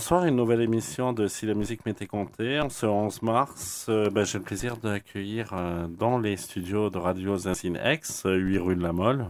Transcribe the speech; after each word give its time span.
Bonsoir, 0.00 0.24
une 0.24 0.36
nouvelle 0.36 0.62
émission 0.62 1.12
de 1.12 1.26
Si 1.26 1.44
la 1.44 1.52
musique 1.52 1.84
m'était 1.84 2.06
comptée. 2.06 2.58
En 2.58 2.70
ce 2.70 2.86
11 2.86 3.20
mars, 3.20 3.84
euh, 3.90 4.08
ben, 4.08 4.24
j'ai 4.24 4.38
le 4.38 4.44
plaisir 4.44 4.78
d'accueillir 4.78 5.50
euh, 5.52 5.86
dans 5.88 6.16
les 6.16 6.38
studios 6.38 6.88
de 6.88 6.96
Radio 6.96 7.36
Zinzine 7.36 7.78
X, 7.84 8.22
8 8.24 8.58
rue 8.60 8.76
de 8.76 8.82
la 8.82 8.94
Molle, 8.94 9.26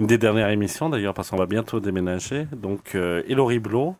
une 0.00 0.08
des 0.08 0.18
dernières 0.18 0.48
émissions 0.48 0.90
d'ailleurs 0.90 1.14
parce 1.14 1.30
qu'on 1.30 1.36
va 1.36 1.46
bientôt 1.46 1.78
déménager. 1.78 2.48
Donc, 2.56 2.96
euh, 2.96 3.22
Elori 3.28 3.60
Blot, 3.60 3.94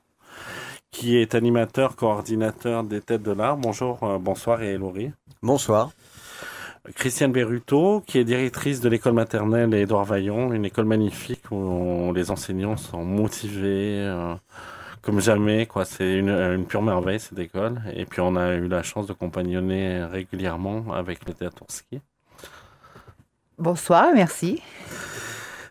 qui 0.90 1.16
est 1.16 1.36
animateur, 1.36 1.94
coordinateur 1.94 2.82
des 2.82 3.00
Têtes 3.00 3.22
de 3.22 3.30
l'Art. 3.30 3.56
Bonjour, 3.56 4.18
bonsoir 4.18 4.62
et 4.62 4.72
Elori. 4.72 5.12
Bonsoir. 5.44 5.92
Christiane 6.96 7.30
Berruto, 7.30 8.02
qui 8.04 8.18
est 8.18 8.24
directrice 8.24 8.80
de 8.80 8.88
l'école 8.88 9.12
maternelle 9.12 9.72
Édouard 9.72 10.06
Vaillant, 10.06 10.52
une 10.52 10.64
école 10.64 10.86
magnifique 10.86 11.52
où 11.52 12.12
les 12.12 12.32
enseignants 12.32 12.76
sont 12.76 13.04
motivés, 13.04 14.12
comme 15.04 15.20
jamais, 15.20 15.66
quoi. 15.66 15.84
C'est 15.84 16.18
une, 16.18 16.30
une, 16.30 16.66
pure 16.66 16.82
merveille 16.82 17.20
cette 17.20 17.38
école. 17.38 17.82
Et 17.94 18.04
puis 18.04 18.20
on 18.20 18.36
a 18.36 18.54
eu 18.54 18.68
la 18.68 18.82
chance 18.82 19.06
de 19.06 19.12
compagnonner 19.12 20.04
régulièrement 20.04 20.92
avec 20.92 21.26
le 21.26 21.34
théâtre 21.34 21.64
ski. 21.68 22.00
Bonsoir, 23.58 24.08
merci. 24.14 24.60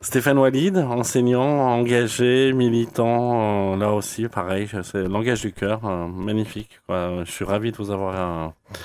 Stéphane 0.03 0.37
Walid, 0.37 0.77
enseignant, 0.77 1.41
engagé, 1.41 2.51
militant, 2.51 3.73
euh, 3.73 3.77
là 3.77 3.93
aussi, 3.93 4.27
pareil, 4.27 4.67
c'est 4.83 5.07
langage 5.07 5.41
du 5.41 5.53
cœur, 5.53 5.79
euh, 5.85 6.07
magnifique. 6.07 6.81
Quoi. 6.85 7.23
Je 7.23 7.31
suis 7.31 7.45
ravi 7.45 7.71
de 7.71 7.77
vous 7.77 7.89
avoir 7.89 8.15
euh, 8.15 8.75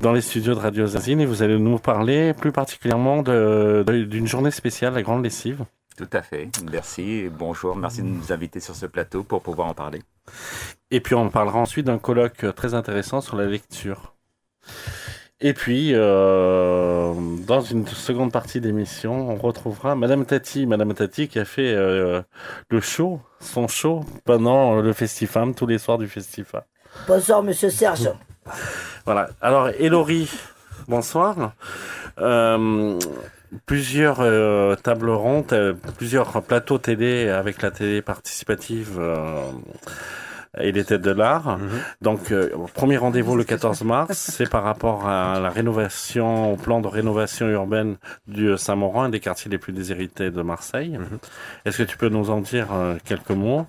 dans 0.00 0.12
les 0.12 0.20
studios 0.20 0.54
de 0.54 0.60
Radio 0.60 0.86
Zazine 0.86 1.20
et 1.20 1.26
vous 1.26 1.42
allez 1.42 1.58
nous 1.58 1.78
parler 1.78 2.32
plus 2.32 2.52
particulièrement 2.52 3.22
d'une 3.22 3.82
de, 3.82 4.26
journée 4.26 4.52
spéciale, 4.52 4.94
la 4.94 5.02
Grande 5.02 5.24
Lessive. 5.24 5.64
Tout 5.96 6.08
à 6.12 6.22
fait. 6.22 6.48
Merci. 6.70 7.28
Bonjour. 7.30 7.76
Merci 7.76 8.02
de 8.02 8.08
nous 8.08 8.32
inviter 8.32 8.60
sur 8.60 8.74
ce 8.74 8.86
plateau 8.86 9.22
pour 9.22 9.42
pouvoir 9.42 9.68
en 9.68 9.74
parler. 9.74 10.02
Et 10.90 11.00
puis 11.00 11.14
on 11.14 11.28
parlera 11.30 11.58
ensuite 11.58 11.86
d'un 11.86 11.98
colloque 11.98 12.46
très 12.54 12.74
intéressant 12.74 13.20
sur 13.20 13.36
la 13.36 13.46
lecture. 13.46 14.14
Et 15.44 15.54
puis, 15.54 15.90
euh, 15.92 17.12
dans 17.48 17.60
une 17.62 17.84
seconde 17.88 18.30
partie 18.30 18.60
d'émission, 18.60 19.28
on 19.28 19.34
retrouvera 19.34 19.96
Madame 19.96 20.24
Tati. 20.24 20.66
Madame 20.66 20.94
Tati 20.94 21.26
qui 21.26 21.40
a 21.40 21.44
fait 21.44 21.74
euh, 21.74 22.22
le 22.68 22.80
show, 22.80 23.20
son 23.40 23.66
show, 23.66 24.04
pendant 24.24 24.76
le 24.76 24.92
Festifam, 24.92 25.52
tous 25.52 25.66
les 25.66 25.78
soirs 25.78 25.98
du 25.98 26.06
Festifam. 26.06 26.62
Bonsoir, 27.08 27.42
Monsieur 27.42 27.70
Serge. 27.70 28.08
Voilà. 29.04 29.30
Alors, 29.40 29.70
Elori, 29.80 30.30
bonsoir. 30.86 31.54
Euh, 32.18 32.98
plusieurs 33.66 34.20
euh, 34.20 34.74
tables 34.76 35.10
rondes, 35.10 35.52
euh, 35.52 35.74
plusieurs 35.96 36.42
plateaux 36.42 36.78
télé 36.78 37.28
avec 37.28 37.62
la 37.62 37.70
télé 37.70 38.02
participative 38.02 38.96
euh, 38.98 39.50
et 40.58 40.72
les 40.72 40.84
têtes 40.84 41.02
de 41.02 41.10
l'art. 41.10 41.58
Mhm. 41.58 41.68
Donc, 42.02 42.34
premier 42.74 42.98
rendez-vous 42.98 43.36
le 43.36 43.44
14 43.44 43.84
mars, 43.84 44.18
c'est 44.18 44.50
par 44.50 44.62
rapport 44.64 45.08
à 45.08 45.40
la 45.40 45.48
rénovation, 45.48 46.52
au 46.52 46.56
plan 46.56 46.80
de 46.80 46.88
rénovation 46.88 47.48
urbaine 47.48 47.96
du 48.26 48.56
Saint-Maurent, 48.58 49.04
un 49.04 49.08
des 49.08 49.20
quartiers 49.20 49.50
les 49.50 49.58
plus 49.58 49.72
déshérités 49.72 50.30
de 50.30 50.42
Marseille. 50.42 50.98
Mhm. 50.98 51.18
Est-ce 51.64 51.78
que 51.78 51.82
tu 51.84 51.96
peux 51.96 52.10
nous 52.10 52.30
en 52.30 52.40
dire 52.40 52.68
quelques 53.04 53.30
mots 53.30 53.66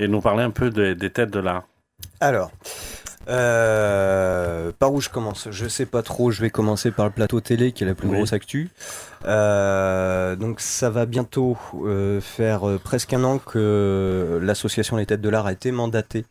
et 0.00 0.08
nous 0.08 0.20
parler 0.20 0.42
un 0.42 0.50
peu 0.50 0.70
des 0.70 1.10
têtes 1.10 1.30
de 1.30 1.40
l'art? 1.40 1.64
Alors, 2.20 2.50
euh, 3.28 4.72
par 4.78 4.92
où 4.92 5.00
je 5.00 5.08
commence? 5.08 5.48
Je 5.50 5.68
sais 5.68 5.86
pas 5.86 6.02
trop. 6.02 6.30
Je 6.30 6.40
vais 6.40 6.50
commencer 6.50 6.90
par 6.90 7.06
le 7.06 7.12
plateau 7.12 7.40
télé 7.40 7.72
qui 7.72 7.84
est 7.84 7.86
la 7.86 7.94
plus 7.94 8.08
grosse 8.08 8.32
actu. 8.32 8.70
Euh, 9.24 10.36
donc 10.36 10.60
ça 10.60 10.90
va 10.90 11.06
bientôt 11.06 11.56
euh, 11.84 12.20
faire 12.20 12.68
euh, 12.68 12.78
presque 12.78 13.12
un 13.12 13.24
an 13.24 13.38
que 13.38 14.38
l'association 14.40 14.96
Les 14.96 15.06
Têtes 15.06 15.20
de 15.20 15.28
l'Art 15.28 15.46
a 15.46 15.52
été 15.52 15.72
mandatée 15.72 16.24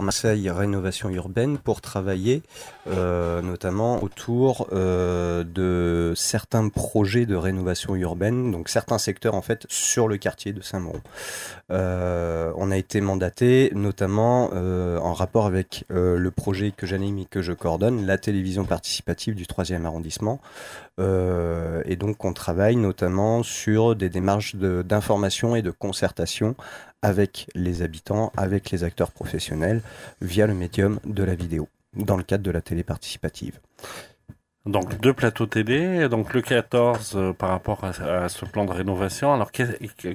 Marseille 0.00 0.48
Rénovation 0.48 1.10
Urbaine 1.10 1.58
pour 1.58 1.82
travailler 1.82 2.42
euh, 2.88 3.42
notamment 3.42 4.02
autour 4.02 4.68
euh, 4.72 5.44
de 5.44 6.14
certains 6.16 6.68
projets 6.68 7.26
de 7.26 7.36
rénovation 7.36 7.94
urbaine, 7.94 8.50
donc 8.50 8.68
certains 8.68 8.98
secteurs 8.98 9.34
en 9.34 9.42
fait 9.42 9.66
sur 9.68 10.08
le 10.08 10.16
quartier 10.16 10.52
de 10.52 10.62
Saint-Mauron. 10.62 11.02
Euh, 11.70 12.52
on 12.56 12.70
a 12.70 12.76
été 12.76 13.00
mandaté 13.00 13.70
notamment 13.74 14.50
en 14.52 15.12
rapport 15.12 15.46
avec 15.46 15.84
le 15.88 16.30
projet 16.30 16.72
que 16.74 16.86
j'anime 16.86 17.18
et 17.18 17.24
que 17.24 17.42
je 17.42 17.52
coordonne, 17.52 18.06
la 18.06 18.18
télévision 18.18 18.64
participative 18.64 19.34
du 19.34 19.44
3e 19.44 19.84
arrondissement. 19.84 20.40
et 20.98 21.96
donc 21.96 22.24
on 22.24 22.32
travaille 22.32 22.76
notamment 22.76 23.42
sur 23.42 23.96
des 23.96 24.08
démarches 24.08 24.54
d'information 24.56 25.56
et 25.56 25.62
de 25.62 25.70
concertation 25.70 26.54
avec 27.02 27.48
les 27.54 27.82
habitants, 27.82 28.32
avec 28.36 28.70
les 28.70 28.84
acteurs 28.84 29.10
professionnels, 29.10 29.82
via 30.20 30.46
le 30.46 30.54
médium 30.54 31.00
de 31.04 31.24
la 31.24 31.34
vidéo, 31.34 31.68
dans 31.94 32.16
le 32.16 32.22
cadre 32.22 32.44
de 32.44 32.50
la 32.50 32.60
télé 32.60 32.82
participative. 32.82 33.58
Donc 34.64 35.00
deux 35.00 35.12
plateaux 35.12 35.46
télé, 35.46 36.08
donc 36.08 36.32
le 36.34 36.40
14 36.40 37.14
euh, 37.16 37.32
par 37.32 37.48
rapport 37.48 37.82
à, 37.82 38.28
ce 38.28 38.44
plan 38.44 38.64
de 38.64 38.70
rénovation. 38.70 39.34
Alors 39.34 39.50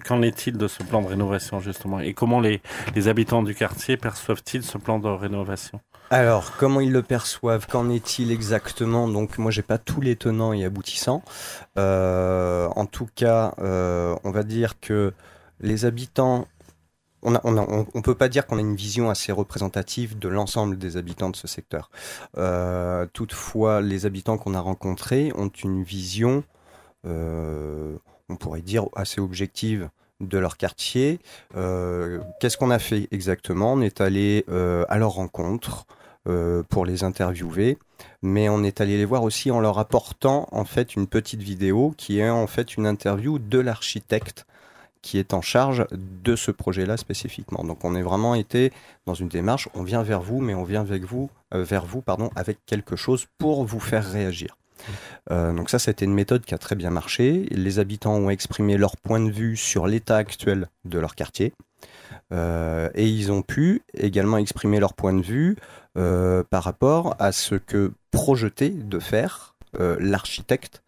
qu'en 0.08 0.22
est-il 0.22 0.58
de 0.58 0.70
ce 0.70 0.84
plan 0.84 1.02
de 1.02 1.08
rénovation 1.08 1.60
justement? 1.60 2.00
Et 2.00 2.14
comment 2.14 2.40
les, 2.40 2.62
les 2.96 3.10
habitants 3.10 3.44
du 3.44 3.54
quartier 3.54 3.98
perçoivent-ils 3.98 4.64
ce 4.64 4.78
plan 4.78 5.00
de 5.00 5.10
rénovation? 5.10 5.82
Alors, 6.10 6.56
comment 6.56 6.80
ils 6.80 6.94
le 6.94 7.04
perçoivent? 7.04 7.68
Qu'en 7.68 7.90
est-il 7.90 8.32
exactement? 8.32 9.10
Donc, 9.10 9.38
moi, 9.38 9.52
j'ai 9.52 9.62
pas 9.62 9.78
tous 9.78 10.00
les 10.00 10.16
tenants 10.16 10.54
et 10.54 10.64
aboutissants. 10.64 11.22
Euh, 11.78 12.70
en 12.78 12.86
tout 12.86 13.10
cas, 13.14 13.54
euh, 13.60 14.16
on 14.24 14.32
va 14.32 14.44
dire 14.44 14.80
que 14.80 15.14
les 15.60 15.84
habitants 15.84 16.48
on 17.24 17.32
ne 17.32 18.02
peut 18.02 18.16
pas 18.16 18.30
dire 18.30 18.46
qu'on 18.46 18.58
a 18.58 18.62
une 18.62 18.76
vision 18.76 19.10
assez 19.10 19.32
représentative 19.32 20.18
de 20.18 20.28
l'ensemble 20.28 20.78
des 20.78 20.98
habitants 20.98 21.30
de 21.30 21.36
ce 21.36 21.48
secteur. 21.48 21.90
Euh, 22.38 23.06
toutefois, 23.12 23.82
les 23.82 24.06
habitants 24.06 24.38
qu'on 24.38 24.54
a 24.54 24.60
rencontrés 24.60 25.32
ont 25.36 25.50
une 25.50 25.84
vision, 25.84 26.44
euh, 27.06 27.96
on 28.30 28.36
pourrait 28.36 28.62
dire, 28.62 28.86
assez 28.96 29.20
objective 29.20 29.90
de 30.20 30.38
leur 30.38 30.58
quartier. 30.58 31.20
Euh, 31.56 32.20
qu'est-ce 32.40 32.58
qu'on 32.58 32.72
a 32.72 32.80
fait 32.80 33.08
exactement? 33.12 33.74
On 33.74 33.82
est 33.82 34.02
allé 34.02 34.46
à 34.48 34.98
leur 34.98 35.12
rencontre 35.12 35.86
pour 36.70 36.86
les 36.86 37.04
interviewer, 37.06 37.78
mais 38.22 38.50
on 38.50 38.64
est 38.64 38.82
allé 38.82 38.98
les 38.98 39.06
voir 39.06 39.24
aussi 39.24 39.50
en 39.50 39.62
leur 39.62 39.80
apportant 39.80 40.48
en 40.52 40.66
fait 40.66 40.96
une 40.96 41.08
petite 41.08 41.42
vidéo 41.42 41.94
qui 41.98 42.20
est 42.20 42.30
en 42.30 42.48
fait 42.48 42.76
une 42.76 42.86
interview 42.86 43.40
de 43.40 43.60
l'architecte 43.60 44.46
qui 45.02 45.18
est 45.18 45.34
en 45.34 45.42
charge 45.42 45.86
de 45.92 46.36
ce 46.36 46.52
projet-là 46.52 46.98
spécifiquement. 46.98 47.64
Donc 47.64 47.84
on 47.84 47.96
est 47.96 48.02
vraiment 48.02 48.36
été 48.36 48.72
dans 49.06 49.14
une 49.14 49.28
démarche, 49.28 49.70
on 49.74 49.84
vient 49.84 50.04
vers 50.04 50.22
vous, 50.22 50.40
mais 50.40 50.54
on 50.54 50.64
vient 50.64 50.82
avec 50.82 51.04
vous, 51.04 51.30
euh, 51.54 51.64
vers 51.64 51.86
vous 51.86 52.02
pardon, 52.02 52.30
avec 52.36 52.60
quelque 52.66 52.96
chose 52.96 53.26
pour 53.38 53.64
vous 53.66 53.80
faire 53.80 54.10
réagir. 54.10 54.58
Euh, 55.32 55.54
donc 55.54 55.70
ça, 55.70 55.80
c'était 55.80 56.06
une 56.06 56.14
méthode 56.14 56.46
qui 56.46 56.54
a 56.54 56.58
très 56.58 56.76
bien 56.76 56.90
marché. 56.90 57.48
Les 57.52 57.80
habitants 57.80 58.16
ont 58.16 58.30
exprimé 58.30 58.78
leur 58.78 58.96
point 58.98 59.20
de 59.20 59.32
vue 59.32 59.58
sur 59.58 59.88
l'état 59.88 60.18
actuel 60.18 60.68
de 60.86 61.00
leur 61.00 61.16
quartier. 61.16 61.54
Euh, 62.34 62.90
et 62.94 63.08
ils 63.08 63.32
ont 63.32 63.42
pu 63.42 63.82
également 63.94 64.38
exprimer 64.38 64.80
leur 64.80 64.94
point 64.94 65.14
de 65.14 65.22
vue 65.22 65.58
par 66.52 66.64
rapport 66.64 67.16
à 67.18 67.32
ce 67.32 67.56
que 67.56 67.92
projetait 68.12 68.70
de 68.70 69.00
faire 69.00 69.56
l'architecte 69.74 70.84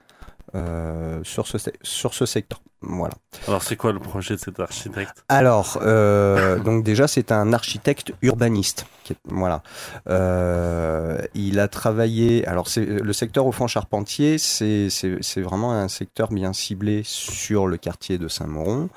sur, 1.24 1.48
ce, 1.48 1.58
sur 1.82 2.14
ce 2.14 2.28
secteur. 2.28 2.62
Voilà. 2.82 3.14
Alors 3.48 3.62
c'est 3.62 3.76
quoi 3.76 3.92
le 3.92 4.00
projet 4.00 4.36
de 4.36 4.40
cet 4.40 4.60
architecte? 4.60 5.24
Alors 5.28 5.80
euh, 5.82 6.60
donc 6.64 6.84
déjà 6.84 7.08
c'est 7.08 7.32
un 7.32 7.52
architecte 7.52 8.14
urbaniste. 8.22 8.86
Voilà. 9.26 9.64
Euh, 10.08 11.20
il 11.34 11.60
a 11.60 11.68
travaillé. 11.68 12.48
Alors 12.48 12.68
c'est 12.68 12.86
le 12.86 13.14
secteur 13.14 13.46
au 13.46 13.52
fond 13.52 13.68
Charpentier, 13.68 14.38
c'est 14.38 14.90
c'est 14.90 15.42
vraiment 15.42 15.74
un 15.74 15.88
secteur 15.88 16.32
bien 16.32 16.54
ciblé 16.54 17.02
sur 17.04 17.68
le 17.68 17.78
quartier 17.78 18.18
de 18.18 18.28
Saint-Mauron 18.28 18.90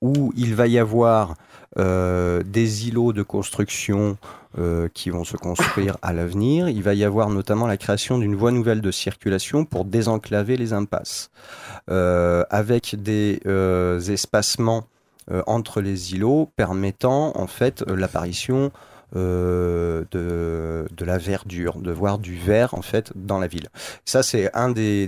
où 0.00 0.32
il 0.36 0.54
va 0.54 0.66
y 0.66 0.78
avoir 0.78 1.34
euh, 1.78 2.42
des 2.44 2.88
îlots 2.88 3.12
de 3.12 3.22
construction 3.22 4.16
euh, 4.58 4.88
qui 4.94 5.10
vont 5.10 5.24
se 5.24 5.36
construire 5.36 5.98
à 6.00 6.14
l'avenir. 6.14 6.70
Il 6.70 6.82
va 6.82 6.94
y 6.94 7.04
avoir 7.04 7.28
notamment 7.28 7.66
la 7.66 7.76
création 7.76 8.18
d'une 8.18 8.34
voie 8.34 8.50
nouvelle 8.50 8.80
de 8.80 8.90
circulation 8.90 9.66
pour 9.66 9.84
désenclaver 9.84 10.56
les 10.56 10.72
impasses, 10.72 11.30
euh, 11.90 12.42
avec 12.48 12.96
des 13.00 13.27
euh, 13.46 14.00
espacements 14.00 14.86
entre 15.46 15.82
les 15.82 16.14
îlots 16.14 16.50
permettant 16.56 17.36
en 17.36 17.46
fait 17.46 17.84
l'apparition 17.86 18.72
de, 19.14 20.06
la 20.98 21.18
verdure, 21.18 21.80
de 21.80 21.92
voir 21.92 22.18
du 22.18 22.38
vert 22.38 22.72
en 22.72 22.80
fait 22.80 23.12
dans 23.14 23.38
la 23.38 23.46
ville. 23.46 23.68
Ça 24.06 24.22
c'est 24.22 24.50
un 24.56 24.70
des... 24.70 25.06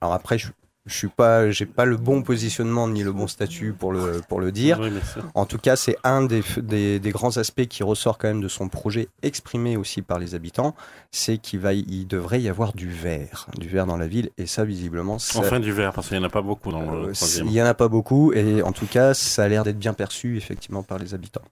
alors 0.00 0.14
après 0.14 0.38
je 0.38 0.48
Je 0.88 0.94
suis 0.94 1.08
pas, 1.08 1.50
j'ai 1.50 1.66
pas 1.66 1.84
le 1.84 1.96
bon 1.96 2.22
positionnement 2.22 2.88
ni 2.88 3.04
le 3.04 3.12
bon 3.12 3.26
statut 3.28 3.72
pour 3.72 3.92
le 3.92 4.20
pour 4.28 4.40
le 4.40 4.50
dire. 4.50 4.80
Oui. 4.80 4.90
En 5.34 5.44
tout 5.46 5.58
cas, 5.58 5.76
c'est 5.76 5.96
un 6.02 6.22
des, 6.24 6.42
des, 6.56 6.98
des 6.98 7.10
grands 7.10 7.36
aspects 7.36 7.66
qui 7.66 7.82
ressort 7.82 8.18
quand 8.18 8.26
même 8.28 8.40
de 8.40 8.48
son 8.48 8.68
projet, 8.68 9.08
exprimé 9.22 9.76
aussi 9.76 10.02
par 10.02 10.18
les 10.18 10.34
habitants, 10.34 10.74
c'est 11.12 11.38
qu'il 11.38 11.60
va, 11.60 11.72
il 11.74 12.06
devrait 12.06 12.40
y 12.40 12.48
avoir 12.48 12.72
du 12.72 12.88
vert, 12.90 13.46
du 13.58 13.68
vert 13.68 13.86
dans 13.86 13.96
la 13.98 14.06
ville, 14.08 14.30
et 14.38 14.46
ça 14.46 14.64
visiblement, 14.64 15.18
ça, 15.18 15.38
Enfin 15.40 15.60
du 15.60 15.72
verre, 15.72 15.92
parce 15.92 16.08
qu'il 16.08 16.18
n'y 16.18 16.24
en 16.24 16.26
a 16.26 16.30
pas 16.30 16.42
beaucoup 16.42 16.72
dans 16.72 16.80
euh, 16.94 17.06
le 17.08 17.14
c'est- 17.14 17.20
troisième. 17.20 17.46
il 17.48 17.52
y 17.52 17.62
en 17.62 17.66
a 17.66 17.74
pas 17.74 17.88
beaucoup, 17.88 18.32
et 18.32 18.62
en 18.62 18.72
tout 18.72 18.86
cas, 18.86 19.14
ça 19.14 19.44
a 19.44 19.48
l'air 19.48 19.64
d'être 19.64 19.78
bien 19.78 19.92
perçu 19.92 20.36
effectivement 20.36 20.82
par 20.82 20.98
les 20.98 21.12
habitants. 21.14 21.42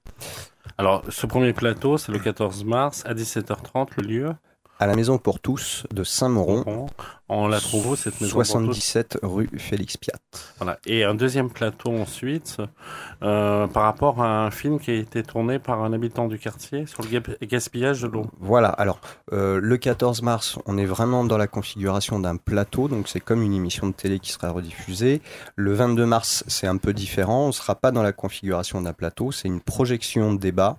Alors, 0.78 1.02
ce 1.08 1.26
premier 1.26 1.52
plateau, 1.52 1.96
c'est 1.98 2.12
le 2.12 2.18
14 2.18 2.64
mars 2.64 3.02
à 3.06 3.14
17h30, 3.14 3.88
le 3.98 4.02
lieu. 4.02 4.32
À 4.78 4.86
la 4.86 4.94
maison 4.94 5.16
pour 5.16 5.40
tous 5.40 5.84
de 5.90 6.04
Saint-Mauron, 6.04 6.62
Bon, 6.66 6.86
On 7.30 7.48
la 7.48 7.60
trouve 7.60 7.96
cette 7.96 8.20
maison 8.20 8.34
pour 8.34 8.42
tous? 8.42 8.50
77 8.50 9.18
rue 9.22 9.48
Félix 9.56 9.96
Piat. 9.96 10.16
Voilà. 10.58 10.78
Et 10.84 11.02
un 11.02 11.14
deuxième 11.14 11.48
plateau 11.48 11.90
ensuite, 11.96 12.58
euh, 13.22 13.66
par 13.68 13.84
rapport 13.84 14.22
à 14.22 14.44
un 14.44 14.50
film 14.50 14.78
qui 14.78 14.90
a 14.90 14.94
été 14.94 15.22
tourné 15.22 15.58
par 15.58 15.82
un 15.82 15.94
habitant 15.94 16.28
du 16.28 16.38
quartier 16.38 16.84
sur 16.84 17.02
le 17.02 17.46
gaspillage 17.46 18.02
de 18.02 18.08
l'eau. 18.08 18.26
Voilà, 18.38 18.68
alors 18.68 19.00
euh, 19.32 19.58
le 19.62 19.76
14 19.78 20.20
mars, 20.20 20.58
on 20.66 20.76
est 20.76 20.84
vraiment 20.84 21.24
dans 21.24 21.38
la 21.38 21.46
configuration 21.46 22.20
d'un 22.20 22.36
plateau, 22.36 22.88
donc 22.88 23.08
c'est 23.08 23.20
comme 23.20 23.40
une 23.40 23.54
émission 23.54 23.86
de 23.86 23.94
télé 23.94 24.18
qui 24.18 24.30
sera 24.30 24.50
rediffusée. 24.50 25.22
Le 25.56 25.72
22 25.72 26.04
mars, 26.04 26.44
c'est 26.48 26.66
un 26.66 26.76
peu 26.76 26.92
différent, 26.92 27.44
on 27.44 27.48
ne 27.48 27.52
sera 27.52 27.76
pas 27.76 27.92
dans 27.92 28.02
la 28.02 28.12
configuration 28.12 28.82
d'un 28.82 28.92
plateau, 28.92 29.32
c'est 29.32 29.48
une 29.48 29.62
projection 29.62 30.34
de 30.34 30.38
débat 30.38 30.76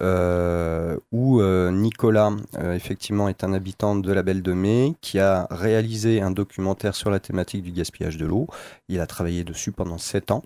euh, 0.00 0.96
où 1.12 1.40
Nicolas, 1.70 2.32
effectivement, 2.74 3.28
est 3.28 3.35
un 3.44 3.52
habitant 3.52 3.96
de 3.96 4.12
la 4.12 4.22
Belle 4.22 4.42
de 4.42 4.52
Mai 4.52 4.94
qui 5.00 5.18
a 5.18 5.46
réalisé 5.50 6.20
un 6.20 6.30
documentaire 6.30 6.94
sur 6.94 7.10
la 7.10 7.20
thématique 7.20 7.62
du 7.62 7.72
gaspillage 7.72 8.16
de 8.16 8.26
l'eau. 8.26 8.46
Il 8.88 9.00
a 9.00 9.06
travaillé 9.06 9.44
dessus 9.44 9.72
pendant 9.72 9.98
sept 9.98 10.30
ans. 10.30 10.42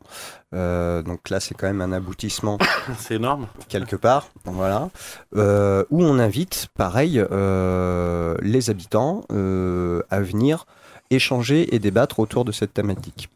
Euh, 0.55 1.03
donc 1.03 1.31
là, 1.31 1.41
c'est 1.41 1.55
quand 1.55 1.67
même 1.67 1.81
un 1.81 1.93
aboutissement 1.93 2.59
C'est 2.99 3.15
énorme. 3.15 3.47
quelque 3.69 3.97
part, 3.97 4.29
voilà, 4.45 4.91
euh, 5.37 5.85
où 5.91 6.03
on 6.03 6.19
invite, 6.19 6.69
pareil, 6.77 7.23
euh, 7.31 8.37
les 8.43 8.71
habitants 8.71 9.23
à 9.31 10.21
venir 10.21 10.67
échanger 11.11 11.75
et 11.75 11.79
débattre 11.79 12.21
autour 12.21 12.45
de 12.45 12.53
cette 12.53 12.73
thématique. 12.73 13.29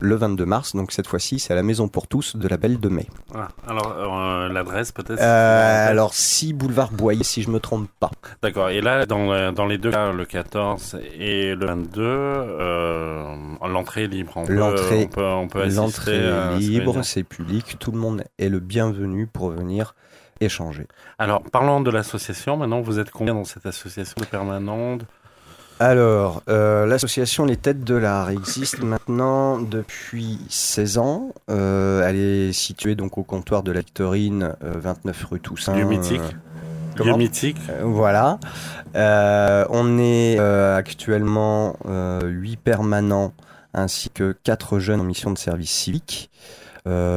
Le 0.00 0.14
22 0.14 0.44
mars, 0.46 0.76
donc 0.76 0.92
cette 0.92 1.08
fois-ci, 1.08 1.40
c'est 1.40 1.52
à 1.52 1.56
la 1.56 1.64
Maison 1.64 1.88
pour 1.88 2.06
tous 2.06 2.36
de 2.36 2.46
la 2.46 2.56
Belle 2.56 2.78
de 2.78 2.88
Mai. 2.88 3.06
Voilà. 3.30 3.48
Alors, 3.66 3.96
euh, 3.98 4.48
l'adresse 4.48 4.92
peut-être 4.92 5.20
Euh, 5.20 5.90
alors, 5.90 6.14
6 6.14 6.52
boulevard 6.52 6.92
Boyer, 6.92 7.24
si 7.24 7.42
je 7.42 7.50
me 7.50 7.58
trompe 7.58 7.88
pas. 7.98 8.12
D'accord. 8.40 8.70
Et 8.70 8.80
là, 8.80 9.06
dans, 9.06 9.32
euh, 9.32 9.50
dans 9.50 9.66
les 9.66 9.76
deux 9.76 9.90
cas, 9.90 10.12
le 10.12 10.24
14 10.24 10.96
et 11.18 11.56
le 11.56 11.66
22, 11.66 12.00
euh, 12.02 13.34
l'entrée 13.68 14.04
est 14.04 14.08
libre. 14.08 14.32
On 14.36 14.44
peut- 14.46 14.52
L'entrée- 14.54 15.04
on 15.04 15.14
peut, 15.14 15.24
on 15.24 15.48
peut 15.48 15.68
L'entrée 15.74 16.16
est 16.16 16.58
libre, 16.58 17.02
c'est 17.02 17.24
public, 17.24 17.76
tout 17.80 17.90
le 17.90 17.98
monde 17.98 18.22
est 18.38 18.48
le 18.48 18.60
bienvenu 18.60 19.26
pour 19.26 19.50
venir 19.50 19.94
échanger. 20.40 20.86
Alors, 21.18 21.42
parlons 21.42 21.80
de 21.80 21.90
l'association. 21.90 22.56
Maintenant, 22.56 22.80
vous 22.80 23.00
êtes 23.00 23.10
combien 23.10 23.34
dans 23.34 23.42
cette 23.42 23.66
association 23.66 24.14
permanente 24.30 25.00
Alors, 25.80 26.42
euh, 26.48 26.86
l'association 26.86 27.44
Les 27.44 27.56
Têtes 27.56 27.84
de 27.84 27.94
l'Art 27.94 28.30
existe 28.30 28.82
maintenant 28.82 29.60
depuis 29.60 30.40
16 30.48 30.98
ans. 30.98 31.32
Euh, 31.50 32.02
elle 32.04 32.16
est 32.16 32.52
située 32.52 32.96
donc 32.96 33.16
au 33.16 33.22
comptoir 33.22 33.62
de 33.62 33.70
la 33.70 33.80
Victorine, 33.80 34.54
euh, 34.64 34.72
29 34.74 35.24
rue 35.30 35.40
Toussaint. 35.40 35.76
Lieu 35.76 35.84
mythique. 35.84 36.20
Lieu 36.96 37.16
mythique. 37.16 37.58
Euh, 37.70 37.82
voilà. 37.84 38.40
Euh, 38.96 39.66
on 39.70 39.98
est 39.98 40.36
euh, 40.40 40.76
actuellement 40.76 41.76
8 42.24 42.56
permanents 42.56 43.32
ainsi 43.72 44.10
que 44.10 44.34
4 44.42 44.80
jeunes 44.80 45.00
en 45.00 45.04
mission 45.04 45.30
de 45.30 45.38
service 45.38 45.70
civique. 45.70 46.30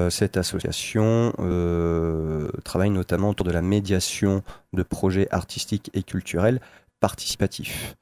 Cette 0.10 0.36
association 0.36 1.32
euh, 1.40 2.50
travaille 2.66 2.90
notamment 2.90 3.30
autour 3.30 3.46
de 3.46 3.52
la 3.52 3.62
médiation 3.62 4.44
de 4.74 4.84
projets 4.84 5.30
artistiques 5.32 5.90
et 5.94 6.04
culturels 6.04 6.60
participatifs. 7.02 7.98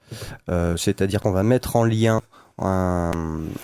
Euh, 0.50 0.78
C'est-à-dire 0.78 1.22
qu'on 1.22 1.31
va 1.31 1.42
mettre 1.42 1.75
en 1.75 1.84
lien 1.84 2.22
un, 2.60 3.12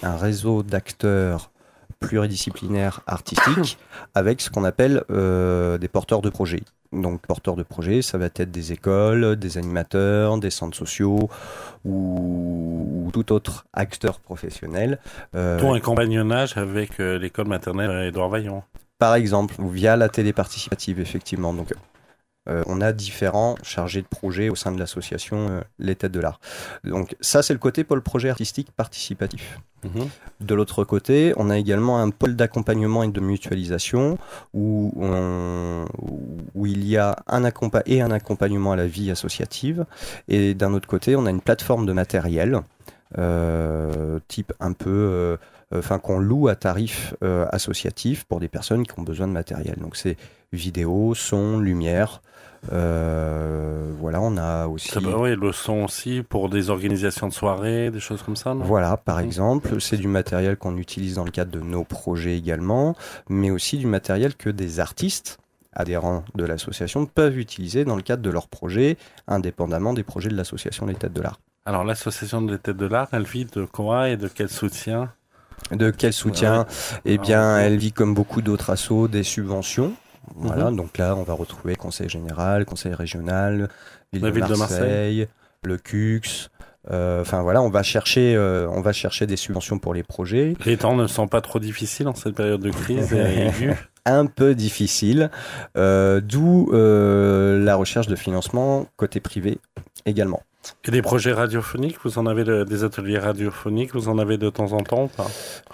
un 0.02 0.18
réseau 0.18 0.64
d'acteurs 0.64 1.52
pluridisciplinaires 2.00 3.02
artistiques 3.08 3.78
avec 4.16 4.42
ce 4.42 4.50
qu'on 4.50 4.64
appelle 4.64 5.04
euh, 5.12 5.78
des 5.78 5.88
porteurs 5.88 6.22
de 6.22 6.30
projets. 6.30 6.64
Donc 6.92 7.22
porteurs 7.22 7.56
de 7.56 7.64
projets, 7.64 8.02
ça 8.02 8.18
va 8.18 8.26
être 8.26 8.52
des 8.52 8.72
écoles, 8.72 9.36
des 9.36 9.58
animateurs, 9.58 10.38
des 10.38 10.50
centres 10.50 10.78
sociaux 10.78 11.30
ou, 11.84 13.04
ou 13.06 13.12
tout 13.12 13.32
autre 13.34 13.66
acteur 13.74 14.20
professionnel. 14.20 15.00
Euh, 15.36 15.60
Dont 15.60 15.74
un 15.74 15.80
compagnonnage 15.80 16.58
avec 16.58 17.00
euh, 17.00 17.18
l'école 17.18 17.48
maternelle 17.48 18.08
Édouard 18.08 18.30
Vaillant. 18.30 18.64
par 18.98 19.16
exemple, 19.16 19.56
ou 19.60 19.70
via 19.70 19.98
la 19.98 20.10
télé 20.10 20.32
participative, 20.32 21.00
effectivement. 21.00 21.54
Donc, 21.54 21.74
euh, 22.48 22.64
on 22.68 22.80
a 22.82 22.92
différents 22.94 23.56
chargés 23.64 24.02
de 24.02 24.08
projet 24.08 24.50
au 24.50 24.56
sein 24.56 24.72
de 24.72 24.80
l'association 24.80 25.48
euh, 25.50 25.62
Les 25.80 25.96
Têtes 25.96 26.12
de 26.12 26.20
l'Art. 26.20 26.40
Donc, 26.84 27.16
ça, 27.22 27.42
c'est 27.42 27.54
le 27.54 27.60
côté 27.60 27.84
pôle 27.84 28.02
projet 28.02 28.30
artistique 28.30 28.72
participatif. 28.72 29.60
Mhm. 29.84 30.08
De 30.42 30.56
l'autre 30.56 30.84
côté, 30.84 31.34
on 31.38 31.50
a 31.50 31.58
également 31.58 32.00
un 32.02 32.10
pôle 32.10 32.36
d'accompagnement 32.36 33.04
et 33.04 33.08
de 33.08 33.20
mutualisation 33.20 34.18
où, 34.54 34.92
on- 34.96 35.86
où 36.56 36.66
il 36.66 36.86
y 36.88 36.98
a 36.98 37.16
un, 37.28 37.44
accompa- 37.44 37.84
et 37.86 38.02
un 38.02 38.12
accompagnement 38.12 38.72
à 38.72 38.76
la 38.76 38.88
vie 38.88 39.12
associative. 39.12 39.86
Et 40.28 40.54
d'un 40.56 40.74
autre 40.74 40.88
côté, 40.88 41.16
on 41.16 41.26
a 41.26 41.30
une 41.30 41.42
plateforme 41.42 41.86
de 41.86 41.94
matériel, 41.94 42.62
euh, 43.18 44.20
type 44.28 44.54
un 44.60 44.74
peu, 44.74 45.38
enfin 45.74 46.00
qu'on 46.00 46.20
loue 46.20 46.48
à 46.48 46.56
tarif 46.56 47.14
euh, 47.24 47.46
associatif 47.52 48.24
pour 48.26 48.40
des 48.40 48.48
personnes 48.48 48.86
qui 48.86 49.00
ont 49.00 49.04
besoin 49.04 49.28
de 49.28 49.34
matériel. 49.34 49.76
Donc 49.80 49.96
c'est 49.96 50.18
vidéo, 50.52 51.14
son, 51.16 51.60
lumière. 51.60 52.22
Euh, 52.72 53.92
voilà, 54.00 54.22
on 54.22 54.38
a 54.38 54.68
aussi. 54.68 54.90
Ça, 54.90 55.00
bah 55.00 55.16
oui, 55.18 55.36
le 55.36 55.52
son 55.52 55.84
aussi 55.84 56.24
pour 56.28 56.50
des 56.50 56.70
organisations 56.70 57.28
de 57.28 57.34
soirées, 57.34 57.92
des 57.92 58.00
choses 58.00 58.22
comme 58.22 58.36
ça, 58.36 58.54
non? 58.54 58.64
Voilà, 58.66 58.98
par 58.98 59.18
Mhm. 59.18 59.26
exemple, 59.26 59.82
c'est 59.82 59.98
du 59.98 60.08
matériel 60.08 60.58
qu'on 60.58 60.78
utilise 60.78 61.16
dans 61.16 61.24
le 61.26 61.32
cadre 61.32 61.52
de 61.52 61.60
nos 61.60 61.84
projets 61.84 62.38
également, 62.38 62.96
mais 63.30 63.52
aussi 63.52 63.78
du 63.78 63.88
matériel 63.88 64.36
que 64.36 64.50
des 64.50 64.80
artistes 64.80 65.40
adhérents 65.74 66.24
de 66.36 66.46
l'association 66.46 67.06
peuvent 67.06 67.38
utiliser 67.38 67.84
dans 67.86 67.96
le 67.98 68.02
cadre 68.02 68.22
de 68.24 68.30
leurs 68.30 68.48
projets, 68.48 68.98
indépendamment 69.28 69.94
des 69.94 70.04
projets 70.04 70.30
de 70.30 70.36
l'association 70.38 70.86
Les 70.86 70.96
Têtes 70.96 71.14
de 71.14 71.22
l'Art. 71.22 71.40
Alors, 71.66 71.84
l'association 71.84 72.42
des 72.44 72.60
têtes 72.60 72.78
de 72.78 72.86
l'art, 72.86 73.08
elle 73.12 73.24
vit 73.24 73.46
de 73.46 73.66
quoi 73.66 74.10
et 74.10 74.18
de 74.18 74.28
quel 74.28 74.50
soutien? 74.50 75.10
De 75.72 75.90
quel 75.90 76.14
soutien? 76.14 76.66
Eh 77.06 77.18
bien, 77.18 77.58
elle 77.58 77.78
vit 77.78 77.92
comme 77.92 78.14
beaucoup 78.14 78.42
d'autres 78.44 78.70
assos 78.70 79.08
des 79.08 79.24
subventions. 79.24 79.94
Voilà, 80.36 80.72
donc 80.72 80.98
là, 80.98 81.16
on 81.16 81.24
va 81.24 81.34
retrouver 81.34 81.76
Conseil 81.76 82.10
général, 82.10 82.66
Conseil 82.66 82.94
régional, 82.94 83.70
Ville, 84.14 84.24
La 84.24 84.30
de, 84.30 84.36
ville 84.36 84.48
de 84.48 84.56
Marseille, 84.56 85.28
le 85.64 85.78
CUX. 85.78 86.50
Euh, 86.92 87.22
Enfin 87.22 87.42
voilà, 87.42 87.62
on 87.62 87.70
va 87.70 87.84
chercher, 87.84 88.36
euh, 88.36 88.68
on 88.70 88.82
va 88.82 88.94
chercher 88.94 89.26
des 89.26 89.38
subventions 89.38 89.80
pour 89.80 89.94
les 89.94 90.04
projets. 90.04 90.56
Les 90.66 90.78
temps 90.78 90.96
ne 90.96 91.08
sont 91.08 91.28
pas 91.28 91.42
trop 91.42 91.60
difficiles 91.60 92.08
en 92.08 92.16
cette 92.16 92.36
période 92.36 92.62
de 92.62 92.70
crise 92.70 93.14
et 93.14 93.48
aiguë. 93.48 93.74
un 94.06 94.28
peu 94.28 94.54
difficile, 94.54 95.32
euh, 95.78 96.22
d'où 96.22 96.70
euh, 96.74 97.64
la 97.64 97.76
recherche 97.76 98.08
de 98.08 98.16
financement 98.16 98.86
côté 98.98 99.20
privé 99.20 99.58
également. 100.06 100.42
Et 100.86 100.92
des 100.92 101.02
projets 101.02 101.34
radiophoniques, 101.34 101.98
vous 102.04 102.18
en 102.20 102.26
avez 102.26 102.44
de- 102.44 102.64
des 102.64 102.84
ateliers 102.84 103.18
radiophoniques, 103.20 103.94
vous 103.94 104.08
en 104.10 104.18
avez 104.18 104.38
de 104.38 104.50
temps 104.50 104.74
en 104.74 104.82
temps 104.82 105.08
pas? 105.08 105.28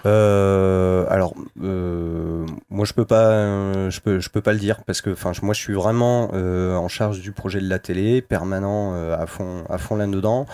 Euh, 0.06 1.04
alors, 1.08 1.34
euh, 1.62 2.44
moi 2.70 2.84
je 2.84 2.92
peux 2.92 3.04
pas, 3.04 3.90
je 3.90 4.00
peux, 4.00 4.20
je 4.20 4.28
peux 4.30 4.40
pas 4.40 4.52
le 4.52 4.58
dire 4.58 4.82
parce 4.84 5.00
que, 5.00 5.10
enfin, 5.10 5.32
moi 5.42 5.54
je 5.54 5.60
suis 5.60 5.74
vraiment 5.74 6.30
euh, 6.34 6.74
en 6.76 6.88
charge 6.88 7.20
du 7.20 7.32
projet 7.32 7.60
de 7.60 7.68
la 7.68 7.78
télé, 7.78 8.22
permanent 8.22 8.94
euh, 8.94 9.16
à 9.16 9.26
fond, 9.26 9.64
à 9.68 9.78
fond 9.78 9.96
là-dedans. 9.96 10.46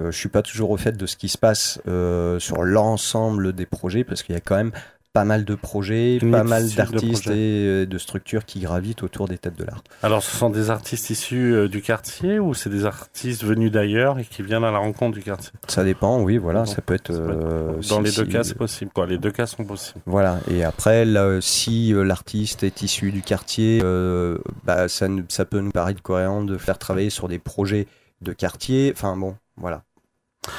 Euh, 0.00 0.10
je 0.10 0.16
suis 0.16 0.28
pas 0.28 0.42
toujours 0.42 0.70
au 0.70 0.76
fait 0.76 0.96
de 0.96 1.06
ce 1.06 1.16
qui 1.16 1.28
se 1.28 1.38
passe 1.38 1.80
euh, 1.88 2.38
sur 2.38 2.62
l'ensemble 2.62 3.52
des 3.52 3.66
projets 3.66 4.04
parce 4.04 4.22
qu'il 4.22 4.34
y 4.34 4.38
a 4.38 4.40
quand 4.40 4.56
même 4.56 4.72
pas 5.16 5.24
mal 5.24 5.44
de 5.44 5.54
projets, 5.54 6.18
Une 6.18 6.30
pas 6.30 6.44
mal 6.44 6.68
d'artistes 6.74 7.28
et 7.28 7.32
euh, 7.66 7.86
de 7.86 7.98
structures 7.98 8.44
qui 8.44 8.60
gravitent 8.60 9.02
autour 9.02 9.28
des 9.28 9.38
têtes 9.38 9.58
de 9.58 9.64
l'art. 9.64 9.82
Alors, 10.02 10.22
ce 10.22 10.36
sont 10.36 10.50
des 10.50 10.70
artistes 10.70 11.10
issus 11.10 11.54
euh, 11.54 11.68
du 11.68 11.80
quartier 11.82 12.38
ou 12.38 12.52
c'est 12.54 12.70
des 12.70 12.84
artistes 12.84 13.42
venus 13.44 13.72
d'ailleurs 13.72 14.18
et 14.18 14.24
qui 14.24 14.42
viennent 14.42 14.64
à 14.64 14.70
la 14.70 14.78
rencontre 14.78 15.16
du 15.16 15.22
quartier? 15.22 15.52
Ça 15.68 15.84
dépend, 15.84 16.20
oui, 16.20 16.36
voilà, 16.36 16.60
Bon, 16.60 16.66
ça 16.66 16.82
peut 16.82 16.94
être. 16.94 17.12
ça 17.14 17.18
peut 17.20 17.30
être- 17.32 17.38
euh, 17.42 17.72
Dans 17.76 17.80
si- 17.82 18.02
les 18.02 18.10
deux 18.12 18.24
si- 18.24 18.28
cas, 18.28 18.44
c'est 18.44 18.54
possible. 18.58 18.90
Quoi. 18.94 19.06
Les 19.06 19.18
deux 19.18 19.30
cas 19.30 19.46
sont 19.46 19.64
possibles. 19.64 20.00
Voilà, 20.06 20.38
et 20.50 20.64
après, 20.64 21.04
là, 21.04 21.40
si 21.40 21.94
euh, 21.94 22.02
l'artiste 22.04 22.62
est 22.62 22.82
issu 22.82 23.10
du 23.12 23.22
quartier, 23.22 23.80
euh, 23.82 24.38
bah, 24.64 24.88
ça, 24.88 25.06
ça 25.28 25.44
peut 25.44 25.60
nous 25.60 25.70
paraître 25.72 26.02
cohérent 26.02 26.44
de 26.44 26.58
faire 26.58 26.78
travailler 26.78 27.10
sur 27.10 27.28
des 27.28 27.38
projets 27.38 27.86
de 28.20 28.32
quartier. 28.32 28.92
Enfin 28.94 29.16
bon, 29.16 29.36
voilà. 29.56 29.82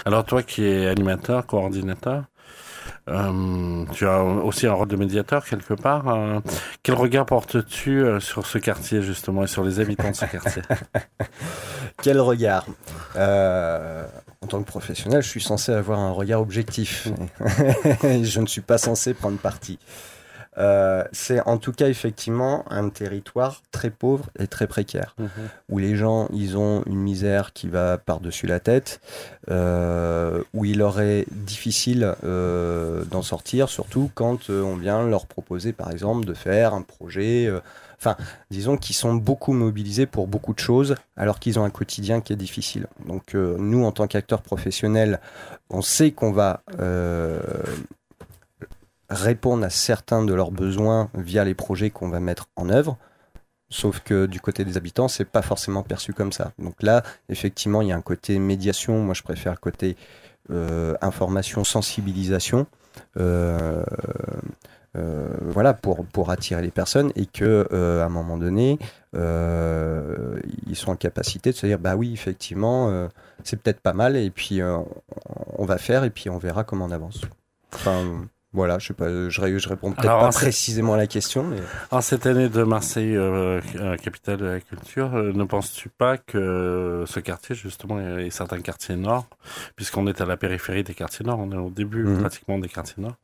Alors, 0.05 0.25
toi 0.25 0.43
qui 0.43 0.63
es 0.63 0.87
animateur, 0.87 1.45
coordinateur, 1.45 2.23
Euh, 3.07 3.85
tu 3.93 4.05
as 4.05 4.21
aussi 4.23 4.67
un 4.67 4.73
rôle 4.73 4.87
de 4.87 4.95
médiateur 4.95 5.45
quelque 5.45 5.73
part. 5.73 6.07
Euh, 6.09 6.39
quel 6.83 6.95
regard 6.95 7.25
portes-tu 7.25 8.01
euh, 8.01 8.19
sur 8.19 8.45
ce 8.45 8.57
quartier 8.57 9.01
justement 9.01 9.43
et 9.43 9.47
sur 9.47 9.63
les 9.63 9.79
habitants 9.79 10.11
de 10.11 10.15
ce 10.15 10.25
quartier? 10.25 10.61
Quel 12.01 12.19
regard? 12.19 12.65
En 13.15 14.47
tant 14.47 14.61
que 14.61 14.67
professionnel, 14.67 15.23
je 15.23 15.27
suis 15.27 15.41
censé 15.41 15.71
avoir 15.71 15.99
un 15.99 16.11
regard 16.11 16.41
objectif. 16.41 17.07
je 18.03 18.39
ne 18.39 18.45
suis 18.45 18.61
pas 18.61 18.77
censé 18.77 19.13
prendre 19.13 19.37
parti. 19.37 19.79
Euh, 20.57 21.03
c'est 21.11 21.39
en 21.41 21.57
tout 21.57 21.71
cas 21.71 21.87
effectivement 21.87 22.65
un 22.71 22.89
territoire 22.89 23.61
très 23.71 23.89
pauvre 23.89 24.25
et 24.39 24.47
très 24.47 24.67
précaire, 24.67 25.15
mhm. 25.19 25.29
où 25.69 25.77
les 25.77 25.95
gens, 25.95 26.27
ils 26.33 26.57
ont 26.57 26.83
une 26.85 26.99
misère 26.99 27.53
qui 27.53 27.67
va 27.67 27.97
par-dessus 27.97 28.47
la 28.47 28.59
tête, 28.59 28.99
euh, 29.49 30.41
où 30.53 30.65
il 30.65 30.79
leur 30.79 30.99
est 30.99 31.25
difficile 31.31 32.15
euh, 32.23 33.03
d'en 33.05 33.21
sortir, 33.21 33.69
surtout 33.69 34.09
quand 34.15 34.49
on 34.49 34.75
vient 34.75 35.05
leur 35.07 35.27
proposer 35.27 35.73
par 35.73 35.91
exemple 35.91 36.25
de 36.25 36.33
faire 36.33 36.73
un 36.73 36.81
projet 36.81 37.51
enfin, 37.99 38.15
disons 38.51 38.77
qu'ils 38.77 38.95
sont 38.95 39.15
beaucoup 39.15 39.53
mobilisés 39.53 40.05
pour 40.05 40.27
beaucoup 40.27 40.53
de 40.53 40.59
choses, 40.59 40.95
alors 41.15 41.39
qu'ils 41.39 41.59
ont 41.59 41.63
un 41.63 41.71
quotidien 41.71 42.21
qui 42.21 42.31
est 42.31 42.37
difficile. 42.37 42.85
Donc, 43.07 43.33
nous, 43.33 43.83
en 43.83 43.91
tant 43.91 44.05
qu'acteurs 44.05 44.43
professionnels, 44.43 45.19
on 45.71 45.81
sait 45.81 46.11
qu'on 46.11 46.31
va 46.31 46.61
répondre 49.09 49.65
à 49.65 49.69
certains 49.69 50.23
de 50.23 50.33
leurs 50.33 50.51
besoins 50.51 51.09
via 51.15 51.43
les 51.43 51.55
projets 51.55 51.89
qu'on 51.89 52.09
va 52.09 52.19
mettre 52.19 52.47
en 52.55 52.69
œuvre. 52.69 52.97
Sauf 53.69 53.99
que 53.99 54.27
du 54.27 54.39
côté 54.39 54.63
des 54.63 54.77
habitants, 54.77 55.09
c'est 55.09 55.25
pas 55.25 55.41
forcément 55.41 55.83
perçu 55.83 56.13
comme 56.13 56.31
ça. 56.31 56.53
Donc 56.57 56.75
là, 56.81 57.03
effectivement, 57.27 57.81
il 57.81 57.89
y 57.89 57.91
a 57.91 57.97
un 57.97 58.01
côté 58.01 58.39
médiation. 58.39 58.99
Moi, 59.03 59.13
je 59.13 59.23
préfère 59.23 59.51
le 59.51 59.57
côté 59.57 59.97
euh, 60.49 60.95
information, 61.01 61.65
sensibilisation. 61.65 62.67
Euh, 63.19 63.83
euh, 64.95 65.27
voilà, 65.41 65.73
pour, 65.73 66.05
pour 66.05 66.29
attirer 66.29 66.61
les 66.61 66.71
personnes 66.71 67.11
et 67.15 67.25
que 67.25 67.67
à 67.71 68.05
un 68.05 68.09
moment 68.09 68.37
donné, 68.37 68.79
ils 69.13 70.75
sont 70.75 70.91
en 70.91 70.95
capacité 70.95 71.51
de 71.51 71.55
se 71.57 71.67
dire 71.67 71.77
bah 71.77 71.97
oui, 71.97 72.13
effectivement, 72.13 73.09
c'est 73.43 73.61
peut-être 73.61 73.81
pas 73.81 73.93
mal 73.93 74.15
et 74.15 74.29
puis 74.29 74.61
on 74.63 75.65
va 75.65 75.77
faire 75.77 76.05
et 76.05 76.09
puis 76.09 76.29
on 76.29 76.37
verra 76.37 76.63
comment 76.63 76.85
on 76.85 76.91
avance. 76.91 77.21
Enfin, 77.73 78.25
voilà, 78.53 78.79
je 78.79 78.87
sais 78.87 78.93
pas, 78.93 79.09
je, 79.29 79.29
je 79.29 79.69
réponds 79.69 79.91
peut-être 79.91 80.07
pas 80.07 80.29
précisément 80.29 80.93
à 80.93 80.97
la 80.97 81.07
question. 81.07 81.43
Mais... 81.43 81.57
En 81.91 82.01
cette 82.01 82.25
année 82.25 82.47
de 82.47 82.63
Marseille, 82.63 83.15
euh, 83.15 83.59
euh, 83.75 83.97
capitale 83.97 84.37
de 84.37 84.45
la 84.45 84.59
culture, 84.61 85.15
euh, 85.15 85.33
ne 85.33 85.43
penses-tu 85.43 85.89
pas 85.89 86.17
que 86.17 87.03
ce 87.05 87.19
quartier, 87.19 87.55
justement, 87.55 87.99
et 87.99 88.29
certains 88.29 88.61
quartiers 88.61 88.95
nord, 88.95 89.27
puisqu'on 89.75 90.07
est 90.07 90.21
à 90.21 90.25
la 90.25 90.37
périphérie 90.37 90.83
des 90.83 90.93
quartiers 90.93 91.25
nord, 91.25 91.39
on 91.39 91.51
est 91.51 91.57
au 91.57 91.69
début 91.69 92.03
mhm. 92.03 92.19
pratiquement 92.19 92.57
des 92.57 92.69
quartiers 92.69 93.03
nord, 93.03 93.17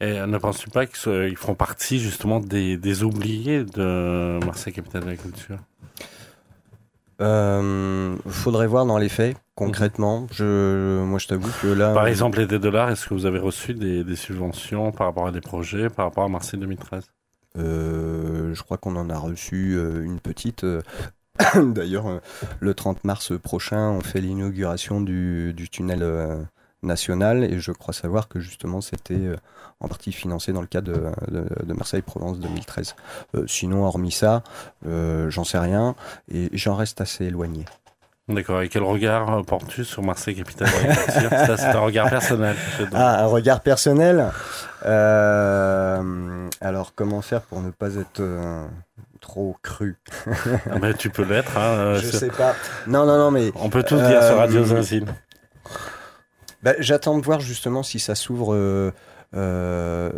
et 0.00 0.20
ne 0.26 0.38
penses-tu 0.38 0.70
pas 0.70 0.86
qu'ils 0.86 1.36
feront 1.36 1.54
partie 1.54 2.00
justement 2.00 2.40
des, 2.40 2.76
des 2.76 3.02
oubliés 3.04 3.64
de 3.64 4.44
Marseille, 4.44 4.72
capitale 4.72 5.04
de 5.04 5.10
la 5.10 5.16
culture? 5.16 5.58
Euh, 7.20 8.16
faudrait 8.26 8.66
voir 8.66 8.86
dans 8.86 8.98
les 8.98 9.08
faits 9.08 9.36
concrètement. 9.56 10.26
Je, 10.30 11.02
moi, 11.02 11.18
je 11.18 11.26
t'avoue 11.26 11.50
que 11.60 11.66
là. 11.66 11.92
Par 11.92 12.06
exemple, 12.06 12.38
les 12.38 12.58
dollars, 12.58 12.90
est-ce 12.90 13.08
que 13.08 13.14
vous 13.14 13.26
avez 13.26 13.38
reçu 13.38 13.74
des, 13.74 14.04
des, 14.04 14.16
subventions 14.16 14.92
par 14.92 15.08
rapport 15.08 15.26
à 15.26 15.32
des 15.32 15.40
projets, 15.40 15.88
par 15.90 16.04
rapport 16.06 16.24
à 16.24 16.28
Marseille 16.28 16.60
2013 16.60 17.10
euh, 17.58 18.54
Je 18.54 18.62
crois 18.62 18.76
qu'on 18.76 18.94
en 18.96 19.10
a 19.10 19.18
reçu 19.18 19.74
euh, 19.76 20.04
une 20.04 20.20
petite. 20.20 20.64
Euh, 20.64 20.82
d'ailleurs, 21.56 22.20
le 22.60 22.74
30 22.74 23.04
mars 23.04 23.32
prochain, 23.38 23.90
on 23.90 24.00
fait 24.00 24.20
l'inauguration 24.20 25.00
du, 25.00 25.52
du, 25.54 25.68
tunnel 25.68 26.02
national 26.86 27.44
et 27.44 27.60
je 27.60 27.72
crois 27.72 27.92
savoir 27.92 28.28
que 28.28 28.40
justement 28.40 28.80
c'était 28.80 29.36
en 29.80 29.88
partie 29.88 30.12
financé 30.12 30.52
dans 30.52 30.60
le 30.60 30.66
cadre 30.66 31.12
de, 31.30 31.72
Marseille-Provence 31.72 32.40
2013. 32.40 32.94
Euh, 33.34 33.44
sinon, 33.46 33.84
hormis 33.84 34.12
ça, 34.12 34.42
euh, 34.86 35.28
j'en 35.30 35.44
sais 35.44 35.58
rien 35.58 35.94
et 36.32 36.48
j'en 36.52 36.74
reste 36.74 37.00
assez 37.00 37.26
éloigné. 37.26 37.64
D'accord. 38.28 38.62
Et 38.62 38.68
quel 38.68 38.82
regard 38.82 39.44
portes-tu 39.44 39.84
sur 39.84 40.02
Marseille 40.02 40.34
capitale? 40.34 40.68
Ça, 41.08 41.56
c'est 41.56 41.66
un 41.66 41.78
regard 41.78 42.10
personnel. 42.10 42.56
Ah, 42.92 43.22
un 43.22 43.26
regard 43.26 43.60
personnel? 43.60 44.32
Euh, 44.84 46.48
alors, 46.60 46.92
comment 46.96 47.22
faire 47.22 47.42
pour 47.42 47.60
ne 47.60 47.70
pas 47.70 47.94
être 47.94 48.22
trop 49.20 49.56
cru? 49.62 49.96
Ah, 50.26 50.92
Tu 50.98 51.10
peux 51.10 51.22
l'être. 51.22 51.56
Hein, 51.56 51.98
Je 52.02 52.06
sais 52.06 52.28
pas. 52.28 52.54
Non, 52.88 53.06
non, 53.06 53.16
non, 53.16 53.30
mais 53.30 53.52
on 53.54 53.70
peut 53.70 53.84
tout 53.84 53.96
dire 53.96 54.24
sur 54.24 54.38
Radio 54.38 54.64
Zinzine. 54.64 55.06
Bah, 56.66 56.74
j'attends 56.80 57.16
de 57.16 57.22
voir 57.22 57.38
justement 57.38 57.84
si 57.84 58.00
ça 58.00 58.16
s'ouvre 58.16 58.92
euh, 59.34 60.10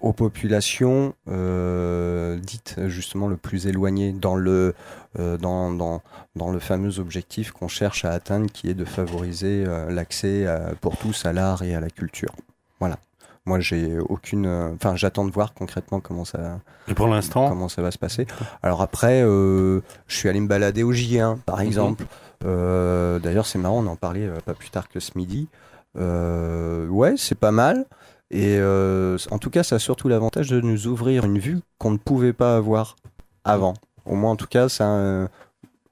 aux 0.00 0.12
populations 0.12 1.14
euh, 1.28 2.36
dites 2.38 2.74
justement 2.88 3.28
le 3.28 3.36
plus 3.36 3.68
éloignées 3.68 4.10
dans 4.10 4.34
le, 4.34 4.74
euh, 5.20 5.36
dans, 5.36 5.70
dans, 5.70 6.02
dans, 6.34 6.50
le 6.50 6.58
fameux 6.58 6.98
objectif 6.98 7.52
qu'on 7.52 7.68
cherche 7.68 8.04
à 8.04 8.10
atteindre 8.10 8.50
qui 8.50 8.68
est 8.68 8.74
de 8.74 8.84
favoriser 8.84 9.64
l'accès 9.88 10.44
pour 10.80 10.96
tous 10.96 11.24
à 11.24 11.32
l'art 11.32 11.62
et 11.62 11.72
à 11.72 11.78
la 11.78 11.90
culture. 11.90 12.34
Voilà. 12.80 12.98
Moi, 13.46 13.60
j'ai 13.60 13.96
aucune. 13.96 14.48
Enfin, 14.74 14.96
j'attends 14.96 15.24
de 15.24 15.30
voir 15.30 15.54
concrètement 15.54 16.00
comment 16.00 16.24
ça. 16.24 16.58
Et 16.88 16.94
pour 16.94 17.06
l'instant 17.06 17.48
Comment 17.48 17.68
ça 17.68 17.80
va 17.80 17.92
se 17.92 17.98
passer. 17.98 18.26
Alors 18.64 18.82
après, 18.82 19.22
je 19.22 19.80
suis 20.08 20.28
allé 20.28 20.40
me 20.40 20.48
balader 20.48 20.82
au 20.82 20.92
J1, 20.92 21.38
par 21.38 21.58
mhm. 21.58 21.66
exemple. 21.66 22.04
D'ailleurs, 22.42 23.46
c'est 23.46 23.58
marrant, 23.58 23.84
on 23.84 23.86
en 23.86 23.96
parlait 23.96 24.28
pas 24.44 24.54
plus 24.54 24.70
tard 24.70 24.88
que 24.88 25.00
ce 25.00 25.12
midi. 25.16 25.48
Euh, 25.96 26.86
ouais, 26.88 27.14
c'est 27.16 27.38
pas 27.38 27.50
mal. 27.52 27.86
Et 28.30 28.58
euh, 28.58 29.16
en 29.30 29.38
tout 29.38 29.50
cas, 29.50 29.62
ça 29.62 29.76
a 29.76 29.78
surtout 29.78 30.08
l'avantage 30.08 30.48
de 30.48 30.60
nous 30.60 30.86
ouvrir 30.86 31.24
une 31.24 31.38
vue 31.38 31.60
qu'on 31.78 31.90
ne 31.90 31.96
pouvait 31.96 32.32
pas 32.32 32.56
avoir 32.56 32.96
avant. 33.44 33.74
Au 34.04 34.14
moins, 34.14 34.32
en 34.32 34.36
tout 34.36 34.46
cas, 34.46 34.68
ça, 34.68 35.28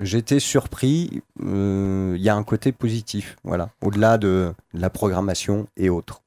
j'étais 0.00 0.40
surpris. 0.40 1.22
Euh, 1.42 2.14
il 2.16 2.22
y 2.22 2.28
a 2.28 2.36
un 2.36 2.44
côté 2.44 2.72
positif, 2.72 3.36
voilà, 3.44 3.70
au-delà 3.82 4.18
de 4.18 4.52
la 4.74 4.90
programmation 4.90 5.66
et 5.76 5.88
autres. 5.88 6.22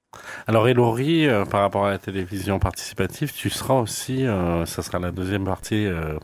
Alors 0.48 0.68
Elori, 0.68 1.28
euh, 1.28 1.46
par 1.46 1.62
rapport 1.62 1.86
à 1.86 1.92
la 1.92 2.00
télévision 2.00 2.58
participative, 2.58 3.32
tu 3.32 3.52
seras 3.52 3.76
aussi, 3.76 4.26
euh, 4.26 4.66
ça 4.66 4.82
sera 4.82 4.98
la 4.98 5.12
deuxième 5.12 5.46
partie 5.46 5.86
euh, 5.86 6.18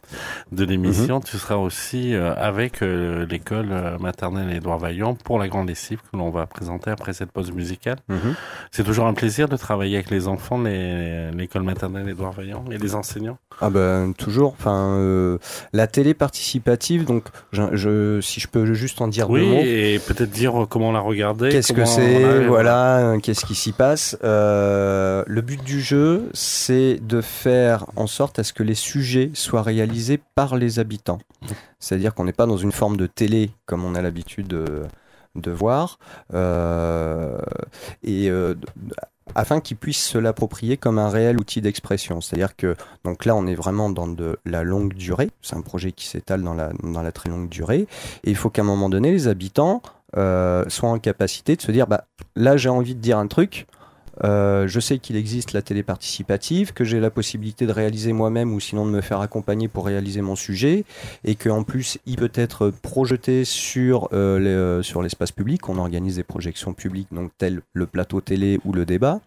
de 0.52 0.66
l'émission, 0.66 1.18
mhm. 1.18 1.24
tu 1.24 1.38
seras 1.38 1.58
aussi 1.58 2.16
avec 2.16 2.82
l'école 2.82 3.98
maternelle 4.00 4.52
Édouard 4.56 4.80
Vaillant 4.80 5.14
pour 5.14 5.38
la 5.38 5.48
grande 5.48 5.68
lessive 5.68 6.00
que 6.00 6.18
l'on 6.18 6.32
va 6.32 6.48
présenter 6.48 6.90
après 6.90 7.14
cette 7.14 7.32
pause 7.32 7.52
musicale. 7.52 7.98
Mhm. 8.10 8.36
C'est 8.72 8.84
toujours 8.84 9.06
un 9.06 9.14
plaisir 9.14 9.48
de 9.48 9.58
travailler 9.58 9.98
avec 9.98 10.10
les 10.10 10.28
enfants 10.28 10.58
de 10.58 11.32
l'école 11.36 11.64
maternelle 11.64 12.10
Édouard 12.10 12.32
Vaillant 12.32 12.66
et 12.72 12.78
les 12.78 12.96
enseignants. 12.96 13.38
Ah 13.62 13.70
ben 13.70 14.14
toujours. 14.18 14.56
Enfin, 14.60 15.38
la 15.74 15.88
télé 15.88 16.14
participative, 16.14 17.06
donc 17.06 17.26
je, 17.52 18.20
si 18.22 18.40
je 18.40 18.48
peux 18.48 18.74
juste 18.74 19.02
en 19.02 19.08
dire 19.08 19.30
oui, 19.30 19.42
deux 19.42 19.48
mots. 19.48 19.62
et 19.62 20.00
peut-être 20.06 20.32
dire 20.32 20.66
comment 20.70 20.90
on 20.90 20.94
l'a 20.94 21.00
regardé. 21.00 21.50
Qu'est-ce 21.50 21.74
que 21.74 21.86
c'est, 21.86 22.46
voilà, 22.46 23.16
qu'est-ce 23.22 23.46
qui 23.46 23.56
s'y 23.56 23.75
passe. 23.76 24.18
Euh, 24.24 25.24
le 25.28 25.42
but 25.42 25.64
du 25.64 25.82
jeu, 25.82 26.30
c'est 26.34 27.00
de 27.02 27.22
faire 27.22 27.86
en 27.96 28.08
sorte 28.08 28.40
à 28.40 28.44
ce 28.44 28.54
que 28.54 28.64
les 28.64 28.76
sujets 28.76 29.32
soient 29.34 29.62
réalisés 29.62 30.20
par 30.36 30.56
les 30.56 30.80
habitants. 30.80 31.20
C'est-à-dire 31.80 32.14
qu'on 32.14 32.26
n'est 32.26 32.34
pas 32.34 32.48
dans 32.48 32.58
une 32.58 32.72
forme 32.72 32.98
de 32.98 33.08
télé 33.08 33.52
comme 33.66 33.84
on 33.86 33.96
a 33.96 34.02
l'habitude 34.02 34.48
de, 34.48 35.52
voir. 35.52 36.00
Euh, 36.34 37.38
et 38.04 38.30
euh, 38.30 38.56
afin 39.36 39.60
qu'ils 39.60 39.78
puissent 39.78 40.06
se 40.06 40.18
l'approprier 40.18 40.78
comme 40.78 40.98
un 40.98 41.10
réel 41.10 41.40
outil 41.40 41.62
d'expression. 41.62 42.22
C'est-à-dire 42.22 42.56
que 42.56 42.76
donc 43.04 43.26
là, 43.26 43.36
on 43.36 43.46
est 43.48 43.56
vraiment 43.56 43.90
dans 43.90 44.08
de 44.08 44.38
la 44.46 44.64
longue 44.64 44.94
durée. 44.94 45.30
C'est 45.42 45.56
un 45.56 45.62
projet 45.62 45.92
qui 45.92 46.08
s'étale 46.08 46.44
dans 46.44 46.54
la, 46.54 46.72
dans 46.84 47.02
la 47.02 47.12
très 47.12 47.30
longue 47.30 47.50
durée. 47.50 47.88
Et 48.24 48.30
il 48.30 48.36
faut 48.36 48.50
qu'à 48.50 48.62
un 48.62 48.66
moment 48.66 48.90
donné, 48.90 49.12
les 49.12 49.28
habitants 49.28 49.82
soient 50.16 50.90
en 50.90 51.00
capacité 51.00 51.56
de 51.56 51.62
se 51.62 51.72
dire 51.72 51.88
bah, 51.88 52.06
là, 52.36 52.58
j'ai 52.58 52.70
envie 52.70 52.96
de 52.96 53.02
dire 53.02 53.18
un 53.18 53.28
truc. 53.28 53.68
Euh, 54.24 54.68
je 54.68 54.80
sais 54.80 55.00
qu'il 55.00 55.16
existe 55.16 55.54
la 55.54 55.62
télé 55.62 55.84
participative, 55.84 56.74
que 56.74 56.84
j'ai 56.84 57.00
la 57.00 57.10
possibilité 57.10 57.66
de 57.66 57.72
réaliser 57.72 58.14
moi-même 58.14 58.54
ou 58.54 58.60
sinon 58.60 58.86
de 58.86 58.92
me 58.92 59.02
faire 59.02 59.20
accompagner 59.20 59.68
pour 59.68 59.86
réaliser 59.86 60.22
mon 60.22 60.36
sujet, 60.36 60.86
et 61.24 61.36
qu'en 61.36 61.64
plus 61.64 61.98
il 62.06 62.16
peut 62.16 62.32
être 62.34 62.70
projeté 62.82 63.44
sur 63.44 64.10
euh, 64.14 64.82
sur 64.82 65.02
l'espace 65.02 65.32
public. 65.32 65.68
On 65.70 65.78
organise 65.78 66.16
des 66.16 66.24
projections 66.24 66.74
publiques, 66.74 67.10
donc 67.12 67.32
tel 67.38 67.62
le 67.74 67.86
plateau 67.86 68.22
télé 68.22 68.60
ou 68.64 68.72
le 68.72 68.86
débat. 68.86 69.20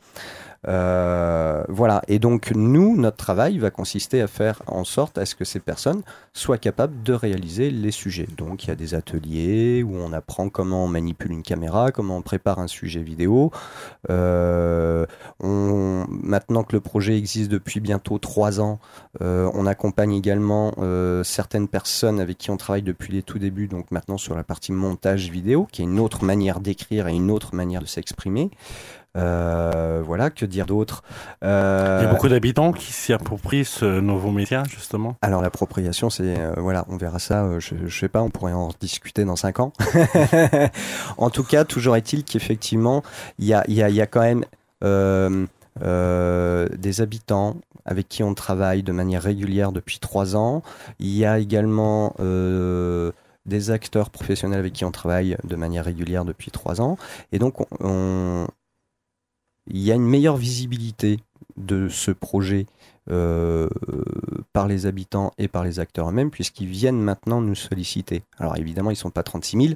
Euh, 0.67 1.63
voilà. 1.69 2.03
Et 2.09 2.19
donc, 2.19 2.51
nous, 2.55 2.97
notre 2.97 3.17
travail 3.17 3.59
va 3.59 3.71
consister 3.71 4.21
à 4.21 4.27
faire 4.27 4.63
en 4.67 4.85
sorte 4.85 5.19
à 5.19 5.27
ce 5.27 5.35
que 5.35 5.45
ces 5.45 5.61
personnes 5.61 6.03
soient 6.33 6.59
capables 6.59 7.03
de 7.03 7.13
réaliser 7.13 7.71
les 7.71 7.91
sujets. 7.91 8.29
Donc, 8.37 8.65
il 8.65 8.69
y 8.69 8.71
a 8.71 8.75
des 8.75 8.95
ateliers 8.95 9.83
où 9.83 9.95
on 9.97 10.13
apprend 10.13 10.49
comment 10.49 10.85
on 10.85 10.89
manipule 10.89 11.33
une 11.33 11.43
caméra, 11.43 11.93
comment 11.93 12.17
on 12.17 12.23
prépare 12.23 12.59
un 12.59 12.67
sujet 12.67 13.03
vidéo. 13.03 13.53
Euh, 14.11 15.07
maintenant 15.41 16.65
que 16.65 16.75
le 16.75 16.81
projet 16.81 17.17
existe 17.17 17.51
depuis 17.51 17.81
bientôt 17.81 18.19
trois 18.19 18.61
ans, 18.61 18.79
euh, 19.21 19.51
on 19.55 19.67
accompagne 19.67 20.15
également 20.15 20.75
certaines 21.23 21.69
personnes 21.69 22.21
avec 22.21 22.39
qui 22.39 22.51
on 22.51 22.57
travaille 22.57 22.83
depuis 22.83 23.13
les 23.13 23.23
tout 23.23 23.39
débuts, 23.39 23.69
donc 23.69 23.91
maintenant 23.91 24.19
sur 24.19 24.35
la 24.35 24.45
partie 24.45 24.73
montage 24.73 25.31
vidéo, 25.31 25.67
qui 25.71 25.83
est 25.83 25.85
une 25.85 26.01
autre 26.01 26.25
manière 26.25 26.61
d'écrire 26.61 27.09
et 27.09 27.15
une 27.15 27.31
autre 27.31 27.55
manière 27.55 27.81
de 27.81 27.87
s'exprimer. 27.87 28.51
Euh, 29.17 30.03
voilà, 30.05 30.31
que 30.31 30.45
dire 30.45 30.67
d'autre 30.67 31.03
euh, 31.43 31.99
Il 32.01 32.05
y 32.05 32.07
a 32.09 32.11
beaucoup 32.11 32.29
d'habitants 32.29 32.73
qui 32.73 32.93
s'y 32.93 33.13
approprient 33.13 33.65
ce 33.65 34.01
nouveau 34.01 34.31
média, 34.31 34.63
justement. 34.69 35.17
Alors 35.23 35.43
l'appropriation, 35.43 36.11
c'est 36.11 36.37
voilà, 36.57 36.85
on 36.89 36.97
verra 36.97 37.19
ça. 37.19 37.59
Je, 37.59 37.75
je 37.87 37.99
sais 37.99 38.09
pas, 38.09 38.23
on 38.23 38.31
pourrait 38.31 38.53
en 38.53 38.71
discuter 38.81 39.25
dans 39.25 39.37
cinq 39.37 39.61
ans. 39.61 39.73
en 41.19 41.31
tout 41.31 41.45
cas, 41.45 41.65
toujours 41.65 41.97
est-il 41.97 42.25
qu'effectivement, 42.25 43.03
il 43.39 43.47
y 43.47 43.55
a, 43.55 43.65
y, 43.69 43.83
a, 43.83 43.89
y 43.91 44.01
a 44.01 44.07
quand 44.07 44.21
même 44.21 44.45
des 45.81 47.01
habitants 47.01 47.57
avec 47.89 48.09
qui 48.09 48.23
on 48.23 48.35
travaille 48.35 48.83
de 48.83 48.93
manière 48.93 49.23
régulière 49.23 49.73
depuis 49.73 49.99
trois 49.99 50.37
ans. 50.37 50.63
Il 51.01 51.09
y 51.09 51.25
a 51.25 51.39
également 51.39 52.15
euh, 52.21 53.13
des 53.47 53.71
acteurs 53.71 54.11
professionnels 54.11 54.59
avec 54.59 54.75
qui 54.75 54.85
on 54.85 54.91
travaille 54.91 55.39
de 55.43 55.57
manière 55.57 55.87
régulière 55.87 56.27
depuis 56.27 56.51
trois 56.51 56.83
ans. 56.83 56.99
Et 57.33 57.39
donc, 57.39 57.55
on, 57.81 58.47
il 59.71 59.79
y 59.79 59.93
a 59.93 59.95
une 59.95 60.07
meilleure 60.07 60.37
visibilité 60.37 61.19
de 61.57 61.89
ce 61.89 62.11
projet 62.11 62.67
euh, 63.11 63.69
par 64.53 64.69
les 64.69 64.85
habitants 64.85 65.33
et 65.39 65.49
par 65.49 65.65
les 65.65 65.81
acteurs 65.81 66.11
eux-mêmes, 66.11 66.31
puisqu'ils 66.31 66.67
viennent 66.67 67.01
maintenant 67.01 67.41
nous 67.41 67.55
solliciter. 67.55 68.23
Alors 68.39 68.57
évidemment, 68.59 68.91
ils 68.91 68.95
ne 68.95 68.99
sont 68.99 69.11
pas 69.11 69.23
36 69.23 69.69
000, 69.69 69.75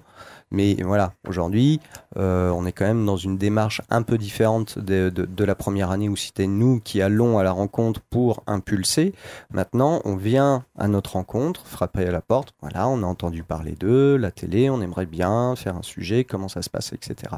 mais 0.51 0.77
voilà, 0.83 1.15
aujourd'hui, 1.27 1.81
euh, 2.19 2.51
on 2.51 2.67
est 2.67 2.73
quand 2.73 2.85
même 2.85 3.07
dans 3.07 3.17
une 3.17 3.39
démarche 3.39 3.81
un 3.89 4.03
peu 4.03 4.19
différente 4.19 4.79
de, 4.79 5.09
de, 5.09 5.45
la 5.45 5.55
première 5.55 5.91
année 5.91 6.11
où 6.11 6.17
c'était 6.17 6.47
nous 6.47 6.81
qui 6.81 7.01
allons 7.01 7.39
à 7.39 7.43
la 7.43 7.53
rencontre 7.53 8.01
pour 8.01 8.43
impulser. 8.47 9.15
Maintenant, 9.51 10.03
on 10.05 10.17
vient 10.17 10.67
à 10.77 10.89
notre 10.89 11.13
rencontre, 11.13 11.67
frapper 11.67 12.07
à 12.07 12.11
la 12.11 12.21
porte, 12.21 12.55
voilà, 12.61 12.87
on 12.87 13.03
a 13.03 13.07
entendu 13.07 13.45
parler 13.45 13.73
d'eux, 13.73 14.17
la 14.17 14.31
télé, 14.31 14.69
on 14.69 14.83
aimerait 14.83 15.07
bien 15.07 15.57
faire 15.57 15.77
un 15.77 15.83
sujet, 15.83 16.25
comment 16.25 16.49
ça 16.49 16.61
se 16.61 16.69
passe, 16.69 16.93
etc. 16.93 17.35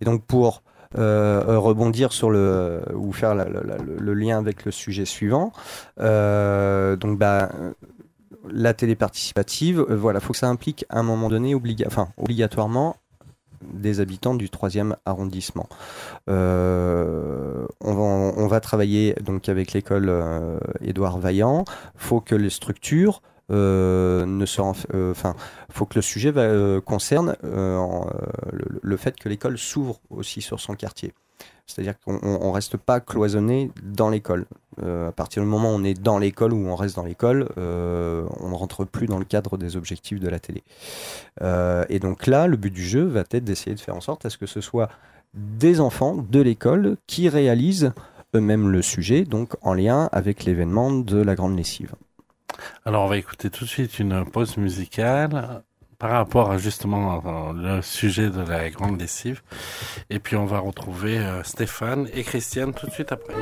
Et 0.00 0.06
donc 0.06 0.24
pour 0.24 0.62
euh, 0.96 1.42
euh, 1.48 1.58
rebondir 1.58 2.12
sur 2.12 2.30
le 2.30 2.80
ou 2.94 3.12
faire 3.12 3.34
le 3.34 4.14
lien 4.14 4.38
avec 4.38 4.64
le 4.64 4.70
sujet 4.70 5.04
suivant. 5.04 5.52
Euh, 6.00 6.96
donc 6.96 7.18
bah 7.18 7.50
la 8.48 8.74
télé 8.74 8.94
participative, 8.94 9.80
voilà, 9.90 10.20
faut 10.20 10.32
que 10.32 10.38
ça 10.38 10.48
implique 10.48 10.84
à 10.88 11.00
un 11.00 11.02
moment 11.02 11.28
donné 11.28 11.52
enfin, 11.84 12.08
obligatoirement 12.16 12.96
des 13.62 13.98
habitants 13.98 14.36
du 14.36 14.48
troisième 14.50 14.94
arrondissement. 15.04 15.68
on, 16.28 17.66
va, 18.48 18.60
travailler 18.60 19.14
donc 19.20 19.48
avec 19.48 19.72
l'école 19.72 20.12
Édouard 20.80 21.18
Vaillant. 21.18 21.64
Faut 21.96 22.20
que 22.20 22.36
les 22.36 22.50
structures 22.50 23.20
euh, 23.22 23.35
ne 23.48 24.44
se 24.46 24.60
euh, 24.94 25.14
faut 25.70 25.86
que 25.86 25.96
le 25.96 26.02
sujet 26.02 26.32
euh, 26.36 26.80
concerne 26.80 27.36
le, 27.42 28.96
fait 28.96 29.18
que 29.18 29.28
l'école 29.28 29.58
s'ouvre 29.58 30.00
aussi 30.10 30.42
sur 30.42 30.60
son 30.60 30.74
quartier. 30.74 31.12
C'est-à-dire 31.66 31.94
qu'on 31.98 32.14
ne 32.14 32.52
reste 32.52 32.76
pas 32.76 33.00
cloisonné 33.00 33.72
dans 33.82 34.08
l'école. 34.08 34.46
à 34.80 35.10
partir 35.10 35.42
du 35.42 35.48
moment 35.48 35.72
où 35.72 35.74
on 35.74 35.82
est 35.82 36.00
dans 36.00 36.18
l'école 36.18 36.52
ou 36.52 36.68
on 36.68 36.76
reste 36.76 36.94
dans 36.94 37.04
l'école, 37.04 37.48
on 37.56 38.48
ne 38.48 38.54
rentre 38.54 38.84
plus 38.84 39.06
dans 39.06 39.18
le 39.18 39.24
cadre 39.24 39.58
des 39.58 39.76
objectifs 39.76 40.20
de 40.20 40.28
la 40.28 40.38
télé. 40.38 40.62
et 41.42 41.98
donc 41.98 42.28
là, 42.28 42.46
le 42.46 42.56
but 42.56 42.72
du 42.72 42.84
jeu 42.84 43.04
va 43.04 43.24
être 43.32 43.44
d'essayer 43.44 43.74
de 43.74 43.80
faire 43.80 43.96
en 43.96 44.00
sorte 44.00 44.24
à 44.24 44.30
ce 44.30 44.38
que 44.38 44.46
ce 44.46 44.60
soit 44.60 44.88
des 45.34 45.80
enfants 45.80 46.16
de 46.16 46.40
l'école 46.40 46.96
qui 47.08 47.28
réalisent 47.28 47.92
eux-mêmes 48.34 48.70
le 48.70 48.82
sujet, 48.82 49.24
donc 49.24 49.54
en 49.62 49.74
lien 49.74 50.08
avec 50.12 50.44
l'événement 50.44 50.92
de 50.92 51.18
la 51.20 51.34
grande 51.34 51.56
lessive. 51.56 51.94
Alors, 52.84 53.04
on 53.04 53.08
va 53.08 53.16
écouter 53.16 53.50
tout 53.50 53.64
de 53.64 53.68
suite 53.68 53.98
une 53.98 54.24
pause 54.24 54.56
musicale 54.56 55.62
par 55.98 56.10
rapport 56.10 56.50
à 56.50 56.58
justement 56.58 57.22
le 57.54 57.80
sujet 57.82 58.30
de 58.30 58.42
la 58.42 58.70
grande 58.70 59.00
lessive. 59.00 59.42
Et 60.10 60.18
puis, 60.18 60.36
on 60.36 60.46
va 60.46 60.58
retrouver 60.58 61.18
euh, 61.18 61.42
Stéphane 61.42 62.08
et 62.12 62.22
Christiane 62.22 62.74
tout 62.74 62.86
de 62.86 62.92
suite 62.92 63.12
après. 63.12 63.34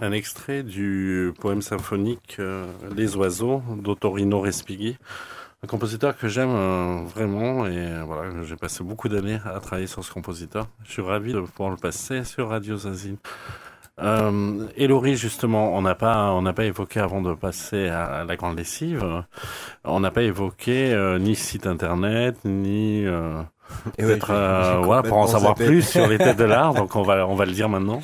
Un 0.00 0.12
extrait 0.12 0.62
du 0.62 1.32
poème 1.40 1.62
symphonique 1.62 2.38
Les 2.96 3.16
oiseaux 3.16 3.62
d'Ottorino 3.76 4.40
Respighi, 4.40 4.96
un 5.62 5.66
compositeur 5.66 6.16
que 6.16 6.28
j'aime 6.28 7.04
vraiment 7.06 7.66
et 7.66 8.02
voilà, 8.06 8.42
j'ai 8.44 8.56
passé 8.56 8.82
beaucoup 8.82 9.08
d'années 9.08 9.38
à 9.44 9.60
travailler 9.60 9.86
sur 9.86 10.04
ce 10.04 10.12
compositeur. 10.12 10.66
Je 10.84 10.92
suis 10.92 11.02
ravi 11.02 11.32
de 11.32 11.40
pouvoir 11.40 11.70
le 11.70 11.76
passer 11.76 12.24
sur 12.24 12.48
Radio 12.48 12.76
Zazine. 12.76 13.16
Euh, 14.02 14.66
Elori, 14.76 15.16
justement, 15.16 15.76
on 15.76 15.82
n'a 15.82 15.94
pas, 15.94 16.32
on 16.32 16.42
n'a 16.42 16.52
pas 16.52 16.64
évoqué 16.64 17.00
avant 17.00 17.20
de 17.20 17.34
passer 17.34 17.88
à, 17.88 18.24
la 18.24 18.36
grande 18.36 18.56
lessive. 18.56 19.04
On 19.84 20.00
n'a 20.00 20.10
pas 20.10 20.22
évoqué 20.22 20.92
euh, 20.92 21.18
ni 21.18 21.34
site 21.34 21.66
internet, 21.66 22.36
ni 22.44 23.04
euh, 23.04 23.42
peut-être 23.98 24.30
euh, 24.30 24.80
voilà 24.82 25.02
pour 25.02 25.18
en 25.18 25.26
savoir 25.26 25.54
plus 25.54 25.82
sur 25.82 26.06
les 26.06 26.18
têtes 26.18 26.38
de 26.38 26.44
l'art. 26.44 26.74
Donc 26.74 26.96
on 26.96 27.02
va, 27.02 27.26
on 27.26 27.34
va 27.34 27.44
le 27.44 27.52
dire 27.52 27.68
maintenant. 27.68 28.02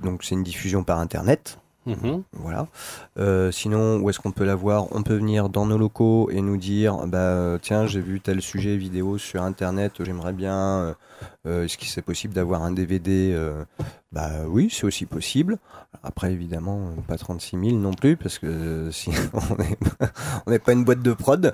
donc 0.02 0.24
c'est 0.24 0.36
une 0.36 0.44
diffusion 0.44 0.84
par 0.84 1.00
internet. 1.00 1.58
Mhm. 1.88 2.22
Voilà. 2.34 2.68
Euh, 3.18 3.52
sinon, 3.52 3.98
où 3.98 4.10
est-ce 4.10 4.20
qu'on 4.20 4.32
peut 4.32 4.46
la 4.46 4.54
voir? 4.54 4.86
On 4.92 5.02
peut 5.02 5.16
venir 5.16 5.50
dans 5.50 5.66
nos 5.66 5.80
locaux 5.80 6.30
et 6.30 6.42
nous 6.42 6.58
dire, 6.58 7.08
bah 7.08 7.58
tiens, 7.60 7.88
j'ai 7.88 8.02
vu 8.02 8.22
tel 8.22 8.42
sujet 8.42 8.78
vidéo 8.78 9.18
sur 9.18 9.42
internet, 9.42 10.04
j'aimerais 10.04 10.34
bien. 10.34 10.96
Euh, 11.48 11.52
euh, 11.52 11.66
est-ce 11.66 11.78
qu'il 11.78 11.88
c'est 11.88 12.02
possible 12.02 12.34
d'avoir 12.34 12.64
un 12.64 12.72
DVD 12.72 13.38
Bah 14.12 14.30
oui, 14.48 14.70
c'est 14.72 14.86
aussi 14.86 15.06
possible. 15.06 15.58
Après, 16.04 16.32
évidemment, 16.32 16.94
pas 17.08 17.18
36 17.18 17.58
000 17.58 17.78
non 17.78 17.94
plus, 17.94 18.18
parce 18.18 18.40
que 18.40 18.90
si 18.92 19.10
on 20.46 20.52
n'est 20.52 20.60
pas 20.60 20.74
une 20.74 20.84
boîte 20.84 21.02
de 21.02 21.14
prod. 21.14 21.54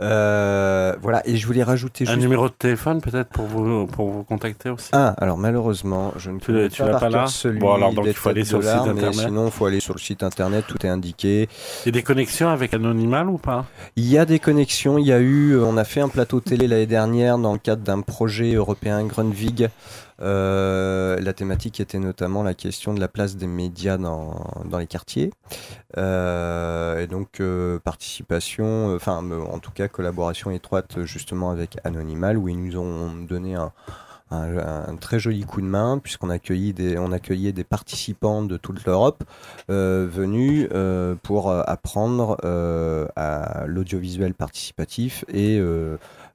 Euh, 0.00 0.94
voilà, 1.02 1.26
et 1.26 1.36
je 1.36 1.46
voulais 1.46 1.64
rajouter 1.64 2.06
un 2.08 2.16
numéro 2.16 2.48
de 2.48 2.54
téléphone 2.54 3.00
peut-être 3.00 3.30
pour 3.30 3.46
vous 3.46 3.86
pour 3.86 4.10
vous 4.10 4.22
contacter 4.22 4.70
aussi. 4.70 4.90
Ah, 4.92 5.14
alors 5.18 5.38
malheureusement, 5.38 6.12
je 6.16 6.30
ne 6.30 6.38
peux 6.38 6.68
pas, 6.68 7.00
pas 7.00 7.08
là. 7.08 7.26
Celui 7.26 7.58
bon, 7.58 7.74
alors 7.74 7.92
donc 7.92 8.06
il 8.06 8.14
faut 8.14 8.28
aller 8.28 8.44
sur 8.44 8.58
le 8.58 8.64
site 8.64 8.74
internet. 8.74 9.14
sinon, 9.14 9.46
il 9.46 9.50
faut 9.50 9.66
aller 9.66 9.80
sur 9.80 9.94
le 9.94 9.98
site 9.98 10.22
internet, 10.22 10.64
tout 10.68 10.84
est 10.86 10.88
indiqué. 10.88 11.48
Il 11.84 11.86
y 11.86 11.88
a 11.88 11.92
des 11.92 12.02
connexions 12.02 12.48
avec 12.48 12.74
Anonymal 12.74 13.28
ou 13.28 13.38
pas? 13.38 13.66
Il 13.96 14.08
y 14.08 14.18
a 14.18 14.24
des 14.24 14.38
connexions. 14.38 14.98
Il 14.98 15.06
y 15.06 15.12
a 15.12 15.18
eu, 15.18 15.58
on 15.58 15.76
a 15.76 15.84
fait 15.84 16.00
un 16.00 16.08
plateau 16.08 16.40
télé 16.40 16.68
l'année 16.68 16.86
dernière 16.86 17.38
dans 17.38 17.52
le 17.52 17.58
cadre 17.58 17.82
d'un 17.82 18.00
projet 18.00 18.54
européen 18.54 19.00
Grunwig. 19.18 19.68
Euh, 20.20 21.18
la 21.20 21.32
thématique 21.32 21.80
était 21.80 21.98
notamment 21.98 22.42
la 22.44 22.54
question 22.54 22.94
de 22.94 23.00
la 23.00 23.08
place 23.08 23.36
des 23.36 23.46
médias 23.48 23.98
dans, 23.98 24.34
les 24.78 24.86
quartiers. 24.86 25.32
Euh, 25.96 27.00
et 27.00 27.06
donc 27.08 27.40
euh, 27.40 27.78
participation, 27.80 28.94
enfin 28.94 29.28
en 29.30 29.58
tout 29.58 29.72
cas 29.72 29.88
collaboration 29.88 30.50
étroite 30.50 31.02
justement 31.04 31.50
avec 31.50 31.78
Anonymal 31.84 32.36
où 32.36 32.48
ils 32.48 32.62
nous 32.62 32.78
ont 32.78 33.12
donné 33.24 33.56
un, 34.30 34.96
très 35.00 35.18
joli 35.18 35.44
coup 35.44 35.60
de 35.60 35.66
main 35.66 35.98
puisqu'on 35.98 36.28
des, 36.28 36.98
on 36.98 37.12
accueillait 37.12 37.52
des 37.52 37.64
participants 37.64 38.42
de 38.42 38.56
toute 38.56 38.84
l'Europe 38.84 39.24
euh, 39.70 40.06
venus 40.10 40.68
euh, 40.72 41.14
pour 41.22 41.50
apprendre 41.50 42.36
euh, 42.44 43.06
à 43.16 43.64
l'audiovisuel 43.66 44.34
participatif 44.34 45.24
et 45.28 45.60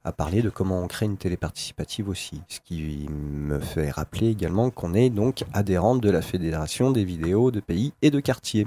à 0.04 0.12
parler 0.12 0.42
de 0.42 0.50
comment 0.50 0.80
on 0.80 0.86
crée 0.86 1.06
une 1.06 1.16
télé 1.16 1.36
participative 1.36 2.08
aussi. 2.08 2.42
Ce 2.48 2.60
qui 2.60 3.06
me 3.10 3.58
fait 3.58 3.90
rappeler 3.90 4.28
également 4.28 4.70
qu'on 4.70 4.94
est 4.94 5.10
donc 5.10 5.44
adhérente 5.52 6.00
de 6.00 6.10
la 6.10 6.22
Fédération 6.22 6.90
des 6.90 7.04
vidéos 7.04 7.50
de 7.50 7.60
pays 7.60 7.92
et 8.02 8.10
de 8.10 8.20
quartiers. 8.20 8.66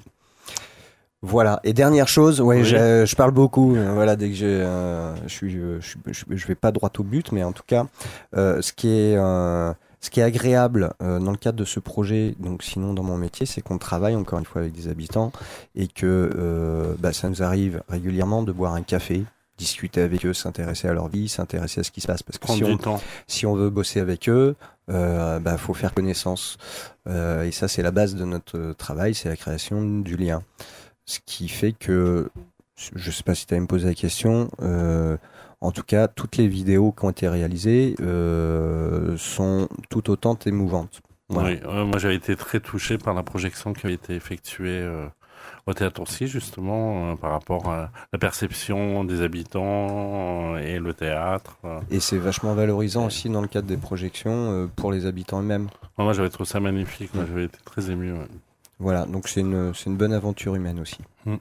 Voilà. 1.24 1.60
Et 1.64 1.74
dernière 1.74 2.08
chose, 2.08 2.42
ouais, 2.42 2.64
je, 2.64 3.16
parle 3.16 3.32
beaucoup. 3.32 3.76
Euh, 3.76 3.92
voilà, 3.94 4.16
dès 4.16 4.30
que 4.30 4.44
euh, 4.44 5.16
je 5.28 5.34
suis, 5.34 5.52
je, 5.52 6.48
vais 6.48 6.56
pas 6.56 6.72
droit 6.72 6.92
au 6.98 7.04
but, 7.04 7.32
mais 7.32 7.44
en 7.44 7.52
tout 7.52 7.64
cas, 7.66 7.88
euh, 8.36 8.62
ce 8.62 8.72
qui 8.72 8.90
est, 8.90 9.16
ce 10.00 10.10
qui 10.12 10.20
est 10.20 10.24
agréable 10.24 10.94
dans 11.00 11.32
le 11.32 11.38
cadre 11.38 11.58
de 11.58 11.66
ce 11.66 11.80
projet, 11.80 12.36
donc 12.40 12.62
sinon 12.64 12.94
dans 12.94 13.04
mon 13.04 13.18
métier, 13.18 13.46
c'est 13.46 13.62
qu'on 13.62 13.80
travaille 13.80 14.16
encore 14.16 14.38
une 14.38 14.46
fois 14.46 14.62
avec 14.62 14.74
des 14.74 14.88
habitants 14.90 15.32
et 15.76 15.88
que 15.88 16.96
bah, 17.00 17.14
ça 17.14 17.30
nous 17.30 17.42
arrive 17.42 17.82
régulièrement 17.90 18.44
de 18.44 18.52
boire 18.52 18.74
un 18.74 18.84
café, 18.84 19.24
discuter 19.58 20.02
avec 20.02 20.26
eux, 20.26 20.34
s'intéresser 20.34 20.88
à 20.88 20.94
leur 20.94 21.08
vie, 21.08 21.28
s'intéresser 21.28 21.82
à 21.82 21.84
ce 21.84 21.92
qui 21.92 22.02
se 22.02 22.08
passe. 22.08 22.24
Parce 22.24 22.38
que 22.38 22.48
si 22.48 22.64
on, 22.64 23.00
si 23.28 23.46
on, 23.46 23.56
veut 23.56 23.70
bosser 23.70 24.00
avec 24.00 24.30
eux, 24.30 24.56
euh, 24.90 25.40
bah, 25.40 25.58
faut 25.58 25.74
faire 25.74 25.94
connaissance. 25.94 26.58
Euh, 27.08 27.44
et 27.44 27.52
ça, 27.52 27.68
c'est 27.68 27.82
la 27.82 27.92
base 27.92 28.16
de 28.16 28.26
notre 28.26 28.74
travail, 28.74 29.16
c'est 29.16 29.30
la 29.30 29.38
création 29.38 29.84
du 30.00 30.16
lien. 30.16 30.44
Ce 31.06 31.20
qui 31.26 31.48
fait 31.48 31.72
que, 31.72 32.30
je 32.96 33.12
sais 33.12 33.24
pas 33.24 33.36
si 33.36 33.48
tu 33.48 33.56
as 33.56 33.60
me 33.60 33.68
poser 33.68 33.88
la 33.88 33.94
question, 33.94 34.50
euh, 34.62 35.18
en 35.62 35.72
tout 35.72 35.84
cas, 35.84 36.08
toutes 36.08 36.38
les 36.38 36.48
vidéos 36.48 36.92
qui 36.92 37.06
ont 37.06 37.10
été 37.10 37.28
réalisées 37.28 37.96
euh, 38.00 39.18
sont 39.18 39.68
tout 39.90 40.10
autant 40.12 40.38
émouvantes. 40.46 41.02
Oui, 41.30 41.60
moi 41.66 41.98
j'avais 41.98 42.16
été 42.16 42.36
très 42.38 42.62
touché 42.62 42.98
par 42.98 43.14
la 43.14 43.22
projection 43.22 43.74
qui 43.74 43.88
a 43.88 43.90
été 43.90 44.16
effectuée 44.16 44.80
euh, 44.80 45.08
au 45.68 45.74
théâtre 45.74 46.02
aussi 46.02 46.28
justement 46.28 47.12
euh, 47.12 47.16
par 47.16 47.32
rapport 47.32 47.70
à 47.70 47.92
la 48.12 48.20
perception 48.20 49.04
des 49.04 49.22
habitants 49.22 50.56
euh, 50.56 50.58
et 50.58 50.80
le 50.80 50.94
théâtre. 50.94 51.58
Euh. 51.66 51.80
Et 51.92 52.00
c'est 52.00 52.18
vachement 52.18 52.54
valorisant 52.56 53.06
aussi 53.06 53.30
dans 53.30 53.42
le 53.42 53.48
cadre 53.48 53.68
des 53.68 53.78
projections 53.78 54.70
pour 54.76 54.92
les 54.92 55.06
habitants 55.06 55.42
eux-mêmes. 55.42 55.68
Moi 55.98 56.14
j'avais 56.14 56.30
trouvé 56.30 56.48
ça 56.48 56.60
magnifique, 56.60 57.14
moi 57.14 57.26
j'avais 57.28 57.46
été 57.46 57.60
très 57.66 57.92
ému. 57.92 58.14
Voilà, 58.80 59.06
donc 59.06 59.28
c'est 59.28 59.42
une, 59.42 59.74
une 59.86 59.98
bonne 59.98 60.14
aventure 60.14 60.56
humaine 60.56 60.80
aussi. 60.80 61.00
Mm. 61.26 61.36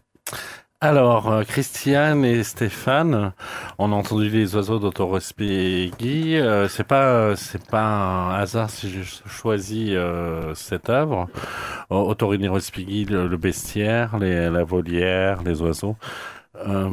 Alors, 0.81 1.33
euh, 1.33 1.43
Christiane 1.45 2.25
et 2.25 2.43
Stéphane, 2.45 3.33
on 3.79 3.93
a 3.93 3.95
entendu 3.95 4.29
les 4.29 4.55
oiseaux 4.55 4.79
d'Otto 4.79 5.11
Euh, 5.11 6.69
c'est 6.69 6.85
pas, 6.85 7.35
c'est 7.37 7.67
pas 7.67 7.83
un 7.83 8.35
hasard 8.35 8.69
si 8.69 8.91
j'ai 8.91 9.03
choisi 9.05 9.97
euh, 9.97 10.55
cette 10.55 10.91
œuvre. 10.91 11.29
Otto 11.91 12.29
Respighi, 12.29 13.07
le, 13.07 13.27
le, 13.27 13.37
bestiaire, 13.39 14.19
la 14.19 14.65
volière, 14.65 15.43
les 15.43 15.63
oiseaux. 15.63 15.97
Euh, 16.57 16.91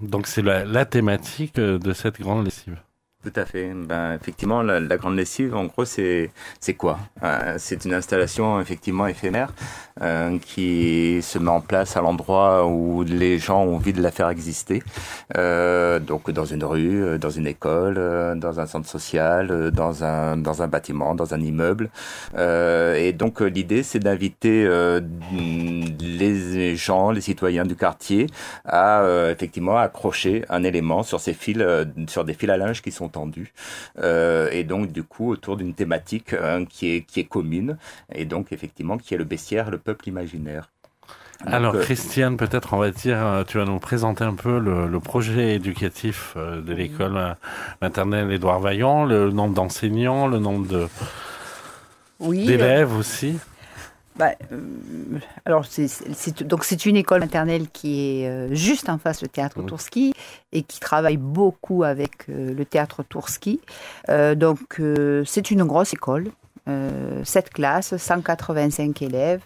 donc 0.00 0.26
c'est 0.28 0.42
la, 0.42 0.64
la 0.64 0.84
thématique 0.86 1.56
de 1.56 1.92
cette 1.92 2.20
grande 2.20 2.44
lessive. 2.44 2.78
Tout 3.22 3.32
à 3.36 3.44
fait. 3.44 3.72
Ben, 3.72 4.14
effectivement, 4.20 4.62
la, 4.62 4.80
la 4.80 4.96
grande 4.96 5.14
lessive, 5.16 5.54
en 5.54 5.66
gros, 5.66 5.84
c'est 5.84 6.32
c'est 6.58 6.74
quoi? 6.74 6.98
Euh, 7.22 7.54
C'est 7.56 7.84
une 7.84 7.94
installation 7.94 8.60
effectivement 8.60 9.06
éphémère 9.06 9.52
euh, 10.02 10.38
qui 10.44 11.20
se 11.22 11.38
met 11.38 11.50
en 11.50 11.60
place 11.60 11.96
à 11.96 12.00
l'endroit 12.00 12.66
où 12.66 13.04
les 13.04 13.38
gens 13.38 13.62
ont 13.62 13.76
envie 13.76 13.92
de 13.92 14.02
la 14.02 14.10
faire 14.10 14.28
exister. 14.28 14.82
Euh, 15.36 16.00
donc 16.00 16.32
dans 16.32 16.44
une 16.44 16.64
rue, 16.64 17.04
euh, 17.04 17.18
dans 17.18 17.30
une 17.30 17.46
école, 17.46 17.94
dans 18.40 18.58
un 18.58 18.66
centre 18.66 18.88
social, 18.88 19.70
dans 19.70 20.02
un 20.02 20.36
dans 20.36 20.62
un 20.62 20.66
bâtiment, 20.66 21.14
dans 21.14 21.32
un 21.32 21.40
immeuble. 21.40 21.90
et 22.36 23.12
donc 23.12 23.40
l'idée, 23.40 23.84
c'est 23.84 24.00
d'inviter 24.00 24.68
les 26.00 26.74
gens, 26.76 27.12
les 27.12 27.20
citoyens 27.20 27.64
du 27.64 27.76
quartier, 27.76 28.26
à 28.64 29.04
effectivement 29.30 29.76
accrocher 29.78 30.44
un 30.48 30.64
élément 30.64 31.02
sur 31.04 31.20
ces 31.20 31.34
fils, 31.34 31.62
sur 32.08 32.24
des 32.24 32.34
fils 32.34 32.50
à 32.50 32.56
linge 32.56 32.82
qui 32.82 32.90
sont 32.90 33.11
entendu. 33.12 33.52
Euh, 33.98 34.48
et 34.50 34.64
donc, 34.64 34.92
du 34.92 35.02
coup, 35.02 35.30
autour 35.30 35.56
d'une 35.56 35.74
thématique 35.74 36.32
hein, 36.34 36.64
qui, 36.64 36.94
est, 36.94 37.00
qui 37.02 37.20
est 37.20 37.24
commune, 37.24 37.76
et 38.14 38.24
donc, 38.24 38.52
effectivement, 38.52 38.96
qui 38.96 39.14
est 39.14 39.18
le 39.18 39.24
bestiaire, 39.24 39.70
le 39.70 39.78
peuple 39.78 40.08
imaginaire. 40.08 40.70
Alors, 41.44 41.74
euh, 41.74 41.82
Christiane, 41.82 42.36
peut-être 42.36 42.72
on 42.72 42.78
va 42.78 42.90
dire, 42.90 43.18
euh, 43.18 43.44
tu 43.44 43.58
vas 43.58 43.64
nous 43.64 43.78
présenter 43.80 44.24
un 44.24 44.34
peu 44.34 44.58
le, 44.58 45.00
projet 45.00 45.56
éducatif 45.56 46.36
de 46.36 46.72
l'école 46.72 47.36
maternelle 47.80 48.30
Édouard 48.30 48.60
Vaillant, 48.60 49.04
le 49.04 49.30
nombre 49.30 49.54
d'enseignants, 49.54 50.26
le 50.26 50.38
nombre 50.38 50.66
de 50.68 50.86
d'élèves 52.20 52.96
aussi. 52.96 53.36
Bah, 54.16 54.32
euh, 54.52 54.60
alors, 55.46 55.64
c'est, 55.64 56.42
donc 56.42 56.64
c'est 56.64 56.84
une 56.84 56.96
école 56.96 57.20
maternelle 57.20 57.68
qui 57.72 58.22
est 58.22 58.28
euh, 58.28 58.54
juste 58.54 58.88
en 58.90 58.98
face 58.98 59.22
du 59.22 59.28
théâtre 59.28 59.62
Tourski 59.62 60.12
et 60.52 60.62
qui 60.62 60.80
travaille 60.80 61.16
beaucoup 61.16 61.82
avec 61.82 62.28
euh, 62.28 62.52
le 62.52 62.64
théâtre 62.64 63.02
Tourski. 63.02 63.60
donc, 64.36 64.80
c'est 65.24 65.50
une 65.50 65.64
grosse 65.64 65.94
école, 65.94 66.30
7 67.24 67.50
classes, 67.50 67.96
185 67.96 69.00
élèves, 69.02 69.42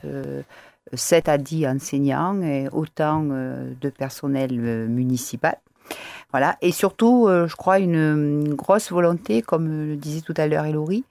7 0.92 1.28
à 1.28 1.38
10 1.38 1.66
enseignants 1.68 2.42
et 2.42 2.68
autant 2.72 3.22
de 3.22 3.88
personnel 3.90 4.52
municipal. 4.88 5.56
Voilà, 6.32 6.56
et 6.60 6.72
surtout, 6.72 7.28
je 7.28 7.54
crois, 7.54 7.78
une, 7.78 7.94
une, 7.94 8.54
grosse 8.54 8.90
volonté, 8.90 9.42
comme 9.42 9.88
le 9.90 9.96
disait 9.96 10.20
tout 10.20 10.34
à 10.36 10.46
l'heure 10.46 10.64
Elory, 10.64 11.04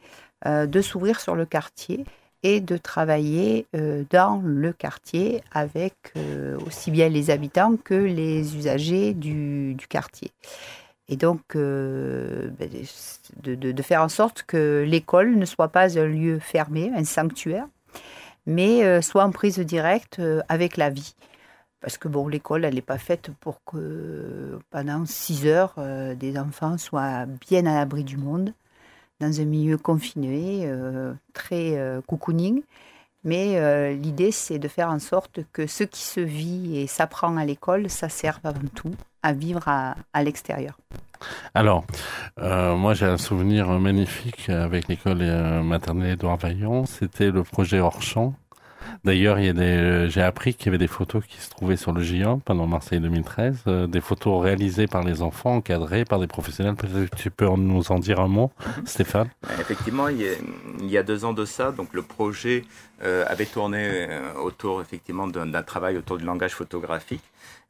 de 0.46 0.82
s'ouvrir 0.82 1.20
sur 1.20 1.36
le 1.36 1.46
quartier 1.46 2.06
et 2.46 2.62
de 2.62 2.78
travailler 2.78 3.66
euh, 3.76 4.04
dans 4.12 4.40
le 4.46 4.72
quartier 4.72 5.42
avec 5.52 5.96
euh, 6.16 6.56
aussi 6.68 6.92
bien 6.92 7.10
les 7.10 7.32
habitants 7.32 7.76
que 7.76 7.96
les 7.96 8.56
usagers 8.56 9.16
du, 9.16 9.76
quartier. 9.90 10.30
Et 11.10 11.16
donc, 11.16 11.56
euh, 11.56 12.50
ben, 12.60 12.70
de, 13.42 13.82
faire 13.82 14.04
en 14.04 14.10
sorte 14.10 14.44
que 14.44 14.86
l'école 14.88 15.36
ne 15.36 15.46
soit 15.46 15.70
pas 15.70 15.98
un 15.98 16.06
lieu 16.06 16.38
fermé, 16.38 16.92
un 16.96 17.04
sanctuaire, 17.04 17.66
mais 18.46 19.02
soit 19.02 19.24
en 19.24 19.32
prise 19.32 19.58
directe 19.60 20.22
avec 20.48 20.78
la 20.78 20.92
vie. 20.92 21.16
Parce 21.82 21.98
que 21.98 22.08
bon, 22.08 22.28
l'école, 22.28 22.64
elle 22.64 22.76
n'est 22.76 22.82
pas 22.82 23.00
faite 23.00 23.32
pour 23.40 23.64
que 23.64 24.60
pendant 24.70 25.06
six 25.06 25.48
heures, 25.48 25.74
des 26.16 26.38
enfants 26.38 26.78
soient 26.78 27.26
bien 27.26 27.66
à 27.66 27.76
l'abri 27.76 28.04
du 28.04 28.18
monde, 28.18 28.54
dans 29.20 29.42
un 29.42 29.46
milieu 29.46 29.78
confiné, 29.78 30.70
très 31.34 31.80
cocooning. 32.08 32.62
Mais 33.24 33.94
l'idée, 33.96 34.32
c'est 34.32 34.60
de 34.60 34.68
faire 34.68 34.90
en 34.90 35.00
sorte 35.00 35.40
que 35.54 35.68
ce 35.68 35.84
qui 35.84 36.02
se 36.02 36.20
vit 36.20 36.78
et 36.78 36.88
s'apprend 36.88 37.38
à 37.38 37.46
l'école, 37.46 37.90
ça 37.90 38.10
serve 38.10 38.40
avant 38.44 38.68
tout 38.74 38.96
à 39.26 39.34
vivre 39.34 39.68
à, 39.68 40.24
l'extérieur. 40.24 40.78
Alors, 41.56 41.84
euh, 42.40 42.76
moi 42.76 42.94
j'ai 42.94 43.08
un 43.08 43.18
souvenir 43.18 43.68
magnifique 43.80 44.50
avec 44.50 44.88
l'école 44.88 45.22
euh, 45.22 45.64
maternelle 45.64 46.12
Édouard 46.12 46.38
Vaillant. 46.38 46.86
C'était 46.86 47.32
le 47.32 47.42
projet 47.42 47.80
hors 47.80 48.04
champ 48.04 48.36
D'ailleurs, 49.04 49.40
il 49.40 49.46
y 49.46 49.50
a 49.50 49.54
des, 49.54 50.10
j'ai 50.10 50.22
appris 50.22 50.54
qu'il 50.54 50.68
y 50.68 50.70
avait 50.70 50.78
des 50.78 50.88
photos 50.88 51.24
qui 51.26 51.40
se 51.40 51.50
trouvaient 51.50 51.76
sur 51.76 51.92
le 51.92 52.02
G1 52.02 52.40
pendant 52.42 52.68
Marseille 52.68 53.00
2013, 53.00 53.64
euh, 53.68 53.88
des 53.88 54.02
photos 54.02 54.44
réalisées 54.44 54.88
par 54.88 55.04
les 55.04 55.22
enfants, 55.22 55.56
encadrées 55.56 56.06
par 56.06 56.20
des 56.20 56.28
professionnels. 56.28 56.76
Peut-être 56.76 57.10
que 57.10 57.16
tu 57.16 57.32
peux 57.32 57.48
nous 57.48 57.92
en 57.92 58.00
dire 58.00 58.20
un 58.20 58.28
mot, 58.28 58.52
mhm. 58.60 58.88
Stéphane? 58.88 59.30
Effectivement, 59.60 60.08
il 60.08 60.22
y, 60.22 60.28
a, 60.28 60.32
il 60.80 60.90
y, 60.90 60.98
a, 60.98 61.04
deux 61.04 61.26
ans 61.26 61.34
de 61.34 61.46
ça, 61.46 61.72
donc 61.72 61.94
le 61.94 62.02
projet 62.02 62.64
euh, 63.04 63.26
avait 63.28 63.46
tourné 63.46 64.08
euh, 64.10 64.34
autour 64.42 64.82
effectivement 64.82 65.28
d'un 65.28 65.64
travail 65.64 65.98
autour 65.98 66.18
du 66.18 66.26
langage 66.26 66.54
photographique. 66.54 67.24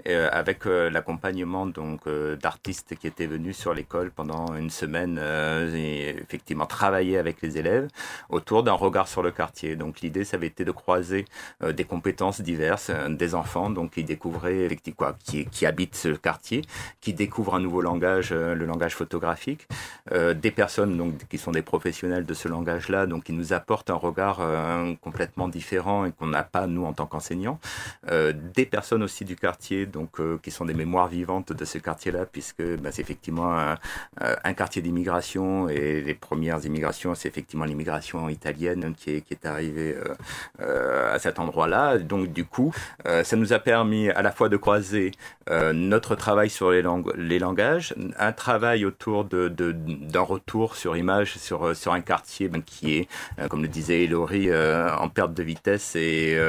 Euh, 0.08 0.30
avec 0.32 0.68
euh, 0.68 0.92
l'accompagnement 0.92 1.66
donc 1.66 2.02
euh, 2.06 2.36
d'artistes 2.36 2.96
qui 2.96 3.08
étaient 3.08 3.26
venus 3.26 3.58
sur 3.58 3.74
l'école 3.74 4.12
pendant 4.12 4.54
une 4.56 4.70
semaine 4.70 5.20
et 5.74 6.10
effectivement 6.10 6.68
travailler 6.68 7.18
avec 7.18 7.42
les 7.42 7.58
élèves 7.58 7.88
autour 8.30 8.62
d'un 8.62 8.74
regard 8.74 9.08
sur 9.08 9.24
le 9.24 9.32
quartier. 9.32 9.76
Donc 9.76 10.02
l'idée 10.02 10.24
ça 10.24 10.38
avait 10.38 10.46
été 10.48 10.64
de 10.64 10.72
croiser 10.72 11.26
des 11.68 11.86
compétences 11.86 12.42
diverses 12.42 12.92
des 13.10 13.34
enfants 13.34 13.70
donc 13.70 13.92
qui 13.92 14.04
découvraient 14.04 14.66
effectivement 14.66 14.96
quoi, 14.98 15.18
qui, 15.24 15.46
qui 15.46 15.66
habitent 15.66 15.96
ce 15.96 16.10
quartier, 16.10 16.62
qui 17.02 17.14
découvrent 17.14 17.56
un 17.56 17.60
nouveau 17.60 17.82
langage, 17.82 18.32
le 18.32 18.66
langage 18.66 18.96
photographique, 18.96 19.68
des 20.12 20.52
personnes 20.52 20.98
donc 20.98 21.28
qui 21.28 21.38
sont 21.38 21.52
des 21.52 21.62
professionnels 21.62 22.26
de 22.26 22.34
ce 22.34 22.48
langage-là 22.48 23.08
donc 23.08 23.24
qui 23.24 23.34
nous 23.34 23.54
apportent 23.54 23.90
un 23.90 23.96
regard 23.96 24.42
complètement 25.02 25.48
différent 25.48 26.06
et 26.06 26.12
qu'on 26.12 26.28
n'a 26.28 26.44
pas 26.44 26.68
nous 26.68 26.86
en 26.86 26.94
tant 26.94 27.08
qu'enseignants, 27.08 27.60
des 28.08 28.66
personnes 28.66 29.04
aussi 29.04 29.26
du 29.26 29.36
quartier 29.36 29.88
donc 29.96 30.20
euh, 30.20 30.38
qui 30.44 30.52
sont 30.52 30.66
des 30.66 30.74
mémoires 30.74 31.08
vivantes 31.08 31.54
de 31.54 31.66
ce 31.66 31.78
quartier-là, 31.78 32.26
puisque 32.26 32.62
bah, 32.82 32.90
c'est 32.92 33.02
effectivement 33.02 33.58
un, 33.58 33.78
euh, 34.22 34.36
un 34.44 34.54
quartier 34.54 34.82
d'immigration 34.82 35.70
et 35.70 36.02
les 36.02 36.14
premières 36.14 36.64
immigrations, 36.66 37.16
c'est 37.16 37.30
effectivement 37.30 37.64
l'immigration 37.64 38.28
italienne 38.28 38.94
qui 38.98 39.12
est, 39.12 39.46
arrivée 39.46 39.96
euh, 40.60 41.16
à 41.16 41.20
cet 41.20 41.40
endroit-là. 41.40 41.98
Donc 41.98 42.34
du 42.34 42.46
coup, 42.46 42.74
ça 43.24 43.36
nous 43.36 43.54
a 43.54 43.60
permis 43.60 44.10
à 44.10 44.22
la 44.22 44.32
fois 44.32 44.50
de 44.50 44.58
croiser 44.58 45.12
notre 45.74 46.16
travail 46.16 46.50
sur 46.50 46.72
les, 46.72 46.82
langues, 46.82 47.12
les 47.16 47.38
langages, 47.38 47.94
un 48.18 48.32
travail 48.32 48.86
autour 48.86 49.24
de, 49.24 49.50
d'un 49.50 50.22
retour 50.22 50.76
sur 50.76 50.98
image 50.98 51.38
sur, 51.38 51.76
sur 51.76 51.94
un 51.94 52.02
quartier 52.02 52.48
ben, 52.48 52.64
qui 52.64 52.96
est, 52.98 53.08
comme 53.50 53.62
le 53.62 53.68
disait 53.68 54.06
Elori, 54.06 54.50
en 54.52 55.10
perte 55.10 55.34
de 55.34 55.44
vitesse 55.44 55.96
et 55.96 56.40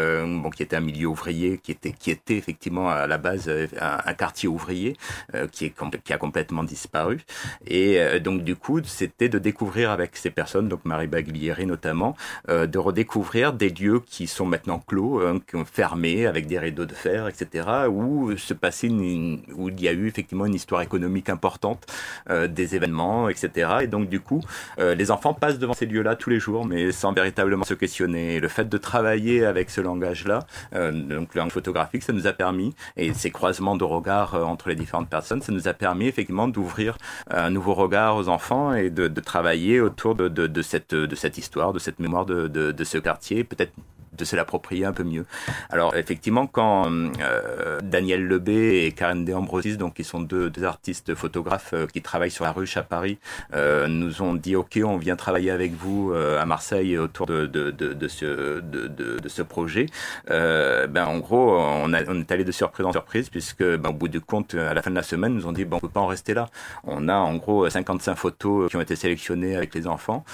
qui 0.55 0.63
était 0.63 0.77
un 0.77 0.81
milieu 0.81 1.09
ouvrier, 1.09 1.59
qui 1.59 1.73
était, 1.73 1.93
qui 1.93 2.11
était 2.11 2.37
effectivement 2.37 2.89
à 2.89 3.07
la 3.07 3.19
base 3.19 3.36
euh, 3.49 3.67
un, 3.81 4.15
quartier 4.15 4.49
ouvrier 4.49 4.97
euh, 5.35 5.47
qui, 5.49 5.73
a 6.11 6.19
complètement 6.19 6.65
disparu. 6.65 7.21
Et 7.67 8.01
euh, 8.01 8.19
donc 8.19 8.43
du 8.43 8.57
coup, 8.57 8.81
c'était 8.85 9.29
de 9.29 9.39
découvrir 9.39 9.91
avec 9.91 10.17
ces 10.17 10.31
personnes, 10.31 10.69
donc 10.69 10.85
Marie 10.85 11.07
Baglieri 11.07 11.67
notamment, 11.67 12.17
de 12.49 12.79
redécouvrir 12.79 13.53
des 13.53 13.71
lieux 13.71 14.01
qui 14.01 14.27
sont 14.27 14.47
maintenant 14.47 14.79
clos, 14.79 15.21
hein, 15.21 15.41
qui 15.47 15.57
ont 15.57 15.65
fermé 15.65 16.27
avec 16.27 16.47
des 16.47 16.59
rideaux 16.59 16.85
de 16.85 16.95
fer, 16.95 17.29
etc., 17.29 17.69
où 17.89 18.37
se 18.37 18.55
passait 18.55 18.89
où 18.89 19.69
il 19.69 19.81
y 19.81 19.89
a 19.89 19.93
eu 19.93 20.07
effectivement 20.07 20.47
une 20.47 20.55
histoire 20.55 20.83
économique 20.83 21.29
importante, 21.29 21.87
des 22.29 22.77
événements, 22.77 23.29
etc. 23.29 23.79
Et 23.83 23.87
donc 23.87 24.09
du 24.09 24.21
coup, 24.21 24.43
les 24.79 25.11
enfants 25.11 25.35
passent 25.35 25.59
devant 25.59 25.75
ces 25.75 25.87
lieux-là 25.87 26.17
tous 26.17 26.31
les 26.31 26.39
jours, 26.39 26.65
mais 26.65 26.93
sans 26.93 27.13
véritablement 27.13 27.65
se 27.65 27.75
questionner. 27.75 28.41
le 28.41 28.49
fait 28.49 28.69
de 28.69 28.79
travailler 28.79 29.45
avec 29.45 29.71
ce 29.71 29.81
langage-là, 29.81 30.47
donc 30.73 31.35
le 31.35 31.39
langage 31.39 31.53
photographique, 31.53 32.03
ça 32.03 32.13
nous 32.13 32.27
a 32.27 32.33
permis, 32.33 32.75
et 32.97 33.13
ces 33.27 33.33
croisements 33.33 33.75
de 33.75 33.83
regards 33.83 34.37
euh, 34.37 34.45
entre 34.45 34.69
les 34.69 34.77
différentes 34.77 35.09
personnes, 35.09 35.43
ça 35.43 35.51
nous 35.51 35.67
a 35.67 35.75
permis 35.75 36.07
effectivement 36.07 36.47
d'ouvrir 36.47 36.97
un 37.29 37.51
nouveau 37.51 37.75
regard 37.75 38.15
aux 38.17 38.29
enfants 38.29 38.73
et 38.73 38.89
de, 38.89 39.09
travailler 39.21 39.81
autour 39.81 40.15
de, 40.15 40.29
de, 40.29 40.63
cette, 40.63 40.95
de 40.95 41.17
cette 41.17 41.37
histoire, 41.37 41.73
de 41.73 41.81
cette 41.81 41.99
mémoire 41.99 42.25
de, 42.25 42.47
de 42.47 42.85
ce 42.85 42.99
quartier, 42.99 43.43
peut-être 43.43 43.73
de 44.17 44.25
se 44.25 44.37
l'approprier 44.37 44.85
un 44.85 44.93
peu 44.93 45.05
mieux. 45.05 45.27
Alors 45.71 45.97
effectivement, 45.97 46.47
quand 46.47 46.91
euh, 46.91 47.81
Daniel 47.83 48.27
Lebé 48.27 48.85
et 48.87 48.93
Karen 48.93 49.25
De 49.25 49.33
Ambrosis, 49.33 49.79
donc 49.79 49.95
qui 49.95 50.05
sont 50.05 50.21
deux, 50.21 50.51
deux 50.51 50.65
artistes 50.65 51.15
photographes 51.15 51.73
euh, 51.73 51.87
qui 51.87 52.03
travaillent 52.03 52.31
sur 52.31 52.45
la 52.45 52.53
ruche 52.53 52.77
à 52.77 52.83
Paris, 52.83 53.19
euh, 53.55 53.87
nous 53.89 54.23
ont 54.23 54.35
dit 54.35 54.57
ok, 54.57 54.81
on 54.85 54.97
vient 54.97 55.17
travailler 55.17 55.51
avec 55.51 55.73
vous 55.73 56.13
euh, 56.13 56.41
à 56.41 56.47
Marseille 56.47 56.99
autour 56.99 57.27
de, 57.27 57.47
de, 57.47 57.71
de, 57.71 57.93
de 57.93 58.09
ce, 58.09 58.61
de, 58.61 59.29
ce 59.29 59.43
projet. 59.43 59.87
Euh, 60.31 60.87
ben 60.87 61.07
en 61.07 61.19
gros, 61.19 61.57
on, 61.59 61.93
a, 61.93 62.03
on 62.09 62.21
est 62.21 62.31
allé 62.33 62.45
de 62.45 62.53
surprise 62.53 62.87
en 62.87 62.93
surprise 62.93 63.29
puisque 63.29 63.65
ben, 63.65 63.91
au 63.91 63.93
bout 63.93 64.09
du 64.09 64.21
compte, 64.21 64.55
à 64.55 64.75
la 64.75 64.83
fin 64.83 64.91
de 64.91 64.97
la 64.97 65.03
semaine, 65.03 65.35
nous 65.35 65.47
ont 65.47 65.53
dit 65.53 65.65
bon, 65.65 65.77
on 65.77 65.81
peut 65.81 65.89
pas 65.89 66.01
en 66.01 66.07
rester 66.07 66.35
là. 66.35 66.49
On 66.85 67.09
a 67.09 67.15
en 67.15 67.37
gros 67.37 67.69
55 67.69 68.15
photos 68.17 68.71
qui 68.71 68.77
ont 68.77 68.81
été 68.81 68.97
sélectionnées 68.97 69.57
avec 69.57 69.75
les 69.75 69.87
enfants 69.87 70.25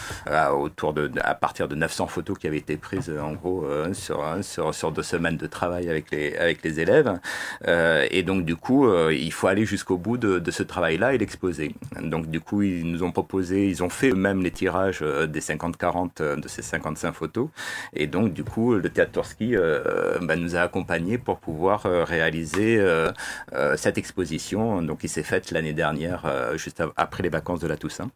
autour 0.53 0.93
de 0.93 1.11
à 1.23 1.35
partir 1.35 1.69
de 1.69 1.75
900 1.75 2.07
photos 2.07 2.39
qui 2.39 2.47
avaient 2.47 2.59
été 2.59 2.77
prises 2.77 3.13
en 3.21 3.33
gros 3.33 3.65
sur, 3.93 4.25
sur, 4.43 4.75
sur, 4.75 4.93
deux 4.93 5.03
semaines 5.03 5.37
de 5.37 5.47
travail 5.47 5.89
avec 5.89 6.11
les, 6.11 6.37
avec 6.37 6.63
les 6.63 6.81
élèves. 6.81 7.19
Euh, 7.67 8.07
et 8.11 8.23
donc, 8.23 8.45
du 8.45 8.57
coup, 8.57 8.87
euh, 8.87 9.15
il 9.15 9.33
faut 9.33 9.47
aller 9.47 9.65
jusqu'au 9.65 9.97
bout 9.97 10.19
de, 10.19 10.51
ce 10.51 10.63
travail-là 10.63 11.15
et 11.15 11.19
l'exposer. 11.19 11.75
Donc, 12.01 12.29
du 12.29 12.41
coup, 12.41 12.63
ils 12.63 12.91
nous 12.91 13.03
ont 13.03 13.13
proposé, 13.13 13.69
ils 13.69 13.83
ont 13.83 13.89
fait 13.89 14.11
eux-mêmes 14.11 14.43
les 14.43 14.51
tirages 14.51 15.01
des 15.01 15.41
50-40 15.41 16.41
de 16.41 16.49
ces 16.49 16.63
55 16.63 17.13
photos. 17.13 17.49
Et 17.95 18.07
donc, 18.07 18.33
du 18.33 18.45
coup, 18.45 18.75
le 18.75 18.89
Théâtre 18.89 19.13
Torski 19.13 19.55
bah, 20.23 20.37
nous 20.37 20.57
a 20.57 20.61
accompagnés 20.61 21.19
pour 21.19 21.39
pouvoir 21.39 21.83
réaliser 21.85 22.85
cette 23.77 23.99
exposition. 23.99 24.83
Donc, 24.83 25.01
il 25.05 25.09
s'est 25.09 25.23
faite 25.23 25.51
l'année 25.51 25.73
dernière, 25.73 26.27
juste 26.57 26.83
après 26.97 27.23
les 27.23 27.31
vacances 27.31 27.61
de 27.61 27.69
la 27.69 27.77
Toussaint 27.77 28.11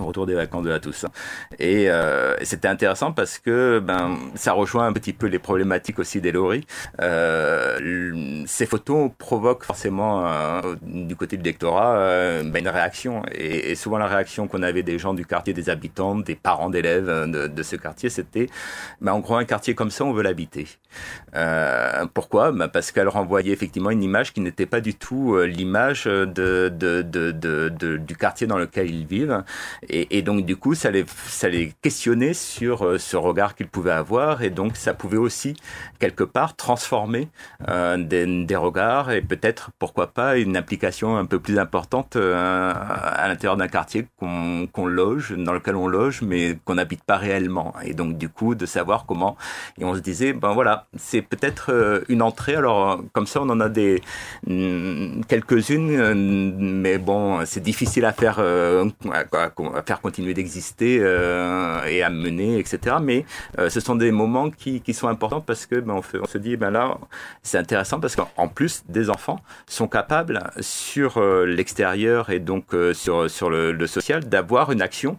retour 0.04 0.26
des 0.26 0.34
vacances 0.34 0.64
de 0.64 0.70
la 0.70 0.80
Toussaint. 0.80 1.10
Et 1.58 1.90
euh, 1.90 2.36
c'était 2.42 2.68
intéressant 2.68 3.12
parce 3.12 3.38
que 3.38 3.78
ben 3.78 4.16
ça 4.34 4.52
rejoint 4.52 4.86
un 4.86 4.92
petit 4.92 5.12
peu 5.12 5.26
les 5.26 5.38
problématiques 5.38 5.98
aussi 5.98 6.20
d'Elori. 6.20 6.66
Euh, 7.00 8.44
ces 8.46 8.66
photos 8.66 9.10
provoquent 9.18 9.64
forcément 9.64 10.26
euh, 10.26 10.76
du 10.82 11.16
côté 11.16 11.36
du 11.36 11.42
lectorat 11.42 11.96
euh, 11.96 12.42
ben, 12.42 12.60
une 12.60 12.68
réaction. 12.68 13.22
Et, 13.32 13.74
souvent 13.74 13.98
la 13.98 14.06
réaction 14.06 14.48
qu'on 14.48 14.62
avait 14.62 14.82
des 14.82 14.98
gens 14.98 15.14
du 15.14 15.26
quartier, 15.26 15.52
des 15.52 15.68
habitants, 15.68 16.16
des 16.16 16.34
parents 16.34 16.70
d'élèves 16.70 17.08
euh, 17.08 17.48
de, 17.48 17.62
ce 17.62 17.76
quartier, 17.76 18.08
c'était 18.08 18.48
ben, 19.00 19.12
on 19.12 19.22
croit 19.22 19.38
un 19.38 19.44
quartier 19.44 19.74
comme 19.74 19.90
ça, 19.90 20.04
on 20.04 20.12
veut 20.12 20.22
l'habiter. 20.22 20.66
Pourquoi? 22.14 22.52
Ben, 22.52 22.68
Parce 22.68 22.92
qu'elle 22.92 23.08
renvoyait 23.08 23.52
effectivement 23.52 23.90
une 23.90 24.02
image 24.02 24.32
qui 24.32 24.40
n'était 24.40 24.66
pas 24.66 24.80
du 24.80 24.94
tout 24.94 25.36
l'image 25.38 26.04
de, 26.04 26.24
de, 26.26 27.02
de, 27.02 27.32
de, 27.32 27.96
du 27.96 28.16
quartier 28.16 28.46
dans 28.46 28.58
lequel 28.58 28.90
ils 28.90 29.06
vivent. 29.06 29.42
Et, 29.88 30.22
donc 30.22 30.44
du 30.44 30.56
coup, 30.56 30.74
ça 30.74 30.90
les, 30.90 31.04
ça 31.26 31.48
les 31.48 31.72
questionnait 31.82 32.34
sur 32.34 32.84
euh, 32.84 32.98
ce 32.98 33.16
regard 33.16 33.54
qu'ils 33.54 33.68
pouvaient 33.68 33.92
avoir, 33.92 34.42
et 34.42 34.50
donc 34.50 34.76
ça 34.76 34.94
pouvait 34.94 35.16
aussi 35.16 35.54
quelque 35.98 36.24
part 36.24 36.56
transformer 36.56 37.28
euh, 37.68 37.96
des, 37.96 38.56
regards 38.56 39.10
et 39.10 39.20
peut-être 39.20 39.70
pourquoi 39.78 40.08
pas 40.08 40.38
une 40.38 40.56
application 40.56 41.16
un 41.16 41.26
peu 41.26 41.38
plus 41.38 41.58
importante 41.58 42.16
euh, 42.16 42.72
à 42.74 43.28
l'intérieur 43.28 43.56
d'un 43.56 43.68
quartier 43.68 44.06
qu'on 44.18 44.66
qu'on 44.72 44.86
loge, 44.86 45.32
dans 45.36 45.52
lequel 45.52 45.76
on 45.76 45.88
loge, 45.88 46.22
mais 46.22 46.58
qu'on 46.64 46.74
n'habite 46.74 47.04
pas 47.04 47.16
réellement. 47.16 47.74
Et 47.84 47.94
donc 47.94 48.18
du 48.18 48.28
coup, 48.28 48.54
de 48.54 48.66
savoir 48.66 49.04
comment. 49.06 49.36
Et 49.78 49.84
on 49.84 49.94
se 49.94 50.00
disait, 50.00 50.32
ben 50.32 50.52
voilà, 50.52 50.86
c'est 50.96 51.22
peut-être 51.22 52.04
une 52.08 52.22
entrée. 52.22 52.54
Alors 52.54 53.00
comme 53.12 53.26
ça, 53.26 53.40
on 53.42 53.50
en 53.50 53.60
a 53.60 53.68
des 53.68 54.02
mm, 54.46 55.22
quelques-unes, 55.28 56.14
mais 56.56 56.98
bon, 56.98 57.44
c'est 57.44 57.62
difficile 57.62 58.04
à 58.04 58.12
faire. 58.12 58.40
Faire 59.86 60.00
continuer 60.00 60.34
d'exister 60.34 60.98
euh, 61.00 61.84
et 61.84 62.02
à 62.02 62.10
mener, 62.10 62.58
etc. 62.58 62.96
Mais 63.00 63.24
euh, 63.58 63.68
ce 63.68 63.80
sont 63.80 63.94
des 63.94 64.12
moments 64.12 64.50
qui, 64.50 64.80
qui 64.80 64.94
sont 64.94 65.08
importants 65.08 65.40
parce 65.40 65.66
que 65.66 65.76
ben, 65.76 66.00
on, 66.20 66.26
se 66.26 66.38
dit, 66.38 66.56
ben 66.56 66.70
là, 66.70 66.98
c'est 67.42 67.58
intéressant 67.58 68.00
parce 68.00 68.16
qu'en 68.16 68.48
plus, 68.48 68.82
des 68.88 69.10
enfants 69.10 69.40
sont 69.66 69.88
capables 69.88 70.50
sur 70.60 71.18
euh, 71.18 71.44
l'extérieur 71.44 72.30
et 72.30 72.40
donc 72.40 72.74
sur, 72.92 73.30
sur 73.30 73.50
le, 73.50 73.72
le 73.72 73.86
social 73.86 74.24
d'avoir 74.24 74.72
une 74.72 74.82
action 74.82 75.18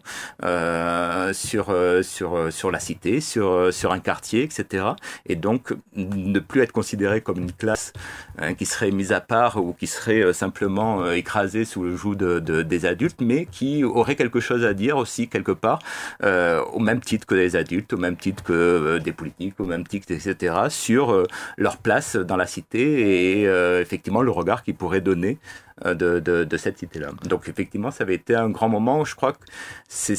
sur, 1.34 1.76
sur, 2.02 2.54
sur 2.54 2.72
la 2.72 2.80
cité, 2.80 3.22
sur, 3.22 3.74
sur 3.74 3.92
un 3.92 4.00
quartier, 4.00 4.44
etc. 4.44 4.86
Et 5.26 5.36
donc, 5.36 5.74
ne 5.96 6.40
plus 6.40 6.62
être 6.62 6.72
considéré 6.72 7.22
comme 7.22 7.38
une 7.38 7.52
classe 7.52 7.94
hein, 8.38 8.54
qui 8.54 8.66
serait 8.66 8.92
mise 8.92 9.12
à 9.12 9.22
part 9.22 9.58
ou 9.58 9.74
qui 9.74 9.88
serait 9.88 10.34
simplement 10.34 11.10
écrasée 11.12 11.66
sous 11.66 11.84
le 11.84 11.96
joug 11.96 12.16
de, 12.16 12.40
de, 12.40 12.62
des 12.64 12.86
adultes, 12.86 13.22
mais 13.22 13.46
qui 13.46 13.84
aurait 13.84 14.16
quelque 14.16 14.37
quelque 14.38 14.48
chose 14.48 14.66
à 14.66 14.74
dire 14.74 14.98
aussi 14.98 15.28
quelque 15.28 15.52
part, 15.52 15.80
euh, 16.24 16.62
au 16.74 16.80
même 16.80 17.00
titre 17.02 17.26
que 17.26 17.36
les 17.36 17.56
adultes, 17.56 17.94
au 17.94 17.98
même 17.98 18.18
titre 18.18 18.44
que 18.44 18.54
euh, 18.54 19.00
des 19.00 19.12
politiques, 19.12 19.60
au 19.60 19.66
même 19.66 19.86
titre, 19.86 20.12
etc., 20.12 20.56
sur 20.70 21.12
euh, 21.12 21.26
leur 21.58 21.78
place 21.78 22.16
dans 22.16 22.38
la 22.38 22.46
cité 22.46 22.78
et 22.78 23.44
effectivement 23.82 24.22
le 24.22 24.32
regard 24.32 24.64
qu'ils 24.64 24.76
pourraient 24.76 25.02
donner 25.02 25.38
de, 25.86 26.58
cette 26.58 26.80
cité-là. 26.80 27.10
Donc 27.30 27.48
effectivement, 27.50 27.92
ça 27.92 28.04
avait 28.04 28.16
été 28.16 28.36
un 28.36 28.50
grand 28.50 28.70
moment. 28.70 29.06
Je 29.06 29.16
crois 29.16 29.34
que 29.34 29.46
c'est 29.88 30.18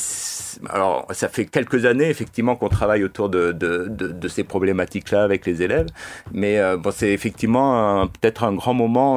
alors 0.70 1.06
ça 1.10 1.28
fait 1.28 1.46
quelques 1.46 1.84
années 1.84 2.08
effectivement 2.08 2.54
qu'on 2.56 2.68
travaille 2.68 3.02
autour 3.04 3.28
de, 3.28 4.28
ces 4.28 4.44
problématiques-là 4.44 5.22
avec 5.22 5.46
les 5.46 5.62
élèves, 5.62 5.88
mais 6.32 6.60
bon, 6.76 6.90
c'est 6.92 7.10
effectivement 7.10 8.06
peut-être 8.06 8.44
un 8.44 8.54
grand 8.54 8.74
moment 8.74 9.16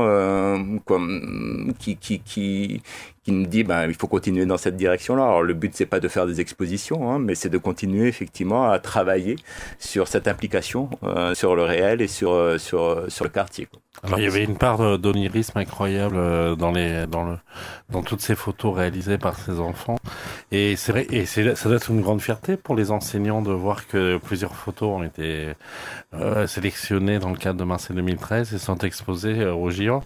comme, 0.85 1.73
qui, 1.79 1.95
qui, 1.97 2.19
qui, 2.19 2.81
qui 3.23 3.31
nous 3.31 3.45
dit 3.45 3.63
ben 3.63 3.87
il 3.87 3.93
faut 3.93 4.07
continuer 4.07 4.45
dans 4.45 4.57
cette 4.57 4.77
direction-là. 4.77 5.23
Alors 5.23 5.43
le 5.43 5.53
but 5.53 5.75
c'est 5.75 5.85
pas 5.85 5.99
de 5.99 6.07
faire 6.07 6.25
des 6.25 6.41
expositions, 6.41 7.11
hein, 7.11 7.19
mais 7.19 7.35
c'est 7.35 7.49
de 7.49 7.57
continuer 7.57 8.07
effectivement 8.07 8.69
à 8.69 8.79
travailler 8.79 9.35
sur 9.79 10.07
cette 10.07 10.27
implication 10.27 10.89
euh, 11.03 11.35
sur 11.35 11.55
le 11.55 11.63
réel 11.63 12.01
et 12.01 12.07
sur 12.07 12.31
euh, 12.31 12.57
sur 12.57 13.05
sur 13.09 13.25
le 13.25 13.29
quartier. 13.29 13.67
Quoi. 13.67 13.79
Alors 14.03 14.19
il 14.19 14.23
y 14.23 14.27
avait 14.27 14.43
une 14.43 14.57
part 14.57 14.97
d'onirisme 14.97 15.59
incroyable 15.59 16.15
euh, 16.17 16.55
dans 16.55 16.71
les 16.71 17.05
dans 17.05 17.23
le 17.23 17.37
dans 17.89 18.01
toutes 18.01 18.21
ces 18.21 18.35
photos 18.35 18.75
réalisées 18.75 19.17
par 19.17 19.37
ces 19.37 19.59
enfants 19.59 19.97
et 20.51 20.75
c'est 20.75 20.91
vrai 20.91 21.07
et 21.11 21.25
c'est 21.25 21.55
ça 21.55 21.69
doit 21.69 21.77
être 21.77 21.91
une 21.91 22.01
grande 22.01 22.21
fierté 22.21 22.57
pour 22.57 22.75
les 22.75 22.89
enseignants 22.89 23.41
de 23.41 23.51
voir 23.51 23.87
que 23.87 24.17
plusieurs 24.17 24.55
photos 24.55 24.89
ont 24.89 25.03
été 25.03 25.53
euh, 26.13 26.47
sélectionnées 26.47 27.19
dans 27.19 27.29
le 27.29 27.37
cadre 27.37 27.59
de 27.59 27.63
Marseille 27.65 27.95
2013 27.95 28.53
et 28.53 28.57
sont 28.57 28.77
exposées 28.79 29.45
au 29.45 29.69
GIO. 29.69 30.01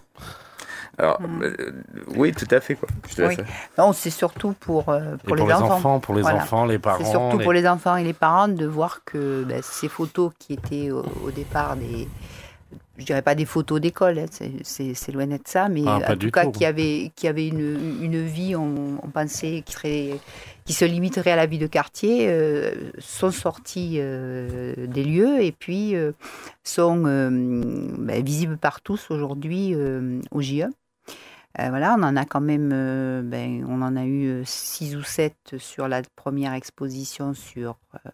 Alors, 0.98 1.22
mmh. 1.22 1.44
euh, 1.44 1.72
oui, 2.16 2.32
tout 2.32 2.48
à 2.52 2.60
fait. 2.60 2.76
Quoi. 2.76 2.88
Oui. 3.18 3.36
Non, 3.78 3.94
c'est 3.94 4.10
surtout 4.10 4.54
pour, 4.54 4.90
euh, 4.90 5.18
pour, 5.24 5.36
les, 5.36 5.42
pour, 5.42 5.48
les, 5.48 5.54
enfants. 5.54 5.74
enfants. 5.76 6.00
Pour 6.00 6.16
les 6.16 6.22
voilà. 6.22 6.44
enfants, 6.44 6.66
les 6.66 6.80
parents. 6.80 7.04
C'est 7.04 7.12
surtout 7.12 7.38
les... 7.38 7.44
pour 7.44 7.54
les 7.54 7.68
enfants 7.68 7.96
et 7.98 8.04
les 8.04 8.14
parents 8.14 8.48
de 8.48 8.66
voir 8.66 9.02
que 9.04 9.44
ben, 9.44 9.62
ces 9.62 9.90
photos 9.90 10.32
qui 10.40 10.54
étaient 10.54 10.92
au, 10.92 11.06
au, 11.26 11.32
départ 11.32 11.76
des. 11.76 12.08
Je 12.98 13.04
dirais 13.04 13.22
pas 13.22 13.36
des 13.36 13.44
photos 13.46 13.82
d'école, 13.82 14.20
hein, 14.20 14.26
c'est 14.64 15.12
loin 15.12 15.28
d'être 15.28 15.50
ça, 15.50 15.68
mais 15.68 15.84
ah, 15.86 16.00
en 16.08 16.16
tout 16.16 16.32
cas 16.32 16.46
qui 16.46 16.64
avait, 16.64 17.12
qui 17.14 17.28
avait 17.28 17.50
une, 17.50 18.00
une 18.02 18.26
vie, 18.26 18.56
on, 18.56 18.98
on 19.04 19.10
pensait, 19.10 19.64
qui, 19.66 19.74
serait, 19.74 20.20
qui 20.64 20.72
se 20.72 20.86
limiterait 20.86 21.32
à 21.32 21.36
la 21.36 21.46
vie 21.46 21.60
de 21.60 21.68
quartier, 21.68 22.28
euh, 22.30 22.92
sont 23.00 23.32
sortis 23.32 23.98
euh, 23.98 24.74
des 24.88 25.04
lieux 25.04 25.42
et 25.42 25.52
puis 25.52 25.96
euh, 25.96 26.14
sont 26.64 27.02
ben, 27.04 28.24
visibles 28.24 28.58
par 28.58 28.80
tous 28.80 29.12
aujourd'hui 29.12 29.76
au 30.32 30.42
JE. 30.42 30.68
Euh, 31.60 31.70
voilà, 31.70 31.96
on 31.98 32.04
en 32.04 32.16
a 32.16 32.26
quand 32.26 32.42
même, 32.42 32.72
euh, 32.74 33.22
ben, 33.24 33.66
on 33.70 33.82
en 33.82 33.96
a 33.96 34.06
eu 34.06 34.44
six 34.46 34.96
ou 34.96 35.04
sept 35.04 35.56
sur 35.58 35.88
la 35.88 36.02
première 36.16 36.54
exposition. 36.54 37.34
Sur, 37.34 37.78
euh, 37.96 38.10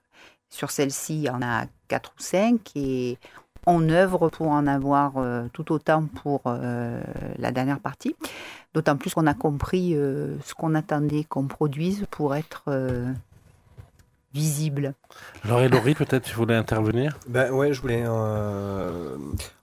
sur 0.50 0.70
celle-ci, 0.72 1.16
il 1.16 1.24
y 1.24 1.30
en 1.30 1.42
a 1.42 1.66
quatre 1.88 2.12
ou 2.18 2.22
cinq 2.22 2.72
et 2.76 3.18
on 3.66 3.90
œuvre 3.90 4.30
pour 4.30 4.50
en 4.50 4.68
avoir 4.68 5.14
tout 5.54 5.72
autant 5.72 6.08
pour 6.08 6.42
la 6.46 7.52
dernière 7.52 7.80
partie. 7.80 8.16
D'autant 8.74 8.98
plus 8.98 9.14
qu'on 9.14 9.28
a 9.28 9.36
compris 9.36 9.92
ce 9.92 10.54
qu'on 10.56 10.74
attendait 10.74 11.24
qu'on 11.26 11.46
produise 11.46 12.08
pour 12.10 12.34
être 12.34 12.64
visible. 14.34 14.94
Alors, 15.44 15.62
Laurie, 15.68 15.96
peut-être 15.96 16.24
tu 16.24 16.36
voulais 16.36 16.56
intervenir? 16.56 17.18
Ben 17.28 17.52
ouais, 17.52 17.74
je 17.74 17.82
voulais. 17.82 18.04
Euh, 18.06 19.18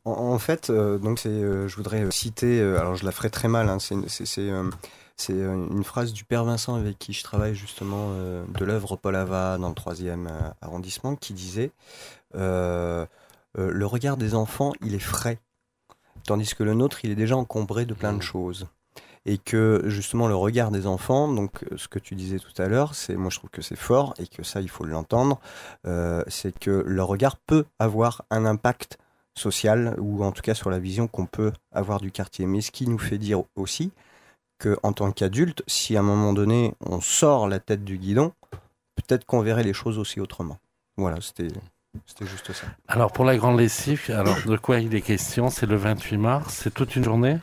en, 0.05 0.13
en, 0.13 0.39
fait, 0.39 0.71
euh, 0.71 0.99
donc 0.99 1.19
c'est, 1.19 1.29
euh, 1.29 1.69
je 1.69 1.77
voudrais 1.77 2.11
citer. 2.11 2.61
alors, 2.61 2.95
je 2.95 3.05
la 3.05 3.13
ferai 3.13 3.31
très 3.31 3.49
mal. 3.49 3.69
Hein, 3.69 3.79
c'est, 3.79 3.97
c'est, 4.09 4.27
c'est 5.17 5.33
une 5.33 5.85
phrase 5.85 6.13
du 6.13 6.25
père 6.25 6.45
Vincent 6.45 6.75
avec 6.75 6.99
qui 6.99 7.13
je 7.13 7.25
travaille 7.25 7.55
justement 7.55 8.13
de 8.13 8.65
l'œuvre 8.65 8.97
Paul 8.97 9.17
Ava 9.17 9.59
dans 9.59 9.69
le 9.69 9.75
troisième 9.75 10.29
arrondissement, 10.61 11.17
qui 11.17 11.33
disait 11.33 11.73
le 12.35 13.07
regard 13.85 14.17
des 14.17 14.35
enfants, 14.35 14.73
il 14.81 14.95
est 14.95 15.01
frais, 15.01 15.41
tandis 16.25 16.55
que 16.55 16.63
le 16.63 16.75
nôtre, 16.75 17.05
il 17.05 17.11
est 17.11 17.17
déjà 17.17 17.37
encombré 17.37 17.85
de 17.85 17.95
plein 17.95 18.13
de 18.13 18.23
choses 18.23 18.69
et 19.29 19.37
que 19.37 19.83
justement 19.85 20.27
le 20.27 20.35
regard 20.35 20.71
des 20.71 20.87
enfants, 20.87 21.29
donc 21.29 21.63
ce 21.77 21.87
que 21.87 21.99
tu 21.99 22.15
disais 22.15 22.39
tout 22.39 22.63
à 22.63 22.67
l'heure, 22.67 22.95
c'est 22.95 23.15
moi 23.15 23.29
je 23.29 23.37
trouve 23.37 23.51
que 23.51 23.61
c'est 23.61 23.77
fort 23.77 24.15
et 24.19 24.27
que 24.27 24.43
ça 24.43 24.63
il 24.63 24.71
faut 24.71 24.85
l'entendre, 24.85 25.39
euh, 25.87 26.23
c'est 26.29 26.59
que 26.59 26.83
leur 26.87 27.09
regard 27.09 27.37
peut 27.37 27.67
avoir 27.79 28.25
un 28.31 28.47
impact 28.47 28.97
social 29.37 29.95
ou 29.99 30.25
en 30.25 30.33
tout 30.33 30.41
cas 30.41 30.55
sur 30.55 30.71
la 30.71 30.79
vision 30.79 31.09
qu'on 31.09 31.27
peut 31.27 31.53
avoir 31.73 32.01
du 32.01 32.11
quartier. 32.11 32.47
Mais 32.47 32.63
ce 32.63 32.71
qui 32.71 32.89
nous 32.89 32.99
fait 32.99 33.19
dire 33.19 33.43
aussi 33.55 33.93
que 34.59 34.79
en 34.83 34.95
tant 34.95 35.13
qu'adulte, 35.13 35.63
si 35.67 35.95
à 35.99 36.01
un 36.01 36.05
moment 36.05 36.33
donné 36.33 36.73
on 36.81 37.03
sort 37.03 37.49
la 37.49 37.61
tête 37.61 37.85
du 37.85 37.99
guidon, 37.99 38.33
peut-être 38.97 39.27
qu'on 39.27 39.43
verrait 39.43 39.63
les 39.63 39.75
choses 39.75 39.99
aussi 39.99 40.21
autrement. 40.21 40.57
Voilà, 40.97 41.21
c'était 41.21 41.49
c'était 42.07 42.27
juste 42.27 42.51
ça. 42.55 42.67
Alors 42.87 43.13
pour 43.13 43.27
la 43.27 43.37
grande 43.37 43.59
lessive, 43.59 44.11
alors 44.11 44.39
de 44.47 44.57
quoi 44.57 44.81
il 44.81 44.95
est 44.95 45.03
question? 45.03 45.51
C'est 45.51 45.67
le 45.67 45.77
28 45.77 46.17
mars, 46.17 46.55
c'est 46.63 46.73
toute 46.73 46.97
une 46.97 47.05
journée? 47.05 47.39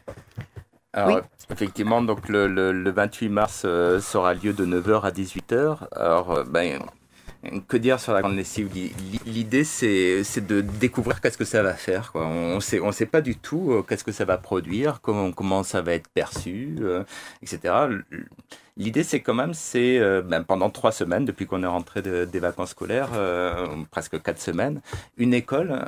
Alors, 0.96 1.22
effectivement, 1.52 2.02
donc 2.02 2.30
le, 2.30 2.48
le, 2.48 2.72
le 2.72 2.92
28 2.92 3.30
mars 3.30 3.64
euh, 3.66 4.00
sera 4.00 4.34
lieu 4.34 4.54
de 4.54 4.66
9h 4.66 5.02
à 5.02 5.12
18h. 5.12 5.90
Alors, 5.92 6.32
euh, 6.32 6.44
ben, 6.46 6.82
que 7.68 7.76
dire 7.76 8.00
sur 8.00 8.14
la 8.14 8.22
grande 8.22 8.38
lessive? 8.38 8.72
L'idée, 9.26 9.66
c'est 9.66 10.48
de 10.48 10.62
découvrir 10.62 11.20
qu'est-ce 11.20 11.38
que 11.38 11.44
ça 11.44 11.62
va 11.62 11.74
faire. 11.74 12.14
Quoi. 12.14 12.26
On 12.26 12.62
sait, 12.62 12.80
on 12.80 12.94
sait 12.94 13.06
pas 13.06 13.20
du 13.20 13.36
tout 13.36 13.74
euh, 13.74 13.84
qu'est-ce 13.84 14.06
que 14.06 14.14
ça 14.14 14.24
va 14.24 14.38
produire, 14.38 15.02
comment, 15.02 15.64
ça 15.64 15.82
va 15.82 15.94
être 15.94 16.08
perçu, 16.08 16.78
euh, 16.80 17.04
etc. 17.42 17.74
L'idée, 18.78 19.04
c'est 19.04 19.20
quand 19.20 19.34
même, 19.34 19.54
c'est 19.54 20.00
ben, 20.22 20.44
pendant 20.44 20.70
trois 20.70 20.94
semaines, 20.94 21.26
depuis 21.26 21.46
qu'on 21.46 21.62
est 21.64 21.68
rentré 21.68 22.02
de, 22.02 22.24
des 22.24 22.40
vacances 22.40 22.72
scolaires, 22.72 23.10
presque 23.92 24.22
quatre 24.22 24.40
semaines, 24.40 24.82
une 25.18 25.34
école 25.34 25.86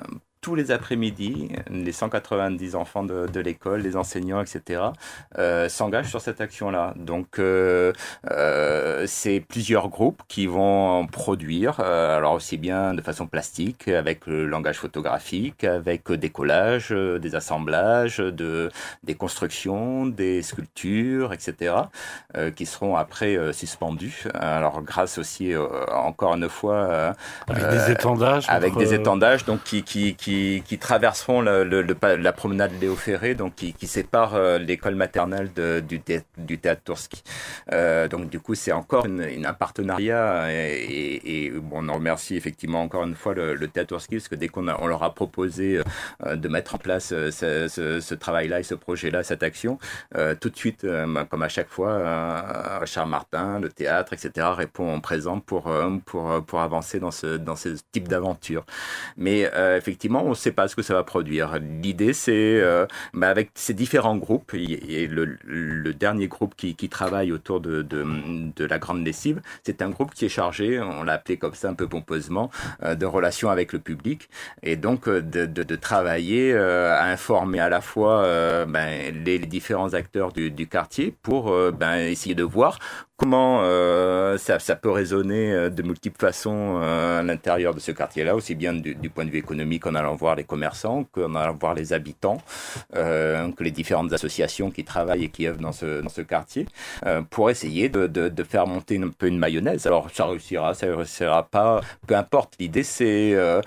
tous 0.47 0.55
les 0.55 0.71
après-midi, 0.71 1.49
les 1.69 1.91
190 1.91 2.75
enfants 2.75 3.03
de, 3.03 3.27
de 3.27 3.39
l'école, 3.41 3.81
les 3.81 3.97
enseignants, 3.97 4.39
etc., 4.41 4.81
euh, 5.37 5.67
s'engagent 5.67 6.07
sur 6.07 6.21
cette 6.21 6.39
action-là. 6.39 6.93
Donc, 6.95 7.37
euh, 7.37 7.91
euh, 8.31 9.03
c'est 9.07 9.41
plusieurs 9.41 9.89
groupes 9.89 10.21
qui 10.29 10.47
vont 10.47 11.05
produire, 11.07 11.81
euh, 11.81 12.15
alors 12.15 12.35
aussi 12.35 12.55
bien 12.55 12.93
de 12.93 13.01
façon 13.01 13.27
plastique, 13.27 13.89
avec 13.89 14.25
le 14.25 14.45
langage 14.45 14.77
photographique, 14.77 15.65
avec 15.65 16.09
des 16.09 16.29
collages, 16.29 16.91
des 16.91 17.35
assemblages, 17.35 18.19
de, 18.19 18.69
des 19.03 19.15
constructions, 19.15 20.05
des 20.05 20.43
sculptures, 20.43 21.33
etc., 21.33 21.75
euh, 22.37 22.51
qui 22.51 22.65
seront 22.65 22.95
après 22.95 23.35
euh, 23.35 23.51
suspendus. 23.51 24.23
Alors, 24.33 24.81
grâce 24.81 25.17
aussi, 25.17 25.53
encore 25.91 26.35
une 26.35 26.47
fois, 26.47 27.13
avec 27.49 27.69
des 27.69 27.91
étendages, 27.91 28.45
avec 28.47 28.77
des 28.77 28.93
étendages, 28.93 29.43
donc 29.43 29.61
qui, 29.65 29.83
qui, 29.83 30.15
qui 30.15 30.36
qui, 30.65 30.77
traverseront 30.77 31.41
la 31.41 32.33
promenade 32.33 32.71
Léo 32.79 32.95
Ferré, 32.95 33.35
donc 33.35 33.55
qui, 33.55 33.87
sépare 33.87 34.35
euh, 34.35 34.57
l'école 34.57 34.95
maternelle 34.95 35.49
du, 35.87 35.99
théâtre 35.99 36.81
Tourski. 36.83 37.23
Euh, 37.71 38.07
donc 38.07 38.29
du 38.29 38.39
coup, 38.39 38.55
c'est 38.55 38.71
encore 38.71 39.05
un 39.05 39.53
partenariat 39.53 40.47
et, 40.51 41.51
bon, 41.55 41.85
on 41.85 41.89
en 41.89 41.95
remercie 41.95 42.35
effectivement 42.35 42.81
encore 42.81 43.03
une 43.03 43.15
fois 43.15 43.33
le, 43.33 43.67
théâtre 43.67 43.89
Tourski 43.89 44.15
parce 44.15 44.27
que 44.27 44.35
dès 44.35 44.47
qu'on 44.47 44.67
on 44.67 44.87
leur 44.87 45.03
a 45.03 45.13
proposé 45.13 45.81
euh, 46.25 46.35
de 46.35 46.47
mettre 46.47 46.75
en 46.75 46.77
place 46.77 47.09
ce, 47.09 48.13
travail-là 48.13 48.59
et 48.59 48.63
ce 48.63 48.75
projet-là, 48.75 49.23
cette 49.23 49.43
action, 49.43 49.79
tout 50.41 50.49
de 50.49 50.55
suite, 50.55 50.83
euh, 50.83 51.23
comme 51.25 51.43
à 51.43 51.49
chaque 51.49 51.69
fois, 51.69 52.79
Richard 52.79 53.07
Martin, 53.07 53.59
le 53.59 53.69
théâtre, 53.69 54.13
etc., 54.13 54.47
répond 54.55 54.99
présent 54.99 55.39
pour 55.39 55.71
pour 56.05 56.43
pour 56.45 56.59
avancer 56.59 56.99
dans 56.99 57.11
ce 57.11 57.37
dans 57.37 57.55
ce 57.55 57.69
type 57.91 58.07
d'aventure. 58.07 58.65
Mais 59.17 59.49
effectivement, 59.77 60.16
on 60.23 60.29
ne 60.29 60.35
sait 60.35 60.51
pas 60.51 60.67
ce 60.67 60.75
que 60.75 60.81
ça 60.81 60.93
va 60.93 61.03
produire. 61.03 61.59
L'idée, 61.81 62.13
c'est 62.13 62.59
euh, 62.61 62.85
bah 63.13 63.29
avec 63.29 63.51
ces 63.55 63.73
différents 63.73 64.17
groupes, 64.17 64.53
et 64.53 65.07
le, 65.07 65.37
le 65.45 65.93
dernier 65.93 66.27
groupe 66.27 66.55
qui, 66.55 66.75
qui, 66.75 66.89
travaille 66.89 67.31
autour 67.31 67.59
de, 67.59 67.81
de, 67.81 68.05
de 68.55 68.65
la 68.65 68.79
grande 68.79 69.05
lessive, 69.05 69.41
c'est 69.63 69.81
un 69.81 69.89
groupe 69.89 70.13
qui 70.13 70.25
est 70.25 70.29
chargé, 70.29 70.79
on 70.79 71.03
l'a 71.03 71.13
appelé 71.13 71.37
comme 71.37 71.53
ça 71.53 71.69
un 71.69 71.73
peu 71.73 71.87
pompeusement, 71.87 72.49
euh, 72.83 72.95
de 72.95 73.05
relations 73.05 73.49
avec 73.49 73.73
le 73.73 73.79
public, 73.79 74.29
et 74.63 74.75
donc 74.75 75.07
euh, 75.07 75.21
de, 75.21 75.45
de, 75.45 75.75
travailler 75.75 76.55
à 76.55 77.05
informer 77.05 77.59
à 77.59 77.69
la 77.69 77.81
fois 77.81 78.23
ben, 78.65 79.13
les, 79.23 79.37
les, 79.37 79.45
différents 79.45 79.93
acteurs 79.93 80.31
du, 80.31 80.49
du 80.49 80.67
quartier 80.67 81.13
pour 81.21 81.55
ben, 81.71 81.97
essayer 81.97 82.33
de 82.35 82.43
voir 82.43 82.79
comment 83.17 83.61
euh, 83.63 84.37
ça, 84.37 84.59
ça, 84.59 84.75
peut 84.75 84.91
résonner 84.91 85.69
de 85.69 85.83
multiples 85.83 86.19
façons 86.19 86.79
euh, 86.81 87.19
à 87.19 87.23
l'intérieur 87.23 87.73
de 87.73 87.79
ce 87.79 87.91
quartier-là, 87.91 88.35
aussi 88.35 88.55
bien 88.55 88.73
du, 88.73 88.95
du, 88.95 89.09
point 89.09 89.25
de 89.25 89.31
vue 89.31 89.39
économique 89.39 89.85
en 89.87 89.95
allant 89.95 90.15
voir 90.15 90.35
les 90.35 90.43
commerçants, 90.43 91.05
qu'en 91.11 91.35
allant 91.35 91.55
voir 91.59 91.73
les 91.73 91.93
habitants, 91.93 92.37
euh, 92.95 93.51
que 93.51 93.63
les 93.63 93.71
différentes 93.71 94.13
associations 94.13 94.71
qui 94.71 94.83
travaillent 94.83 95.25
et 95.25 95.29
qui 95.29 95.47
œuvrent 95.47 95.61
dans 95.61 95.71
ce, 95.71 96.01
dans 96.01 96.09
ce 96.09 96.21
quartier, 96.21 96.67
euh, 97.05 97.21
pour 97.29 97.49
essayer 97.49 97.89
de, 97.89 98.07
de, 98.07 98.29
de, 98.29 98.43
faire 98.43 98.67
monter 98.67 98.97
un 99.01 99.09
peu 99.09 99.27
une 99.27 99.39
mayonnaise. 99.39 99.87
Alors 99.87 100.09
ça 100.13 100.25
réussira, 100.25 100.73
ça 100.73 100.87
réussira 100.87 101.43
pas, 101.43 101.81
peu 102.05 102.15
importe. 102.15 102.53
L'idée 102.59 102.83
c'est 102.83 103.33
euh, 103.33 103.61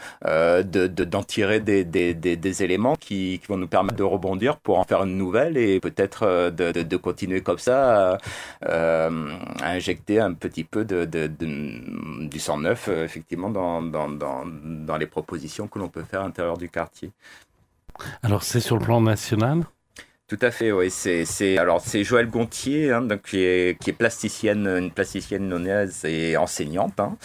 de 0.63 0.87
d'en 0.87 1.23
tirer 1.23 1.61
des, 1.61 1.85
des, 1.85 2.15
des, 2.15 2.63
éléments 2.63 2.97
qui, 2.97 3.41
qui 3.41 3.47
vont 3.49 3.57
nous 3.57 3.69
permettre 3.69 3.97
de 3.97 4.03
rebondir 4.03 4.59
pour 4.59 4.79
en 4.79 4.85
faire 4.85 5.03
une 5.05 5.17
nouvelle 5.17 5.57
et 5.57 5.81
peut-être 5.81 6.51
de, 6.51 6.73
de, 6.73 6.83
de, 6.83 6.97
continuer 6.97 7.41
comme 7.41 7.59
ça 7.59 8.19
injecter 9.63 10.21
un 10.21 10.35
petit 10.35 10.65
peu 10.65 10.85
de, 10.85 11.05
du 11.07 12.39
sang 12.39 12.59
neuf, 12.59 12.89
effectivement, 12.89 13.51
dans, 13.51 13.83
dans, 13.83 14.09
dans, 14.09 14.45
dans 14.47 14.97
les 14.97 15.07
propositions 15.07 15.69
que 15.69 15.79
l'on 15.79 15.89
peut 15.89 16.03
faire 16.03 16.21
à 16.21 16.25
l'intérieur 16.25 16.59
du 16.59 16.69
quartier. 16.69 17.11
Alors 18.23 18.43
c'est 18.43 18.61
sur 18.61 18.79
le 18.79 18.85
plan 18.85 19.01
national 19.01 19.65
tout 20.31 20.39
à 20.43 20.53
fait, 20.53 20.71
oui. 20.71 20.93
C'est, 20.93 21.25
c'est, 21.25 21.59
alors 21.59 21.81
c'est 21.81 22.05
Joëlle 22.05 22.31
Gontier, 22.31 22.93
hein, 22.93 23.03
donc, 23.03 23.23
qui, 23.23 23.41
est, 23.43 23.77
qui 23.83 23.91
est 23.91 23.93
plasticienne, 23.93 24.65
une 24.69 24.93
plasticienne 24.93 25.49
nonaise 25.49 26.05
et 26.05 26.37
enseignante, 26.37 27.01
hein, 27.01 27.17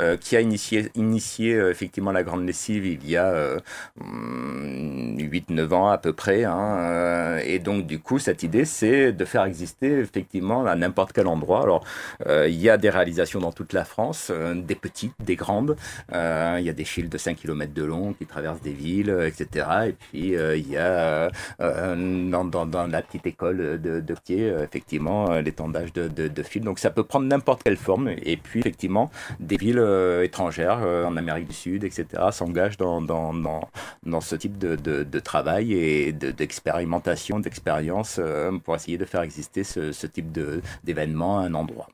euh, 0.00 0.16
qui 0.16 0.34
a 0.34 0.40
initié, 0.40 0.90
initié 0.94 1.52
euh, 1.52 1.70
effectivement 1.70 2.10
la 2.10 2.22
grande 2.22 2.46
lessive 2.46 2.86
il 2.86 3.06
y 3.06 3.18
a 3.18 3.26
euh, 3.26 3.60
8-9 3.98 5.74
ans 5.74 5.88
à 5.88 5.98
peu 5.98 6.14
près. 6.14 6.44
Hein, 6.44 6.78
euh, 6.78 7.42
et 7.44 7.58
donc 7.58 7.86
du 7.86 7.98
coup, 7.98 8.18
cette 8.18 8.42
idée, 8.42 8.64
c'est 8.64 9.12
de 9.12 9.24
faire 9.26 9.44
exister 9.44 9.98
effectivement 9.98 10.64
à 10.64 10.74
n'importe 10.74 11.12
quel 11.12 11.26
endroit. 11.26 11.64
Alors, 11.64 11.84
euh, 12.26 12.48
il 12.48 12.58
y 12.58 12.70
a 12.70 12.78
des 12.78 12.88
réalisations 12.88 13.40
dans 13.40 13.52
toute 13.52 13.74
la 13.74 13.84
France, 13.84 14.32
des 14.54 14.74
petites, 14.74 15.12
des 15.22 15.36
grandes. 15.36 15.76
il 16.10 16.64
y 16.64 16.70
a 16.70 16.72
des 16.72 16.84
fils 16.84 17.10
de 17.10 17.18
5 17.18 17.36
km 17.36 17.74
de 17.74 17.84
long 17.84 18.14
qui 18.14 18.24
traversent 18.24 18.62
des 18.62 18.72
villes, 18.72 19.14
etc. 19.26 19.66
Et 19.88 19.92
puis 19.92 20.32
il 20.32 20.70
y 20.70 20.78
a 20.78 21.28
dans 21.58 22.53
dans, 22.54 22.86
la 22.86 23.02
petite 23.02 23.26
école 23.26 23.80
de, 23.80 24.00
de 24.00 24.14
pied, 24.14 24.48
euh, 24.48 24.64
effectivement, 24.64 25.30
euh, 25.30 25.40
l'étendage 25.40 25.92
de, 25.92 26.08
de, 26.08 26.42
fil. 26.42 26.62
Donc 26.62 26.78
ça 26.78 26.90
peut 26.90 27.04
prendre 27.04 27.26
n'importe 27.26 27.62
quelle 27.62 27.76
forme. 27.76 28.08
Et 28.22 28.36
puis, 28.36 28.60
effectivement, 28.60 29.10
des 29.40 29.56
villes 29.56 29.78
euh, 29.78 30.22
étrangères 30.22 30.78
en 30.78 31.16
Amérique 31.16 31.48
du 31.48 31.54
Sud, 31.54 31.84
etc., 31.84 32.06
s'engagent 32.30 32.76
dans, 32.76 33.02
dans, 33.02 33.32
dans, 33.32 34.20
ce 34.20 34.36
type 34.36 34.58
de, 34.58 34.76
de 34.76 35.20
travail 35.20 35.72
et 35.72 36.12
d'expérimentation, 36.12 37.40
d'expérience 37.40 38.20
pour 38.64 38.74
essayer 38.76 38.98
de 38.98 39.04
faire 39.04 39.22
exister 39.22 39.64
ce, 39.64 39.92
ce 39.92 40.06
type 40.06 40.30
d'événement 40.84 41.40
à 41.40 41.44
un 41.44 41.54
endroit. 41.54 41.88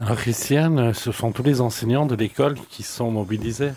Alors 0.00 0.16
Christiane, 0.16 0.94
ce 0.94 1.12
sont 1.12 1.32
tous 1.32 1.42
les 1.42 1.60
enseignants 1.60 2.06
de 2.06 2.14
l'école 2.14 2.54
qui 2.68 2.82
sont 2.82 3.10
mobilisés 3.10 3.72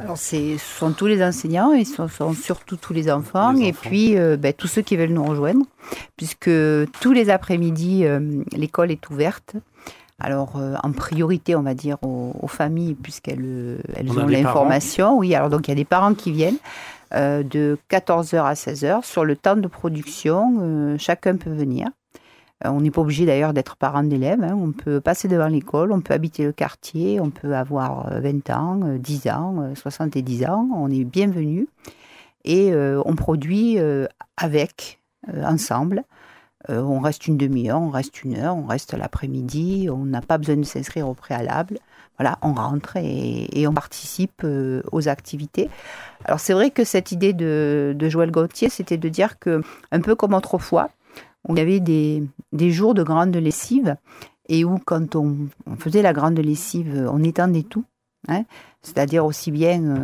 alors, 0.00 0.18
ce 0.18 0.56
sont 0.58 0.92
tous 0.92 1.06
les 1.06 1.22
enseignants 1.22 1.72
et 1.72 1.84
ce 1.84 2.06
sont 2.08 2.32
surtout 2.34 2.76
tous 2.76 2.92
les 2.92 3.10
enfants, 3.10 3.56
et 3.56 3.72
puis 3.72 4.16
euh, 4.16 4.36
ben, 4.36 4.52
tous 4.52 4.66
ceux 4.66 4.82
qui 4.82 4.96
veulent 4.96 5.12
nous 5.12 5.24
rejoindre, 5.24 5.64
puisque 6.16 6.50
tous 7.00 7.12
les 7.12 7.30
après-midi, 7.30 8.04
euh, 8.04 8.42
l'école 8.52 8.90
est 8.90 9.10
ouverte. 9.10 9.54
Alors, 10.20 10.56
euh, 10.56 10.74
en 10.82 10.92
priorité, 10.92 11.56
on 11.56 11.62
va 11.62 11.74
dire 11.74 11.98
aux, 12.02 12.46
familles, 12.46 12.94
puisqu'elles 12.94 13.78
elles 13.96 14.10
ont 14.10 14.26
l'information. 14.26 15.18
Oui, 15.18 15.34
alors 15.34 15.50
donc 15.50 15.66
il 15.66 15.70
y 15.70 15.72
a 15.72 15.76
des 15.76 15.84
parents 15.84 16.14
qui 16.14 16.32
viennent 16.32 16.58
de 17.12 17.78
14h 17.90 18.42
à 18.42 18.54
16h. 18.54 19.04
Sur 19.04 19.24
le 19.24 19.36
temps 19.36 19.56
de 19.56 19.68
production, 19.68 20.96
chacun 20.98 21.36
peut 21.36 21.50
venir. 21.50 21.88
Euh, 22.64 22.70
on 22.70 22.80
n'est 22.80 22.90
pas 22.90 23.00
obligé 23.00 23.26
d'ailleurs 23.26 23.52
d'être 23.52 23.76
parent 23.76 24.02
d'élèves. 24.02 24.42
Hein. 24.42 24.56
On 24.56 24.72
peut 24.72 25.00
passer 25.00 25.28
devant 25.28 25.48
l'école, 25.48 25.92
on 25.92 26.00
peut 26.00 26.14
habiter 26.14 26.44
le 26.44 26.52
quartier, 26.52 27.20
on 27.20 27.30
peut 27.30 27.54
avoir 27.54 28.08
20 28.20 28.50
euh, 28.50 28.54
ans, 28.54 28.80
10 28.98 29.26
euh, 29.26 29.30
ans, 29.30 29.74
70 29.74 30.46
ans. 30.46 30.68
On 30.74 30.90
est 30.90 31.04
bienvenu. 31.04 31.68
Et 32.46 32.74
on 32.74 33.16
produit 33.16 33.78
avec, 34.36 35.00
ensemble. 35.46 36.02
on 36.68 37.00
reste 37.00 37.26
une 37.26 37.38
demi-heure, 37.38 37.80
on 37.80 37.88
reste 37.88 38.22
une 38.22 38.36
heure, 38.36 38.54
on 38.54 38.66
reste 38.66 38.92
l'après-midi. 38.92 39.88
On 39.90 40.04
n'a 40.04 40.20
pas 40.20 40.36
besoin 40.36 40.56
de 40.56 40.62
s'inscrire 40.62 41.08
au 41.08 41.14
préalable. 41.14 41.78
Voilà, 42.18 42.38
on 42.42 42.52
rentre 42.52 42.98
et, 42.98 43.66
on 43.66 43.72
participe 43.72 44.44
aux 44.44 45.08
activités. 45.08 45.70
Alors 46.26 46.38
c'est 46.38 46.52
vrai 46.52 46.70
que 46.70 46.84
cette 46.84 47.12
idée 47.12 47.32
de, 47.32 47.94
de 47.96 48.08
Joël 48.10 48.30
Gauthier, 48.30 48.68
c'était 48.68 48.98
de 48.98 49.08
dire 49.08 49.38
que, 49.38 49.62
un 49.90 50.00
peu 50.02 50.14
comme 50.14 50.34
autrefois, 50.34 50.90
il 51.48 51.58
y 51.58 51.60
avait 51.60 51.80
des, 51.80 52.22
des 52.52 52.70
jours 52.70 52.94
de 52.94 53.02
grande 53.02 53.36
lessive 53.36 53.96
et 54.48 54.64
où 54.64 54.78
quand 54.84 55.16
on, 55.16 55.48
faisait 55.78 56.02
la 56.02 56.12
grande 56.12 56.38
lessive, 56.38 57.08
on 57.10 57.22
étendait 57.22 57.62
tout. 57.62 57.84
Hein, 58.28 58.44
c'est-à-dire 58.82 59.24
aussi 59.26 59.50
bien 59.50 59.82
euh, 59.82 59.96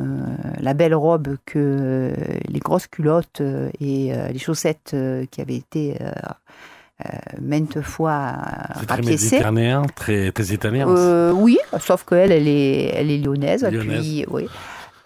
la 0.58 0.74
belle 0.74 0.94
robe 0.94 1.36
que 1.46 2.12
les 2.48 2.58
grosses 2.58 2.86
culottes 2.86 3.40
euh, 3.40 3.70
et 3.80 4.12
euh, 4.12 4.28
les 4.28 4.38
chaussettes 4.38 4.94
qui 5.30 5.40
avaient 5.40 5.56
été 5.56 5.96
maintes 7.40 7.80
fois 7.80 8.34
très 8.86 9.00
méditerranéen, 9.00 9.86
très, 9.94 10.32
très 10.32 10.52
italien. 10.52 10.86
oui, 11.32 11.58
sauf 11.78 12.04
qu'elle, 12.04 12.30
elle 12.30 12.46
est, 12.46 12.92
elle 12.94 13.10
est 13.10 13.18
lyonnaise. 13.18 13.64
lyonnaise. 13.64 14.02
Puis, 14.02 14.24
oui. 14.28 14.48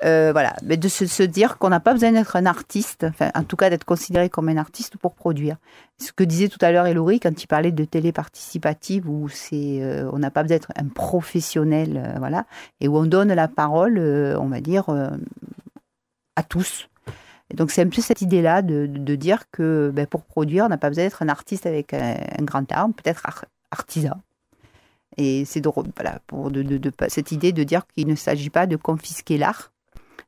Euh, 0.05 0.33
voilà, 0.33 0.55
mais 0.63 0.77
de 0.77 0.89
se, 0.89 1.23
dire 1.23 1.57
qu'on 1.57 1.71
n'a 1.71 1.81
pas 1.81 1.95
besoin 1.95 2.13
d'être 2.13 2.37
un 2.37 2.45
artiste, 2.45 3.07
enfin, 3.09 3.31
en 3.35 3.43
tout 3.43 3.57
cas 3.57 3.71
d'être 3.71 3.85
considéré 3.85 4.29
comme 4.29 4.51
un 4.51 4.59
artiste 4.59 4.99
pour 4.99 5.15
produire. 5.15 5.57
Ce 5.99 6.13
que 6.13 6.25
disait 6.25 6.49
tout 6.49 6.59
à 6.61 6.73
l'heure 6.73 6.87
Elory 6.87 7.21
quand 7.21 7.43
il 7.43 7.47
parlait 7.47 7.73
de 7.73 7.85
télé 7.85 8.13
participative, 8.13 9.09
où 9.09 9.31
c'est, 9.31 9.83
euh, 9.83 10.11
on 10.13 10.19
n'a 10.19 10.31
pas 10.31 10.43
besoin 10.43 10.57
d'être 10.57 10.73
un 10.77 10.89
professionnel, 10.89 12.03
euh, 12.05 12.19
voilà, 12.19 12.45
et 12.81 12.89
où 12.89 12.99
on 12.99 13.07
donne 13.07 13.33
la 13.33 13.49
parole, 13.49 13.99
on 13.99 14.47
va 14.49 14.61
dire, 14.61 14.91
à 16.37 16.43
tous. 16.43 16.89
Et 17.51 17.55
donc 17.55 17.71
c'est 17.71 17.83
un 17.83 17.89
peu 17.89 18.03
cette 18.03 18.21
idée-là 18.21 18.61
de, 18.61 18.87
dire 19.15 19.45
que 19.53 19.91
ben, 19.95 20.07
pour 20.07 20.25
produire, 20.25 20.67
on 20.67 20.69
n'a 20.69 20.77
pas 20.77 20.89
besoin 20.89 21.05
d'être 21.05 21.23
un 21.23 21.29
artiste 21.29 21.65
avec 21.65 21.95
un, 21.95 22.17
grand 22.41 22.71
arme, 22.73 22.93
peut-être 22.93 23.25
artisan. 23.71 24.21
Et 25.17 25.45
c'est 25.45 25.61
drôle, 25.61 25.87
voilà, 25.97 26.19
pour 26.27 26.51
de, 26.51 26.93
cette 27.09 27.33
idée 27.33 27.53
de 27.53 27.63
dire 27.63 27.87
qu'il 27.87 28.09
ne 28.09 28.17
s'agit 28.17 28.51
pas 28.51 28.67
de 28.67 28.77
confisquer 28.77 29.39
l'art, 29.39 29.71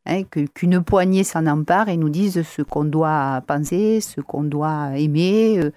Hein, 0.09 0.22
qu'une 0.54 0.82
poignée 0.82 1.24
s'en 1.24 1.46
empare 1.46 1.88
et 1.88 1.96
nous 1.96 2.09
dise 2.09 2.42
ce 2.42 2.62
qu'on 2.62 2.84
doit 2.84 3.42
penser, 3.46 4.00
ce 4.00 4.20
qu'on 4.20 4.44
doit 4.44 4.90
aimer. 4.96 5.59
Euh, 5.59 5.72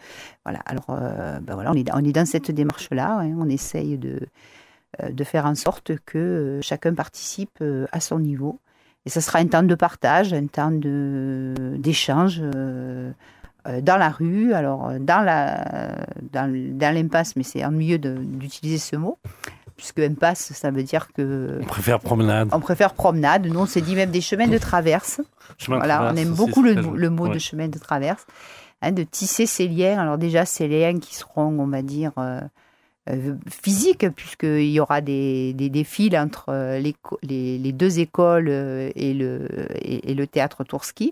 voilà, 0.45 0.59
alors 0.67 0.85
euh, 0.89 1.39
ben 1.39 1.55
voilà, 1.55 1.71
on 1.71 1.75
est, 1.75 1.89
on 1.93 2.03
est 2.03 2.11
dans 2.11 2.27
cette 2.27 2.51
démarche-là, 2.51 3.21
hein, 3.21 3.35
on 3.39 3.49
essaye 3.49 3.97
de, 3.97 4.19
euh, 5.01 5.09
de 5.09 5.23
faire 5.23 5.47
en 5.47 5.55
sorte 5.55 5.93
que 6.05 6.59
chacun 6.61 6.93
participe 6.93 7.63
à 7.91 7.99
son 7.99 8.19
niveau. 8.19 8.59
Et 9.05 9.09
ce 9.09 9.19
sera 9.19 9.39
un 9.39 9.47
temps 9.47 9.63
de 9.63 9.75
partage, 9.75 10.31
un 10.33 10.45
temps 10.45 10.71
d'échange 10.71 12.41
dans 12.41 13.97
la 13.97 14.09
rue, 14.09 14.53
alors 14.53 14.91
dans 14.99 15.21
la 15.21 15.95
dans, 16.31 16.93
l'impasse, 16.93 17.35
mais 17.35 17.43
c'est 17.43 17.65
ennuyeux 17.65 17.97
d'utiliser 17.97 18.77
ce 18.77 18.95
mot, 18.97 19.17
puisque 19.79 19.99
impasse, 19.99 20.51
ça 20.51 20.71
veut 20.71 20.83
dire 20.83 21.07
que. 21.13 21.57
On 21.61 21.65
préfère 21.65 22.01
promenade. 22.01 22.49
On 22.51 22.59
préfère 22.59 22.93
promenade. 22.93 23.47
Nous, 23.47 23.59
on 23.59 23.65
s'est 23.65 23.79
dit 23.79 23.95
même 23.95 24.11
des 24.11 24.19
chemins 24.19 24.47
de 24.47 24.57
traverse. 24.57 25.21
voilà, 25.67 26.11
on 26.11 26.17
aime 26.17 26.33
beaucoup 26.33 26.61
le, 26.61 27.09
mot 27.09 27.29
de 27.29 27.39
chemin 27.39 27.69
de 27.69 27.79
traverse. 27.79 28.25
Hein, 28.81 28.91
de 28.91 29.03
tisser 29.03 29.45
ces 29.45 29.69
liens. 29.69 29.97
Alors, 29.99 30.17
déjà, 30.17 30.45
ces 30.45 30.67
liens 30.67 30.99
qui 30.99 31.15
seront, 31.15 31.57
on 31.59 31.67
va 31.67 31.81
dire, 31.81 32.11
euh, 32.17 32.41
euh, 33.09 33.35
physiques, 33.49 34.09
puisqu'il 34.09 34.69
y 34.69 34.81
aura 34.81 34.99
des, 34.99 35.53
des, 35.53 35.83
fils 35.85 36.13
entre 36.17 36.49
euh, 36.49 36.79
les, 36.79 37.57
les, 37.57 37.71
deux 37.71 37.99
écoles 37.99 38.49
et 38.49 39.13
le, 39.13 39.47
et, 39.81 40.13
le 40.13 40.27
théâtre 40.27 40.65
Tourski. 40.65 41.11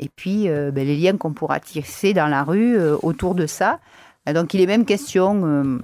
Et 0.00 0.08
puis, 0.08 0.48
ben, 0.48 0.74
les 0.74 0.96
liens 0.96 1.16
qu'on 1.16 1.32
pourra 1.32 1.60
tisser 1.60 2.14
dans 2.14 2.26
la 2.26 2.42
rue 2.42 2.76
autour 3.02 3.36
de 3.36 3.46
ça. 3.46 3.78
Donc, 4.26 4.54
il 4.54 4.60
est 4.60 4.66
même 4.66 4.84
question 4.84 5.78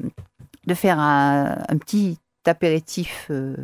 de 0.68 0.74
faire 0.74 1.00
un, 1.00 1.56
petit 1.80 2.18
apéritif 2.44 3.26
euh, 3.30 3.56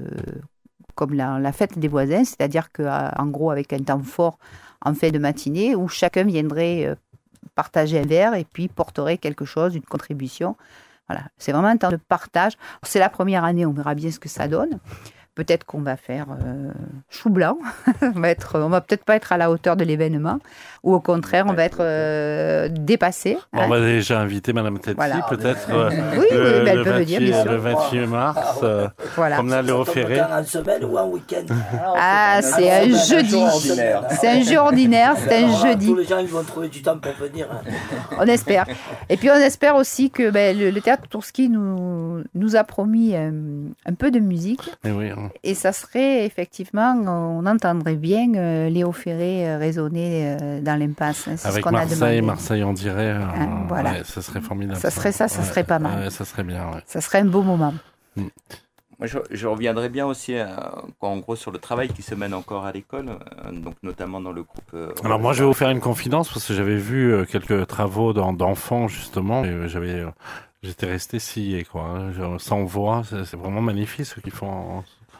comme 0.94 1.14
la, 1.14 1.52
fête 1.52 1.78
des 1.78 1.88
voisins, 1.88 2.24
c'est-à-dire 2.24 2.72
qu'en 2.72 3.26
gros 3.26 3.50
avec 3.50 3.72
un 3.72 3.78
temps 3.78 4.02
fort 4.02 4.38
en 4.80 4.94
fin 4.94 5.10
de 5.10 5.18
matinée 5.18 5.74
où 5.74 5.86
chacun 5.86 6.24
viendrait 6.24 6.86
euh, 6.86 6.94
partager 7.54 8.00
un 8.00 8.06
verre 8.06 8.34
et 8.34 8.44
puis 8.44 8.68
porterait 8.68 9.18
quelque 9.18 9.44
chose, 9.44 9.76
une 9.76 9.82
contribution. 9.82 10.56
Voilà, 11.08 11.24
c'est 11.36 11.52
vraiment 11.52 11.68
un 11.68 11.76
temps 11.76 11.90
de 11.90 11.96
partage. 11.96 12.54
C'est 12.82 12.98
la 12.98 13.10
première 13.10 13.44
année, 13.44 13.66
on 13.66 13.72
verra 13.72 13.94
bien 13.94 14.10
ce 14.10 14.18
que 14.18 14.30
ça 14.30 14.48
donne. 14.48 14.78
Peut-être 15.34 15.64
qu'on 15.64 15.80
va 15.80 15.96
faire 15.96 16.26
euh, 16.30 16.70
chou 17.10 17.28
blanc. 17.28 17.58
on 18.02 18.20
va 18.20 18.28
être, 18.28 18.60
on 18.60 18.68
va 18.68 18.80
peut-être 18.80 19.04
pas 19.04 19.16
être 19.16 19.32
à 19.32 19.36
la 19.36 19.50
hauteur 19.50 19.76
de 19.76 19.84
l'événement, 19.84 20.38
ou 20.84 20.94
au 20.94 21.00
contraire, 21.00 21.46
on 21.48 21.54
va 21.54 21.64
être 21.64 21.78
euh, 21.80 22.68
dépassé. 22.70 23.38
on 23.54 23.58
hein. 23.58 23.68
va 23.68 23.80
déjà 23.80 24.20
inviter 24.20 24.52
Madame 24.52 24.78
Tetsi, 24.78 24.94
peut-être. 25.30 25.70
Euh, 25.70 25.90
oui, 26.18 26.26
le, 26.30 26.62
oui, 26.62 26.68
elle 26.68 26.82
peut 26.82 26.90
venir, 26.90 27.20
bien 27.20 27.42
sûr. 27.42 27.52
Le 27.52 27.56
28 27.56 28.06
mars, 28.06 28.60
euh, 28.62 28.86
voilà. 29.16 29.36
promenade 29.36 29.66
le 29.66 29.84
Ferré. 29.84 30.20
En 30.20 30.44
semaine 30.44 30.84
ou 30.84 30.98
en 30.98 31.08
week-end 31.08 31.46
Ah, 31.96 32.40
c'est 32.42 32.70
un 32.70 32.84
jeudi. 32.84 33.42
C'est 34.10 34.28
un 34.28 34.42
jeu 34.42 34.58
ordinaire, 34.58 35.14
c'est 35.16 35.44
un 35.44 35.56
jeudi. 35.56 35.86
Tous 35.86 35.96
les 35.96 36.04
gens 36.04 36.18
ils 36.18 36.28
vont 36.28 36.44
trouver 36.44 36.68
du 36.68 36.82
temps 36.82 36.98
pour 36.98 37.12
venir. 37.12 37.48
Hein. 37.50 37.62
On 38.20 38.26
espère. 38.26 38.66
Et 39.08 39.16
puis 39.16 39.30
on 39.30 39.34
espère 39.34 39.76
aussi 39.76 40.10
que 40.10 40.30
ben, 40.30 40.56
le, 40.56 40.80
théâtre 40.80 41.08
Tourski 41.08 41.48
nous, 41.48 42.22
nous 42.34 42.56
a 42.56 42.64
promis 42.64 43.16
un 43.16 43.94
peu 43.98 44.10
de 44.10 44.18
musique. 44.18 44.70
Et 44.84 44.90
oui, 44.90 45.10
hein. 45.10 45.23
Et 45.42 45.54
ça 45.54 45.72
serait 45.72 46.24
effectivement, 46.24 46.94
on 46.94 47.44
entendrait 47.46 47.96
bien 47.96 48.34
euh, 48.34 48.68
Léo 48.68 48.92
Ferré 48.92 49.48
euh, 49.48 49.58
résonner 49.58 50.36
euh, 50.40 50.60
dans 50.60 50.78
l'impasse. 50.78 51.28
Hein, 51.28 51.36
Avec 51.44 51.64
Marseille, 51.70 52.22
Marseille 52.22 52.64
on 52.64 52.72
dirait. 52.72 53.10
Hein, 53.10 53.64
voilà. 53.68 54.04
ça 54.04 54.22
serait 54.22 54.40
formidable. 54.40 54.78
Ça 54.78 54.90
serait 54.90 55.12
ça, 55.12 55.28
ça 55.28 55.42
serait 55.42 55.64
pas 55.64 55.78
mal. 55.78 56.10
ça 56.10 56.24
serait 56.24 56.44
bien. 56.44 56.70
Ça 56.86 57.00
serait 57.00 57.18
un 57.20 57.26
beau 57.26 57.42
moment. 57.42 57.74
Mm. 58.16 58.26
Moi, 59.00 59.08
je, 59.32 59.46
reviendrai 59.48 59.88
bien 59.88 60.06
aussi, 60.06 60.36
en 61.00 61.18
gros, 61.18 61.34
sur 61.34 61.50
le 61.50 61.58
travail 61.58 61.88
qui 61.88 62.00
se 62.00 62.14
mène 62.14 62.32
encore 62.32 62.64
à 62.64 62.70
l'école, 62.70 63.18
donc 63.52 63.74
notamment 63.82 64.20
dans 64.20 64.30
le 64.30 64.44
groupe. 64.44 64.76
Alors 65.04 65.18
moi, 65.18 65.32
je 65.32 65.40
vais 65.42 65.46
vous 65.48 65.52
faire 65.52 65.70
une 65.70 65.80
confidence 65.80 66.28
parce 66.28 66.46
que 66.46 66.54
j'avais 66.54 66.76
vu 66.76 67.26
quelques 67.26 67.66
travaux 67.66 68.12
d'enfants 68.12 68.86
justement. 68.86 69.42
J'avais 69.66 70.04
j'étais 70.64 70.86
resté 70.86 71.18
scié, 71.18 71.64
quoi. 71.64 71.82
hein. 71.82 72.38
Sans 72.38 72.64
voix, 72.64 73.02
c'est 73.08 73.24
c'est 73.24 73.36
vraiment 73.36 73.60
magnifique 73.60 74.06
ce 74.06 74.18
qu'ils 74.20 74.32
font. 74.32 74.48
en- 74.48 74.84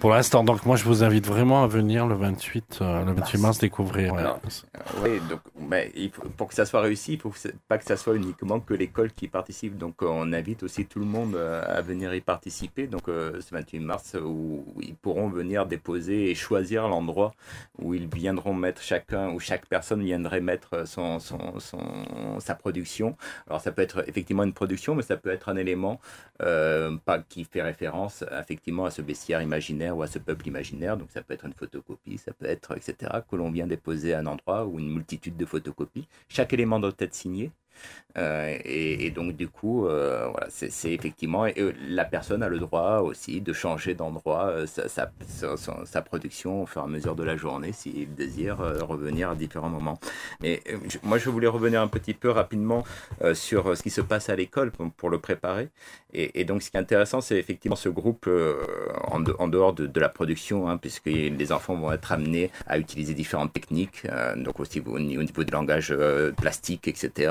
Pour 0.00 0.10
l'instant, 0.10 0.44
donc 0.44 0.64
moi 0.64 0.76
je 0.76 0.84
vous 0.84 1.02
invite 1.02 1.26
vraiment 1.26 1.64
à 1.64 1.66
venir 1.66 2.06
le 2.06 2.14
28, 2.14 2.78
euh, 2.82 3.04
le 3.04 3.12
28 3.14 3.38
mars 3.40 3.58
découvrir. 3.58 4.12
ouais. 4.12 4.20
Alors, 4.20 4.38
Oui, 5.02 5.18
donc 5.28 5.40
mais 5.58 5.90
il 5.96 6.10
faut- 6.10 6.22
pour 6.36 6.46
que 6.46 6.54
ça 6.54 6.64
soit 6.66 6.80
réussi, 6.80 7.14
il 7.14 7.18
faut 7.20 7.30
que 7.30 7.38
pas 7.66 7.78
que 7.78 7.84
ça 7.84 7.96
soit 7.96 8.14
uniquement 8.14 8.60
que 8.60 8.74
l'école 8.74 9.10
qui 9.12 9.26
participe. 9.26 9.76
Donc 9.76 10.02
euh, 10.02 10.06
on 10.08 10.32
invite 10.32 10.62
aussi 10.62 10.86
tout 10.86 11.00
le 11.00 11.04
monde 11.04 11.34
euh, 11.34 11.64
à 11.66 11.80
venir 11.80 12.14
y 12.14 12.20
participer. 12.20 12.86
Donc 12.86 13.08
euh, 13.08 13.40
ce 13.40 13.52
28 13.52 13.80
mars, 13.80 14.16
où, 14.22 14.64
ils 14.80 14.94
pourront 14.94 15.28
venir 15.28 15.66
déposer 15.66 16.30
et 16.30 16.34
choisir 16.36 16.86
l'endroit 16.86 17.32
où 17.80 17.92
ils 17.92 18.06
viendront 18.06 18.54
mettre 18.54 18.80
chacun, 18.82 19.30
où 19.30 19.40
chaque 19.40 19.66
personne 19.66 20.02
viendrait 20.04 20.40
mettre 20.40 20.86
son, 20.86 21.18
son, 21.18 21.58
son- 21.58 22.38
sa 22.38 22.54
production. 22.54 23.16
Alors 23.48 23.60
ça 23.60 23.72
peut 23.72 23.82
être 23.82 24.04
effectivement 24.08 24.44
une 24.44 24.52
production, 24.52 24.94
mais 24.94 25.02
ça 25.02 25.16
peut 25.16 25.30
être 25.30 25.48
un 25.48 25.56
élément 25.56 26.00
euh, 26.42 26.96
pas, 27.04 27.18
qui 27.18 27.42
fait 27.44 27.62
référence 27.62 28.22
effectivement 28.40 28.84
à 28.84 28.92
ce 28.92 29.02
bestiaire 29.02 29.40
imaginaire 29.48 29.96
ou 29.96 30.02
à 30.02 30.06
ce 30.06 30.18
peuple 30.18 30.46
imaginaire. 30.48 30.96
Donc 30.96 31.10
ça 31.10 31.22
peut 31.22 31.34
être 31.34 31.46
une 31.46 31.54
photocopie, 31.54 32.18
ça 32.18 32.32
peut 32.32 32.46
être 32.46 32.76
etc. 32.76 32.92
que 33.28 33.36
l'on 33.36 33.50
vient 33.50 33.66
déposer 33.66 34.14
à 34.14 34.20
un 34.20 34.26
endroit 34.26 34.66
ou 34.66 34.78
une 34.78 34.92
multitude 34.92 35.36
de 35.36 35.46
photocopies. 35.46 36.06
Chaque 36.28 36.52
élément 36.52 36.78
doit 36.80 36.92
être 36.98 37.14
signé. 37.14 37.50
Euh, 38.18 38.56
et, 38.64 39.10
donc 39.10 39.36
du 39.36 39.48
coup, 39.48 39.86
euh, 39.86 40.28
voilà, 40.30 40.46
c'est 40.50 40.92
effectivement 40.92 41.46
euh, 41.46 41.72
la 41.88 42.04
personne 42.04 42.42
a 42.42 42.48
le 42.48 42.58
droit 42.58 42.98
aussi 43.00 43.40
de 43.40 43.52
changer 43.52 43.94
d'endroit 43.94 44.66
sa, 44.66 44.88
sa, 44.88 46.02
production 46.02 46.62
au 46.62 46.66
fur 46.66 46.82
et 46.82 46.84
à 46.84 46.88
mesure 46.88 47.14
de 47.14 47.22
la 47.22 47.36
journée 47.36 47.72
s'il 47.72 48.14
désire 48.14 48.58
revenir 48.58 49.30
à 49.30 49.34
différents 49.34 49.68
moments. 49.68 49.98
Mais 50.40 50.62
moi, 51.02 51.18
je 51.18 51.28
voulais 51.28 51.46
revenir 51.46 51.80
un 51.82 51.88
petit 51.88 52.14
peu 52.14 52.30
rapidement 52.30 52.84
sur 53.34 53.76
ce 53.76 53.82
qui 53.82 53.90
se 53.90 54.00
passe 54.00 54.28
à 54.28 54.36
l'école 54.36 54.70
pour, 54.70 55.10
le 55.10 55.18
préparer. 55.18 55.68
Et, 56.12 56.44
donc, 56.44 56.62
ce 56.62 56.70
qui 56.70 56.76
est 56.76 56.80
intéressant, 56.80 57.20
c'est 57.20 57.36
effectivement 57.36 57.76
ce 57.76 57.88
groupe 57.88 58.28
en, 59.04 59.20
de- 59.20 59.34
en 59.38 59.48
dehors 59.48 59.72
de, 59.72 60.00
la 60.00 60.08
production, 60.08 60.68
hein, 60.68 60.76
puisque 60.78 61.06
les 61.06 61.52
enfants 61.52 61.74
vont 61.74 61.92
être 61.92 62.12
amenés 62.12 62.50
à 62.66 62.78
utiliser 62.78 63.14
différentes 63.14 63.52
techniques, 63.52 64.06
donc 64.36 64.60
aussi 64.60 64.80
au, 64.80 64.98
ni- 64.98 65.18
au 65.18 65.22
niveau 65.22 65.44
du 65.44 65.52
langage 65.52 65.94
plastique, 66.36 66.88
etc. 66.88 67.30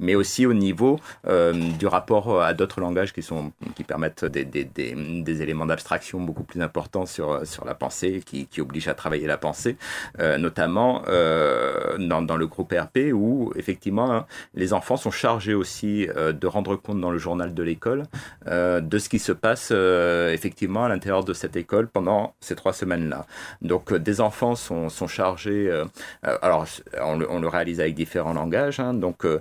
mais 0.00 0.14
aussi 0.14 0.46
au 0.46 0.54
niveau 0.54 0.98
euh, 1.26 1.52
du 1.52 1.86
rapport 1.86 2.42
à 2.42 2.54
d'autres 2.54 2.80
langages 2.80 3.12
qui, 3.12 3.22
sont, 3.22 3.52
qui 3.74 3.84
permettent 3.84 4.24
des, 4.24 4.44
des, 4.44 4.64
des, 4.64 4.94
des 4.94 5.42
éléments 5.42 5.66
d'abstraction 5.66 6.20
beaucoup 6.20 6.44
plus 6.44 6.60
importants 6.62 7.06
sur, 7.06 7.46
sur 7.46 7.64
la 7.64 7.74
pensée, 7.74 8.22
qui, 8.24 8.46
qui 8.46 8.60
obligent 8.60 8.88
à 8.88 8.94
travailler 8.94 9.26
la 9.26 9.38
pensée, 9.38 9.76
euh, 10.18 10.38
notamment 10.38 11.02
euh, 11.08 11.96
dans, 11.98 12.22
dans 12.22 12.36
le 12.36 12.46
groupe 12.46 12.72
RP 12.72 13.12
où 13.12 13.52
effectivement 13.56 14.12
hein, 14.12 14.26
les 14.54 14.72
enfants 14.72 14.96
sont 14.96 15.10
chargés 15.10 15.54
aussi 15.54 16.08
euh, 16.16 16.32
de 16.32 16.46
rendre 16.46 16.76
compte 16.76 17.00
dans 17.00 17.10
le 17.10 17.18
journal 17.18 17.54
de 17.54 17.62
l'école 17.62 18.04
euh, 18.46 18.80
de 18.80 18.98
ce 18.98 19.08
qui 19.08 19.18
se 19.18 19.32
passe 19.32 19.70
euh, 19.72 20.32
effectivement 20.32 20.84
à 20.84 20.88
l'intérieur 20.88 21.24
de 21.24 21.32
cette 21.32 21.56
école 21.56 21.88
pendant 21.88 22.34
ces 22.40 22.54
trois 22.54 22.72
semaines-là. 22.72 23.26
Donc 23.62 23.92
euh, 23.92 23.98
des 23.98 24.20
enfants 24.20 24.54
sont, 24.54 24.88
sont 24.88 25.06
chargés, 25.06 25.68
euh, 25.68 25.84
euh, 26.26 26.38
alors 26.42 26.66
on 27.00 27.16
le, 27.16 27.30
on 27.30 27.40
le 27.40 27.48
réalise 27.48 27.80
avec 27.80 27.94
différents 27.94 28.32
langages, 28.32 28.80
hein, 28.80 28.94
donc 28.94 29.24
euh, 29.24 29.28
euh, 29.28 29.38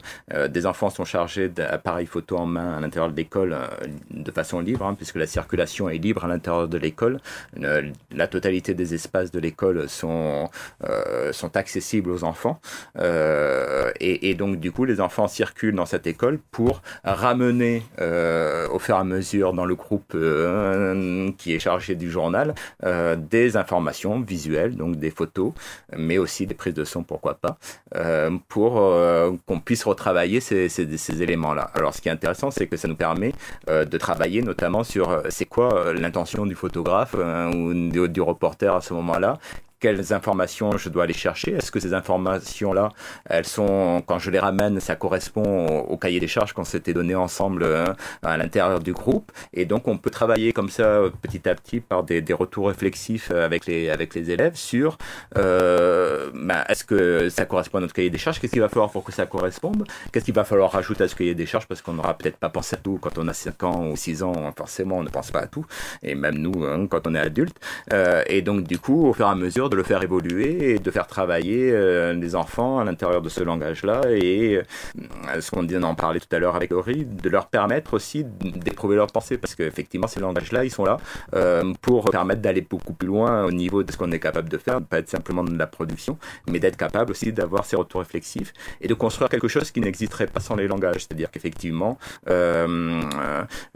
des 0.50 0.66
enfants 0.66 0.90
sont 0.90 1.06
chargés 1.06 1.50
d'appareils 1.50 2.06
photo 2.06 2.38
en 2.38 2.46
main 2.46 2.78
à 2.78 2.82
l'intérieur 2.82 3.12
de 3.12 3.16
l'école 3.16 3.54
euh, 3.54 3.68
de 4.12 4.32
façon 4.32 4.60
libre, 4.60 4.86
hein, 4.86 4.96
puisque 4.96 5.16
la 5.16 5.28
circulation 5.28 5.90
est 5.90 5.98
libre 5.98 6.26
à 6.26 6.28
l'intérieur 6.28 6.68
de 6.68 6.78
l'école. 6.78 7.20
Euh, 7.62 7.90
la 8.12 8.28
totalité 8.28 8.74
des 8.74 8.94
espaces 8.94 9.32
de 9.32 9.40
l'école 9.40 9.90
sont, 9.90 10.50
euh, 10.84 11.32
sont 11.34 11.56
accessibles 11.58 12.12
aux 12.12 12.24
enfants. 12.24 12.60
Euh, 13.00 13.92
et, 14.00 14.30
et 14.30 14.36
donc, 14.36 14.60
du 14.60 14.72
coup, 14.72 14.86
les 14.86 15.02
enfants 15.02 15.28
circulent 15.28 15.76
dans 15.76 15.86
cette 15.86 16.08
école 16.08 16.40
pour 16.52 16.82
ramener 17.04 17.84
euh, 18.00 18.68
au 18.70 18.80
fur 18.80 18.96
et 18.96 19.00
à 19.00 19.04
mesure 19.04 19.54
dans 19.54 19.66
le 19.66 19.76
groupe 19.76 20.14
euh, 20.16 21.32
qui 21.38 21.54
est 21.54 21.60
chargé 21.60 21.96
du 21.96 22.10
journal 22.10 22.54
euh, 22.84 23.16
des 23.16 23.58
informations 23.58 24.20
visuelles, 24.20 24.76
donc 24.76 24.96
des 24.98 25.12
photos, 25.12 25.54
mais 25.96 26.18
aussi 26.18 26.48
des 26.48 26.56
prises 26.56 26.74
de 26.74 26.84
son, 26.84 27.04
pourquoi 27.04 27.36
pas, 27.36 27.58
euh, 27.96 28.32
pour 28.48 28.80
euh, 28.80 29.32
qu'on 29.46 29.60
puisse 29.60 29.86
retravailler 29.98 30.40
ces, 30.40 31.24
éléments-là. 31.24 31.72
Alors, 31.74 31.94
ce 31.94 32.02
qui 32.02 32.08
est 32.10 32.12
intéressant, 32.12 32.52
c'est 32.52 32.68
que 32.68 32.78
ça 32.78 32.88
nous 32.88 32.96
permet 32.96 33.34
euh, 33.68 33.84
de 33.84 33.98
travailler 33.98 34.44
notamment 34.44 34.84
sur 34.84 35.10
euh, 35.10 35.22
c'est 35.30 35.46
quoi 35.46 35.74
euh, 35.74 35.94
l'intention 35.94 36.46
du 36.46 36.54
photographe 36.54 37.16
ou 37.16 37.74
du 38.08 38.22
reporter 38.22 38.74
à 38.74 38.82
ce 38.82 38.94
moment-là 38.94 39.40
quelles 39.80 40.14
informations 40.14 40.78
je 40.78 40.90
dois 40.90 41.04
aller 41.04 41.14
chercher. 41.14 41.54
Est-ce 41.54 41.72
que 41.72 41.80
ces 41.80 41.94
informations-là, 41.94 42.90
elles 43.30 43.46
sont, 43.46 44.04
quand 44.06 44.20
je 44.20 44.32
les 44.32 44.40
ramène, 44.40 44.80
ça 44.80 44.96
correspond 44.96 45.68
au, 45.68 45.98
cahier 45.98 46.20
des 46.20 46.28
charges 46.28 46.54
qu'on 46.54 46.64
s'était 46.64 46.94
donné 46.94 47.16
ensemble 47.16 47.64
euh, 47.64 47.86
à 48.24 48.38
l'intérieur 48.38 48.80
du 48.80 48.94
groupe. 48.94 49.32
Et 49.54 49.66
donc, 49.66 49.88
on 49.88 49.98
peut 49.98 50.10
travailler 50.10 50.54
comme 50.54 50.70
ça 50.70 50.84
euh, 50.84 51.10
petit 51.22 51.48
à 51.50 51.56
petit 51.56 51.80
par 51.80 52.04
des, 52.04 52.24
retours 52.34 52.68
réflexifs 52.68 53.30
euh, 53.32 53.46
avec 53.46 53.66
les, 53.66 53.88
élèves 54.32 54.56
sur 54.56 54.98
euh, 55.38 56.30
ben, 56.34 56.64
est-ce 56.68 56.84
que 56.84 57.30
ça 57.30 57.46
correspond 57.46 57.80
à 57.80 57.82
notre 57.82 57.94
cahier 57.94 58.10
des 58.10 58.18
charges? 58.18 58.40
Qu'est-ce 58.40 58.52
qu'il 58.52 58.62
va 58.62 58.70
falloir 58.70 58.92
pour 58.92 59.04
que 59.04 59.12
ça 59.12 59.26
corresponde? 59.26 59.86
Qu'est-ce 60.12 60.26
qu'il 60.26 60.34
va 60.34 60.44
falloir 60.44 60.72
rajouter 60.72 61.04
à 61.04 61.08
ce 61.08 61.16
cahier 61.16 61.36
des 61.36 61.46
charges? 61.46 61.68
Parce 61.68 61.82
qu'on 61.82 61.94
n'aura 61.94 62.18
peut-être 62.18 62.38
pas 62.38 62.50
pensé 62.50 62.76
à 62.76 62.80
tout 62.80 62.98
quand 63.02 63.18
on 63.18 63.28
a 63.28 63.34
5 63.34 63.64
ans 63.64 63.88
ou 63.88 63.96
6 63.96 64.24
ans, 64.24 64.54
forcément, 64.58 64.98
on 64.98 65.04
ne 65.04 65.10
pense 65.10 65.32
pas 65.32 65.42
à 65.42 65.48
tout. 65.48 65.66
Et 66.04 66.16
même 66.16 66.38
nous, 66.38 66.64
hein, 66.64 66.88
quand 66.88 67.08
on 67.08 67.16
est 67.16 67.20
adulte. 67.20 67.58
Euh, 67.94 68.24
et 68.28 68.42
donc, 68.42 68.64
du 68.64 68.80
coup, 68.80 69.08
au 69.08 69.14
fur 69.14 69.28
et 69.28 69.30
à 69.30 69.36
mesure, 69.36 69.67
de 69.70 69.76
le 69.76 69.84
faire 69.84 70.02
évoluer 70.04 70.72
et 70.72 70.80
de 70.80 70.92
faire 70.92 71.08
travailler 71.08 71.72
euh, 71.72 72.14
les 72.14 72.36
enfants 72.36 72.80
à 72.80 72.84
l'intérieur 72.84 73.22
de 73.22 73.30
ce 73.30 73.44
langage-là 73.44 74.02
et 74.12 74.58
euh, 74.58 75.42
ce 75.42 75.52
qu'on 75.52 75.68
en 75.84 75.96
parlait 75.96 76.20
tout 76.20 76.34
à 76.36 76.40
l'heure 76.40 76.56
avec 76.56 76.72
Laurie, 76.72 77.06
de 77.06 77.30
leur 77.30 77.48
permettre 77.48 77.94
aussi 77.94 78.24
d'éprouver 78.24 78.96
leur 78.96 79.08
pensée 79.08 79.38
parce 79.38 79.56
qu'effectivement 79.56 80.08
ces 80.08 80.20
langages-là, 80.20 80.64
ils 80.64 80.72
sont 80.72 80.86
là 80.86 80.98
euh, 81.36 81.74
pour 81.82 82.10
permettre 82.10 82.42
d'aller 82.42 82.62
beaucoup 82.62 82.94
plus 82.94 83.08
loin 83.08 83.44
au 83.44 83.52
niveau 83.52 83.84
de 83.84 83.92
ce 83.92 83.98
qu'on 83.98 84.12
est 84.12 84.20
capable 84.20 84.50
de 84.50 84.58
faire, 84.58 84.82
pas 84.82 85.00
être 85.00 85.10
simplement 85.10 85.44
de 85.44 85.58
la 85.58 85.68
production, 85.68 86.18
mais 86.50 86.60
d'être 86.60 86.78
capable 86.78 87.12
aussi 87.12 87.32
d'avoir 87.32 87.66
ces 87.66 87.76
retours 87.76 88.02
réflexifs 88.02 88.54
et 88.82 88.88
de 88.88 88.94
construire 88.94 89.30
quelque 89.30 89.48
chose 89.48 89.72
qui 89.72 89.82
n'existerait 89.82 90.28
pas 90.28 90.40
sans 90.40 90.56
les 90.56 90.68
langages. 90.68 91.06
C'est-à-dire 91.06 91.32
qu'effectivement, 91.32 91.98
euh, 92.30 93.02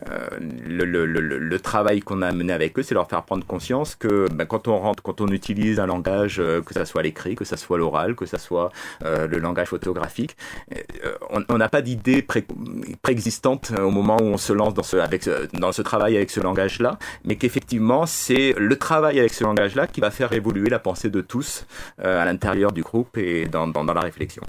euh, 0.10 0.30
le, 0.40 1.58
travail 1.60 2.00
qu'on 2.02 2.22
a 2.22 2.32
mené 2.32 2.54
avec 2.54 2.78
eux, 2.80 2.84
c'est 2.84 2.96
leur 2.96 3.08
faire 3.08 3.24
prendre 3.24 3.46
conscience 3.46 3.96
que 3.96 4.28
ben, 4.34 4.46
quand 4.46 4.68
on 4.68 4.78
rentre, 4.78 5.04
quand 5.04 5.22
on 5.22 5.28
utilise 5.28 5.80
un 5.82 5.88
langage 5.88 6.40
euh, 6.40 6.62
que 6.62 6.74
ça 6.74 6.86
soit 6.86 7.04
l'écrit, 7.04 7.36
que 7.36 7.46
ça 7.46 7.58
soit 7.58 7.78
l'oral, 7.78 8.16
que 8.16 8.26
ça 8.26 8.38
soit 8.38 8.72
euh, 9.04 9.28
le 9.28 9.40
langage 9.40 9.68
photographique. 9.68 10.38
Euh, 11.06 11.14
on 11.50 11.58
n'a 11.58 11.70
pas 11.70 11.82
d'idée 11.82 12.22
pré 12.22 12.46
préexistante 13.02 13.72
au 13.72 13.92
moment 13.92 14.18
où 14.22 14.26
on 14.26 14.38
se 14.38 14.54
lance 14.54 14.74
dans 14.74 14.84
ce, 14.84 14.98
avec 14.98 15.28
dans 15.54 15.72
ce 15.72 15.82
travail 15.82 16.16
avec 16.16 16.30
ce 16.32 16.40
langage-là, 16.40 16.98
mais 17.26 17.36
qu'effectivement, 17.36 18.06
c'est 18.06 18.54
le 18.58 18.76
travail 18.78 19.20
avec 19.20 19.34
ce 19.34 19.44
langage-là 19.44 19.88
qui 19.88 20.02
va 20.02 20.12
faire 20.12 20.34
évoluer 20.34 20.70
la 20.70 20.80
pensée 20.80 21.10
de 21.10 21.22
tous 21.22 21.66
à 22.02 22.26
l'intérieur 22.26 22.72
du 22.72 22.82
groupe 22.82 23.18
et 23.18 23.48
dans, 23.48 23.68
dans, 23.68 23.84
dans 23.84 23.94
la 23.94 24.02
réflexion. 24.02 24.44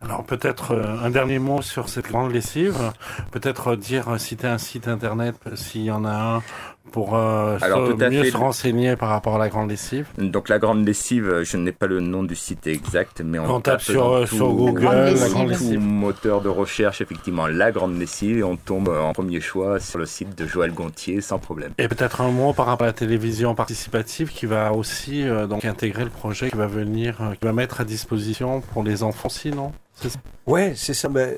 Alors 0.00 0.24
peut-être 0.24 0.74
un 0.74 1.10
dernier 1.10 1.38
mot 1.38 1.62
sur 1.62 1.88
cette 1.88 2.08
grande 2.08 2.32
lessive, 2.32 2.92
peut-être 3.30 3.76
dire, 3.76 4.18
citer 4.18 4.46
un 4.46 4.58
site 4.58 4.88
internet 4.88 5.36
s'il 5.54 5.84
y 5.84 5.90
en 5.90 6.04
a 6.04 6.14
un 6.14 6.42
pour 6.90 7.14
euh, 7.16 7.56
Alors, 7.60 7.86
se, 7.86 7.92
tout 7.92 8.02
à 8.04 8.10
mieux 8.10 8.24
fait. 8.24 8.30
se 8.30 8.36
renseigner 8.36 8.96
par 8.96 9.08
rapport 9.10 9.36
à 9.36 9.38
la 9.38 9.48
grande 9.48 9.70
lessive. 9.70 10.06
Donc 10.18 10.48
la 10.48 10.58
grande 10.58 10.86
lessive, 10.86 11.42
je 11.42 11.56
n'ai 11.56 11.72
pas 11.72 11.86
le 11.86 12.00
nom 12.00 12.22
du 12.22 12.34
site 12.34 12.66
exact, 12.66 13.20
mais 13.24 13.38
on, 13.38 13.50
On 13.56 13.60
tape 13.60 13.80
sur, 13.80 14.12
euh, 14.12 14.24
tout, 14.26 14.36
sur 14.36 14.52
Google 14.52 14.80
grande 14.82 14.94
la 14.94 15.10
lessive. 15.10 15.28
grande 15.32 15.44
tout 15.46 15.50
lessive. 15.50 15.80
moteur 15.80 16.40
de 16.40 16.48
recherche 16.48 17.00
effectivement 17.00 17.46
la 17.46 17.70
grande 17.72 17.98
lessive 17.98 18.38
et 18.38 18.42
on 18.42 18.56
tombe 18.56 18.88
en 18.88 19.12
premier 19.12 19.40
choix 19.40 19.78
sur 19.80 19.98
le 19.98 20.06
site 20.06 20.36
de 20.36 20.46
Joël 20.46 20.72
Gontier 20.72 21.20
sans 21.20 21.38
problème. 21.38 21.72
Et 21.78 21.88
peut-être 21.88 22.20
un 22.20 22.30
mot 22.30 22.52
par 22.52 22.66
rapport 22.66 22.84
à 22.84 22.88
la 22.88 22.92
télévision 22.92 23.54
participative 23.54 24.30
qui 24.32 24.46
va 24.46 24.72
aussi 24.72 25.22
euh, 25.28 25.46
donc 25.46 25.64
intégrer 25.64 26.04
le 26.04 26.10
projet 26.10 26.50
qui 26.50 26.56
va 26.56 26.66
venir, 26.66 27.18
euh, 27.20 27.34
qui 27.34 27.44
va 27.44 27.52
mettre 27.52 27.80
à 27.80 27.84
disposition 27.84 28.60
pour 28.60 28.82
les 28.82 29.02
enfants 29.02 29.28
aussi, 29.28 29.50
non? 29.50 29.72
C'est 29.94 30.08
ça? 30.10 30.18
Ouais, 30.46 30.72
c'est 30.76 30.94
ça. 30.94 31.08
Ben, 31.08 31.34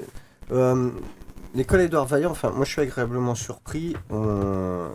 euh, 0.52 0.90
L'école 1.54 1.80
Édouard 1.80 2.06
Vaillant, 2.06 2.30
enfin, 2.30 2.52
moi 2.54 2.64
je 2.64 2.70
suis 2.70 2.80
agréablement 2.80 3.34
surpris. 3.34 3.96
On- 4.10 4.88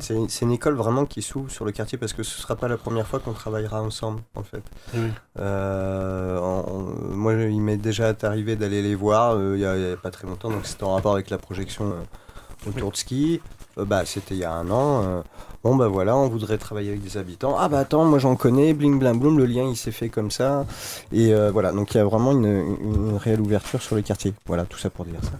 C'est 0.00 0.16
c'est 0.28 0.44
une 0.44 0.52
école 0.52 0.74
vraiment 0.74 1.04
qui 1.06 1.22
s'ouvre 1.22 1.50
sur 1.50 1.64
le 1.64 1.72
quartier 1.72 1.96
parce 1.98 2.12
que 2.12 2.22
ce 2.22 2.38
sera 2.40 2.56
pas 2.56 2.68
la 2.68 2.76
première 2.76 3.06
fois 3.06 3.20
qu'on 3.20 3.32
travaillera 3.32 3.80
ensemble 3.82 4.20
en 4.34 4.42
fait. 4.42 4.62
Oui. 4.94 5.08
Euh, 5.38 6.38
en- 6.38 6.82
moi 7.14 7.32
il 7.34 7.60
m'est 7.60 7.76
déjà 7.76 8.12
arrivé 8.22 8.56
d'aller 8.56 8.82
les 8.82 8.94
voir 8.94 9.34
euh, 9.36 9.54
il 9.56 9.60
y, 9.62 9.64
a- 9.66 9.96
pas 9.96 10.10
très 10.10 10.26
longtemps, 10.26 10.50
donc 10.50 10.66
c'était 10.66 10.84
en 10.84 10.94
rapport 10.94 11.12
avec 11.14 11.30
la 11.30 11.38
projection 11.38 11.86
euh, 11.86 12.68
autour 12.70 12.90
de 12.92 12.96
ski. 12.96 13.40
Euh, 13.78 13.84
bah, 13.84 14.04
c'était 14.04 14.34
il 14.34 14.38
y 14.40 14.44
a 14.44 14.52
un 14.52 14.70
an. 14.70 15.02
euh, 15.04 15.22
bon 15.62 15.76
bah 15.76 15.88
voilà, 15.88 16.16
on 16.16 16.28
voudrait 16.28 16.58
travailler 16.58 16.90
avec 16.90 17.02
des 17.02 17.16
habitants. 17.16 17.56
Ah 17.58 17.68
bah 17.68 17.78
attends, 17.80 18.04
moi 18.04 18.18
j'en 18.18 18.36
connais, 18.36 18.74
bling 18.74 18.98
bling 18.98 19.18
bloom, 19.18 19.38
le 19.38 19.46
lien 19.46 19.64
il 19.64 19.76
s'est 19.76 19.90
fait 19.92 20.08
comme 20.08 20.30
ça. 20.30 20.66
Et 21.12 21.32
euh, 21.32 21.50
voilà, 21.50 21.72
donc 21.72 21.94
il 21.94 21.98
y 21.98 22.00
a 22.00 22.04
vraiment 22.04 22.32
une, 22.32 22.44
une- 22.46 23.10
une 23.10 23.16
réelle 23.16 23.40
ouverture 23.40 23.80
sur 23.82 23.96
le 23.96 24.02
quartier. 24.02 24.34
Voilà, 24.46 24.64
tout 24.64 24.78
ça 24.78 24.90
pour 24.90 25.04
dire 25.04 25.20
ça. 25.22 25.32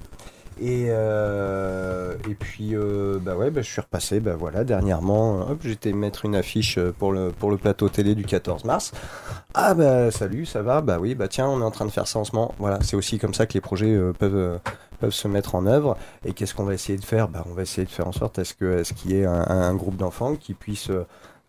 Et, 0.61 0.87
euh, 0.89 2.15
et 2.29 2.35
puis, 2.35 2.77
euh, 2.77 3.19
bah 3.21 3.35
ouais, 3.35 3.51
bah, 3.51 3.63
je 3.63 3.71
suis 3.71 3.81
repassé, 3.81 4.21
bah 4.21 4.37
voilà, 4.39 4.65
dernièrement, 4.65 5.47
j'étais 5.63 5.93
mettre 5.93 6.25
une 6.25 6.37
affiche 6.37 6.79
pour 6.99 7.13
le, 7.13 7.31
pour 7.31 7.51
le 7.51 7.57
plateau 7.57 7.89
télé 7.89 8.15
du 8.15 8.25
14 8.25 8.65
mars. 8.65 8.93
Ah 9.55 9.75
bah 9.75 10.11
salut, 10.11 10.47
ça 10.47 10.63
va? 10.63 10.81
Bah 10.81 10.99
oui, 11.01 11.15
bah 11.15 11.29
tiens, 11.29 11.49
on 11.49 11.61
est 11.61 11.65
en 11.65 11.71
train 11.71 11.87
de 11.87 11.91
faire 11.91 12.07
ça 12.07 12.19
en 12.19 12.25
ce 12.25 12.35
moment. 12.35 12.55
Voilà, 12.59 12.79
c'est 12.83 12.97
aussi 12.97 13.19
comme 13.19 13.35
ça 13.35 13.47
que 13.47 13.55
les 13.55 13.61
projets 13.61 13.95
euh, 13.95 14.13
peuvent, 14.13 14.61
se 15.11 15.29
mettre 15.29 15.55
en 15.55 15.67
œuvre. 15.67 15.97
Et 16.25 16.33
qu'est-ce 16.33 16.55
qu'on 16.55 16.65
va 16.65 16.75
essayer 16.75 16.99
de 16.99 17.05
faire? 17.05 17.29
Bah, 17.29 17.45
On 17.51 17.55
va 17.55 17.63
essayer 17.63 17.85
de 17.85 17.91
faire 17.91 18.09
en 18.09 18.13
sorte 18.13 18.43
ce 18.43 18.55
qu'il 18.55 19.13
est 19.13 19.17
y 19.17 19.21
ait 19.21 19.27
un, 19.27 19.75
groupe 19.75 19.97
d'enfants 19.97 20.35
qui 20.35 20.55
puisse 20.55 20.91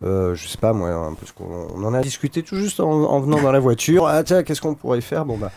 euh, 0.04 0.34
je 0.34 0.46
sais 0.46 0.58
pas 0.58 0.74
moi, 0.74 1.10
parce 1.18 1.32
qu'on 1.32 1.82
en 1.82 1.94
a 1.94 2.02
discuté 2.02 2.42
tout 2.42 2.56
juste 2.56 2.80
en, 2.80 3.18
venant 3.18 3.40
dans 3.40 3.50
la 3.50 3.60
voiture. 3.60 4.06
Ah 4.06 4.22
tiens, 4.22 4.42
qu'est-ce 4.42 4.60
qu'on 4.60 4.74
pourrait 4.74 5.00
faire? 5.00 5.24
Bon 5.24 5.38
bah 5.38 5.50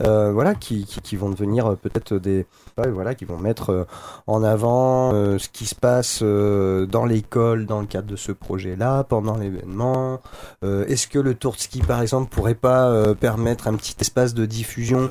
voilà, 0.00 0.54
qui, 0.54 0.86
vont 1.16 1.28
devenir 1.28 1.76
peut-être 1.76 2.14
des 2.14 2.46
voilà, 2.76 3.14
qui 3.14 3.24
vont 3.24 3.38
mettre 3.38 3.70
euh, 3.70 3.84
en 4.26 4.42
avant 4.42 5.12
euh, 5.12 5.38
ce 5.38 5.48
qui 5.48 5.66
se 5.66 5.74
passe 5.74 6.22
dans 6.22 7.04
l'école 7.04 7.66
dans 7.66 7.80
le 7.80 7.86
cadre 7.86 8.08
de 8.08 8.16
ce 8.16 8.32
projet-là 8.32 9.04
pendant 9.04 9.36
l'événement. 9.36 10.20
Est-ce 10.62 11.06
que 11.06 11.18
le 11.18 11.34
tour 11.34 11.52
de 11.54 11.58
ski 11.58 11.80
par 11.80 12.00
exemple 12.02 12.28
pourrait 12.30 12.54
pas 12.54 13.14
permettre 13.14 13.68
un 13.68 13.74
petit 13.74 13.96
espace 14.00 14.34
de 14.34 14.46
diffusion 14.46 15.10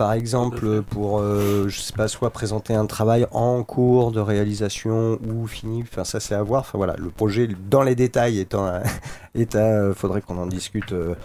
par 0.00 0.14
exemple, 0.14 0.80
pour, 0.80 1.18
euh, 1.20 1.68
je 1.68 1.78
sais 1.78 1.92
pas, 1.92 2.08
soit 2.08 2.30
présenter 2.30 2.72
un 2.72 2.86
travail 2.86 3.26
en 3.32 3.62
cours 3.62 4.12
de 4.12 4.20
réalisation 4.20 5.18
ou 5.28 5.46
fini. 5.46 5.82
Enfin, 5.82 6.04
ça, 6.04 6.20
c'est 6.20 6.34
à 6.34 6.42
voir. 6.42 6.62
Enfin, 6.62 6.78
voilà, 6.78 6.94
le 6.96 7.10
projet, 7.10 7.50
dans 7.68 7.82
les 7.82 7.94
détails, 7.94 8.38
étant, 8.38 8.80
est 9.34 9.54
à, 9.56 9.92
faudrait 9.94 10.22
qu'on 10.22 10.38
en 10.38 10.46
discute 10.46 10.92
euh, 10.92 11.16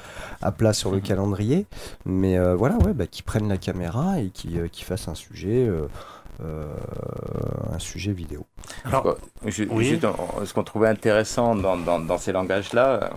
à 0.42 0.52
plat 0.52 0.74
sur 0.74 0.92
le 0.92 1.00
calendrier. 1.00 1.68
Mais 2.06 2.38
euh, 2.38 2.54
voilà, 2.58 2.76
ouais, 2.80 2.92
bah, 2.94 3.08
qu'ils 3.08 3.24
prennent 3.24 3.48
la 3.48 3.56
caméra 3.56 4.20
et 4.20 4.28
qui 4.28 4.58
qui 4.70 4.84
fassent 4.84 5.08
un 5.08 5.16
sujet. 5.16 5.65
Un 5.68 7.80
sujet 7.80 8.12
vidéo. 8.12 8.46
Alors, 8.84 9.18
ce 9.48 10.54
qu'on 10.54 10.64
trouvait 10.64 10.90
intéressant 10.90 11.56
dans, 11.56 11.78
dans, 11.78 12.00
dans 12.00 12.18
ces 12.18 12.32
langages-là, 12.32 13.12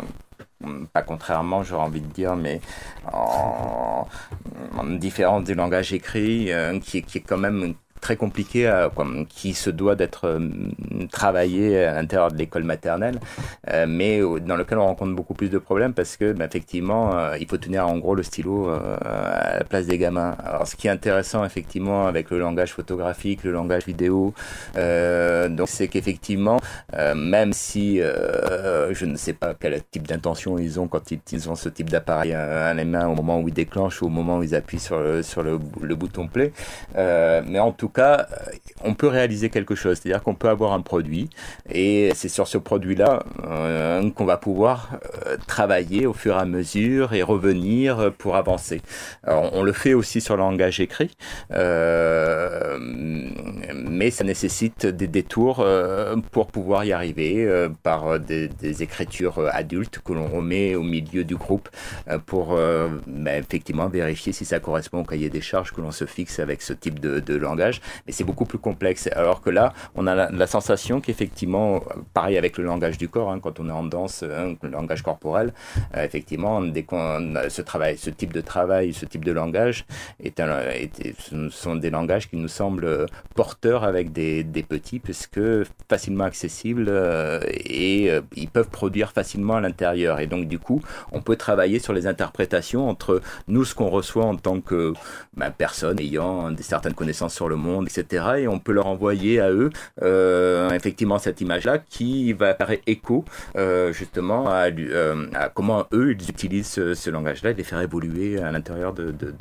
pas 0.92 1.02
contrairement, 1.02 1.62
j'aurais 1.62 1.84
envie 1.84 2.00
de 2.00 2.12
dire, 2.12 2.36
mais 2.36 2.60
en, 3.12 4.06
en 4.76 4.84
différence 4.84 5.44
du 5.44 5.54
langage 5.54 5.92
écrit, 5.92 6.52
euh, 6.52 6.78
qui, 6.80 7.02
qui, 7.02 7.18
est 7.18 7.22
quand 7.22 7.38
même 7.38 7.74
très 8.00 8.16
compliqué, 8.16 8.66
à, 8.66 8.90
qui 9.28 9.54
se 9.54 9.70
doit 9.70 9.94
d'être 9.94 10.26
euh, 10.26 10.38
travaillé 11.10 11.84
à 11.84 11.94
l'intérieur 11.94 12.30
de 12.30 12.36
l'école 12.36 12.64
maternelle, 12.64 13.18
euh, 13.70 13.86
mais 13.88 14.20
dans 14.20 14.56
lequel 14.56 14.78
on 14.78 14.86
rencontre 14.86 15.14
beaucoup 15.14 15.34
plus 15.34 15.48
de 15.48 15.58
problèmes 15.58 15.94
parce 15.94 16.16
que, 16.16 16.32
bah, 16.32 16.44
effectivement, 16.44 17.16
euh, 17.16 17.36
il 17.38 17.46
faut 17.46 17.56
tenir 17.58 17.86
en 17.86 17.98
gros 17.98 18.14
le 18.14 18.22
stylo 18.22 18.68
à 18.68 19.58
la 19.58 19.64
place 19.64 19.86
des 19.86 19.98
gamins. 19.98 20.36
Alors, 20.44 20.66
ce 20.66 20.76
qui 20.76 20.86
est 20.86 20.90
intéressant, 20.90 21.44
effectivement, 21.44 22.06
avec 22.06 22.30
le 22.30 22.38
langage 22.38 22.72
photographique, 22.72 23.44
le 23.44 23.52
langage 23.52 23.86
vidéo, 23.86 24.34
donc 24.74 25.68
c'est 25.68 25.88
qu'effectivement, 25.88 26.58
même 27.14 27.52
si 27.52 27.98
je 27.98 29.04
ne 29.04 29.16
sais 29.16 29.32
pas 29.32 29.54
quel 29.54 29.80
type 29.90 30.06
d'intention 30.06 30.58
ils 30.58 30.80
ont 30.80 30.88
quand 30.88 31.10
ils, 31.10 31.50
ont 31.50 31.54
ce 31.54 31.68
type 31.68 31.90
d'appareil 31.90 32.32
à, 32.32 32.72
les 32.74 32.84
mains 32.84 33.06
au 33.06 33.14
moment 33.14 33.40
où 33.40 33.48
ils 33.48 33.54
déclenchent 33.54 34.02
ou 34.02 34.06
au 34.06 34.10
moment 34.10 34.38
où 34.38 34.42
ils 34.42 34.54
appuient 34.54 34.78
sur 34.78 34.98
le, 34.98 35.22
sur 35.22 35.42
le, 35.42 35.58
le 35.80 35.94
bouton 35.94 36.28
play, 36.28 36.52
mais 36.94 37.58
en 37.58 37.72
tout 37.72 37.87
cas, 37.88 38.26
euh, 38.30 38.52
on 38.84 38.94
peut 38.94 39.08
réaliser 39.08 39.50
quelque 39.50 39.74
chose. 39.74 39.98
C'est-à-dire 39.98 40.22
qu'on 40.22 40.34
peut 40.34 40.48
avoir 40.48 40.72
un 40.72 40.80
produit 40.80 41.28
et 41.70 42.10
c'est 42.14 42.28
sur 42.28 42.46
ce 42.48 42.58
produit-là 42.58 43.24
euh, 43.44 44.10
qu'on 44.10 44.24
va 44.24 44.36
pouvoir 44.36 44.98
euh, 45.26 45.36
travailler 45.46 46.06
au 46.06 46.12
fur 46.12 46.36
et 46.36 46.40
à 46.40 46.44
mesure 46.44 47.14
et 47.14 47.22
revenir 47.22 48.12
pour 48.18 48.36
avancer. 48.36 48.82
On 49.26 49.62
le 49.62 49.72
fait 49.72 49.94
aussi 49.94 50.20
sur 50.20 50.36
le 50.36 50.42
langage 50.42 50.80
écrit, 50.80 51.16
mais 53.74 54.10
ça 54.10 54.24
nécessite 54.24 54.86
des 54.86 55.06
détours 55.06 55.64
pour 56.32 56.48
pouvoir 56.48 56.84
y 56.84 56.92
arriver 56.92 57.68
par 57.82 58.20
des, 58.20 58.50
écritures 58.82 59.48
adultes 59.52 60.00
que 60.04 60.12
l'on 60.12 60.28
remet 60.28 60.74
au 60.74 60.82
milieu 60.82 61.24
du 61.24 61.36
groupe 61.36 61.68
pour 62.26 62.56
ben, 63.06 63.42
effectivement 63.42 63.88
vérifier 63.88 64.32
si 64.32 64.44
ça 64.44 64.60
correspond 64.60 65.00
au 65.00 65.04
cahier 65.04 65.30
des 65.30 65.40
charges 65.40 65.72
que 65.72 65.80
l'on 65.80 65.90
se 65.90 66.04
fixe 66.04 66.38
avec 66.38 66.62
ce 66.62 66.72
type 66.72 67.00
de 67.00 67.34
langage 67.36 67.77
mais 68.06 68.12
c'est 68.12 68.24
beaucoup 68.24 68.44
plus 68.44 68.58
complexe. 68.58 69.08
Alors 69.12 69.40
que 69.40 69.50
là, 69.50 69.72
on 69.94 70.06
a 70.06 70.30
la, 70.30 70.46
sensation 70.46 71.00
qu'effectivement, 71.00 71.82
pareil 72.14 72.38
avec 72.38 72.56
le 72.58 72.64
langage 72.64 72.96
du 72.96 73.08
corps, 73.08 73.30
hein, 73.30 73.40
quand 73.40 73.60
on 73.60 73.68
est 73.68 73.72
en 73.72 73.84
danse, 73.84 74.22
hein, 74.22 74.54
le 74.62 74.70
langage 74.70 75.02
corporel, 75.02 75.52
euh, 75.96 76.04
effectivement, 76.04 76.62
ce 76.62 77.62
travail, 77.62 77.98
ce 77.98 78.10
type 78.10 78.32
de 78.32 78.40
travail, 78.40 78.92
ce 78.92 79.04
type 79.04 79.24
de 79.24 79.32
langage, 79.32 79.84
est 80.22 80.38
sont 81.50 81.76
des 81.76 81.90
langages 81.90 82.28
qui 82.28 82.36
nous 82.36 82.48
semblent 82.48 83.06
porteurs 83.34 83.84
avec 83.84 84.12
des, 84.12 84.44
petits, 84.68 84.98
puisque 84.98 85.40
facilement 85.88 86.24
accessibles 86.24 86.86
euh, 86.88 87.40
et 87.48 88.10
euh, 88.10 88.20
ils 88.36 88.48
peuvent 88.48 88.68
produire 88.68 89.12
facilement 89.12 89.56
à 89.56 89.60
l'intérieur. 89.60 90.20
Et 90.20 90.26
donc, 90.26 90.48
du 90.48 90.58
coup, 90.58 90.80
on 91.12 91.20
peut 91.20 91.36
travailler 91.36 91.78
sur 91.78 91.92
les 91.92 92.06
interprétations 92.06 92.88
entre 92.88 93.20
nous, 93.46 93.64
ce 93.64 93.74
qu'on 93.74 93.88
reçoit 93.88 94.24
en 94.24 94.36
tant 94.36 94.60
que 94.60 94.92
ben, 95.36 95.50
personne 95.56 95.98
ayant 96.00 96.54
certaines 96.60 96.94
connaissances 96.94 97.34
sur 97.34 97.48
le 97.48 97.56
monde, 97.56 97.67
etc. 97.86 98.24
Et 98.38 98.48
on 98.48 98.58
peut 98.58 98.72
leur 98.72 98.86
envoyer 98.86 99.40
à 99.40 99.50
eux 99.50 99.70
euh, 100.02 100.70
effectivement 100.70 101.18
cette 101.18 101.40
image-là 101.40 101.78
qui 101.78 102.32
va 102.32 102.54
faire 102.54 102.70
écho 102.86 103.24
euh, 103.56 103.92
justement 103.92 104.46
euh, 104.48 105.26
à, 105.34 105.48
comment 105.48 105.86
eux 105.92 106.12
ils 106.18 106.30
utilisent 106.30 106.68
ce, 106.94 107.10
langage-là 107.10 107.50
et 107.50 107.54
les 107.54 107.64
faire 107.64 107.80
évoluer 107.80 108.38
à 108.38 108.52
l'intérieur 108.52 108.92
de, 108.92 109.10
de, 109.10 109.34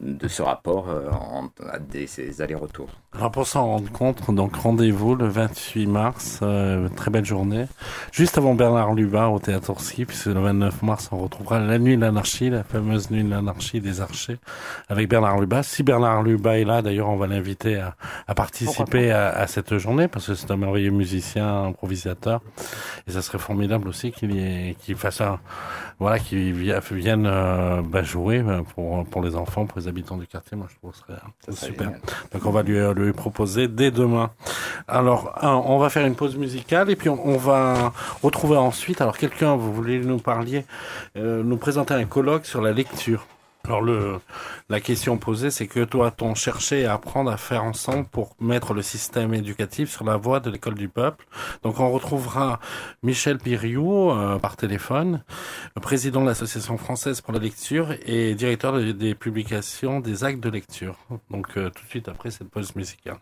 de, 0.00 0.28
ce 0.28 0.42
rapport 0.42 0.88
en, 0.88 1.48
à 1.70 1.78
des, 1.78 2.06
ces 2.06 2.40
allers-retours. 2.42 2.90
Alors 3.14 3.30
pour 3.30 3.46
s'en 3.46 3.66
rendre 3.66 3.90
compte, 3.90 4.30
donc 4.34 4.56
rendez-vous 4.56 5.14
le 5.14 5.26
28 5.26 5.86
mars, 5.86 6.40
très 6.96 7.10
belle 7.10 7.24
journée. 7.24 7.66
Juste 8.12 8.38
avant 8.38 8.54
Bernard 8.54 8.94
Lubin 8.94 9.28
au 9.28 9.38
Théâtre 9.38 9.70
Orski, 9.70 10.04
puisque 10.04 10.26
le 10.26 10.40
29 10.40 10.82
mars 10.82 11.08
on 11.12 11.18
retrouvera 11.18 11.60
la 11.60 11.78
nuit 11.78 11.96
de 11.96 12.02
l'anarchie, 12.02 12.50
la 12.50 12.64
fameuse 12.64 13.10
nuit 13.10 13.24
de 13.24 13.30
l'anarchie 13.30 13.80
des 13.80 14.00
archers, 14.00 14.38
avec 14.88 15.08
Bernard 15.08 15.40
Lubin. 15.40 15.62
Si 15.62 15.82
Bernard 15.82 16.22
Lubin 16.22 16.61
là. 16.64 16.82
D'ailleurs, 16.82 17.08
on 17.08 17.16
va 17.16 17.26
l'inviter 17.26 17.76
à, 17.76 17.94
à, 18.26 18.34
participer 18.34 19.10
à, 19.10 19.28
à, 19.30 19.46
cette 19.46 19.76
journée 19.78 20.08
parce 20.08 20.26
que 20.26 20.34
c'est 20.34 20.50
un 20.50 20.56
merveilleux 20.56 20.90
musicien, 20.90 21.64
improvisateur. 21.64 22.40
Et 23.06 23.12
ça 23.12 23.22
serait 23.22 23.38
formidable 23.38 23.88
aussi 23.88 24.12
qu'il 24.12 24.74
qu'il 24.76 24.96
fasse 24.96 25.20
un, 25.20 25.40
voilà, 25.98 26.18
qu'il 26.18 26.52
vienne 26.52 27.26
euh, 27.26 27.82
bah, 27.82 28.02
jouer 28.02 28.38
euh, 28.38 28.62
pour, 28.74 29.04
pour 29.06 29.22
les 29.22 29.36
enfants, 29.36 29.66
pour 29.66 29.78
les 29.78 29.88
habitants 29.88 30.16
du 30.16 30.26
quartier. 30.26 30.56
Moi, 30.56 30.66
je 30.70 30.76
trouve 30.76 30.92
que 30.92 31.12
ce 31.46 31.52
serait 31.52 31.72
super. 31.72 31.90
Donc, 32.32 32.44
on 32.44 32.50
va 32.50 32.62
lui, 32.62 32.78
lui 32.94 33.12
proposer 33.12 33.68
dès 33.68 33.90
demain. 33.90 34.30
Alors, 34.88 35.38
on 35.42 35.78
va 35.78 35.90
faire 35.90 36.06
une 36.06 36.14
pause 36.16 36.36
musicale 36.36 36.90
et 36.90 36.96
puis 36.96 37.08
on, 37.08 37.26
on 37.26 37.36
va 37.36 37.92
retrouver 38.22 38.56
ensuite. 38.56 39.00
Alors, 39.00 39.16
quelqu'un, 39.16 39.56
vous 39.56 39.72
voulez 39.72 39.98
nous 40.00 40.18
parler, 40.18 40.64
euh, 41.16 41.42
nous 41.42 41.56
présenter 41.56 41.94
un 41.94 42.04
colloque 42.04 42.46
sur 42.46 42.60
la 42.60 42.72
lecture. 42.72 43.26
Alors 43.64 43.80
le, 43.80 44.18
la 44.68 44.80
question 44.80 45.18
posée, 45.18 45.50
c'est 45.50 45.68
que 45.68 45.84
doit-on 45.84 46.34
chercher 46.34 46.84
à 46.84 46.94
apprendre 46.94 47.30
à 47.30 47.36
faire 47.36 47.62
ensemble 47.62 48.06
pour 48.06 48.34
mettre 48.40 48.74
le 48.74 48.82
système 48.82 49.34
éducatif 49.34 49.90
sur 49.90 50.04
la 50.04 50.16
voie 50.16 50.40
de 50.40 50.50
l'école 50.50 50.74
du 50.74 50.88
peuple? 50.88 51.26
Donc 51.62 51.78
on 51.78 51.90
retrouvera 51.90 52.58
Michel 53.02 53.38
Piriou 53.38 54.10
euh, 54.10 54.38
par 54.38 54.56
téléphone, 54.56 55.22
président 55.80 56.22
de 56.22 56.26
l'Association 56.26 56.76
française 56.76 57.20
pour 57.20 57.32
la 57.32 57.38
lecture 57.38 57.94
et 58.04 58.34
directeur 58.34 58.80
des 58.80 59.14
publications 59.14 60.00
des 60.00 60.24
actes 60.24 60.40
de 60.40 60.50
lecture. 60.50 60.96
Donc 61.30 61.56
euh, 61.56 61.70
tout 61.70 61.84
de 61.84 61.88
suite 61.88 62.08
après 62.08 62.30
cette 62.30 62.48
pause 62.50 62.74
musicale. 62.74 63.18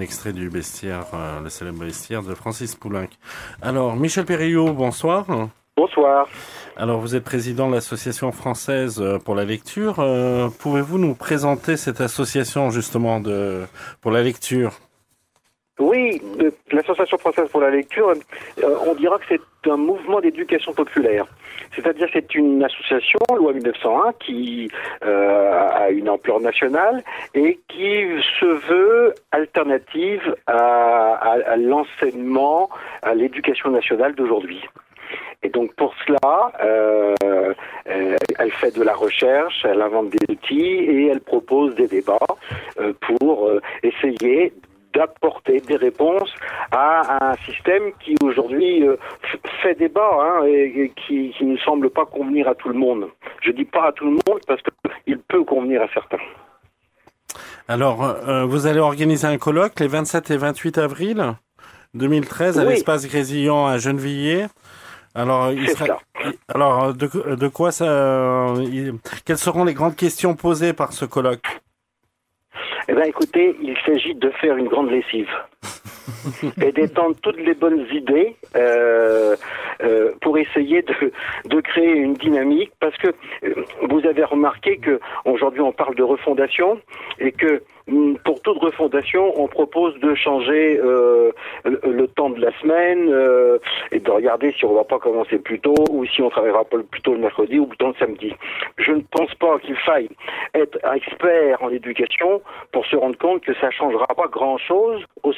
Un 0.00 0.02
extrait 0.02 0.32
du 0.32 0.48
bestiaire, 0.48 1.04
euh, 1.12 1.40
le 1.42 1.50
célèbre 1.50 1.80
bestiaire 1.80 2.22
de 2.22 2.34
Francis 2.34 2.74
Poulenc. 2.74 3.10
Alors, 3.60 3.96
Michel 3.96 4.24
Perriot, 4.24 4.72
bonsoir. 4.72 5.26
Bonsoir. 5.76 6.26
Alors, 6.76 7.00
vous 7.00 7.14
êtes 7.14 7.24
président 7.24 7.68
de 7.68 7.74
l'Association 7.74 8.32
française 8.32 8.98
euh, 8.98 9.18
pour 9.18 9.34
la 9.34 9.44
lecture. 9.44 9.96
Euh, 9.98 10.48
Pouvez-vous 10.58 10.96
nous 10.98 11.14
présenter 11.14 11.76
cette 11.76 12.00
association 12.00 12.70
justement 12.70 13.20
de 13.20 13.66
pour 14.00 14.10
la 14.10 14.22
lecture? 14.22 14.72
Oui, 15.78 16.22
l'Association 16.72 17.18
française 17.18 17.48
pour 17.50 17.60
la 17.60 17.70
lecture, 17.70 18.08
euh, 18.08 18.76
on 18.86 18.94
dira 18.94 19.18
que 19.18 19.24
c'est 19.28 19.70
un 19.70 19.76
mouvement 19.76 20.20
d'éducation 20.20 20.72
populaire. 20.72 21.26
C'est-à-dire 21.82 22.08
c'est 22.12 22.34
une 22.34 22.62
association, 22.62 23.18
loi 23.36 23.52
1901, 23.52 24.12
qui 24.20 24.70
euh, 25.04 25.68
a 25.72 25.90
une 25.90 26.08
ampleur 26.08 26.40
nationale 26.40 27.02
et 27.34 27.58
qui 27.68 28.04
se 28.38 28.44
veut 28.44 29.14
alternative 29.32 30.34
à, 30.46 31.56
l'enseignement, 31.56 32.68
à 33.02 33.14
l'éducation 33.14 33.70
nationale 33.70 34.14
d'aujourd'hui. 34.14 34.62
Et 35.42 35.48
donc 35.48 35.74
pour 35.74 35.94
cela, 36.06 36.52
euh, 36.62 37.14
euh, 37.86 38.16
elle 38.38 38.50
fait 38.52 38.76
de 38.76 38.82
la 38.82 38.94
recherche, 38.94 39.64
elle 39.64 39.80
invente 39.80 40.10
des 40.10 40.34
outils 40.34 40.60
et 40.60 41.06
elle 41.06 41.20
propose 41.20 41.74
des 41.76 41.88
débats 41.88 42.18
pour 43.00 43.50
essayer 43.82 44.52
d'apporter 44.94 45.60
des 45.60 45.76
réponses 45.76 46.32
à 46.72 47.30
un 47.32 47.34
système 47.46 47.92
qui 48.00 48.14
aujourd'hui 48.22 48.86
euh, 48.86 48.96
fait 49.62 49.74
débat 49.74 50.10
hein, 50.20 50.44
et, 50.46 50.92
qui, 51.06 51.32
qui 51.36 51.44
ne 51.44 51.56
semble 51.58 51.90
pas 51.90 52.06
convenir 52.06 52.48
à 52.48 52.54
tout 52.54 52.68
le 52.68 52.74
monde. 52.78 53.06
Je 53.42 53.50
dis 53.52 53.64
pas 53.64 53.88
à 53.88 53.92
tout 53.92 54.04
le 54.04 54.12
monde 54.12 54.40
parce 54.46 54.60
qu'il 55.04 55.18
peut 55.18 55.44
convenir 55.44 55.82
à 55.82 55.88
certains. 55.94 56.18
Alors, 57.68 58.02
euh, 58.02 58.44
vous 58.44 58.66
allez 58.66 58.80
organiser 58.80 59.26
un 59.26 59.38
colloque 59.38 59.78
les 59.78 59.86
27 59.86 60.30
et 60.32 60.36
28 60.36 60.78
avril 60.78 61.34
2013 61.94 62.58
à 62.58 62.62
Oui. 62.62 62.70
l'espace 62.70 63.06
Grésillon 63.06 63.66
à 63.66 63.78
Gennevilliers. 63.78 64.46
Alors, 65.14 65.50
il 65.52 65.68
C'est 65.68 65.74
sera- 65.76 65.98
cela. 66.20 66.32
alors 66.54 66.94
de, 66.94 67.34
de 67.34 67.48
quoi 67.48 67.72
ça 67.72 67.84
euh, 67.84 68.92
Quelles 69.24 69.38
seront 69.38 69.64
les 69.64 69.74
grandes 69.74 69.96
questions 69.96 70.34
posées 70.34 70.72
par 70.72 70.92
ce 70.92 71.04
colloque? 71.04 71.60
Eh 72.90 72.92
bien, 72.92 73.04
écoutez, 73.04 73.54
il 73.62 73.76
s'agit 73.86 74.16
de 74.16 74.30
faire 74.30 74.56
une 74.56 74.66
grande 74.66 74.90
lessive 74.90 75.28
et 76.62 76.72
d'étendre 76.72 77.16
toutes 77.22 77.40
les 77.40 77.54
bonnes 77.54 77.86
idées 77.92 78.36
euh, 78.56 79.36
euh, 79.82 80.12
pour 80.20 80.38
essayer 80.38 80.82
de, 80.82 81.60
créer 81.60 81.92
une 81.92 82.14
dynamique. 82.14 82.72
Parce 82.80 82.96
que 82.98 83.08
euh, 83.44 83.54
vous 83.88 84.06
avez 84.06 84.24
remarqué 84.24 84.78
que 84.78 85.00
aujourd'hui 85.24 85.60
on 85.60 85.72
parle 85.72 85.94
de 85.94 86.02
refondation 86.02 86.80
et 87.18 87.32
que 87.32 87.62
hum, 87.88 88.18
pour 88.24 88.40
toute 88.42 88.58
refondation, 88.58 89.32
on 89.40 89.48
propose 89.48 89.98
de 90.00 90.14
changer 90.14 90.80
le, 91.64 92.06
temps 92.08 92.30
de 92.30 92.40
la 92.40 92.50
semaine 92.60 93.08
et 93.92 94.00
de 94.00 94.10
regarder 94.10 94.52
si 94.52 94.64
on 94.64 94.74
va 94.74 94.84
pas 94.84 94.98
commencer 94.98 95.38
plus 95.38 95.60
tôt 95.60 95.74
ou 95.90 96.04
si 96.06 96.22
on 96.22 96.30
travaillera 96.30 96.64
pas 96.64 96.78
plus 96.90 97.02
tôt 97.02 97.12
le 97.12 97.20
mercredi 97.20 97.58
ou 97.58 97.66
plutôt 97.66 97.88
le 97.88 97.94
samedi. 97.98 98.32
Je 98.78 98.92
ne 98.92 99.02
pense 99.10 99.34
pas 99.36 99.58
qu'il 99.60 99.76
faille 99.76 100.08
être 100.54 100.78
expert 100.94 101.62
en 101.62 101.70
éducation 101.70 102.42
pour 102.72 102.84
se 102.86 102.96
rendre 102.96 103.16
compte 103.18 103.42
que 103.42 103.54
ça 103.54 103.70
changera 103.70 104.06
pas 104.08 104.28
grand-chose 104.28 105.04
au 105.22 105.32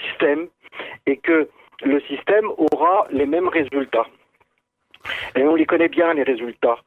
et 1.06 1.16
que 1.16 1.48
le 1.84 2.00
système 2.02 2.46
aura 2.56 3.06
les 3.10 3.26
mêmes 3.26 3.48
résultats. 3.48 4.06
Et 5.34 5.42
on 5.42 5.54
les 5.54 5.66
connaît 5.66 5.88
bien, 5.88 6.14
les 6.14 6.22
résultats, 6.22 6.78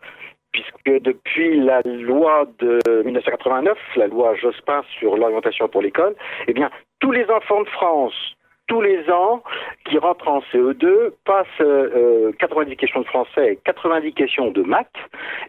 puisque 0.52 1.04
depuis 1.04 1.60
la 1.60 1.82
loi 1.84 2.46
de 2.60 2.80
1989, 3.04 3.78
la 3.98 4.08
loi 4.08 4.36
Jospin 4.36 4.84
sur 5.00 5.18
l'orientation 5.18 5.68
pour 5.68 5.82
l'école, 5.82 6.16
eh 6.48 6.54
bien, 6.54 6.70
tous 7.00 7.12
les 7.12 7.30
enfants 7.30 7.62
de 7.62 7.70
France, 7.70 8.36
tous 8.68 8.82
les 8.82 9.10
ans, 9.10 9.44
qui 9.86 9.98
rentrent 9.98 10.28
en 10.28 10.40
CE2, 10.52 11.12
passent 11.24 11.48
euh, 11.62 12.32
90 12.40 12.76
questions 12.78 13.02
de 13.02 13.06
français 13.06 13.54
et 13.54 13.60
90 13.64 14.14
questions 14.14 14.52
de 14.52 14.64
maths, 14.64 14.88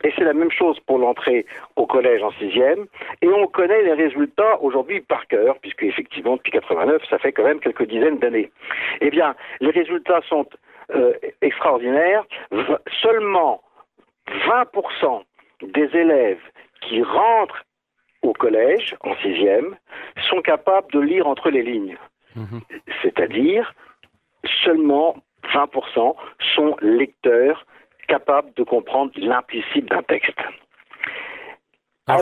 et 0.04 0.12
c'est 0.16 0.24
la 0.24 0.34
même 0.34 0.50
chose 0.50 0.78
pour 0.80 0.98
l'entrée 0.98 1.46
au 1.76 1.86
collège 1.86 2.22
en 2.22 2.32
sixième, 2.32 2.86
et 3.22 3.28
on 3.28 3.46
connaît 3.46 3.82
les 3.82 3.94
résultats 3.94 4.60
aujourd'hui 4.60 5.00
par 5.00 5.26
cœur, 5.28 5.56
puisque 5.60 5.82
effectivement, 5.82 6.36
depuis 6.36 6.52
89, 6.52 7.02
ça 7.08 7.18
fait 7.18 7.32
quand 7.32 7.44
même 7.44 7.60
quelques 7.60 7.86
dizaines 7.86 8.18
d'années. 8.18 8.50
Eh 9.00 9.10
bien, 9.10 9.34
les 9.60 9.70
résultats 9.70 10.20
sont 10.28 10.46
euh, 10.94 11.12
extraordinaires. 11.42 12.24
Seulement 13.02 13.62
20% 14.28 15.22
des 15.62 15.88
élèves 15.96 16.40
qui 16.82 17.02
rentrent 17.02 17.64
au 18.22 18.32
collège, 18.32 18.94
en 19.00 19.14
sixième, 19.16 19.76
sont 20.28 20.42
capables 20.42 20.90
de 20.92 21.00
lire 21.00 21.26
entre 21.26 21.50
les 21.50 21.62
lignes. 21.62 21.96
Mhm. 22.36 22.60
C'est-à-dire, 23.02 23.74
seulement 24.64 25.16
20% 25.52 26.16
sont 26.54 26.76
lecteurs 26.80 27.66
capables 28.08 28.52
de 28.54 28.62
comprendre 28.62 29.12
l'implicite 29.16 29.86
d'un 29.86 30.02
texte. 30.02 30.38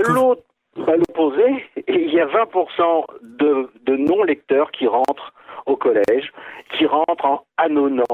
L'autre, 0.09 0.43
à 0.87 0.97
l'opposé, 0.97 1.67
il 1.89 2.13
y 2.13 2.21
a 2.21 2.27
20% 2.27 3.05
de, 3.23 3.71
de 3.83 3.97
non-lecteurs 3.97 4.71
qui 4.71 4.87
rentrent 4.87 5.33
au 5.67 5.77
collège, 5.77 6.33
qui 6.71 6.87
rentrent 6.87 7.25
en 7.25 7.45
annonnant, 7.59 8.05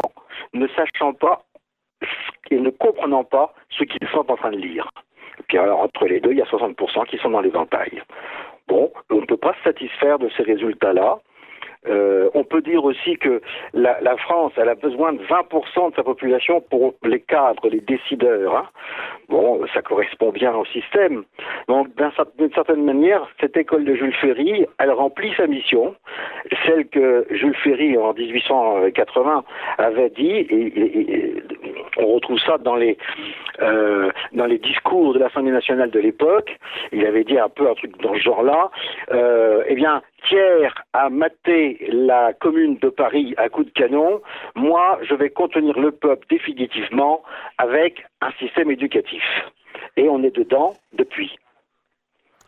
ne 0.53 0.67
sachant 0.69 1.13
pas 1.13 1.43
et 2.51 2.59
ne 2.59 2.71
comprenant 2.71 3.25
pas 3.25 3.55
ce 3.71 3.85
qu'ils 3.85 4.09
sont 4.09 4.31
en 4.31 4.37
train 4.37 4.51
de 4.51 4.57
lire. 4.57 4.91
Et 5.39 5.43
puis 5.49 5.59
alors, 5.59 5.81
entre 5.81 6.07
les 6.07 6.21
deux, 6.21 6.33
il 6.33 6.39
y 6.39 6.43
a 6.43 6.47
60% 6.47 7.07
qui 7.07 7.19
sont 7.19 7.31
dans 7.31 7.41
l'éventail. 7.41 8.03
Bon, 8.69 8.93
on 9.11 9.17
ne 9.17 9.27
peut 9.27 9.37
pas 9.37 9.55
se 9.55 9.63
satisfaire 9.65 10.19
de 10.19 10.29
ces 10.37 10.43
résultats-là. 10.43 11.19
Euh, 11.89 12.29
on 12.35 12.45
peut 12.45 12.61
dire 12.61 12.85
aussi 12.85 13.17
que 13.17 13.41
la, 13.73 13.99
la, 14.03 14.17
France, 14.19 14.53
elle 14.57 14.69
a 14.69 14.75
besoin 14.75 15.15
de 15.15 15.23
20% 15.23 15.91
de 15.91 15.97
sa 15.97 16.03
population 16.03 16.61
pour 16.61 16.95
les 17.03 17.21
cadres, 17.21 17.69
les 17.69 17.81
décideurs. 17.81 18.55
Hein. 18.55 18.69
Bon, 19.29 19.65
ça 19.73 19.81
correspond 19.81 20.31
bien 20.31 20.55
au 20.55 20.67
système. 20.67 21.25
Donc, 21.69 21.89
d'une 22.37 22.53
certaine 22.53 22.85
manière, 22.85 23.27
cette 23.41 23.57
école 23.57 23.85
de 23.85 23.95
Jules 23.95 24.15
Ferry, 24.15 24.67
elle 24.79 24.91
remplit 24.91 25.33
sa 25.37 25.47
mission, 25.47 25.95
celle 26.67 26.87
que 26.89 27.27
Jules 27.31 27.57
Ferry, 27.57 27.97
en 27.97 28.13
1880, 28.13 29.45
avait 29.79 30.11
dit, 30.11 30.31
et, 30.31 30.67
et, 30.77 31.43
on 31.97 32.15
retrouve 32.15 32.39
ça 32.41 32.59
dans 32.59 32.77
les, 32.77 32.97
euh, 33.61 34.11
dans 34.33 34.47
les 34.47 34.59
discours 34.59 35.15
de 35.15 35.19
l'Assemblée 35.19 35.53
nationale 35.53 35.91
de 35.91 36.01
l'époque. 36.01 36.59
Il 36.93 37.05
avait 37.07 37.25
dit 37.25 37.39
un 37.39 37.49
peu 37.49 37.69
un 37.69 37.75
truc 37.75 38.01
dans 38.01 38.15
ce 38.15 38.21
genre-là. 38.21 38.71
Euh, 39.13 39.63
eh 39.67 39.75
bien, 39.75 40.03
Thiers 40.29 40.73
a 40.93 41.11
maté 41.11 41.89
la 41.91 42.33
commune 42.33 42.79
de 42.79 42.89
Paris 42.89 43.35
à 43.37 43.49
coups 43.49 43.67
de 43.67 43.73
canon. 43.73 44.21
Moi, 44.55 44.99
je 45.09 45.15
vais 45.15 45.31
contenir 45.31 45.79
le 45.79 45.91
peuple 45.91 46.27
définitivement 46.31 47.23
avec 47.59 48.05
un 48.21 48.31
système 48.39 48.71
éducatif. 48.71 49.23
Et 49.97 50.09
on 50.09 50.23
est 50.23 50.35
dedans 50.35 50.75
depuis. 50.93 51.37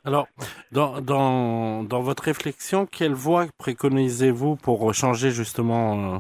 Alors, 0.05 0.27
dans, 0.73 1.85
votre 2.01 2.25
réflexion, 2.25 2.87
quelle 2.87 3.15
voie 3.15 3.47
préconisez-vous 3.59 4.57
pour 4.57 4.93
changer 4.93 5.31
justement 5.31 6.15
euh, 6.15 6.19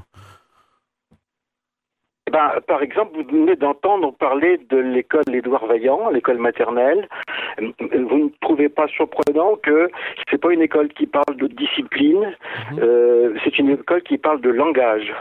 ben, 2.32 2.60
par 2.66 2.82
exemple, 2.82 3.12
vous 3.14 3.24
venez 3.28 3.56
d'entendre 3.56 4.12
parler 4.12 4.58
de 4.70 4.78
l'école 4.78 5.22
Édouard 5.32 5.66
Vaillant, 5.66 6.08
l'école 6.08 6.38
maternelle. 6.38 7.06
Vous 7.58 8.18
ne 8.18 8.30
trouvez 8.40 8.70
pas 8.70 8.88
surprenant 8.88 9.56
que 9.62 9.90
c'est 10.30 10.40
pas 10.40 10.52
une 10.52 10.62
école 10.62 10.88
qui 10.88 11.06
parle 11.06 11.36
de 11.36 11.46
discipline, 11.46 12.24
mmh. 12.72 12.78
euh, 12.80 13.34
c'est 13.44 13.58
une 13.58 13.70
école 13.70 14.02
qui 14.02 14.16
parle 14.16 14.40
de 14.40 14.48
langage. 14.48 15.12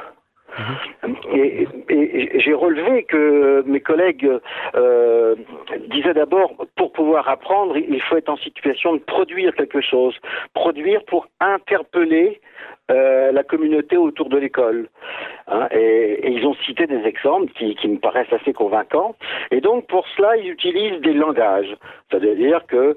Et, 1.33 1.67
et 1.89 2.39
j'ai 2.39 2.53
relevé 2.53 3.03
que 3.03 3.63
mes 3.65 3.79
collègues 3.79 4.29
euh, 4.75 5.35
disaient 5.89 6.13
d'abord, 6.13 6.53
pour 6.75 6.91
pouvoir 6.91 7.27
apprendre, 7.29 7.77
il 7.77 8.01
faut 8.01 8.17
être 8.17 8.29
en 8.29 8.37
situation 8.37 8.95
de 8.95 8.99
produire 8.99 9.53
quelque 9.55 9.81
chose, 9.81 10.15
produire 10.53 11.03
pour 11.05 11.27
interpeller 11.39 12.41
euh, 12.89 13.31
la 13.31 13.43
communauté 13.43 13.95
autour 13.95 14.27
de 14.29 14.37
l'école. 14.37 14.89
Hein, 15.47 15.67
et, 15.71 16.27
et, 16.27 16.31
ils 16.31 16.45
ont 16.45 16.55
cité 16.65 16.87
des 16.87 17.03
exemples 17.05 17.51
qui, 17.53 17.75
qui, 17.75 17.87
me 17.87 17.97
paraissent 17.97 18.33
assez 18.33 18.53
convaincants. 18.53 19.15
Et 19.51 19.61
donc 19.61 19.87
pour 19.87 20.05
cela, 20.15 20.35
ils 20.37 20.49
utilisent 20.49 20.99
des 21.01 21.13
langages. 21.13 21.75
C'est-à-dire 22.09 22.65
que 22.67 22.95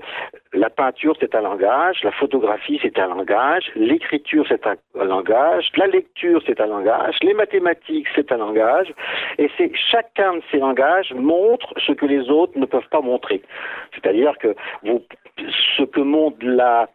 la 0.53 0.70
peinture, 0.70 1.14
c'est 1.20 1.35
un 1.35 1.43
langage, 1.43 2.03
la 2.03 2.11
photographie, 2.12 2.80
c'est 2.82 2.99
un 2.99 3.09
langage, 3.09 3.70
l'écriture, 3.76 4.45
c'est 4.49 4.66
un 4.66 4.76
langage, 4.95 5.70
la 5.76 5.87
lecture, 5.87 6.43
c'est 6.47 6.61
un 6.61 6.66
langage, 6.66 7.16
les 7.22 7.35
mathématiques, 7.35 8.09
c'est 8.14 8.32
un 8.32 8.39
langage. 8.39 8.93
Et 9.39 9.49
c'est 9.57 9.70
chacun 9.74 10.35
de 10.35 10.43
ces 10.51 10.59
langages 10.59 11.12
montre 11.14 11.72
ce 11.87 11.93
que 11.93 12.07
les 12.07 12.30
autres 12.30 12.59
ne 12.59 12.66
peuvent 12.66 12.89
pas 12.91 13.01
montrer. 13.01 13.43
C'est-à-dire 13.93 14.37
que 14.39 14.55
vous, 14.82 15.03
ce 15.76 15.82
que 15.85 16.01
montre 16.01 16.39
la 16.41 16.89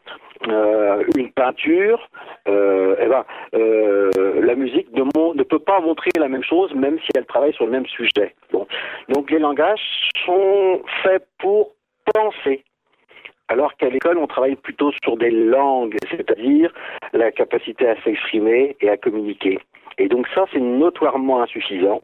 euh, 0.48 1.04
une 1.18 1.32
peinture, 1.32 2.10
euh, 2.48 2.96
eh 3.00 3.08
ben, 3.08 3.26
euh, 3.56 4.42
la 4.42 4.56
musique 4.56 4.88
ne, 4.94 5.44
peut 5.44 5.60
pas 5.60 5.82
montrer 5.82 6.12
la 6.18 6.30
même 6.30 6.44
chose, 6.44 6.74
même 6.74 6.98
si 7.00 7.10
elle 7.16 7.26
travaille 7.26 7.54
sur 7.54 7.66
le 7.66 7.72
même 7.72 7.86
sujet. 7.88 8.36
Bon. 8.52 8.66
Donc 9.10 9.32
les 9.32 9.40
langages 9.40 9.82
sont 10.26 10.82
faits 11.04 11.28
pour 11.40 11.74
penser. 12.14 12.64
Alors 13.50 13.76
qu'à 13.76 13.90
l'école, 13.90 14.18
on 14.18 14.28
travaille 14.28 14.56
plutôt 14.56 14.92
sur 15.04 15.18
des 15.18 15.32
langues, 15.32 15.98
c'est-à-dire 16.10 16.72
la 17.14 17.32
capacité 17.32 17.90
à 17.90 18.02
s'exprimer 18.04 18.78
et 18.80 18.90
à 18.90 18.96
communiquer. 18.96 19.60
Et 19.98 20.08
donc 20.08 20.28
ça, 20.34 20.46
c'est 20.54 20.60
notoirement 20.60 21.42
insuffisant. 21.42 22.02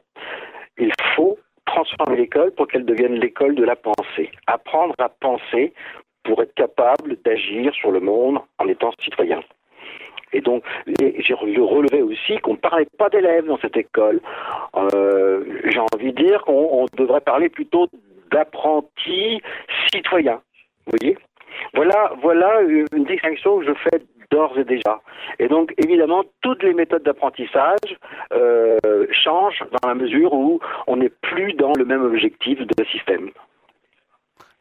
Il 0.77 0.91
faut 1.15 1.37
transformer 1.65 2.17
l'école 2.17 2.51
pour 2.51 2.67
qu'elle 2.67 2.85
devienne 2.85 3.15
l'école 3.15 3.55
de 3.55 3.63
la 3.63 3.75
pensée. 3.75 4.31
Apprendre 4.47 4.95
à 4.99 5.09
penser 5.09 5.73
pour 6.25 6.41
être 6.41 6.53
capable 6.55 7.17
d'agir 7.23 7.73
sur 7.73 7.91
le 7.91 8.01
monde 8.01 8.39
en 8.59 8.67
étant 8.67 8.91
citoyen. 9.03 9.41
Et 10.33 10.41
donc, 10.41 10.63
j'ai 10.99 11.33
relevé 11.33 12.01
aussi 12.01 12.37
qu'on 12.39 12.53
ne 12.53 12.57
parlait 12.57 12.87
pas 12.97 13.09
d'élèves 13.09 13.45
dans 13.45 13.57
cette 13.59 13.77
école. 13.77 14.19
Euh, 14.75 15.45
j'ai 15.65 15.79
envie 15.79 16.11
de 16.11 16.23
dire 16.23 16.43
qu'on 16.43 16.87
devrait 16.97 17.21
parler 17.21 17.47
plutôt 17.47 17.87
d'apprentis 18.31 19.41
citoyens. 19.93 20.41
Vous 20.87 20.97
voyez? 20.99 21.17
Voilà, 21.73 22.11
voilà 22.21 22.61
une 22.61 23.05
distinction 23.05 23.59
que 23.59 23.67
je 23.67 23.73
fais 23.75 24.01
d'ores 24.31 24.57
et 24.57 24.65
déjà. 24.65 24.99
Et 25.39 25.47
donc, 25.47 25.73
évidemment, 25.77 26.23
toutes 26.41 26.63
les 26.63 26.73
méthodes 26.73 27.03
d'apprentissage 27.03 27.97
euh, 28.33 28.77
changent 29.11 29.63
dans 29.81 29.87
la 29.87 29.95
mesure 29.95 30.33
où 30.33 30.59
on 30.87 30.97
n'est 30.97 31.13
plus 31.21 31.53
dans 31.53 31.71
le 31.77 31.85
même 31.85 32.03
objectif 32.03 32.59
de 32.59 32.85
système. 32.85 33.29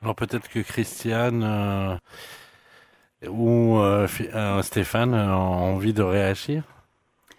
Alors 0.04 0.14
peut-être 0.14 0.50
que 0.50 0.60
Christiane 0.60 1.42
euh, 1.42 1.96
ou 3.26 3.78
euh, 3.78 4.06
euh, 4.34 4.60
Stéphane 4.60 5.14
ont 5.14 5.74
envie 5.74 5.94
de 5.94 6.02
réagir. 6.02 6.62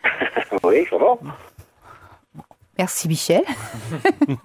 oui, 0.64 0.84
va. 0.92 1.16
Merci 2.80 3.08
Michel. 3.08 3.44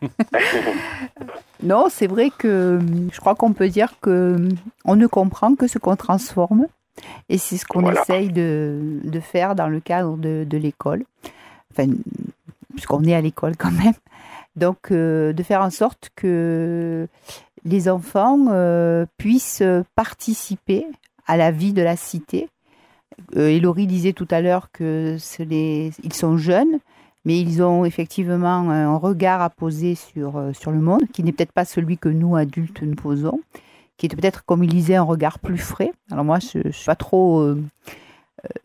non, 1.63 1.87
c'est 1.89 2.09
vrai 2.09 2.29
que 2.37 2.79
je 3.11 3.19
crois 3.21 3.35
qu'on 3.35 3.55
peut 3.55 3.71
dire 3.71 3.95
que 4.03 4.37
on 4.85 4.97
ne 4.97 5.07
comprend 5.07 5.55
que 5.55 5.67
ce 5.67 5.79
qu'on 5.79 5.97
transforme. 5.97 6.67
Et 7.31 7.39
c'est 7.39 7.57
ce 7.57 7.65
qu'on 7.65 7.81
voilà. 7.81 8.03
essaye 8.03 8.29
de, 8.29 9.01
de, 9.03 9.21
faire 9.21 9.55
dans 9.55 9.69
le 9.69 9.81
cadre 9.81 10.19
de, 10.19 10.45
de 10.47 10.59
l'école. 10.59 11.05
Enfin, 11.73 11.91
puisqu'on 12.75 13.03
est 13.05 13.15
à 13.15 13.23
l'école 13.23 13.57
quand 13.57 13.71
même. 13.71 13.95
Donc, 14.57 14.91
euh, 14.91 15.33
de 15.33 15.43
faire 15.43 15.63
en 15.63 15.71
sorte 15.71 16.11
que 16.17 17.09
les 17.65 17.89
enfants 17.89 18.47
euh, 18.49 19.07
puissent 19.19 19.63
participer 19.95 20.87
à 21.27 21.37
la 21.37 21.51
vie 21.51 21.73
de 21.73 21.83
la 21.83 21.97
cité. 21.97 22.49
Euh, 23.37 23.61
disait 23.75 24.13
tout 24.13 24.29
à 24.31 24.41
l'heure 24.41 24.71
que 24.73 25.17
ils 25.39 26.13
sont 26.13 26.39
jeunes, 26.39 26.79
mais 27.25 27.39
ils 27.39 27.63
ont 27.63 27.85
effectivement 27.85 28.71
un 28.71 28.97
regard 28.97 29.43
à 29.43 29.51
poser 29.51 29.95
sur, 29.95 30.37
euh, 30.37 30.53
sur 30.53 30.71
le 30.71 30.81
monde, 30.81 31.03
qui 31.13 31.23
n'est 31.23 31.33
peut-être 31.33 31.53
pas 31.53 31.65
celui 31.65 31.99
que 31.99 32.09
nous, 32.09 32.37
adultes, 32.37 32.83
nous 32.83 32.95
posons, 32.95 33.41
qui 33.97 34.07
est 34.07 34.09
peut-être, 34.09 34.45
comme 34.45 34.65
il 34.65 34.71
disait, 34.71 34.97
un 34.97 35.03
regard 35.03 35.39
plus 35.39 35.59
frais. 35.59 35.93
Alors 36.11 36.25
moi, 36.25 36.39
je 36.39 36.67
ne 36.67 36.73
suis 36.73 36.87
pas 36.87 36.97
trop... 36.97 37.55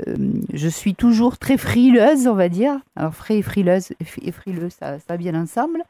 Euh, 0.07 0.15
je 0.53 0.69
suis 0.69 0.95
toujours 0.95 1.37
très 1.37 1.57
frileuse, 1.57 2.27
on 2.27 2.33
va 2.33 2.47
dire. 2.47 2.79
Alors 2.95 3.13
frais 3.13 3.39
et 3.39 3.41
frileuse, 3.41 3.89
et 4.21 4.31
frileux, 4.31 4.69
ça, 4.69 4.99
ça 4.99 5.17
vient 5.17 5.35
ensemble. 5.35 5.83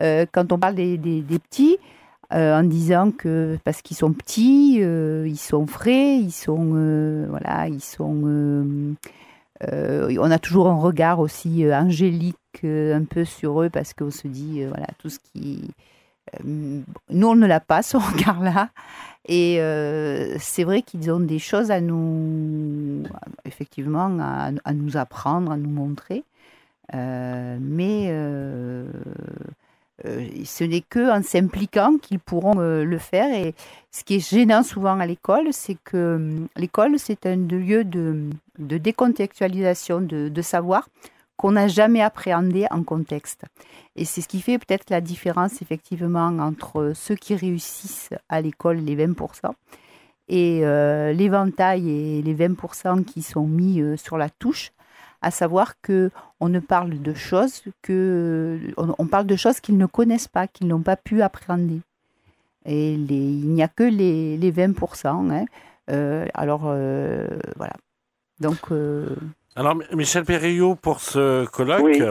Euh, 0.00 0.24
quand 0.30 0.52
on 0.52 0.58
parle 0.58 0.76
des 0.76 0.98
petits, 1.28 1.78
euh, 2.34 2.58
en 2.58 2.64
disant 2.64 3.12
que 3.12 3.58
parce 3.62 3.80
qu'ils 3.80 3.96
sont 3.96 4.12
petits, 4.12 4.78
euh, 4.80 5.24
ils 5.28 5.38
sont 5.38 5.68
frais, 5.68 6.16
ils 6.16 6.32
sont 6.32 6.72
euh, 6.74 7.26
voilà, 7.28 7.68
ils 7.68 7.82
sont. 7.82 8.96
on 9.62 10.30
a 10.30 10.38
toujours 10.40 10.68
un 10.68 10.76
regard 10.76 11.20
aussi 11.20 11.64
angélique 11.72 12.36
un 12.64 13.04
peu 13.04 13.24
sur 13.24 13.62
eux 13.62 13.70
parce 13.70 13.94
qu'on 13.94 14.10
se 14.10 14.26
dit 14.26 14.64
voilà 14.64 14.88
tout 14.98 15.10
ce 15.10 15.18
qui. 15.20 15.70
nous 16.44 17.26
on 17.28 17.36
ne 17.36 17.46
l'a 17.46 17.60
pas 17.60 17.82
ce 17.82 17.96
regard-là 18.12 18.70
et 19.28 19.58
c'est 20.40 20.64
vrai 20.64 20.82
qu'ils 20.82 21.12
ont 21.12 21.20
des 21.20 21.38
choses 21.38 21.70
à 21.70 21.80
nous 21.80 23.04
effectivement 23.44 24.18
à, 24.20 24.50
à, 24.64 24.72
nous 24.72 24.96
apprendre, 24.96 25.52
à 25.52 25.56
nous 25.56 25.70
montrer, 25.70 26.24
mais 26.92 28.10
euh, 30.04 30.28
ce 30.44 30.64
n'est 30.64 30.80
qu'en 30.80 31.22
s'impliquant 31.22 31.98
qu'ils 31.98 32.18
pourront 32.18 32.58
euh, 32.58 32.84
le 32.84 32.98
faire. 32.98 33.32
Et 33.32 33.54
ce 33.92 34.02
qui 34.02 34.16
est 34.16 34.28
gênant 34.28 34.62
souvent 34.62 34.98
à 34.98 35.06
l'école, 35.06 35.52
c'est 35.52 35.76
que 35.84 35.96
euh, 35.96 36.46
l'école, 36.56 36.98
c'est 36.98 37.26
un 37.26 37.36
lieu 37.36 37.84
de, 37.84 38.30
décontextualisation 38.58 40.00
de, 40.00 40.28
de 40.28 40.42
savoir 40.42 40.88
qu'on 41.36 41.52
n'a 41.52 41.68
jamais 41.68 42.00
appréhendé 42.00 42.66
en 42.70 42.82
contexte. 42.82 43.44
Et 43.96 44.04
c'est 44.04 44.20
ce 44.20 44.28
qui 44.28 44.40
fait 44.40 44.58
peut-être 44.58 44.90
la 44.90 45.00
différence 45.00 45.62
effectivement 45.62 46.26
entre 46.38 46.92
ceux 46.94 47.14
qui 47.14 47.34
réussissent 47.34 48.10
à 48.28 48.40
l'école, 48.40 48.78
les 48.78 48.96
20%, 48.96 49.52
et 50.28 50.60
euh, 50.64 51.12
l'éventail 51.12 51.90
et 51.90 52.22
les 52.22 52.34
20% 52.34 53.04
qui 53.04 53.22
sont 53.22 53.46
mis 53.46 53.80
sur 53.96 54.16
la 54.16 54.28
touche 54.28 54.72
à 55.24 55.30
savoir 55.30 55.80
que 55.80 56.10
on 56.38 56.50
ne 56.50 56.60
parle 56.60 57.00
de 57.00 57.14
choses 57.14 57.64
que 57.80 58.58
on, 58.76 58.94
on 58.98 59.06
parle 59.06 59.26
de 59.26 59.36
choses 59.36 59.58
qu'ils 59.60 59.78
ne 59.78 59.86
connaissent 59.86 60.28
pas, 60.28 60.46
qu'ils 60.46 60.68
n'ont 60.68 60.82
pas 60.82 60.96
pu 60.96 61.22
appréhender. 61.22 61.80
Et 62.66 62.96
les, 62.96 63.14
il 63.14 63.48
n'y 63.48 63.62
a 63.62 63.68
que 63.68 63.84
les, 63.84 64.36
les 64.36 64.52
20%. 64.52 65.06
Hein. 65.06 65.46
Euh, 65.90 66.26
alors 66.34 66.64
euh, 66.66 67.26
voilà. 67.56 67.72
Donc. 68.38 68.58
Euh... 68.70 69.06
Alors 69.56 69.76
Michel 69.92 70.24
Perriot 70.24 70.74
pour 70.74 71.00
ce 71.00 71.46
colloque. 71.46 71.82
Oui. 71.82 72.02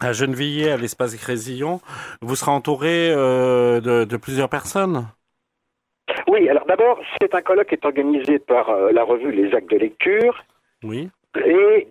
À 0.00 0.12
Gennevilliers, 0.12 0.70
à 0.70 0.76
l'espace 0.76 1.14
Grésillon, 1.16 1.80
vous 2.22 2.34
serez 2.34 2.50
entouré 2.50 3.12
euh, 3.12 3.80
de, 3.80 4.04
de 4.04 4.16
plusieurs 4.16 4.48
personnes? 4.48 5.06
Oui, 6.26 6.48
alors 6.48 6.66
d'abord, 6.66 6.98
c'est 7.20 7.34
un 7.34 7.42
colloque 7.42 7.68
qui 7.68 7.74
est 7.74 7.84
organisé 7.84 8.38
par 8.40 8.70
euh, 8.70 8.90
la 8.90 9.04
revue 9.04 9.30
Les 9.30 9.54
Actes 9.54 9.70
de 9.70 9.76
Lecture. 9.76 10.44
Oui 10.82 11.10
et 11.36 11.88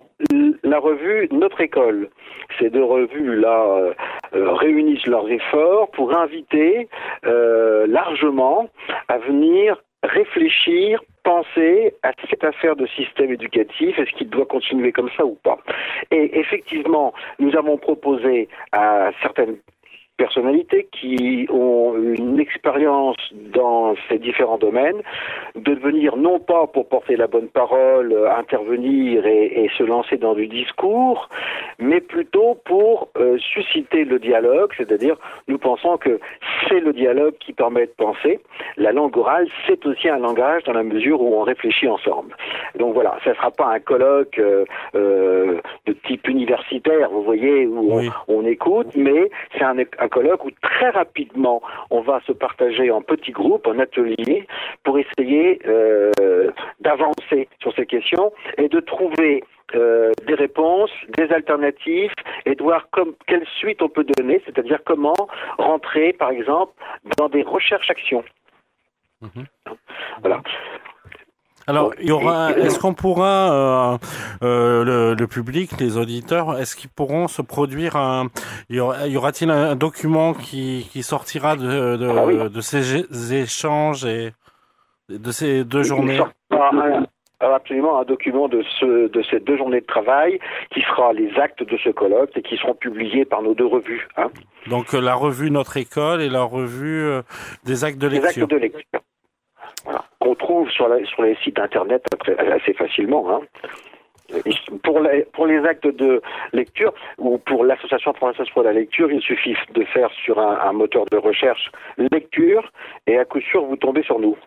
la 0.63 0.79
revue 0.79 1.27
Notre 1.31 1.61
École. 1.61 2.09
Ces 2.59 2.69
deux 2.69 2.83
revues-là 2.83 3.65
euh, 3.67 3.93
euh, 4.35 4.53
réunissent 4.53 5.07
leurs 5.07 5.29
efforts 5.29 5.89
pour 5.91 6.15
inviter 6.15 6.87
euh, 7.25 7.87
largement 7.87 8.69
à 9.07 9.17
venir 9.17 9.81
réfléchir, 10.03 11.03
penser 11.23 11.93
à 12.01 12.11
cette 12.29 12.43
affaire 12.43 12.75
de 12.75 12.87
système 12.87 13.31
éducatif, 13.31 13.99
est-ce 13.99 14.11
qu'il 14.17 14.29
doit 14.29 14.47
continuer 14.47 14.91
comme 14.91 15.09
ça 15.15 15.25
ou 15.25 15.37
pas 15.43 15.59
Et 16.09 16.39
effectivement, 16.39 17.13
nous 17.37 17.55
avons 17.55 17.77
proposé 17.77 18.49
à 18.71 19.11
certaines 19.21 19.57
personnalités 20.23 20.83
qui 20.97 21.47
ont 21.49 21.95
une 21.97 22.39
expérience 22.39 23.17
dans 23.59 23.95
ces 24.07 24.19
différents 24.27 24.59
domaines, 24.67 25.01
de 25.55 25.73
venir 25.87 26.09
non 26.15 26.37
pas 26.39 26.63
pour 26.73 26.85
porter 26.95 27.15
la 27.23 27.27
bonne 27.35 27.47
parole, 27.61 28.07
intervenir 28.43 29.25
et, 29.25 29.45
et 29.63 29.67
se 29.77 29.83
lancer 29.93 30.17
dans 30.25 30.35
du 30.41 30.47
discours, 30.59 31.19
mais 31.79 32.01
plutôt 32.01 32.51
pour 32.65 32.93
euh, 33.17 33.37
susciter 33.53 34.03
le 34.13 34.19
dialogue, 34.19 34.71
c'est-à-dire 34.77 35.15
nous 35.47 35.57
pensons 35.57 35.97
que 35.97 36.19
c'est 36.67 36.81
le 36.87 36.93
dialogue 36.93 37.35
qui 37.43 37.53
permet 37.53 37.87
de 37.87 37.95
penser. 38.05 38.39
La 38.77 38.91
langue 38.91 39.15
orale, 39.17 39.47
c'est 39.65 39.83
aussi 39.89 40.07
un 40.07 40.19
langage 40.19 40.63
dans 40.67 40.73
la 40.81 40.83
mesure 40.83 41.19
où 41.21 41.29
on 41.39 41.43
réfléchit 41.53 41.87
ensemble. 41.87 42.35
Donc 42.77 42.93
voilà, 42.93 43.17
ça 43.23 43.31
ne 43.31 43.35
sera 43.35 43.51
pas 43.51 43.69
un 43.77 43.79
colloque 43.79 44.37
euh, 44.37 44.65
euh, 44.95 45.59
de 45.87 45.93
type 46.07 46.27
universitaire, 46.27 47.09
vous 47.09 47.23
voyez, 47.23 47.65
où 47.65 47.95
Oui. 47.97 48.09
on, 48.27 48.41
on 48.41 48.45
écoute, 48.45 48.91
mais 48.95 49.29
c'est 49.57 49.63
un, 49.63 49.77
un 49.79 50.09
colloque 50.11 50.45
où 50.45 50.51
très 50.61 50.89
rapidement 50.89 51.61
on 51.89 52.01
va 52.01 52.21
se 52.27 52.31
partager 52.31 52.91
en 52.91 53.01
petits 53.01 53.31
groupes, 53.31 53.65
en 53.67 53.79
ateliers, 53.79 54.47
pour 54.83 54.99
essayer 54.99 55.59
euh, 55.65 56.11
d'avancer 56.79 57.47
sur 57.61 57.73
ces 57.75 57.85
questions 57.85 58.31
et 58.57 58.67
de 58.69 58.79
trouver 58.79 59.43
euh, 59.73 60.11
des 60.27 60.35
réponses, 60.35 60.91
des 61.17 61.31
alternatives 61.31 62.11
et 62.45 62.55
de 62.55 62.63
voir 62.63 62.89
comme, 62.91 63.13
quelle 63.25 63.47
suite 63.57 63.81
on 63.81 63.89
peut 63.89 64.05
donner, 64.17 64.41
c'est-à-dire 64.45 64.79
comment 64.85 65.29
rentrer, 65.57 66.13
par 66.13 66.31
exemple, 66.31 66.73
dans 67.17 67.29
des 67.29 67.43
recherches-actions. 67.43 68.23
Mhm. 69.21 69.45
Voilà. 70.21 70.41
Alors, 71.71 71.93
il 71.99 72.07
y 72.09 72.11
aura. 72.11 72.51
Est-ce 72.51 72.79
qu'on 72.79 72.93
pourra, 72.93 73.51
euh, 73.53 73.97
euh, 74.43 74.83
le, 74.83 75.13
le 75.15 75.27
public, 75.27 75.71
les 75.79 75.97
auditeurs, 75.97 76.59
est-ce 76.59 76.75
qu'ils 76.75 76.89
pourront 76.89 77.27
se 77.27 77.41
produire 77.41 77.95
un. 77.95 78.27
Y 78.69 78.79
aura- 78.79 79.07
y 79.07 79.17
aura-t-il 79.17 79.49
un 79.49 79.75
document 79.75 80.33
qui, 80.33 80.87
qui 80.91 81.01
sortira 81.03 81.55
de, 81.55 81.95
de, 81.97 82.07
Ah 82.09 82.25
oui. 82.25 82.37
de 82.49 82.61
ces 82.61 83.33
échanges 83.33 84.05
et 84.05 84.33
de 85.09 85.31
ces 85.31 85.63
deux 85.63 85.83
journées? 85.83 86.19
un- 86.51 87.05
absolument 87.43 87.99
un 87.99 88.03
document 88.05 88.47
de, 88.47 88.61
ce, 88.79 89.07
de 89.07 89.23
ces 89.31 89.39
deux 89.39 89.57
journées 89.57 89.81
de 89.81 89.85
travail 89.87 90.37
qui 90.71 90.81
sera 90.81 91.11
les 91.11 91.31
actes 91.39 91.63
de 91.63 91.75
ce 91.83 91.89
colloque 91.89 92.29
et 92.35 92.43
qui 92.43 92.55
seront 92.57 92.75
publiés 92.75 93.25
par 93.25 93.41
nos 93.41 93.55
deux 93.55 93.65
revues. 93.65 94.07
Hein, 94.15 94.27
Donc, 94.69 94.93
euh, 94.93 95.01
la 95.01 95.15
revue 95.15 95.49
Notre 95.49 95.75
École 95.77 96.21
et 96.21 96.29
la 96.29 96.43
revue 96.43 97.01
euh, 97.03 97.23
des 97.65 97.83
actes 97.83 97.97
de 97.97 98.05
lecture. 98.07 98.43
actes 98.43 98.51
de 98.51 98.57
lecture. 98.57 98.99
Voilà. 99.83 100.03
Qu'on 100.19 100.35
trouve 100.35 100.69
sur, 100.69 100.87
la- 100.87 101.03
sur 101.05 101.23
les 101.23 101.35
sites 101.43 101.59
internet 101.59 102.03
assez 102.37 102.73
facilement. 102.73 103.25
Hein. 103.31 103.41
Pour 104.83 105.01
les, 105.01 105.25
pour 105.33 105.45
les 105.45 105.57
actes 105.65 105.87
de 105.87 106.21
lecture 106.53 106.93
ou 107.17 107.37
pour 107.37 107.65
l'association 107.65 108.13
française 108.13 108.47
pour 108.53 108.63
la 108.63 108.71
lecture, 108.71 109.11
il 109.11 109.21
suffit 109.21 109.55
de 109.73 109.83
faire 109.83 110.09
sur 110.23 110.39
un, 110.39 110.57
un 110.61 110.71
moteur 110.71 111.03
de 111.11 111.17
recherche 111.17 111.69
lecture 111.97 112.71
et 113.07 113.17
à 113.17 113.25
coup 113.25 113.41
sûr 113.41 113.65
vous 113.65 113.75
tombez 113.75 114.03
sur 114.03 114.19
nous. 114.19 114.37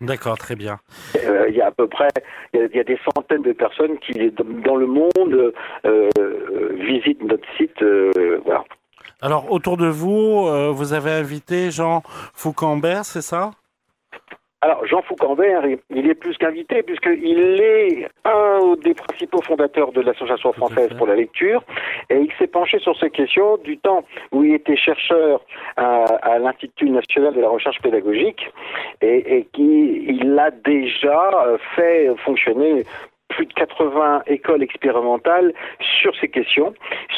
D'accord, 0.00 0.38
très 0.38 0.54
bien. 0.54 0.78
Euh, 1.26 1.46
il 1.48 1.56
y 1.56 1.60
a 1.60 1.66
à 1.66 1.70
peu 1.72 1.88
près, 1.88 2.08
il 2.52 2.60
y 2.60 2.62
a, 2.62 2.66
il 2.66 2.76
y 2.76 2.80
a 2.80 2.84
des 2.84 2.98
centaines 3.14 3.42
de 3.42 3.52
personnes 3.52 3.98
qui, 3.98 4.30
dans 4.64 4.76
le 4.76 4.86
monde, 4.86 5.52
euh, 5.86 6.10
visitent 6.74 7.22
notre 7.22 7.48
site. 7.56 7.80
euh, 7.82 8.40
voilà. 8.44 8.62
Alors, 9.22 9.50
autour 9.50 9.76
de 9.78 9.86
vous, 9.88 10.46
vous 10.74 10.92
avez 10.92 11.10
invité 11.10 11.70
Jean 11.70 12.02
Foucambert, 12.34 13.04
c'est 13.04 13.22
ça? 13.22 13.52
Alors, 14.64 14.86
Jean 14.86 15.02
Foucambert, 15.02 15.62
il- 15.90 16.08
est 16.10 16.14
plus 16.14 16.38
qu'invité, 16.38 16.82
puisqu'il 16.82 17.60
est 17.60 18.08
un 18.24 18.74
des 18.82 18.94
principaux 18.94 19.42
fondateurs 19.42 19.92
de 19.92 20.00
l'Association 20.00 20.52
française 20.54 20.90
pour 20.96 21.06
la 21.06 21.16
lecture, 21.16 21.62
et 22.08 22.16
il 22.16 22.32
s'est 22.38 22.46
penché 22.46 22.78
sur 22.78 22.96
ces 22.98 23.10
questions 23.10 23.58
du 23.58 23.76
temps 23.76 24.04
où 24.32 24.42
il 24.42 24.54
était 24.54 24.76
chercheur 24.76 25.42
à, 25.76 26.04
à 26.32 26.38
l'Institut 26.38 26.88
national 26.88 27.34
de 27.34 27.42
la 27.42 27.50
recherche 27.50 27.78
pédagogique, 27.82 28.50
et, 29.02 29.36
et 29.36 29.48
qui 29.52 30.06
il 30.08 30.38
a 30.38 30.50
déjà 30.50 31.30
euh, 31.46 31.58
fait 31.76 32.10
fonctionner 32.24 32.84
plus 33.34 33.46
de 33.46 33.52
80 33.52 34.22
écoles 34.26 34.62
expérimentales 34.62 35.52
sur 36.00 36.14
ces 36.16 36.28
questions, 36.28 36.72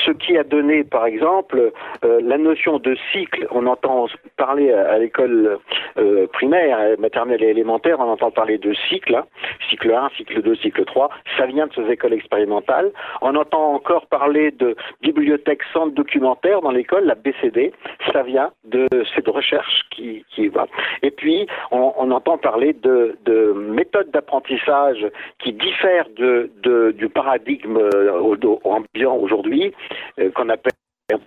ce 0.04 0.10
qui 0.10 0.36
a 0.38 0.44
donné, 0.44 0.82
par 0.84 1.06
exemple, 1.06 1.72
euh, 2.04 2.20
la 2.22 2.38
notion 2.38 2.78
de 2.78 2.96
cycle. 3.12 3.46
On 3.50 3.66
entend 3.66 4.06
parler 4.36 4.72
à, 4.72 4.98
l'école 4.98 5.58
euh, 5.98 6.26
primaire, 6.28 6.78
euh, 6.80 6.96
maternelle 6.98 7.42
et 7.42 7.48
élémentaire, 7.48 8.00
on 8.00 8.10
entend 8.10 8.30
parler 8.30 8.58
de 8.58 8.72
cycle, 8.88 9.14
hein, 9.14 9.26
cycle 9.68 9.92
1, 9.92 10.10
cycle 10.16 10.42
2, 10.42 10.54
cycle 10.56 10.84
3. 10.84 11.10
Ça 11.36 11.46
vient 11.46 11.66
de 11.66 11.74
ces 11.74 11.90
écoles 11.90 12.14
expérimentales. 12.14 12.92
On 13.20 13.34
entend 13.34 13.74
encore 13.74 14.06
parler 14.06 14.50
de 14.52 14.74
bibliothèque 15.02 15.62
centre 15.72 15.94
documentaire 15.94 16.62
dans 16.62 16.70
l'école, 16.70 17.04
la 17.04 17.14
BCD. 17.14 17.72
Ça 18.12 18.22
vient 18.22 18.50
de 18.64 18.88
cette 19.14 19.28
recherche 19.28 19.82
qui, 19.90 20.24
qui 20.34 20.48
va. 20.48 20.66
Et 21.02 21.10
puis, 21.10 21.46
on, 21.70 22.10
entend 22.10 22.38
parler 22.38 22.72
de 22.72 23.16
méthodes 23.52 24.10
d'apprentissage 24.12 25.04
qui 25.38 25.52
diffèrent 25.52 26.05
de, 26.16 26.50
de- 26.62 26.92
du 26.92 27.08
paradigme 27.08 27.76
euh, 27.78 28.58
ambiant 28.64 29.16
aujourd'hui, 29.16 29.74
euh, 30.18 30.30
qu'on 30.32 30.48
appelle 30.48 30.72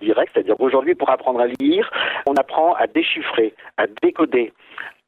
direct, 0.00 0.32
c'est-à-dire 0.34 0.60
aujourd'hui 0.60 0.94
pour 0.94 1.08
apprendre 1.10 1.40
à 1.40 1.46
lire, 1.46 1.90
on 2.26 2.34
apprend 2.34 2.74
à 2.74 2.86
déchiffrer, 2.86 3.54
à 3.78 3.86
décoder, 4.02 4.52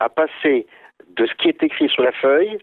à 0.00 0.08
passer 0.08 0.66
de 1.16 1.26
ce 1.26 1.34
qui 1.34 1.48
est 1.48 1.62
écrit 1.62 1.88
sur 1.90 2.02
la 2.02 2.12
feuille 2.12 2.58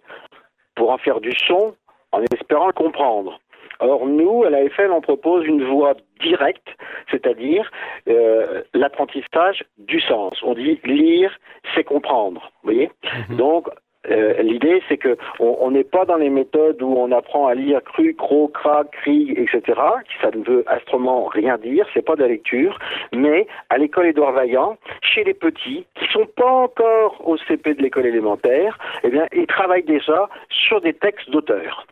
pour 0.76 0.90
en 0.91 0.98
faire 0.98 1.19
du 1.19 1.31
son 1.48 1.76
en 2.11 2.22
espérant 2.34 2.68
le 2.68 2.73
comprendre. 2.73 3.40
Or, 3.81 4.06
nous, 4.07 4.44
à 4.44 4.49
l'AFL, 4.49 4.91
on 4.91 4.99
propose 5.02 5.45
une 5.45 5.64
voie 5.64 5.94
directe, 6.19 6.68
c'est-à-dire 7.11 7.69
euh, 8.10 8.64
l'apprentissage 8.73 9.64
du 9.77 10.02
sens. 10.02 10.34
On 10.44 10.53
dit 10.53 10.80
lire, 10.84 11.31
c'est 11.76 11.84
comprendre. 11.86 12.52
Vous 12.64 12.72
voyez? 12.73 12.91
Mhm. 13.30 13.38
Donc, 13.38 13.69
euh, 14.09 14.41
l'idée, 14.41 14.81
c'est 14.88 14.97
que 14.97 15.17
on 15.39 15.71
n'est 15.71 15.84
pas 15.84 16.05
dans 16.05 16.15
les 16.15 16.30
méthodes 16.30 16.81
où 16.81 16.95
on 16.97 17.11
apprend 17.11 17.47
à 17.47 17.53
lire 17.53 17.84
cru, 17.84 18.15
cro, 18.15 18.47
cra, 18.47 18.84
cri, 18.85 19.31
etc. 19.31 19.80
Ça 20.21 20.31
ne 20.31 20.43
veut 20.43 20.63
astrement 20.67 21.26
rien 21.26 21.57
dire, 21.57 21.85
c'est 21.93 22.01
pas 22.01 22.15
de 22.15 22.21
la 22.21 22.30
lecture, 22.30 22.80
mais 23.13 23.45
à 23.69 23.77
l'école 23.77 24.07
Édouard 24.07 24.31
Vaillant, 24.31 24.77
chez 25.01 25.23
les 25.23 25.34
petits 25.34 25.85
qui 25.95 26.05
sont 26.13 26.26
pas 26.26 26.49
encore 26.49 27.27
au 27.27 27.38
CP 27.38 27.73
de 27.73 27.81
l'école 27.81 28.05
élémentaire, 28.05 28.77
eh 29.03 29.09
bien, 29.09 29.27
ils 29.34 29.47
travaillent 29.47 29.84
déjà 29.84 30.30
sur 30.49 30.80
des 30.81 30.93
textes 30.93 31.30
d'auteurs. 31.30 31.85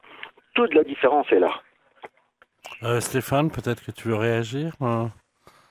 Toute 0.56 0.74
la 0.74 0.84
différence 0.84 1.32
est 1.32 1.40
là. 1.40 1.52
Euh, 2.84 3.00
Stéphane, 3.00 3.52
peut-être 3.52 3.84
que 3.86 3.92
tu 3.92 4.08
veux 4.08 4.16
réagir 4.16 4.72
comprend 4.80 5.10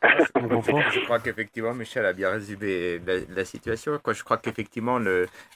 Je 0.92 1.04
crois 1.04 1.18
qu'effectivement, 1.20 1.74
Michel 1.74 2.04
a 2.06 2.12
bien 2.12 2.30
résumé 2.30 3.00
la, 3.06 3.14
la 3.34 3.44
situation. 3.44 3.98
Quoi. 4.02 4.12
Je 4.14 4.22
crois 4.22 4.36
qu'effectivement, 4.38 4.98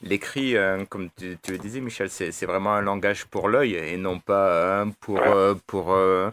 l'écrit, 0.01 0.55
euh, 0.57 0.85
comme 0.85 1.09
tu, 1.17 1.37
tu 1.41 1.51
le 1.51 1.57
disais, 1.57 1.79
Michel, 1.81 2.09
c'est 2.09 2.45
vraiment 2.45 2.73
un 2.73 2.81
langage 2.81 3.25
pour 3.25 3.49
l'œil 3.49 3.75
et 3.75 3.97
non 3.97 4.19
pas 4.19 4.81
un 4.81 4.89
pour, 4.89 5.19
euh, 5.21 5.55
pour, 5.67 5.93
euh, 5.93 6.29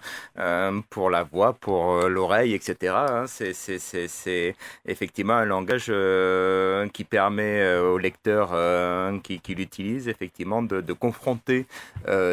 pour 0.91 1.11
la 1.11 1.23
voix, 1.23 1.53
pour 1.55 2.09
l'oreille, 2.09 2.55
etc. 2.55 2.95
hein. 3.09 3.25
C'est- 3.27 4.55
effectivement 4.87 5.35
un 5.35 5.45
langage 5.45 5.87
qui 6.93 7.05
permet 7.05 7.77
au 7.79 7.99
lecteur 7.99 8.53
qui, 9.23 9.41
qui 9.41 9.55
l'utilise, 9.55 10.09
effectivement, 10.09 10.63
de, 10.63 10.81
de 10.81 10.93
confronter 10.93 11.67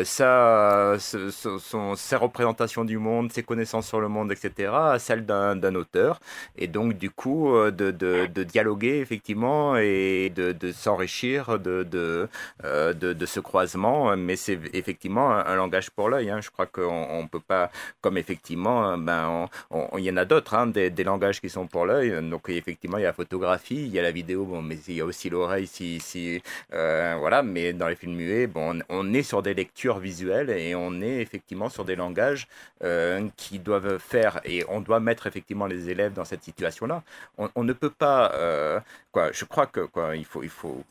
sa, 0.04 0.96
son, 1.00 1.96
ses 1.96 2.16
représentations 2.16 2.86
du 2.86 2.98
monde, 2.98 3.32
ses 3.32 3.44
connaissances 3.44 3.88
sur 3.88 4.00
le 4.00 4.08
monde, 4.08 4.32
etc., 4.32 4.72
à 4.74 5.00
celles 5.00 5.26
d'un 5.26 5.75
auteur. 5.76 6.20
Et 6.58 6.68
donc, 6.68 6.94
du 6.94 7.10
coup, 7.10 7.54
euh, 7.56 7.72
de, 7.72 7.92
de, 7.92 8.44
dialoguer, 8.44 9.00
effectivement, 9.00 9.78
et 9.78 10.32
de, 10.36 10.52
de 10.52 10.72
s'enrichir 10.72 11.60
de, 11.60 11.84
de, 11.84 12.28
euh, 12.64 12.94
ce 13.26 13.40
croisement. 13.40 14.16
Mais 14.18 14.36
c'est 14.36 14.60
effectivement 14.74 15.32
un, 15.32 15.56
langage 15.56 15.90
pour 15.92 16.10
l'œil. 16.10 16.30
hein. 16.30 16.42
Je 16.42 16.50
crois 16.50 16.66
qu'on 16.66 17.08
on 17.12 17.28
peut 17.28 17.40
pas, 17.40 17.72
comme 18.02 18.18
effectivement, 18.18 18.98
ben, 18.98 19.50
on- 19.72 19.90
on- 19.94 19.98
il 19.98 20.06
y 20.06 20.12
en 20.12 20.18
a 20.18 20.26
d'autres, 20.26 20.54
hein, 20.54 20.68
des, 20.68 21.04
langages 21.04 21.40
qui 21.42 21.50
sont 21.50 21.68
pour 21.68 21.86
l'œil. 21.86 22.12
Donc, 22.30 22.50
effectivement, 22.50 22.98
il 22.98 23.02
y 23.02 23.06
a 23.06 23.10
la 23.10 23.14
photographie, 23.14 23.76
il 23.86 23.94
y 23.94 24.00
a 24.00 24.02
la 24.02 24.12
vidéo, 24.12 24.46
bon, 24.46 24.62
mais 24.62 24.78
il 24.88 24.96
y 24.96 25.02
a 25.02 25.06
aussi 25.06 25.30
l'oreille, 25.30 25.68
si, 25.68 26.00
si, 26.00 26.42
euh, 26.74 27.16
voilà. 27.20 27.44
Mais 27.44 27.74
dans 27.74 27.88
les 27.88 27.96
films 27.96 28.16
muets, 28.16 28.48
bon, 28.48 28.82
on, 28.90 29.14
est 29.14 29.24
sur 29.24 29.42
des 29.42 29.54
lectures 29.54 30.00
visuelles 30.00 30.50
et 30.50 30.76
on 30.76 31.02
est 31.02 31.22
effectivement 31.22 31.70
sur 31.70 31.86
des 31.86 31.96
langages 31.96 32.48
euh, 32.84 33.28
qui 33.38 33.60
doivent 33.60 33.98
faire, 34.00 34.42
et 34.44 34.64
on 34.70 34.82
doit 34.82 35.00
mettre 35.00 35.28
effectivement 35.28 35.55
les 35.66 35.90
élèves 35.90 36.14
dans 36.14 36.26
cette 36.26 36.44
situation-là. 36.44 37.04
On, 37.38 37.64
ne 37.64 37.74
peut 37.74 37.90
pas, 37.90 38.34
euh, 38.34 38.80
quoi. 39.12 39.32
Je 39.32 39.46
crois 39.46 39.66
que 39.68 39.82
quoi, 39.82 40.16
il 40.16 40.26
faut, 40.26 40.44
il 40.44 40.50
faut. 40.50 40.84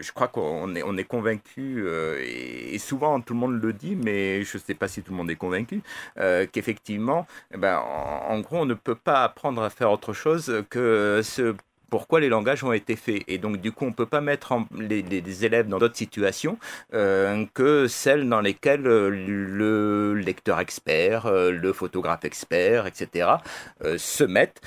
Je 0.00 0.12
crois 0.12 0.28
qu'on 0.28 0.74
est, 0.74 0.82
on 0.82 0.96
est 0.96 1.04
convaincu 1.04 1.84
euh, 1.86 2.22
et, 2.24 2.78
souvent 2.78 3.20
tout 3.20 3.34
le 3.34 3.40
monde 3.40 3.60
le 3.62 3.72
dit, 3.72 3.96
mais 3.96 4.42
je 4.42 4.56
ne 4.56 4.62
sais 4.62 4.74
pas 4.74 4.88
si 4.88 5.02
tout 5.02 5.12
le 5.12 5.16
monde 5.18 5.30
est 5.30 5.36
convaincu 5.36 5.82
euh, 6.18 6.46
qu'effectivement, 6.50 7.26
eh 7.52 7.58
ben, 7.58 7.78
en, 7.78 8.34
en, 8.34 8.40
gros, 8.40 8.58
on 8.58 8.66
ne 8.66 8.74
peut 8.74 8.94
pas 8.94 9.24
apprendre 9.24 9.62
à 9.62 9.70
faire 9.70 9.90
autre 9.90 10.12
chose 10.12 10.64
que 10.70 11.20
ce 11.22 11.54
pourquoi 11.90 12.20
les 12.20 12.28
langages 12.28 12.64
ont 12.64 12.72
été 12.72 12.96
faits. 12.96 13.22
Et 13.28 13.38
donc, 13.38 13.58
du 13.60 13.72
coup, 13.72 13.84
on 13.84 13.88
ne 13.88 13.94
peut 13.94 14.06
pas 14.06 14.20
mettre 14.20 14.54
les, 14.76 15.44
élèves 15.44 15.68
dans 15.68 15.78
d'autres 15.78 15.96
situations 15.96 16.58
euh, 16.94 17.44
que 17.54 17.86
celles 17.88 18.28
dans 18.28 18.40
lesquelles 18.40 18.86
euh, 18.86 19.08
le 19.10 20.14
lecteur 20.14 20.60
expert, 20.60 21.26
euh, 21.26 21.50
le 21.50 21.72
photographe 21.72 22.24
expert, 22.24 22.86
etc., 22.86 23.28
se 23.96 24.24
mettent 24.24 24.60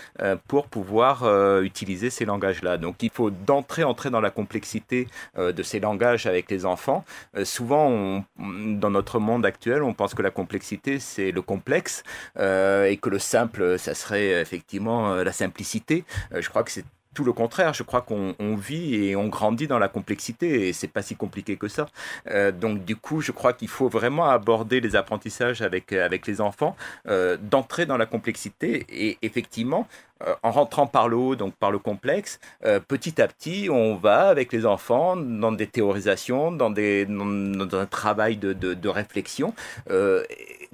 pour 0.47 0.67
pouvoir 0.67 1.23
utiliser 1.61 2.09
ces 2.09 2.25
langages-là. 2.25 2.77
Donc, 2.77 3.01
il 3.03 3.09
faut 3.09 3.29
d'entrer 3.29 3.83
entrer 3.83 4.09
dans 4.09 4.21
la 4.21 4.29
complexité 4.29 5.07
de 5.37 5.63
ces 5.63 5.79
langages 5.79 6.25
avec 6.25 6.49
les 6.49 6.65
enfants. 6.65 7.03
souvent, 7.43 8.23
dans 8.37 8.89
notre 8.89 9.19
monde 9.19 9.45
actuel, 9.45 9.83
on 9.83 9.93
pense 9.93 10.13
que 10.13 10.21
la 10.21 10.31
complexité, 10.31 10.99
c'est 10.99 11.31
le 11.31 11.41
complexe 11.41 12.03
et 12.37 12.97
que 13.01 13.09
le 13.09 13.19
simple, 13.19 13.79
ça 13.79 13.93
serait 13.93 14.41
effectivement 14.41 15.15
la 15.15 15.31
simplicité. 15.31 16.03
je 16.31 16.47
crois 16.49 16.63
que 16.63 16.71
c'est 16.71 16.85
tout 17.13 17.23
le 17.23 17.33
contraire. 17.33 17.73
Je 17.73 17.83
crois 17.83 18.01
qu'on 18.01 18.55
vit 18.55 18.95
et 18.95 19.15
on 19.15 19.27
grandit 19.27 19.67
dans 19.67 19.79
la 19.79 19.87
complexité 19.89 20.67
et 20.67 20.73
c'est 20.73 20.87
pas 20.87 21.01
si 21.01 21.15
compliqué 21.15 21.57
que 21.57 21.67
ça. 21.67 21.87
Euh, 22.27 22.51
donc 22.51 22.85
du 22.85 22.95
coup, 22.95 23.21
je 23.21 23.31
crois 23.31 23.53
qu'il 23.53 23.67
faut 23.67 23.89
vraiment 23.89 24.29
aborder 24.29 24.81
les 24.81 24.95
apprentissages 24.95 25.61
avec 25.61 25.93
avec 25.93 26.27
les 26.27 26.41
enfants, 26.41 26.75
euh, 27.07 27.37
d'entrer 27.41 27.85
dans 27.85 27.97
la 27.97 28.05
complexité 28.05 28.85
et 28.89 29.17
effectivement. 29.21 29.87
Euh, 30.27 30.35
en 30.43 30.51
rentrant 30.51 30.85
par 30.85 31.07
le 31.07 31.15
haut, 31.15 31.35
donc 31.37 31.55
par 31.55 31.71
le 31.71 31.79
complexe, 31.79 32.41
euh, 32.65 32.81
petit 32.81 33.21
à 33.21 33.27
petit, 33.29 33.69
on 33.71 33.95
va 33.95 34.27
avec 34.27 34.51
les 34.51 34.65
enfants 34.65 35.15
dans 35.15 35.53
des 35.53 35.67
théorisations, 35.67 36.51
dans, 36.51 36.69
des, 36.69 37.05
dans, 37.05 37.79
un 37.79 37.85
travail 37.85 38.35
de, 38.35 38.51
de, 38.51 38.89
réflexion, 38.89 39.53
euh, 39.89 40.25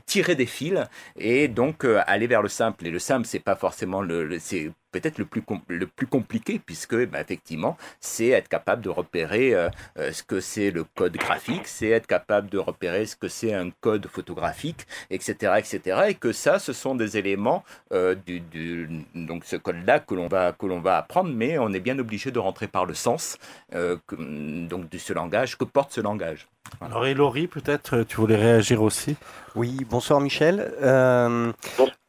tirer 0.07 0.33
des 0.33 0.47
fils 0.47 0.79
et 1.15 1.47
donc 1.47 1.85
aller 2.07 2.25
vers 2.25 2.41
le 2.41 2.49
simple. 2.49 2.87
Et 2.87 2.89
le 2.89 2.97
simple, 2.97 3.27
c'est 3.27 3.39
pas 3.39 3.55
forcément 3.55 4.01
le, 4.01 4.25
le 4.25 4.39
c'est 4.39 4.71
peut-être 4.99 5.17
le 5.17 5.25
plus, 5.25 5.43
le 5.67 5.87
plus 5.87 6.07
compliqué, 6.07 6.59
puisque 6.65 6.95
bah, 7.07 7.19
effectivement, 7.19 7.77
c'est 7.99 8.29
être 8.29 8.47
capable 8.47 8.81
de 8.81 8.89
repérer 8.89 9.53
euh, 9.53 9.69
ce 9.97 10.23
que 10.23 10.39
c'est 10.39 10.71
le 10.71 10.83
code 10.83 11.17
graphique, 11.17 11.67
c'est 11.67 11.89
être 11.89 12.07
capable 12.07 12.49
de 12.49 12.57
repérer 12.57 13.05
ce 13.05 13.15
que 13.15 13.27
c'est 13.27 13.53
un 13.53 13.69
code 13.81 14.07
photographique, 14.07 14.87
etc., 15.09 15.53
etc. 15.57 16.03
Et 16.09 16.15
que 16.15 16.31
ça, 16.31 16.59
ce 16.59 16.71
sont 16.73 16.95
des 16.95 17.17
éléments 17.17 17.63
euh, 17.91 18.15
du, 18.15 18.39
du, 18.39 18.89
donc 19.13 19.43
ce 19.45 19.57
code-là 19.57 19.99
que 19.99 20.15
l'on 20.15 20.27
va 20.27 20.53
que 20.53 20.65
l'on 20.65 20.79
va 20.79 20.97
apprendre, 20.97 21.31
mais 21.33 21.57
on 21.57 21.73
est 21.73 21.79
bien 21.79 21.99
obligé 21.99 22.31
de 22.31 22.39
rentrer 22.39 22.67
par 22.67 22.85
le 22.85 22.93
sens 22.93 23.37
euh, 23.73 23.97
que, 24.07 24.15
donc 24.15 24.89
de 24.89 24.97
ce 24.97 25.13
langage 25.13 25.57
que 25.57 25.65
porte 25.65 25.91
ce 25.91 26.01
langage. 26.01 26.47
Voilà. 26.79 26.95
Alors, 26.95 27.05
Elori, 27.05 27.47
peut-être 27.47 28.03
tu 28.03 28.17
voulais 28.17 28.35
réagir 28.35 28.81
aussi? 28.81 29.15
Oui, 29.55 29.85
bonsoir 29.89 30.19
Michel. 30.19 30.73
Euh, 30.81 31.51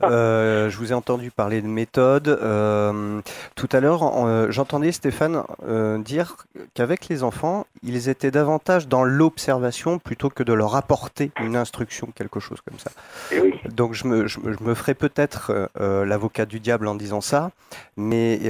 euh, 0.03 0.69
je 0.69 0.77
vous 0.79 0.91
ai 0.91 0.95
entendu 0.95 1.31
parler 1.31 1.63
de 1.63 1.69
méthode. 1.69 2.27
Euh, 2.27 2.76
tout 3.55 3.69
à 3.73 3.81
l'heure, 3.81 4.03
euh, 4.03 4.51
j'entendais 4.51 4.93
Stéphane 4.93 5.43
dire 5.99 6.37
qu'avec 6.75 7.09
les 7.09 7.23
enfants, 7.23 7.67
ils 7.83 8.09
étaient 8.09 8.31
davantage 8.31 8.89
dans 8.89 9.05
l'observation 9.05 9.99
plutôt 9.99 10.31
que 10.31 10.43
de 10.43 10.53
leur 10.53 10.77
apporter 10.77 11.31
une 11.41 11.57
instruction, 11.57 12.09
quelque 12.15 12.41
chose 12.41 12.61
comme 12.61 12.79
ça. 12.79 12.91
Oui. 13.33 13.55
Donc 13.71 13.95
je 13.95 14.07
me, 14.07 14.27
je, 14.27 14.39
je 14.45 14.65
me 14.65 14.75
ferai 14.75 14.95
peut-être 14.95 15.71
l'avocat 15.79 16.47
du 16.47 16.61
diable 16.61 16.89
en 16.89 16.95
disant 16.95 17.21
ça, 17.21 17.51
mais 17.97 18.41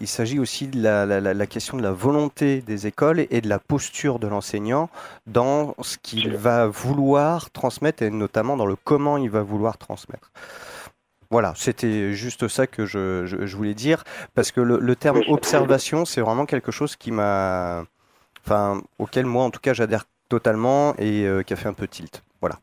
il 0.00 0.08
s'agit 0.08 0.38
aussi 0.38 0.68
de 0.68 0.82
la, 0.82 1.06
la, 1.06 1.20
la, 1.20 1.46
question 1.46 1.76
de 1.76 1.82
la 1.82 1.92
volonté 1.92 2.60
des 2.60 2.86
écoles 2.86 3.26
et 3.30 3.40
de 3.40 3.48
la 3.48 3.58
posture 3.58 4.18
de 4.18 4.26
l'enseignant 4.26 4.88
dans 5.26 5.74
ce 5.82 5.98
qu'il 5.98 6.36
va 6.36 6.66
vouloir 6.66 7.50
transmettre 7.50 8.02
et 8.02 8.10
notamment 8.10 8.56
dans 8.56 8.66
le 8.66 8.76
comment 8.76 9.16
il 9.16 9.30
va 9.30 9.42
vouloir 9.42 9.78
transmettre. 9.78 10.30
Voilà, 11.32 11.54
c'était 11.56 12.12
juste 12.12 12.46
ça 12.46 12.66
que 12.66 12.84
je, 12.84 13.24
je, 13.24 13.46
je, 13.46 13.56
voulais 13.56 13.72
dire, 13.72 14.04
parce 14.34 14.52
que 14.52 14.60
le, 14.60 14.78
le 14.78 14.94
terme 14.94 15.22
observation, 15.28 16.04
c'est 16.04 16.20
vraiment 16.20 16.44
quelque 16.44 16.70
chose 16.70 16.94
qui 16.94 17.10
m'a, 17.10 17.84
enfin, 18.44 18.82
auquel 18.98 19.24
moi, 19.24 19.42
en 19.42 19.50
tout 19.50 19.58
cas, 19.58 19.72
j'adhère 19.72 20.04
totalement 20.28 20.94
et 20.98 21.26
euh, 21.26 21.42
qui 21.42 21.54
a 21.54 21.56
fait 21.56 21.70
un 21.70 21.72
peu 21.72 21.88
tilt. 21.88 22.22
Voilà. 22.42 22.56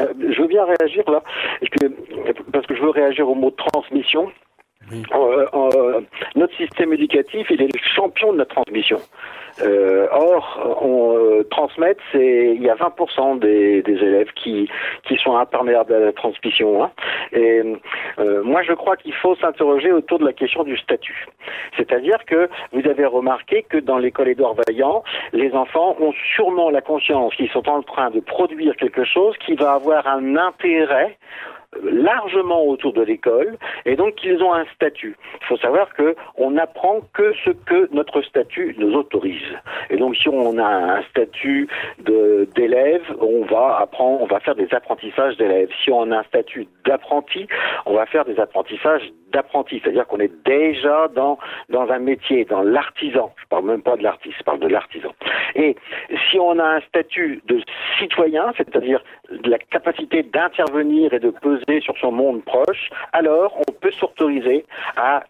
Euh, 0.00 0.12
je 0.18 0.42
veux 0.42 0.48
bien 0.48 0.64
réagir 0.64 1.08
là, 1.08 1.22
parce 2.52 2.66
que 2.66 2.74
je 2.74 2.82
veux 2.82 2.90
réagir 2.90 3.28
au 3.28 3.36
mot 3.36 3.52
transmission. 3.52 4.32
Euh, 4.92 5.46
euh, 5.54 6.00
notre 6.34 6.54
système 6.56 6.92
éducatif, 6.92 7.46
il 7.50 7.62
est 7.62 7.72
le 7.74 7.80
champion 7.94 8.32
de 8.32 8.38
la 8.38 8.46
transmission. 8.46 8.98
Euh, 9.62 10.08
or, 10.10 10.78
on 10.82 11.16
euh, 11.16 11.44
transmettre, 11.44 12.02
c'est 12.10 12.54
il 12.56 12.62
y 12.62 12.68
a 12.68 12.74
20% 12.74 13.38
des, 13.38 13.82
des, 13.82 13.92
élèves 13.92 14.32
qui 14.34 14.68
qui 15.04 15.16
sont 15.16 15.36
imperméables 15.36 15.94
à 15.94 16.00
la 16.00 16.12
transmission. 16.12 16.82
Hein. 16.82 16.90
Et 17.32 17.62
euh, 18.18 18.42
moi, 18.42 18.62
je 18.62 18.72
crois 18.72 18.96
qu'il 18.96 19.14
faut 19.14 19.36
s'interroger 19.36 19.92
autour 19.92 20.18
de 20.18 20.24
la 20.24 20.32
question 20.32 20.64
du 20.64 20.76
statut. 20.76 21.26
C'est-à-dire 21.76 22.24
que 22.26 22.48
vous 22.72 22.88
avez 22.88 23.06
remarqué 23.06 23.64
que 23.68 23.78
dans 23.78 23.98
l'école 23.98 24.28
Édouard 24.28 24.54
Vaillant, 24.66 25.04
les 25.32 25.52
enfants 25.52 25.96
ont 26.00 26.12
sûrement 26.34 26.70
la 26.70 26.80
conscience 26.80 27.34
qu'ils 27.36 27.50
sont 27.50 27.68
en 27.68 27.82
train 27.82 28.10
de 28.10 28.20
produire 28.20 28.74
quelque 28.76 29.04
chose 29.04 29.36
qui 29.46 29.54
va 29.54 29.74
avoir 29.74 30.06
un 30.08 30.36
intérêt 30.36 31.16
largement 31.82 32.64
autour 32.64 32.92
de 32.92 33.02
l'école 33.02 33.56
et 33.84 33.96
donc 33.96 34.22
ils 34.24 34.42
ont 34.42 34.52
un 34.52 34.64
statut. 34.74 35.16
Il 35.40 35.46
faut 35.46 35.56
savoir 35.56 35.92
que 35.94 36.14
on 36.36 36.52
n'apprend 36.52 37.00
que 37.12 37.32
ce 37.44 37.50
que 37.50 37.88
notre 37.92 38.22
statut 38.22 38.74
nous 38.78 38.94
autorise. 38.94 39.52
Et 39.90 39.96
donc 39.96 40.16
si 40.16 40.28
on 40.28 40.58
a 40.58 40.66
un 40.98 41.02
statut 41.02 41.68
d'élève, 41.98 43.02
on 43.20 43.44
va 43.44 43.78
apprendre, 43.78 44.22
on 44.22 44.26
va 44.26 44.40
faire 44.40 44.54
des 44.54 44.72
apprentissages 44.72 45.36
d'élèves. 45.36 45.68
Si 45.82 45.90
on 45.90 46.10
a 46.10 46.18
un 46.18 46.24
statut 46.24 46.66
d'apprenti, 46.84 47.46
on 47.86 47.94
va 47.94 48.06
faire 48.06 48.24
des 48.24 48.38
apprentissages 48.38 49.02
d'apprenti, 49.32 49.80
c'est-à-dire 49.82 50.06
qu'on 50.06 50.20
est 50.20 50.32
déjà 50.44 51.08
dans 51.08 51.38
dans 51.68 51.90
un 51.90 51.98
métier, 51.98 52.44
dans 52.44 52.62
l'artisan. 52.62 53.32
Je 53.42 53.46
parle 53.48 53.64
même 53.64 53.82
pas 53.82 53.96
de 53.96 54.02
l'artiste, 54.02 54.36
je 54.38 54.44
parle 54.44 54.60
de 54.60 54.68
l'artisan. 54.68 55.12
Et 55.54 55.76
si 56.30 56.38
on 56.38 56.58
a 56.58 56.76
un 56.76 56.80
statut 56.82 57.42
de 57.46 57.60
citoyen, 57.98 58.52
c'est-à-dire 58.56 59.02
la 59.44 59.58
capacité 59.58 60.22
d'intervenir 60.22 61.12
et 61.12 61.18
de 61.18 61.30
peser 61.30 61.63
sur 61.80 61.96
son 61.98 62.12
monde 62.12 62.44
proche, 62.44 62.90
alors 63.12 63.56
on 63.68 63.72
peut 63.72 63.90
s'autoriser 63.92 64.64
à 64.96 65.22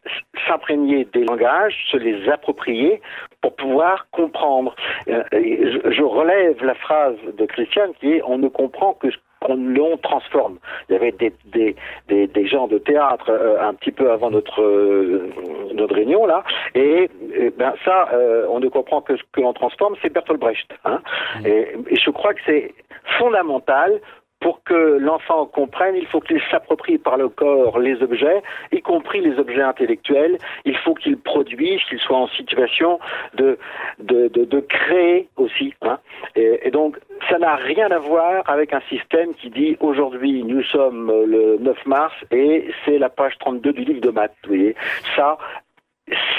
s'imprégner 0.46 1.04
des 1.12 1.24
langages, 1.24 1.76
se 1.90 1.96
les 1.96 2.28
approprier 2.28 3.00
pour 3.40 3.54
pouvoir 3.56 4.06
comprendre. 4.10 4.74
Je 5.06 6.02
relève 6.02 6.62
la 6.64 6.74
phrase 6.74 7.16
de 7.36 7.46
Christiane 7.46 7.92
qui 8.00 8.14
est 8.14 8.22
on 8.26 8.38
ne 8.38 8.48
comprend 8.48 8.94
que 8.94 9.10
ce 9.10 9.16
qu'on 9.40 9.96
transforme. 9.98 10.58
Il 10.88 10.92
y 10.94 10.96
avait 10.96 11.12
des, 11.12 11.32
des, 11.46 11.76
des, 12.08 12.26
des 12.26 12.46
gens 12.46 12.66
de 12.66 12.78
théâtre 12.78 13.30
euh, 13.30 13.60
un 13.60 13.74
petit 13.74 13.92
peu 13.92 14.10
avant 14.10 14.30
notre, 14.30 14.62
euh, 14.62 15.30
notre 15.74 15.94
réunion 15.94 16.24
là, 16.26 16.42
et, 16.74 17.10
et 17.34 17.50
ben 17.50 17.74
ça, 17.84 18.08
euh, 18.12 18.46
on 18.48 18.60
ne 18.60 18.68
comprend 18.68 19.02
que 19.02 19.16
ce 19.16 19.22
que 19.32 19.40
l'on 19.40 19.52
transforme, 19.52 19.96
c'est 20.00 20.10
Bertolt 20.10 20.40
Brecht. 20.40 20.70
Hein 20.84 21.00
mmh. 21.40 21.46
et, 21.46 21.76
et 21.90 21.96
je 21.96 22.10
crois 22.10 22.32
que 22.34 22.40
c'est 22.46 22.74
fondamental 23.18 24.00
pour 24.44 24.62
que 24.62 24.98
l'enfant 24.98 25.46
comprenne, 25.46 25.96
il 25.96 26.06
faut 26.06 26.20
qu'il 26.20 26.38
s'approprie 26.50 26.98
par 26.98 27.16
le 27.16 27.30
corps 27.30 27.78
les 27.78 28.02
objets, 28.02 28.42
y 28.72 28.82
compris 28.82 29.22
les 29.22 29.38
objets 29.38 29.62
intellectuels. 29.62 30.36
Il 30.66 30.76
faut 30.76 30.92
qu'il 30.92 31.16
produise, 31.16 31.80
qu'il 31.88 31.98
soit 31.98 32.18
en 32.18 32.28
situation 32.28 33.00
de, 33.36 33.58
de, 34.00 34.28
de, 34.28 34.44
de 34.44 34.60
créer 34.60 35.30
aussi. 35.36 35.72
Hein. 35.80 35.98
Et, 36.36 36.60
et, 36.68 36.70
donc, 36.70 36.98
ça 37.30 37.38
n'a 37.38 37.54
rien 37.54 37.90
à 37.90 37.98
voir 37.98 38.42
avec 38.46 38.74
un 38.74 38.82
système 38.90 39.32
qui 39.32 39.48
dit 39.48 39.78
aujourd'hui, 39.80 40.44
nous 40.44 40.62
sommes 40.64 41.10
le 41.24 41.56
9 41.60 41.86
mars 41.86 42.14
et 42.30 42.68
c'est 42.84 42.98
la 42.98 43.08
page 43.08 43.38
32 43.38 43.72
du 43.72 43.84
livre 43.84 44.02
de 44.02 44.10
maths. 44.10 44.36
Vous 44.42 44.50
voyez, 44.50 44.76
ça, 45.16 45.38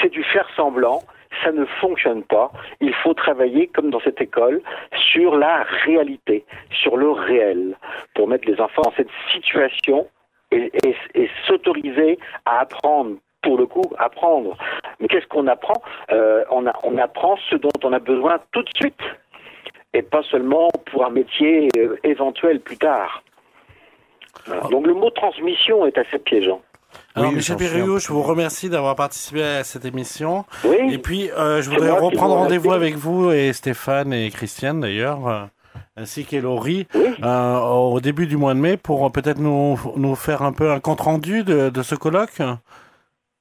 c'est 0.00 0.10
du 0.10 0.22
faire 0.22 0.48
semblant 0.54 1.02
ça 1.42 1.52
ne 1.52 1.64
fonctionne 1.64 2.22
pas. 2.22 2.50
Il 2.80 2.94
faut 2.94 3.14
travailler, 3.14 3.66
comme 3.68 3.90
dans 3.90 4.00
cette 4.00 4.20
école, 4.20 4.60
sur 5.12 5.36
la 5.36 5.64
réalité, 5.84 6.44
sur 6.70 6.96
le 6.96 7.10
réel, 7.10 7.76
pour 8.14 8.28
mettre 8.28 8.48
les 8.48 8.60
enfants 8.60 8.82
dans 8.82 8.94
cette 8.96 9.10
situation 9.32 10.08
et, 10.50 10.70
et, 10.84 10.96
et 11.14 11.30
s'autoriser 11.46 12.18
à 12.44 12.60
apprendre 12.60 13.16
pour 13.42 13.58
le 13.58 13.66
coup, 13.66 13.84
apprendre. 13.98 14.56
Mais 14.98 15.06
qu'est-ce 15.06 15.26
qu'on 15.28 15.46
apprend? 15.46 15.80
Euh, 16.10 16.44
on, 16.50 16.66
a, 16.66 16.72
on 16.82 16.98
apprend 16.98 17.36
ce 17.48 17.54
dont 17.54 17.78
on 17.84 17.92
a 17.92 18.00
besoin 18.00 18.40
tout 18.50 18.62
de 18.62 18.70
suite, 18.74 19.00
et 19.92 20.02
pas 20.02 20.22
seulement 20.24 20.68
pour 20.86 21.06
un 21.06 21.10
métier 21.10 21.68
euh, 21.76 21.96
éventuel 22.02 22.60
plus 22.60 22.76
tard. 22.76 23.22
Voilà. 24.46 24.62
Donc 24.68 24.86
le 24.86 24.94
mot 24.94 25.10
transmission 25.10 25.86
est 25.86 25.96
assez 25.96 26.18
piégeant. 26.18 26.60
Alors, 27.14 27.30
oui, 27.30 27.36
Michel 27.36 27.56
Périot, 27.56 27.98
je 27.98 28.08
vous 28.08 28.22
remercie 28.22 28.68
d'avoir 28.68 28.94
participé 28.96 29.42
à 29.42 29.64
cette 29.64 29.84
émission. 29.84 30.44
Oui. 30.64 30.76
Et 30.92 30.98
puis, 30.98 31.30
euh, 31.30 31.62
je 31.62 31.70
voudrais 31.70 31.90
reprendre 31.90 32.34
rendez-vous 32.34 32.72
avec 32.72 32.94
vous 32.96 33.30
et 33.30 33.52
Stéphane 33.52 34.12
et 34.12 34.30
Christiane 34.30 34.80
d'ailleurs. 34.80 35.48
ainsi 35.96 36.24
qu'Elori 36.26 36.86
Oui. 36.94 37.14
euh, 37.22 37.58
au 37.58 38.00
début 38.00 38.26
du 38.26 38.36
mois 38.36 38.52
de 38.54 38.58
mai 38.60 38.76
pour 38.76 39.06
euh, 39.06 39.10
peut-être 39.10 39.38
nous, 39.38 39.78
nous 39.96 40.14
faire 40.14 40.42
un 40.42 40.52
peu 40.52 40.70
un 40.70 40.80
compte-rendu 40.80 41.42
de, 41.42 41.70
de 41.70 41.82
ce 41.82 41.94
colloque. 41.94 42.38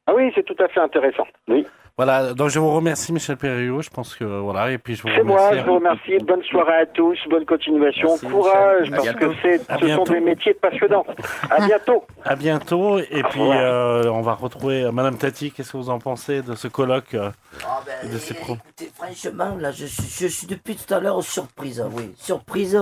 Ah 0.08 0.14
oui, 0.16 0.32
c'est 0.36 0.44
tout 0.44 0.56
à 0.64 0.68
fait 0.70 0.80
intéressant. 0.80 1.26
Oui. 1.50 1.66
Voilà, 1.98 2.34
donc 2.34 2.50
je 2.50 2.60
vous 2.60 2.74
remercie 2.74 3.14
Michel 3.14 3.38
Perriot, 3.38 3.82
je 3.82 3.90
pense 3.90 4.16
que 4.16 4.26
voilà, 4.26 4.70
et 4.70 4.78
puis 4.78 4.96
je 4.96 5.04
vous 5.04 5.08
C'est 5.16 5.24
moi, 5.24 5.38
remercie. 5.48 5.60
je 5.62 5.66
vous 5.66 5.76
remercie. 5.76 6.18
Bonne 6.26 6.44
soirée 6.44 6.82
à 6.82 6.86
tous, 6.88 7.18
bonne 7.30 7.46
continuation, 7.46 8.10
Merci, 8.10 8.26
courage, 8.28 8.92
Michel. 8.92 8.96
Parce 8.98 9.16
que 9.16 9.26
bientôt. 9.26 9.36
c'est, 9.42 9.80
ce 9.88 9.96
sont 9.96 10.04
des 10.04 10.20
métiers 10.20 10.54
passionnants. 10.56 11.06
À 11.50 11.62
bientôt. 11.66 12.04
À 12.26 12.36
bientôt, 12.36 13.00
et 13.00 13.24
puis 13.30 13.40
euh, 13.42 14.12
on 14.12 14.20
va 14.22 14.34
retrouver 14.34 14.84
euh, 14.84 14.92
Madame 14.92 15.18
Tati, 15.18 15.52
qu'est-ce 15.52 15.72
que 15.72 15.78
vous 15.78 15.90
en 15.90 16.00
pensez 16.00 16.42
de 16.42 16.54
ce 16.56 16.68
colloque 16.68 17.14
euh, 17.14 17.32
Ah 17.66 17.80
ben, 17.86 18.12
de 18.12 18.18
ces 18.18 18.34
pro- 18.34 18.56
écoutez, 18.56 18.92
franchement, 18.94 19.56
là, 19.58 19.72
je 19.72 19.86
suis, 19.86 20.04
je 20.04 20.28
suis 20.28 20.48
depuis 20.48 20.76
tout 20.76 20.94
à 20.94 21.00
l'heure 21.00 21.24
surprise, 21.24 21.82
oui. 21.94 22.12
Surprise, 22.18 22.78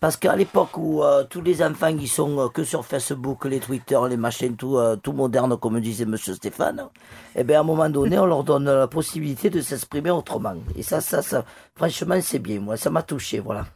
parce 0.00 0.16
qu'à 0.16 0.34
l'époque 0.34 0.76
où 0.76 1.04
euh, 1.04 1.22
tous 1.30 1.40
les 1.40 1.62
enfants 1.62 1.96
qui 1.96 2.08
sont 2.08 2.48
que 2.52 2.64
sur 2.64 2.84
Facebook, 2.84 3.44
les 3.44 3.60
Twitter, 3.60 3.98
les 4.10 4.16
machins, 4.16 4.56
tout, 4.56 4.76
euh, 4.76 4.96
tout 4.96 5.12
moderne, 5.12 5.56
comme 5.56 5.78
disait 5.78 6.04
Monsieur 6.04 6.34
Stéphane, 6.34 6.88
eh 7.38 7.44
bien, 7.44 7.58
à 7.58 7.60
un 7.60 7.64
moment 7.64 7.88
donné, 7.90 8.18
on 8.18 8.26
leur 8.26 8.42
donne 8.44 8.64
la 8.64 8.88
possibilité 8.88 9.50
de 9.50 9.60
s'exprimer 9.60 10.10
autrement. 10.10 10.54
Et 10.74 10.82
ça, 10.82 11.00
ça, 11.00 11.20
ça, 11.22 11.44
franchement, 11.74 12.18
c'est 12.20 12.38
bien. 12.38 12.60
Moi, 12.60 12.76
ça 12.76 12.90
m'a 12.90 13.02
touché, 13.02 13.38
voilà. 13.40 13.66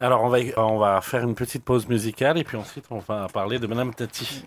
Alors 0.00 0.22
on 0.22 0.28
va, 0.28 0.38
on 0.58 0.78
va 0.78 1.00
faire 1.00 1.24
une 1.24 1.34
petite 1.34 1.64
pause 1.64 1.88
musicale, 1.88 2.38
et 2.38 2.44
puis 2.44 2.56
ensuite 2.56 2.84
on 2.90 2.98
va 2.98 3.26
parler 3.32 3.58
de 3.58 3.66
Madame 3.66 3.92
Tati. 3.92 4.44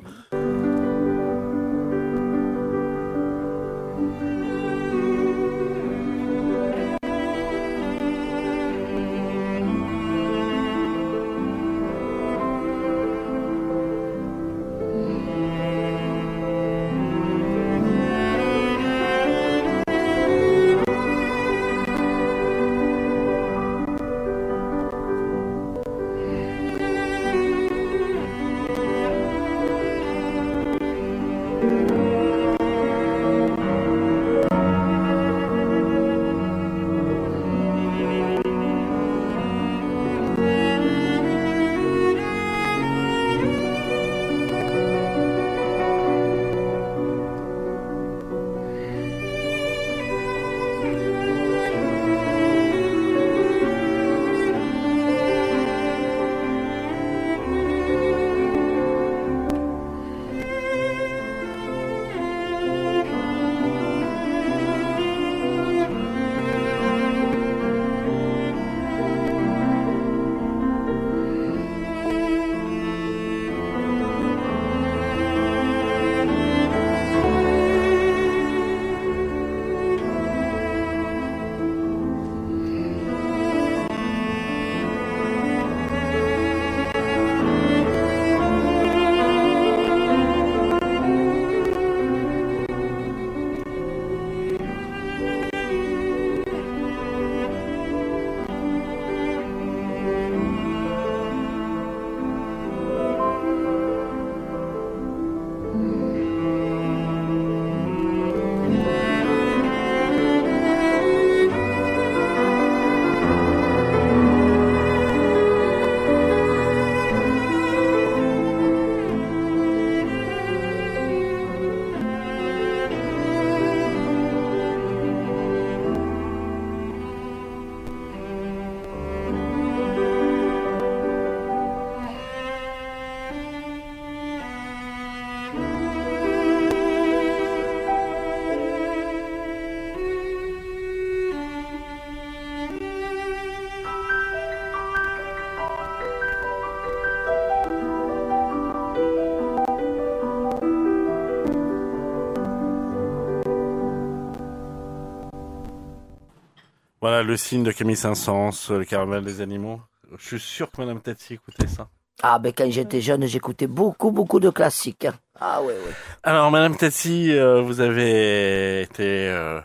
Voilà 157.01 157.23
le 157.23 157.35
signe 157.37 157.63
de 157.63 157.71
Camille 157.71 157.95
Saint-Saëns, 157.95 158.69
le 158.69 158.85
caramel 158.85 159.23
des 159.23 159.41
animaux. 159.41 159.81
Je 160.17 160.25
suis 160.27 160.39
sûr 160.39 160.69
que 160.71 160.81
Madame 160.81 161.01
Tati 161.01 161.33
écoutait 161.35 161.67
ça. 161.67 161.89
Ah, 162.21 162.37
ben, 162.37 162.53
quand 162.55 162.69
j'étais 162.69 163.01
jeune, 163.01 163.25
j'écoutais 163.25 163.65
beaucoup, 163.65 164.11
beaucoup 164.11 164.39
de 164.39 164.51
classiques. 164.51 165.05
hein. 165.05 165.15
Ah, 165.39 165.61
oui, 165.63 165.73
oui. 165.83 165.91
Alors, 166.21 166.51
Madame 166.51 166.75
Tati, 166.75 167.31
euh, 167.31 167.61
vous 167.61 167.79
avez 167.81 168.81
été 168.83 169.27
euh, 169.29 169.59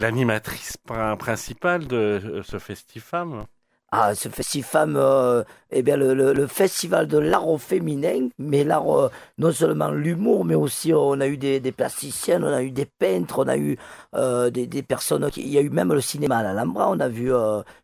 l'animatrice 0.00 0.76
prin- 0.78 1.16
principale 1.16 1.86
de 1.86 1.96
euh, 1.96 2.42
ce 2.42 2.58
Festifam. 2.58 3.44
Ah, 3.92 4.14
ce 4.14 4.28
festival, 4.28 4.92
euh, 4.94 5.42
eh 5.72 5.82
bien, 5.82 5.96
le, 5.96 6.46
festival 6.46 7.08
de 7.08 7.18
l'art 7.18 7.58
féminin, 7.58 8.28
mais 8.38 8.62
l'art, 8.62 8.88
euh, 8.88 9.10
non 9.38 9.50
seulement 9.50 9.90
l'humour, 9.90 10.44
mais 10.44 10.54
aussi 10.54 10.92
euh, 10.92 10.98
on 10.98 11.20
a 11.20 11.26
eu 11.26 11.36
des, 11.36 11.58
des 11.58 11.72
plasticiennes, 11.72 12.44
on 12.44 12.52
a 12.52 12.62
eu 12.62 12.70
des 12.70 12.84
peintres, 12.86 13.40
on 13.40 13.48
a 13.48 13.56
eu 13.56 13.76
des, 14.52 14.82
personnes, 14.84 15.28
il 15.36 15.48
y 15.48 15.58
a 15.58 15.60
eu 15.60 15.70
même 15.70 15.92
le 15.92 16.00
cinéma 16.00 16.38
à 16.38 16.44
l'Alhambra, 16.44 16.88
on 16.88 17.00
a 17.00 17.08
vu, 17.08 17.30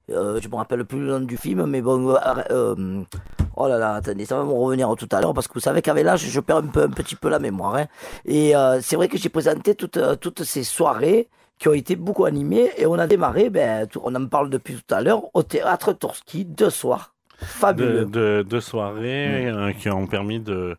je 0.09 0.49
me 0.49 0.55
rappelle 0.55 0.85
plus 0.85 1.01
le 1.01 1.19
nom 1.19 1.21
du 1.27 1.37
film, 1.37 1.67
mais 1.67 1.83
bon, 1.83 2.17
oh 3.57 3.67
là 3.67 3.77
là, 3.77 3.95
attendez, 3.95 4.27
ça 4.27 4.37
va 4.39 4.45
me 4.45 4.53
revenir 4.53 4.95
tout 4.97 5.09
à 5.11 5.21
l'heure, 5.21 5.35
parce 5.35 5.49
que 5.49 5.55
vous 5.55 5.61
savez 5.61 5.83
qu'avec 5.83 6.05
l'âge, 6.05 6.21
je 6.25 6.41
perds 6.41 6.59
un, 6.59 6.67
peu, 6.69 6.85
un 6.85 6.91
petit 6.91 7.17
peu 7.17 7.29
la 7.29 7.41
mémoire. 7.41 7.75
hein. 7.75 7.87
Et 8.27 8.53
c'est 8.81 8.95
vrai 8.95 9.09
que 9.09 9.19
j'ai 9.19 9.29
présenté 9.29 9.75
toutes, 9.75 9.99
toutes 10.21 10.45
ces 10.45 10.63
soirées 10.63 11.29
qui 11.59 11.69
ont 11.69 11.73
été 11.75 11.97
beaucoup 11.97 12.25
animées 12.25 12.71
et 12.77 12.87
on 12.87 12.95
a 12.95 13.07
démarré, 13.07 13.51
ben, 13.51 13.87
on 14.03 14.15
en 14.15 14.27
parle 14.27 14.51
depuis 14.51 14.75
tout 14.75 14.95
à 14.95 15.01
l'heure, 15.03 15.23
au 15.35 15.43
théâtre 15.43 15.93
Tourski, 15.93 16.45
deux 16.45 16.71
soirs. 16.71 17.13
Fabuleux. 17.39 18.07
de, 18.07 18.47
de 18.49 18.61
soirées 18.61 19.47
euh, 19.51 19.71
qui 19.75 19.91
ont 19.91 20.07
permis 20.07 20.41
de, 20.41 20.75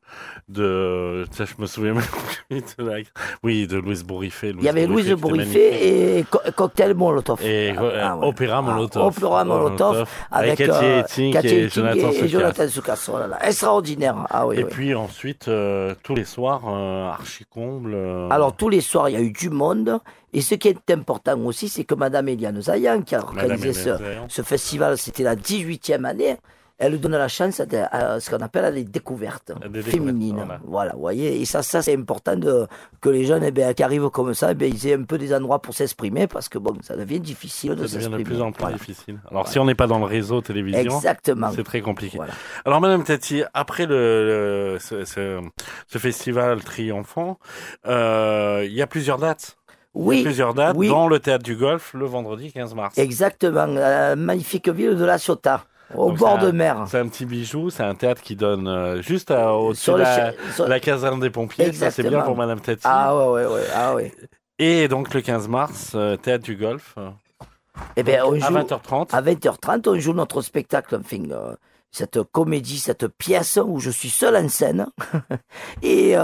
de, 0.49 1.23
ça, 1.29 1.45
je 1.45 1.53
me 1.59 1.67
souviens 1.67 1.93
même 1.93 2.03
de 2.49 2.83
la, 2.83 2.95
oui, 3.43 3.67
de 3.67 3.77
Louise 3.77 4.03
Bourriffet. 4.03 4.55
Il 4.57 4.63
y 4.63 4.67
avait 4.69 4.87
Louise. 4.87 5.11
Bourriffet 5.13 6.17
et 6.17 6.23
Co- 6.23 6.39
Cocktail 6.55 6.95
Molotov. 6.95 7.45
Et 7.45 7.77
euh, 7.77 8.01
Ah, 8.03 8.17
ouais. 8.17 8.25
Opéra 8.27 8.57
Ah, 8.57 8.61
Molotov. 8.63 9.05
Opéra 9.05 9.45
Molotov 9.45 10.09
avec, 10.31 10.57
Cathy 10.57 10.71
euh, 11.29 11.31
Cathy 11.31 11.47
et 11.55 11.69
Jonathan 11.69 12.09
et. 12.11 12.27
Jonathan 12.27 12.67
Sucas. 12.67 13.09
Oh 13.13 13.19
là 13.19 13.27
là, 13.27 13.45
Extraordinaire. 13.47 14.15
Ah 14.31 14.47
oui, 14.47 14.57
Et 14.59 14.63
oui. 14.63 14.69
puis 14.71 14.95
ensuite, 14.95 15.47
euh, 15.49 15.93
tous 16.01 16.15
les 16.15 16.25
soirs, 16.25 16.67
archi-comble. 16.67 17.95
Alors 18.31 18.55
tous 18.55 18.69
les 18.69 18.81
soirs, 18.81 19.09
il 19.09 19.13
y 19.13 19.15
a 19.17 19.21
eu 19.21 19.31
du 19.31 19.51
monde. 19.51 19.99
Et 20.33 20.41
ce 20.41 20.55
qui 20.55 20.67
est 20.67 20.91
important 20.91 21.39
aussi, 21.45 21.69
c'est 21.69 21.83
que 21.85 21.95
Madame 21.95 22.27
Eliane 22.27 22.61
Zayan, 22.61 23.01
qui 23.01 23.15
a 23.15 23.19
organisé 23.23 23.73
ce, 23.73 24.41
festival, 24.43 24.97
c'était 24.97 25.23
la 25.23 25.35
18e 25.35 26.03
année. 26.05 26.37
elle 26.79 26.99
donne 26.99 27.13
la 27.13 27.27
chance 27.27 27.59
à, 27.59 28.19
ce 28.19 28.29
qu'on 28.29 28.37
appelle 28.43 28.65
à 28.65 28.71
des 28.71 28.83
découvertes 28.83 29.51
féminines. 29.83 30.35
voilà. 30.35 30.59
Voilà. 30.63 30.91
vous 30.93 30.99
voyez. 30.99 31.41
Et 31.41 31.45
ça, 31.45 31.63
ça 31.63 31.81
c'est 31.81 31.95
important 31.95 32.35
de, 32.35 32.67
que 33.01 33.09
les 33.09 33.23
jeunes 33.25 33.43
eh 33.43 33.49
ben, 33.51 33.73
qui 33.73 33.81
arrivent 33.81 34.09
comme 34.11 34.33
ça, 34.35 34.51
eh 34.51 34.53
ben, 34.53 34.71
ils 34.71 34.85
aient 34.87 34.93
un 34.93 35.01
peu 35.03 35.17
des 35.17 35.33
endroits 35.33 35.59
pour 35.59 35.73
s'exprimer 35.73 36.27
parce 36.27 36.49
que 36.49 36.59
bon, 36.59 36.75
ça 36.83 36.95
devient 36.95 37.19
difficile 37.19 37.71
de 37.71 37.77
Ça 37.77 37.81
devient 37.83 37.91
s'exprimer. 37.93 38.23
de 38.23 38.29
plus 38.29 38.41
en 38.41 38.51
plus 38.51 38.61
Voilà. 38.61 38.77
difficile. 38.77 39.17
Alors, 39.31 39.47
si 39.47 39.57
on 39.57 39.65
n'est 39.65 39.73
pas 39.75 39.87
dans 39.87 39.97
le 39.97 40.05
réseau 40.05 40.41
télévision, 40.41 40.81
Exactement. 40.97 41.49
c'est 41.55 41.63
très 41.63 41.81
compliqué. 41.81 42.19
Alors, 42.63 42.79
Madame 42.79 43.03
Tati, 43.03 43.41
après 43.55 43.87
le, 43.87 43.95
le- 44.75 44.79
ce, 44.79 45.03
ce- 45.03 45.41
ce 45.87 45.97
festival 45.97 46.63
triomphant, 46.63 47.39
euh, 47.87 48.61
il 48.65 48.73
y 48.73 48.81
a 48.83 48.87
plusieurs 48.87 49.17
dates. 49.17 49.57
Oui, 49.99 50.23
plusieurs 50.23 50.53
dates 50.53 50.75
oui. 50.77 50.87
dans 50.89 51.07
le 51.07 51.19
théâtre 51.19 51.43
du 51.43 51.55
Golf 51.55 51.93
le 51.93 52.05
vendredi 52.05 52.51
15 52.51 52.75
mars. 52.75 52.97
exactement. 52.97 53.65
La 53.65 54.15
magnifique 54.15 54.69
ville 54.69 54.95
de 54.95 55.03
La 55.05 55.17
Ciotat, 55.17 55.63
au 55.95 56.09
Donc, 56.09 56.19
bord 56.19 56.37
de 56.37 56.51
mer. 56.51 56.85
C'est 56.87 56.99
un 56.99 57.07
petit 57.07 57.25
bijou, 57.25 57.69
c'est 57.69 57.83
un 57.83 57.95
théâtre 57.95 58.21
qui 58.21 58.35
donne 58.35 58.67
euh, 58.67 59.01
juste 59.01 59.31
à- 59.31 59.53
au-dessus 59.53 59.91
de 59.91 59.97
la, 59.97 60.15
cha- 60.15 60.33
sur- 60.53 60.67
la 60.67 60.79
caserne 60.79 61.19
des 61.19 61.29
pompiers. 61.29 61.71
Ça, 61.73 61.89
c'est 61.91 62.03
bien 62.07 62.21
pour 62.21 62.35
Madame 62.37 62.59
Tati. 62.59 62.81
Ah 62.85 63.15
ouais, 63.17 63.45
ouais, 63.45 63.45
ouais. 63.53 63.63
Ah 63.73 63.95
ouais. 63.95 64.13
Et 64.59 64.87
donc, 64.87 65.13
le 65.13 65.21
15 65.21 65.47
mars, 65.47 65.91
euh, 65.95 66.15
théâtre 66.17 66.43
du 66.43 66.55
Golf, 66.55 66.95
euh, 66.97 67.09
Eh 67.95 68.03
ben, 68.03 68.21
on 68.25 68.33
à 68.33 68.39
joue, 68.39 68.53
20h30. 68.53 69.09
à 69.15 69.21
20h30, 69.21 69.87
on 69.89 69.99
joue 69.99 70.13
notre 70.13 70.41
spectacle, 70.41 70.95
enfin, 70.99 71.23
euh, 71.31 71.55
cette 71.91 72.21
comédie, 72.31 72.79
cette 72.79 73.07
pièce 73.07 73.59
où 73.63 73.79
je 73.79 73.89
suis 73.91 74.09
seul 74.09 74.35
en 74.35 74.49
scène. 74.49 74.87
Et 75.83 76.15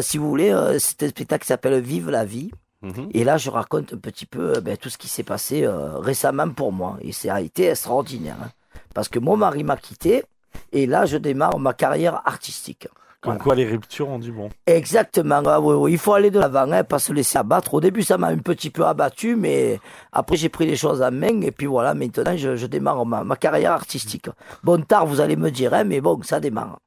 si 0.00 0.18
vous 0.18 0.28
voulez, 0.28 0.54
c'est 0.78 1.02
un 1.02 1.08
spectacle 1.08 1.42
qui 1.42 1.48
s'appelle 1.48 1.80
Vive 1.80 2.08
la 2.10 2.24
vie. 2.24 2.50
Mhm. 2.86 3.08
Et 3.12 3.24
là, 3.24 3.36
je 3.36 3.50
raconte 3.50 3.92
un 3.94 3.98
petit 3.98 4.26
peu 4.26 4.56
euh, 4.56 4.60
ben, 4.60 4.76
tout 4.76 4.88
ce 4.90 4.98
qui 4.98 5.08
s'est 5.08 5.22
passé 5.24 5.64
euh, 5.64 5.98
récemment 5.98 6.48
pour 6.50 6.72
moi. 6.72 6.96
Et 7.00 7.12
ça 7.12 7.34
a 7.34 7.40
été 7.40 7.66
extraordinaire. 7.66 8.36
hein. 8.42 8.50
Parce 8.94 9.08
que 9.08 9.18
mon 9.18 9.36
mari 9.36 9.64
m'a 9.64 9.76
quitté. 9.76 10.24
Et 10.72 10.86
là, 10.86 11.04
je 11.06 11.16
démarre 11.18 11.58
ma 11.58 11.72
carrière 11.74 12.22
artistique. 12.24 12.88
Comme 13.20 13.32
Voilà. 13.32 13.42
quoi, 13.44 13.54
les 13.54 13.66
ruptures 13.66 14.08
ont 14.08 14.18
du 14.18 14.30
bon. 14.30 14.50
Exactement. 14.66 15.42
Ah 15.46 15.60
oui, 15.60 15.74
oui, 15.74 15.92
il 15.92 15.98
faut 15.98 16.12
aller 16.12 16.30
de 16.30 16.38
l'avant, 16.38 16.70
hein, 16.70 16.84
pas 16.84 16.98
se 16.98 17.12
laisser 17.12 17.38
abattre. 17.38 17.74
Au 17.74 17.80
début, 17.80 18.02
ça 18.02 18.18
m'a 18.18 18.28
un 18.28 18.38
petit 18.38 18.70
peu 18.70 18.84
abattu, 18.86 19.36
mais 19.36 19.80
après, 20.12 20.36
j'ai 20.36 20.48
pris 20.50 20.66
les 20.66 20.76
choses 20.76 21.02
en 21.02 21.10
main. 21.10 21.40
Et 21.40 21.50
puis 21.50 21.66
voilà, 21.66 21.94
maintenant, 21.94 22.36
je, 22.36 22.56
je 22.56 22.66
démarre 22.66 23.04
ma, 23.06 23.24
ma 23.24 23.36
carrière 23.36 23.72
artistique. 23.72 24.28
Bon, 24.62 24.80
tard, 24.82 25.06
vous 25.06 25.20
allez 25.20 25.36
me 25.36 25.50
dire, 25.50 25.72
hein, 25.74 25.84
mais 25.84 26.00
bon, 26.00 26.20
ça 26.22 26.40
démarre. 26.40 26.78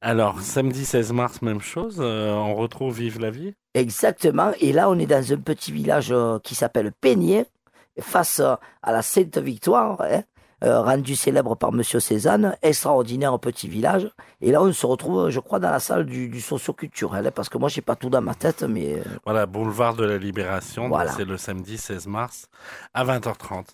Alors, 0.00 0.40
samedi 0.40 0.84
16 0.84 1.12
mars, 1.12 1.42
même 1.42 1.60
chose. 1.60 1.96
euh, 2.00 2.32
on 2.32 2.54
retrouve 2.54 2.96
Vive 2.98 3.20
la 3.20 3.30
vie. 3.30 3.54
Exactement. 3.74 4.52
Et 4.60 4.72
là, 4.72 4.88
on 4.90 4.98
est 4.98 5.06
dans 5.06 5.32
un 5.32 5.36
petit 5.36 5.72
village 5.72 6.10
euh, 6.12 6.38
qui 6.40 6.54
s'appelle 6.54 6.92
Peigné, 6.92 7.44
face 8.00 8.40
euh, 8.40 8.54
à 8.82 8.92
la 8.92 9.02
Sainte-Victoire, 9.02 10.00
hein, 10.00 10.22
euh, 10.64 10.80
rendu 10.82 11.14
célèbre 11.14 11.54
par 11.56 11.70
Monsieur 11.72 12.00
Cézanne. 12.00 12.56
Extraordinaire 12.62 13.38
petit 13.38 13.68
village. 13.68 14.08
Et 14.40 14.50
là, 14.50 14.60
on 14.62 14.72
se 14.72 14.86
retrouve, 14.86 15.30
je 15.30 15.38
crois, 15.38 15.58
dans 15.60 15.70
la 15.70 15.78
salle 15.80 16.06
du, 16.06 16.28
du 16.28 16.40
socio-culturel, 16.40 17.26
hein, 17.26 17.30
parce 17.32 17.48
que 17.48 17.58
moi, 17.58 17.68
j'ai 17.68 17.80
pas 17.82 17.94
tout 17.94 18.10
dans 18.10 18.20
ma 18.22 18.34
tête, 18.34 18.62
mais 18.64 19.00
Voilà, 19.24 19.46
boulevard 19.46 19.94
de 19.94 20.04
la 20.04 20.18
Libération. 20.18 20.88
Voilà. 20.88 21.12
C'est 21.12 21.24
le 21.24 21.36
samedi 21.36 21.78
16 21.78 22.06
mars 22.08 22.46
à 22.94 23.04
20h30. 23.04 23.66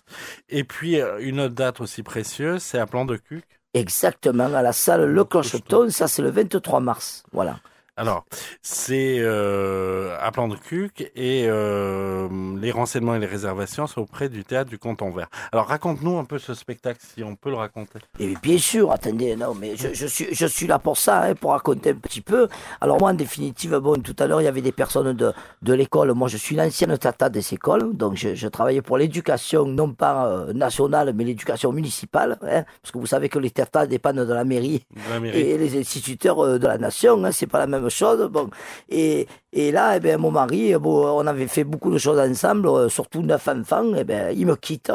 Et 0.49 0.63
puis, 0.63 0.99
une 1.19 1.39
autre 1.39 1.55
date 1.55 1.81
aussi 1.81 2.03
précieuse, 2.03 2.61
c'est 2.61 2.77
à 2.79 2.85
Plan 2.85 3.05
de 3.05 3.15
Cuc. 3.17 3.45
Exactement 3.75 4.53
à 4.55 4.61
la 4.61 4.73
salle 4.73 5.05
Le 5.05 5.23
Clocheton. 5.23 5.89
Ça, 5.89 6.07
c'est 6.07 6.21
le 6.21 6.31
23 6.31 6.79
mars. 6.79 7.23
Voilà. 7.31 7.59
Alors, 7.97 8.25
c'est 8.61 9.19
euh, 9.19 10.17
à 10.19 10.29
Plan 10.31 10.49
de 10.49 10.57
Cuc 10.57 11.09
et 11.15 11.45
euh, 11.47 12.27
les 12.59 12.71
renseignements 12.71 13.15
et 13.15 13.19
les 13.19 13.25
réservations 13.25 13.87
sont 13.87 14.01
auprès 14.01 14.27
du 14.27 14.43
théâtre 14.43 14.69
du 14.69 14.77
Canton 14.77 15.11
Vert. 15.11 15.29
Alors, 15.53 15.67
raconte-nous 15.67 16.17
un 16.17 16.25
peu 16.25 16.37
ce 16.37 16.53
spectacle, 16.53 16.99
si 17.15 17.23
on 17.23 17.37
peut 17.37 17.49
le 17.49 17.55
raconter. 17.55 17.99
Et 18.19 18.33
bien 18.43 18.57
sûr, 18.57 18.91
attendez, 18.91 19.37
non, 19.37 19.55
mais 19.55 19.77
je, 19.77 19.93
je 19.93 20.07
suis, 20.07 20.27
je 20.29 20.45
suis 20.45 20.67
là 20.67 20.77
pour 20.77 20.97
ça, 20.97 21.23
hein, 21.23 21.35
pour 21.35 21.51
raconter 21.51 21.91
un 21.91 21.95
petit 21.95 22.19
peu. 22.19 22.49
Alors 22.81 22.99
moi, 22.99 23.11
en 23.11 23.13
définitive, 23.13 23.77
bon, 23.77 24.01
tout 24.01 24.15
à 24.19 24.27
l'heure, 24.27 24.41
il 24.41 24.45
y 24.45 24.49
avait 24.49 24.59
des 24.61 24.73
personnes 24.73 25.13
de, 25.13 25.31
de 25.61 25.73
l'école. 25.73 26.11
Moi, 26.13 26.27
je 26.27 26.35
suis 26.35 26.57
l'ancienne 26.57 26.97
tata 26.97 27.29
des 27.29 27.53
écoles, 27.53 27.95
donc 27.95 28.17
je, 28.17 28.35
je 28.35 28.47
travaillais 28.49 28.81
pour 28.81 28.97
l'éducation, 28.97 29.65
non 29.65 29.93
pas 29.93 30.27
euh, 30.27 30.51
nationale, 30.51 31.13
mais 31.15 31.23
l'éducation 31.23 31.71
municipale, 31.71 32.39
hein, 32.41 32.65
parce 32.81 32.91
que 32.91 32.97
vous 32.97 33.05
savez 33.07 33.29
que 33.29 33.39
les 33.39 33.51
tatas 33.51 33.87
dépendent 33.87 34.27
de 34.27 34.33
la 34.33 34.43
mairie 34.43 34.83
De 34.93 35.13
la 35.13 35.19
mairie. 35.21 35.39
et 35.39 35.57
les 35.57 35.79
instituteurs 35.79 36.59
de 36.59 36.67
la 36.67 36.77
nation, 36.77 37.23
hein, 37.23 37.31
c'est 37.31 37.47
pas 37.47 37.59
la 37.59 37.67
même 37.67 37.84
chose. 37.89 38.29
Bon, 38.31 38.49
et, 38.89 39.27
et 39.53 39.71
là, 39.71 39.97
eh 39.97 39.99
ben, 39.99 40.19
mon 40.19 40.31
mari, 40.31 40.71
eh, 40.71 40.77
bon, 40.77 41.07
on 41.07 41.27
avait 41.27 41.47
fait 41.47 41.63
beaucoup 41.63 41.91
de 41.91 41.97
choses 41.97 42.19
ensemble, 42.19 42.67
euh, 42.67 42.89
surtout 42.89 43.21
neuf 43.21 43.47
enfants, 43.47 43.93
eh 43.95 44.03
ben, 44.03 44.35
il 44.37 44.45
me 44.45 44.55
quitte. 44.55 44.91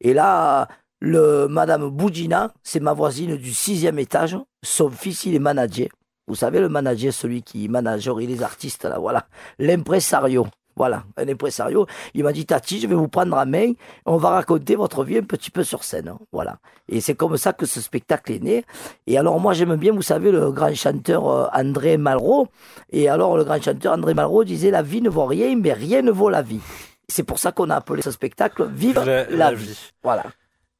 Et 0.00 0.14
là, 0.14 0.68
le 1.00 1.48
Madame 1.48 1.90
Boudina, 1.90 2.52
c'est 2.62 2.80
ma 2.80 2.92
voisine 2.92 3.36
du 3.36 3.52
sixième 3.52 3.98
étage. 3.98 4.36
Son 4.64 4.90
fils, 4.90 5.24
il 5.24 5.34
est 5.34 5.38
manager. 5.38 5.88
Vous 6.28 6.36
savez, 6.36 6.60
le 6.60 6.68
manager, 6.68 7.12
celui 7.12 7.42
qui 7.42 7.68
managerie 7.68 8.26
les 8.26 8.42
artistes, 8.42 8.84
là, 8.84 8.98
voilà. 8.98 9.26
L'impresario. 9.58 10.46
Voilà, 10.76 11.04
un 11.16 11.28
impresario. 11.28 11.86
Il 12.14 12.24
m'a 12.24 12.32
dit, 12.32 12.46
Tati, 12.46 12.80
je 12.80 12.86
vais 12.86 12.94
vous 12.94 13.08
prendre 13.08 13.36
en 13.36 13.46
main. 13.46 13.72
On 14.06 14.16
va 14.16 14.30
raconter 14.30 14.74
votre 14.76 15.04
vie 15.04 15.18
un 15.18 15.22
petit 15.22 15.50
peu 15.50 15.64
sur 15.64 15.84
scène. 15.84 16.14
Voilà. 16.32 16.58
Et 16.88 17.00
c'est 17.00 17.14
comme 17.14 17.36
ça 17.36 17.52
que 17.52 17.66
ce 17.66 17.80
spectacle 17.80 18.32
est 18.32 18.42
né. 18.42 18.64
Et 19.06 19.18
alors, 19.18 19.38
moi, 19.40 19.52
j'aime 19.52 19.76
bien, 19.76 19.92
vous 19.92 20.02
savez, 20.02 20.30
le 20.32 20.50
grand 20.50 20.74
chanteur 20.74 21.28
euh, 21.28 21.46
André 21.52 21.96
Malraux. 21.96 22.48
Et 22.90 23.08
alors, 23.08 23.36
le 23.36 23.44
grand 23.44 23.60
chanteur 23.62 23.92
André 23.92 24.14
Malraux 24.14 24.44
disait, 24.44 24.70
la 24.70 24.82
vie 24.82 25.02
ne 25.02 25.10
vaut 25.10 25.26
rien, 25.26 25.54
mais 25.56 25.72
rien 25.72 26.02
ne 26.02 26.10
vaut 26.10 26.28
la 26.30 26.42
vie. 26.42 26.60
C'est 27.08 27.22
pour 27.24 27.38
ça 27.38 27.52
qu'on 27.52 27.68
a 27.70 27.76
appelé 27.76 28.00
ce 28.02 28.10
spectacle 28.10 28.66
Vive 28.72 28.98
La- 29.04 29.52
vie. 29.52 29.64
vie. 29.66 29.90
Voilà. 30.02 30.24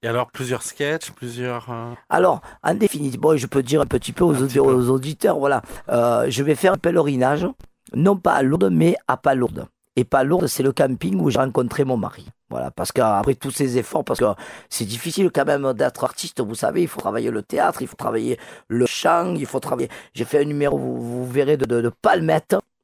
Et 0.03 0.09
alors, 0.09 0.31
plusieurs 0.33 0.63
sketchs, 0.63 1.11
plusieurs... 1.13 1.71
euh, 1.71 1.93
Alors, 2.09 2.41
en 2.65 2.75
définitive, 2.75 3.21
bon, 3.21 3.37
je 3.37 3.47
peux 3.47 3.63
dire 3.63 3.83
un 3.83 3.87
petit 3.87 4.13
peu 4.13 4.25
aux, 4.25 4.33
petit 4.33 4.55
peu. 4.59 4.61
auditeurs, 4.63 5.39
voilà, 5.39 5.63
euh, 5.91 6.27
je 6.29 6.43
vais 6.43 6.57
faire 6.57 6.73
un 6.73 6.77
pèlerinage, 6.77 7.47
non 7.95 8.17
pas 8.17 8.33
à 8.33 8.43
Lourdes, 8.43 8.71
mais 8.73 8.97
à 9.07 9.17
Palourdes. 9.17 9.67
Et 9.97 10.05
Palourdes, 10.05 10.47
c'est 10.47 10.63
le 10.63 10.73
camping 10.73 11.21
où 11.21 11.29
j'ai 11.31 11.39
rencontré 11.39 11.85
mon 11.85 11.97
mari. 11.99 12.27
Voilà, 12.49 12.71
parce 12.71 12.93
qu'après 12.93 13.35
tous 13.35 13.51
ces 13.51 13.77
efforts, 13.79 14.05
parce 14.05 14.21
que 14.21 14.25
c'est 14.71 14.85
difficile 14.87 15.31
quand 15.31 15.45
même 15.45 15.73
d'être 15.75 16.05
artiste, 16.05 16.41
vous 16.41 16.55
savez, 16.55 16.83
il 16.83 16.89
faut 16.89 17.01
travailler 17.01 17.31
le 17.31 17.43
théâtre, 17.43 17.83
il 17.83 17.89
faut 17.89 17.97
travailler 17.97 18.39
le 18.69 18.87
chant, 18.87 19.35
il 19.37 19.45
faut 19.47 19.61
travailler. 19.61 19.89
J'ai 20.15 20.25
fait 20.25 20.41
un 20.41 20.45
numéro, 20.45 20.79
vous, 20.79 20.97
vous 21.25 21.31
verrez, 21.31 21.57
de, 21.57 21.67
de. 21.67 21.93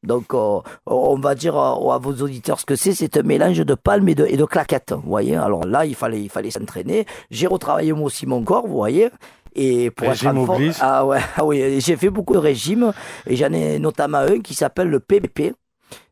Donc, 0.05 0.32
euh, 0.32 0.60
on 0.86 1.16
va 1.18 1.35
dire 1.35 1.56
euh, 1.59 1.90
à 1.90 1.98
vos 1.98 2.12
auditeurs 2.14 2.60
ce 2.60 2.64
que 2.66 2.76
c'est. 2.76 2.93
C'est 2.94 3.16
un 3.16 3.22
mélange 3.22 3.59
de 3.59 3.74
palmes 3.74 4.09
et 4.09 4.14
de, 4.14 4.26
et 4.26 4.36
de 4.36 4.44
claquettes. 4.44 4.93
Vous 4.93 5.09
voyez 5.09 5.35
Alors 5.36 5.64
là, 5.64 5.85
il 5.86 5.94
fallait, 5.94 6.20
il 6.22 6.28
fallait 6.30 6.51
s'entraîner. 6.51 7.05
J'ai 7.30 7.47
retravaillé 7.47 7.93
moi 7.93 8.05
aussi 8.06 8.26
mon 8.26 8.43
corps, 8.43 8.66
vous 8.66 8.76
voyez 8.76 9.10
et 9.55 9.90
pour 9.90 10.06
être 10.12 10.18
en 10.28 10.35
forme- 10.47 10.62
ah 10.82 11.05
ouais, 11.06 11.18
ah 11.36 11.44
oui, 11.44 11.80
j'ai 11.80 11.97
fait 11.97 12.10
beaucoup 12.10 12.35
de 12.35 12.39
régimes 12.39 12.93
et 13.26 13.35
j'en 13.35 13.51
ai 13.52 13.78
notamment 13.80 14.18
un 14.18 14.39
qui 14.40 14.55
s'appelle 14.55 14.89
le 14.89 15.01
PBP. 15.01 15.55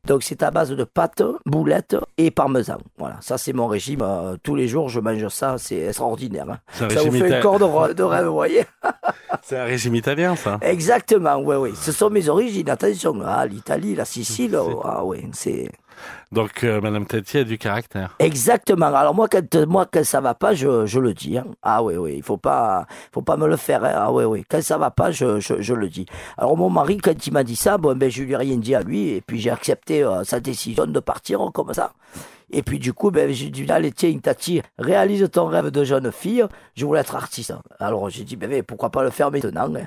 Donc 0.04 0.22
c'est 0.22 0.42
à 0.42 0.50
base 0.50 0.70
de 0.70 0.84
pâtes, 0.84 1.22
boulettes 1.46 1.96
et 2.16 2.30
parmesan. 2.30 2.78
Voilà, 2.96 3.16
ça 3.20 3.38
c'est 3.38 3.52
mon 3.52 3.66
régime. 3.66 4.02
euh, 4.02 4.36
tous 4.42 4.54
les 4.54 4.68
jours 4.68 4.88
je 4.88 5.00
mange 5.00 5.26
ça, 5.28 5.56
c'est 5.58 5.78
extraordinaire. 5.86 6.46
hein. 6.48 6.58
Ça 6.72 6.86
vous 7.02 7.10
fait 7.10 7.28
ita- 7.28 7.38
un 7.38 7.40
corps 7.40 7.58
de, 7.58 8.02
rêve, 8.02 8.26
vous 8.26 8.32
voyez 8.32 8.64
c'est 9.42 9.58
un 9.58 9.64
régime 9.64 9.94
italien, 9.96 10.36
ça. 10.36 10.58
Exactement, 10.62 11.36
oui, 11.38 11.56
oui. 11.56 11.70
Ce 11.74 11.90
sont 11.92 12.10
mes 12.10 12.28
origines, 12.28 12.68
attention. 12.70 13.14
Ah, 13.24 13.46
l'Italie, 13.46 13.94
la 13.94 14.04
Sicile, 14.04 14.56
oh, 14.56 14.80
ah 14.84 15.04
oui, 15.04 15.28
c'est... 15.32 15.70
Donc, 16.32 16.64
euh, 16.64 16.80
Madame 16.80 17.06
Tati 17.06 17.38
a 17.38 17.44
du 17.44 17.58
caractère. 17.58 18.14
Exactement. 18.18 18.86
Alors 18.86 19.14
moi, 19.14 19.28
quand, 19.28 19.54
moi, 19.66 19.86
quand 19.90 20.04
ça 20.04 20.20
va 20.20 20.34
pas, 20.34 20.54
je, 20.54 20.86
je 20.86 20.98
le 21.00 21.14
dis. 21.14 21.38
hein. 21.38 21.46
Ah 21.62 21.82
oui, 21.82 21.96
oui, 21.96 22.14
il 22.16 22.22
faut 22.22 22.36
pas, 22.36 22.86
faut 23.12 23.22
pas 23.22 23.36
me 23.36 23.46
le 23.46 23.56
faire. 23.56 23.84
hein. 23.84 23.92
Ah 23.94 24.12
oui, 24.12 24.24
oui. 24.24 24.44
Quand 24.48 24.62
ça 24.62 24.78
va 24.78 24.90
pas, 24.90 25.10
je, 25.10 25.40
je, 25.40 25.60
je 25.60 25.74
le 25.74 25.88
dis. 25.88 26.06
Alors 26.36 26.56
mon 26.56 26.70
mari, 26.70 26.98
quand 26.98 27.26
il 27.26 27.32
m'a 27.32 27.44
dit 27.44 27.56
ça, 27.56 27.78
bon, 27.78 27.96
ben 27.96 28.10
je 28.10 28.22
lui 28.22 28.32
ai 28.32 28.36
rien 28.36 28.56
dit 28.56 28.74
à 28.74 28.82
lui, 28.82 29.10
et 29.10 29.20
puis 29.20 29.38
j'ai 29.40 29.50
accepté 29.50 30.02
euh, 30.02 30.24
sa 30.24 30.40
décision 30.40 30.86
de 30.86 31.00
partir 31.00 31.40
comme 31.54 31.72
ça. 31.72 31.92
Et 32.50 32.62
puis 32.62 32.78
du 32.78 32.92
coup, 32.92 33.10
ben 33.10 33.32
j'ai 33.32 33.50
dit 33.50 33.70
allez 33.70 33.92
tiens, 33.92 34.16
Tati, 34.18 34.62
réalise 34.78 35.28
ton 35.30 35.46
rêve 35.46 35.70
de 35.70 35.84
jeune 35.84 36.12
fille. 36.12 36.44
Je 36.74 36.84
voulais 36.86 37.00
être 37.00 37.16
artiste. 37.16 37.54
Alors 37.80 38.08
j'ai 38.10 38.24
dit 38.24 38.36
ben, 38.36 38.48
ben, 38.50 38.62
pourquoi 38.62 38.90
pas 38.90 39.02
le 39.02 39.10
faire 39.10 39.30
maintenant. 39.30 39.74
hein? 39.74 39.86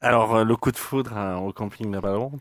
Alors, 0.00 0.36
euh, 0.36 0.44
le 0.44 0.56
coup 0.56 0.70
de 0.72 0.76
foudre 0.76 1.16
hein, 1.16 1.36
au 1.38 1.52
camping 1.52 1.88
de 1.88 1.94
la 1.94 2.00
Ballonde. 2.00 2.40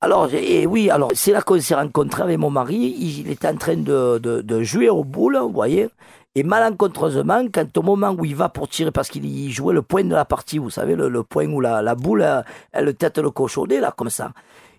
Alors, 0.00 0.32
et 0.32 0.66
oui, 0.66 0.90
alors 0.90 1.10
c'est 1.14 1.32
là 1.32 1.42
qu'on 1.42 1.60
s'est 1.60 1.74
rencontrés 1.74 2.22
avec 2.22 2.38
mon 2.38 2.50
mari. 2.50 2.96
Il 2.98 3.30
était 3.30 3.48
en 3.48 3.56
train 3.56 3.76
de, 3.76 4.62
jouer 4.62 4.88
au 4.88 5.04
boule, 5.04 5.38
vous 5.38 5.52
voyez. 5.52 5.88
Et 6.36 6.42
malencontreusement, 6.42 7.44
quand 7.52 7.76
au 7.78 7.82
moment 7.82 8.14
où 8.18 8.24
il 8.24 8.34
va 8.34 8.48
pour 8.48 8.68
tirer, 8.68 8.90
parce 8.90 9.08
qu'il 9.08 9.52
jouait 9.52 9.74
le 9.74 9.82
point 9.82 10.02
de 10.02 10.14
la 10.14 10.24
partie, 10.24 10.58
vous 10.58 10.70
savez, 10.70 10.96
le, 10.96 11.22
point 11.22 11.46
où 11.46 11.60
la, 11.60 11.80
la 11.80 11.94
boule, 11.94 12.22
elle, 12.22 12.44
elle 12.72 12.94
tête 12.94 13.18
le 13.18 13.30
cochonnet, 13.30 13.78
là, 13.78 13.92
comme 13.96 14.10
ça. 14.10 14.32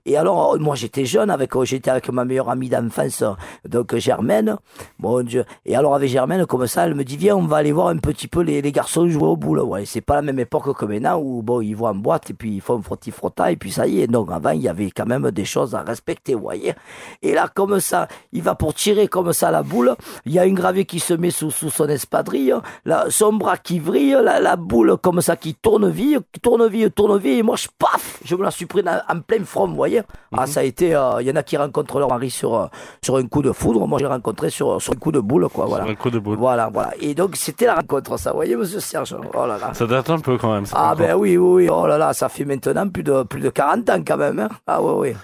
Et 0.07 0.17
alors, 0.17 0.53
euh, 0.53 0.59
moi, 0.59 0.75
j'étais 0.75 1.05
jeune, 1.05 1.31
avec, 1.31 1.55
euh, 1.55 1.65
j'étais 1.65 1.89
avec 1.89 2.09
ma 2.09 2.25
meilleure 2.25 2.49
amie 2.49 2.69
d'enfance, 2.69 3.23
euh, 3.23 3.33
donc 3.67 3.95
Germaine. 3.95 4.57
Mon 4.99 5.23
Dieu. 5.23 5.45
Et 5.65 5.75
alors, 5.75 5.95
avec 5.95 6.09
Germaine, 6.09 6.45
comme 6.45 6.67
ça, 6.67 6.85
elle 6.85 6.93
me 6.93 7.03
dit, 7.03 7.17
viens, 7.17 7.35
on 7.35 7.47
va 7.47 7.57
aller 7.57 7.71
voir 7.71 7.87
un 7.87 7.97
petit 7.97 8.27
peu 8.27 8.41
les, 8.41 8.61
les 8.61 8.71
garçons 8.71 9.07
jouer 9.07 9.27
au 9.27 9.35
boule. 9.35 9.61
Ouais, 9.61 9.85
c'est 9.85 10.01
pas 10.01 10.13
la 10.13 10.21
même 10.21 10.39
époque 10.39 10.77
que 10.77 10.85
maintenant 10.85 11.17
où, 11.19 11.41
bon, 11.41 11.59
ils 11.59 11.75
vont 11.75 11.87
en 11.87 11.95
boîte 11.95 12.29
et 12.29 12.33
puis 12.35 12.53
ils 12.55 12.61
font 12.61 12.79
frotti-frotta 12.83 13.51
et 13.51 13.55
puis 13.55 13.71
ça 13.71 13.87
y 13.87 14.01
est. 14.01 14.07
Donc, 14.07 14.31
avant, 14.31 14.51
il 14.51 14.61
y 14.61 14.69
avait 14.69 14.91
quand 14.91 15.07
même 15.07 15.31
des 15.31 15.43
choses 15.43 15.73
à 15.73 15.81
respecter, 15.81 16.35
vous 16.35 16.41
voyez. 16.41 16.75
Et 17.23 17.33
là, 17.33 17.47
comme 17.51 17.79
ça, 17.79 18.07
il 18.31 18.43
va 18.43 18.53
pour 18.53 18.75
tirer 18.75 19.07
comme 19.07 19.33
ça 19.33 19.49
la 19.49 19.63
boule. 19.63 19.95
Il 20.25 20.33
y 20.33 20.37
a 20.37 20.45
une 20.45 20.55
gravée 20.55 20.85
qui 20.85 20.99
se 20.99 21.15
met 21.15 21.31
sous, 21.31 21.49
sous 21.49 21.71
son 21.71 21.87
espadrille, 21.87 22.53
là, 22.85 23.05
son 23.09 23.33
bras 23.33 23.57
qui 23.57 23.79
vrille, 23.79 24.17
la, 24.21 24.39
la 24.39 24.55
boule 24.55 24.97
comme 25.01 25.21
ça 25.21 25.35
qui 25.35 25.55
tourne-vie, 25.55 26.17
tourne-vie, 26.43 26.91
tourne-vie. 26.91 27.39
Et 27.39 27.43
moi, 27.43 27.55
je 27.55 27.67
paf, 27.79 28.19
je 28.23 28.35
me 28.35 28.43
la 28.43 28.51
suis 28.51 28.67
pris 28.67 28.83
en 28.87 29.19
plein 29.21 29.43
front, 29.43 29.67
vous 29.67 29.75
voyez. 29.75 29.94
Ah, 30.35 30.47
ça 30.47 30.61
a 30.61 30.63
été, 30.63 30.95
euh, 30.95 31.21
il 31.21 31.27
y 31.27 31.31
en 31.31 31.35
a 31.35 31.43
qui 31.43 31.57
rencontrent 31.57 31.99
leur 31.99 32.09
mari 32.09 32.29
sur, 32.29 32.55
euh, 32.55 32.67
sur 33.03 33.15
un 33.17 33.25
coup 33.27 33.41
de 33.41 33.51
foudre. 33.51 33.87
Moi, 33.87 33.99
j'ai 33.99 34.05
rencontré 34.07 34.49
sur, 34.49 34.81
sur 34.81 34.93
un 34.93 34.97
coup 34.97 35.11
de 35.11 35.19
boule, 35.19 35.47
quoi, 35.49 35.65
voilà. 35.65 35.83
Sur 35.85 35.91
un 35.91 35.95
coup 35.95 36.09
de 36.09 36.19
boule. 36.19 36.37
Voilà, 36.37 36.69
voilà. 36.73 36.91
Et 36.99 37.13
donc, 37.13 37.35
c'était 37.35 37.65
la 37.65 37.75
rencontre, 37.75 38.17
ça, 38.17 38.31
vous 38.31 38.37
voyez, 38.37 38.55
monsieur 38.55 38.79
Serge. 38.79 39.15
Oh 39.33 39.45
là 39.45 39.57
là. 39.57 39.73
Ça 39.73 39.85
date 39.85 40.09
un 40.09 40.19
peu 40.19 40.37
quand 40.37 40.53
même. 40.53 40.65
ça, 40.65 40.75
Ah 40.77 40.95
ben 40.95 41.15
oui, 41.15 41.37
oui, 41.37 41.63
oui, 41.65 41.69
oh 41.71 41.85
là 41.87 41.97
là, 41.97 42.13
ça 42.13 42.29
fait 42.29 42.45
maintenant 42.45 42.87
plus 42.89 43.03
de, 43.03 43.23
plus 43.23 43.41
de 43.41 43.49
40 43.49 43.89
ans 43.89 44.03
quand 44.05 44.17
même. 44.17 44.39
Hein. 44.39 44.49
Ah 44.67 44.81
oui, 44.81 44.93
oui. 45.11 45.15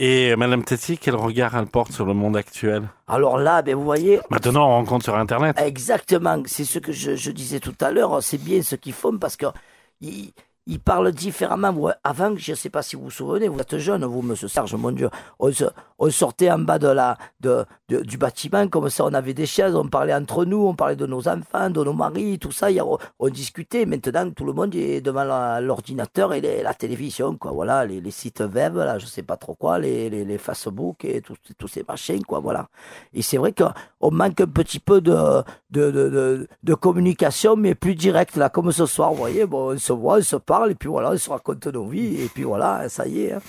Et 0.00 0.36
Madame 0.36 0.62
Tati, 0.62 0.98
quel 0.98 1.16
regard 1.16 1.56
elle 1.56 1.66
porte 1.66 1.92
sur 1.92 2.04
le 2.04 2.12
monde 2.14 2.36
actuel? 2.36 2.82
Alors 3.08 3.38
là, 3.38 3.62
ben 3.62 3.74
vous 3.74 3.82
voyez, 3.82 4.20
Maintenant, 4.30 4.66
on 4.66 4.70
rencontre 4.76 5.04
sur 5.04 5.16
Internet. 5.16 5.58
exactement, 5.60 6.40
c'est 6.46 6.64
ce 6.64 6.78
que 6.78 6.92
je, 6.92 7.16
je 7.16 7.30
disais 7.30 7.58
tout 7.58 7.74
à 7.80 7.90
l'heure, 7.90 8.22
c'est 8.22 8.38
bien 8.38 8.62
ce 8.62 8.76
qu'ils 8.76 8.92
font 8.92 9.16
parce 9.18 9.36
que 9.36 9.46
ils, 10.00 10.32
ils 10.68 10.78
parlent 10.78 11.10
différemment. 11.12 11.74
Avant, 12.04 12.34
je 12.36 12.52
ne 12.52 12.56
sais 12.56 12.68
pas 12.68 12.82
si 12.82 12.94
vous 12.94 13.04
vous 13.04 13.10
souvenez, 13.10 13.48
vous 13.48 13.58
êtes 13.58 13.78
jeune, 13.78 14.04
vous, 14.04 14.20
monsieur 14.20 14.48
Serge, 14.48 14.74
mon 14.74 14.92
Dieu, 14.92 15.08
on, 15.38 16.10
sortait 16.10 16.50
en 16.50 16.58
bas 16.58 16.78
de 16.78 16.88
la, 16.88 17.16
de, 17.40 17.64
du 17.88 18.18
bâtiment, 18.18 18.68
comme 18.68 18.90
ça, 18.90 19.06
on 19.06 19.14
avait 19.14 19.32
des 19.32 19.46
chaises, 19.46 19.74
on 19.74 19.88
parlait 19.88 20.14
entre 20.14 20.44
nous, 20.44 20.58
on 20.58 20.74
parlait 20.74 20.94
de 20.94 21.06
nos 21.06 21.26
enfants, 21.26 21.70
de 21.70 21.82
nos 21.82 21.94
maris, 21.94 22.38
tout 22.38 22.52
ça, 22.52 22.70
il 22.70 22.80
on, 22.82 22.98
on 23.18 23.28
discutait. 23.30 23.86
Maintenant, 23.86 24.30
tout 24.30 24.44
le 24.44 24.52
monde 24.52 24.74
est 24.74 25.00
devant 25.00 25.24
l'ordinateur 25.60 26.34
et 26.34 26.62
la 26.62 26.74
télévision, 26.74 27.36
quoi. 27.36 27.52
Voilà, 27.52 27.86
les, 27.86 28.10
sites 28.10 28.40
web, 28.40 28.76
là, 28.76 28.98
je 28.98 29.06
sais 29.06 29.22
pas 29.22 29.38
trop 29.38 29.54
quoi, 29.54 29.78
les, 29.78 30.10
les, 30.10 30.38
Facebook 30.38 31.04
et 31.04 31.22
tous 31.22 31.68
ces 31.68 31.84
machins, 31.88 32.22
quoi, 32.24 32.40
voilà. 32.40 32.68
Et 33.14 33.22
c'est 33.22 33.38
vrai 33.38 33.52
qu'on 33.52 34.10
manque 34.10 34.42
un 34.42 34.46
petit 34.46 34.80
peu 34.80 35.00
de, 35.00 35.14
de, 35.70 35.90
de, 35.90 36.08
de, 36.10 36.48
de 36.62 36.74
communication, 36.74 37.56
mais 37.56 37.74
plus 37.74 37.94
directe, 37.94 38.36
là, 38.36 38.50
comme 38.50 38.70
ce 38.70 38.84
soir, 38.84 39.12
vous 39.12 39.16
voyez, 39.18 39.46
bon, 39.46 39.74
on 39.74 39.78
se 39.78 39.92
voit, 39.94 40.18
on 40.18 40.22
se 40.22 40.36
parle, 40.36 40.57
et 40.66 40.74
puis 40.74 40.88
voilà, 40.88 41.10
on 41.10 41.16
se 41.16 41.30
raconte 41.30 41.66
nos 41.66 41.86
vies, 41.86 42.22
et 42.22 42.28
puis 42.28 42.44
voilà, 42.44 42.88
ça 42.88 43.06
y 43.06 43.22
est. 43.22 43.32
hein. 43.32 43.40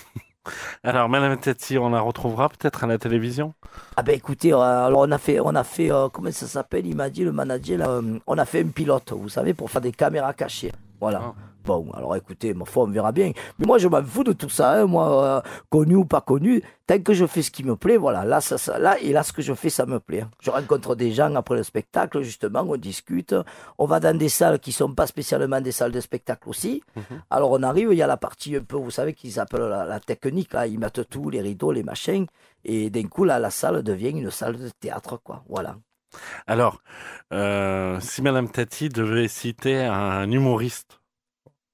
Alors, 0.82 1.08
Madame 1.08 1.38
Tati, 1.38 1.76
on 1.78 1.90
la 1.90 2.00
retrouvera 2.00 2.48
peut-être 2.48 2.84
à 2.84 2.86
la 2.86 2.98
télévision? 2.98 3.54
Ah 3.96 4.02
ben 4.02 4.14
écoutez, 4.14 4.52
euh, 4.54 4.58
alors 4.58 5.00
on 5.00 5.10
a 5.10 5.18
fait, 5.18 5.38
on 5.40 5.54
a 5.54 5.64
fait, 5.64 5.92
euh, 5.92 6.08
comment 6.08 6.30
ça 6.32 6.46
s'appelle? 6.46 6.86
Il 6.86 6.96
m'a 6.96 7.10
dit 7.10 7.24
le 7.24 7.32
manager, 7.32 7.78
là, 7.78 7.88
euh, 7.90 8.18
on 8.26 8.38
a 8.38 8.44
fait 8.46 8.62
un 8.64 8.68
pilote, 8.68 9.12
vous 9.12 9.28
savez, 9.28 9.52
pour 9.54 9.70
faire 9.70 9.82
des 9.82 9.92
caméras 9.92 10.32
cachées. 10.32 10.72
Voilà. 10.98 11.20
Ah. 11.22 11.34
Bon, 11.62 11.90
alors 11.92 12.16
écoutez, 12.16 12.54
ma 12.54 12.64
foi, 12.64 12.84
on 12.84 12.90
verra 12.90 13.12
bien. 13.12 13.32
Mais 13.58 13.66
moi, 13.66 13.76
je 13.78 13.86
m'en 13.86 14.02
fous 14.02 14.24
de 14.24 14.32
tout 14.32 14.48
ça, 14.48 14.72
hein, 14.72 14.86
moi, 14.86 15.24
euh, 15.24 15.40
connu 15.68 15.94
ou 15.94 16.04
pas 16.06 16.22
connu. 16.22 16.62
Tant 16.86 16.98
que 17.00 17.12
je 17.12 17.26
fais 17.26 17.42
ce 17.42 17.50
qui 17.50 17.64
me 17.64 17.76
plaît, 17.76 17.98
voilà, 17.98 18.24
là, 18.24 18.40
ça, 18.40 18.56
ça- 18.56 18.78
là, 18.78 18.98
et 19.00 19.12
là, 19.12 19.22
ce 19.22 19.32
que 19.32 19.42
je 19.42 19.52
fais, 19.52 19.68
ça 19.68 19.84
me 19.84 20.00
plaît. 20.00 20.22
hein. 20.22 20.30
Je 20.40 20.50
rencontre 20.50 20.94
des 20.96 21.12
gens 21.12 21.34
après 21.34 21.56
le 21.56 21.62
spectacle, 21.62 22.22
justement, 22.22 22.64
on 22.66 22.76
discute. 22.76 23.34
On 23.78 23.84
va 23.84 24.00
dans 24.00 24.16
des 24.16 24.30
salles 24.30 24.58
qui 24.58 24.72
sont 24.72 24.94
pas 24.94 25.06
spécialement 25.06 25.60
des 25.60 25.72
salles 25.72 25.92
de 25.92 26.00
spectacle 26.00 26.48
aussi. 26.48 26.82
Alors, 27.28 27.50
on 27.52 27.62
arrive, 27.62 27.88
il 27.92 27.98
y 27.98 28.02
a 28.02 28.06
la 28.06 28.16
partie 28.16 28.56
un 28.56 28.62
peu, 28.62 28.76
vous 28.76 28.90
savez, 28.90 29.12
qu'ils 29.12 29.38
appellent 29.38 29.68
la, 29.68 29.84
la 29.84 30.00
technique, 30.00 30.54
là. 30.54 30.66
Ils 30.66 30.78
mettent 30.78 31.08
tout, 31.10 31.28
les 31.30 31.42
rideaux, 31.42 31.72
les 31.72 31.82
machins. 31.82 32.26
Et 32.64 32.88
d'un 32.90 33.04
coup, 33.04 33.24
là, 33.24 33.38
la 33.38 33.50
salle 33.50 33.82
devient 33.82 34.10
une 34.10 34.30
salle 34.30 34.56
de 34.56 34.68
théâtre, 34.80 35.20
quoi. 35.22 35.44
Voilà. 35.48 35.76
Alors, 36.48 36.82
euh, 37.32 38.00
si 38.00 38.20
Madame 38.22 38.48
Tati 38.50 38.88
devait 38.88 39.28
citer 39.28 39.84
un 39.84 40.28
humoriste 40.30 40.99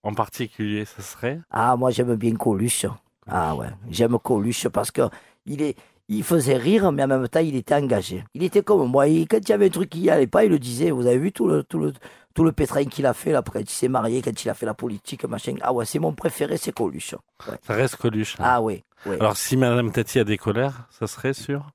en 0.06 0.14
particulier, 0.14 0.84
ce 0.84 1.02
serait 1.02 1.40
Ah, 1.50 1.76
moi, 1.76 1.90
j'aime 1.90 2.14
bien 2.14 2.34
Coluche. 2.34 2.86
Ah 3.28 3.56
ouais, 3.56 3.66
j'aime 3.90 4.18
Coluche 4.20 4.68
parce 4.68 4.92
que 4.92 5.02
il 5.46 5.62
est, 5.62 5.76
il 6.08 6.22
faisait 6.22 6.56
rire, 6.56 6.92
mais 6.92 7.02
en 7.02 7.08
même 7.08 7.28
temps, 7.28 7.40
il 7.40 7.56
était 7.56 7.74
engagé. 7.74 8.24
Il 8.34 8.44
était 8.44 8.62
comme 8.62 8.88
moi. 8.88 9.06
Quand 9.28 9.38
il 9.38 9.48
y 9.48 9.52
avait 9.52 9.66
un 9.66 9.70
truc 9.70 9.90
qui 9.90 10.00
n'y 10.02 10.10
allait 10.10 10.28
pas, 10.28 10.44
il 10.44 10.50
le 10.50 10.60
disait. 10.60 10.92
Vous 10.92 11.06
avez 11.06 11.18
vu 11.18 11.32
tout 11.32 11.48
le, 11.48 11.64
tout 11.64 11.80
le, 11.80 11.92
tout 12.34 12.44
le 12.44 12.52
pétrin 12.52 12.84
qu'il 12.84 13.04
a 13.06 13.14
fait 13.14 13.32
là, 13.32 13.42
quand 13.42 13.58
il 13.58 13.68
s'est 13.68 13.88
marié, 13.88 14.22
quand 14.22 14.44
il 14.44 14.48
a 14.48 14.54
fait 14.54 14.66
la 14.66 14.74
politique, 14.74 15.24
machin. 15.24 15.54
Ah 15.60 15.72
ouais, 15.72 15.84
c'est 15.84 15.98
mon 15.98 16.12
préféré, 16.12 16.56
c'est 16.56 16.72
Coluche. 16.72 17.14
Ouais. 17.48 17.56
Ça 17.66 17.74
reste 17.74 17.96
Coluche. 17.96 18.36
Ah 18.38 18.62
ouais, 18.62 18.84
ouais. 19.06 19.18
Alors, 19.18 19.36
si 19.36 19.56
Madame 19.56 19.90
Tati 19.90 20.20
a 20.20 20.24
des 20.24 20.38
colères, 20.38 20.86
ça 20.90 21.08
serait 21.08 21.34
sûr 21.34 21.72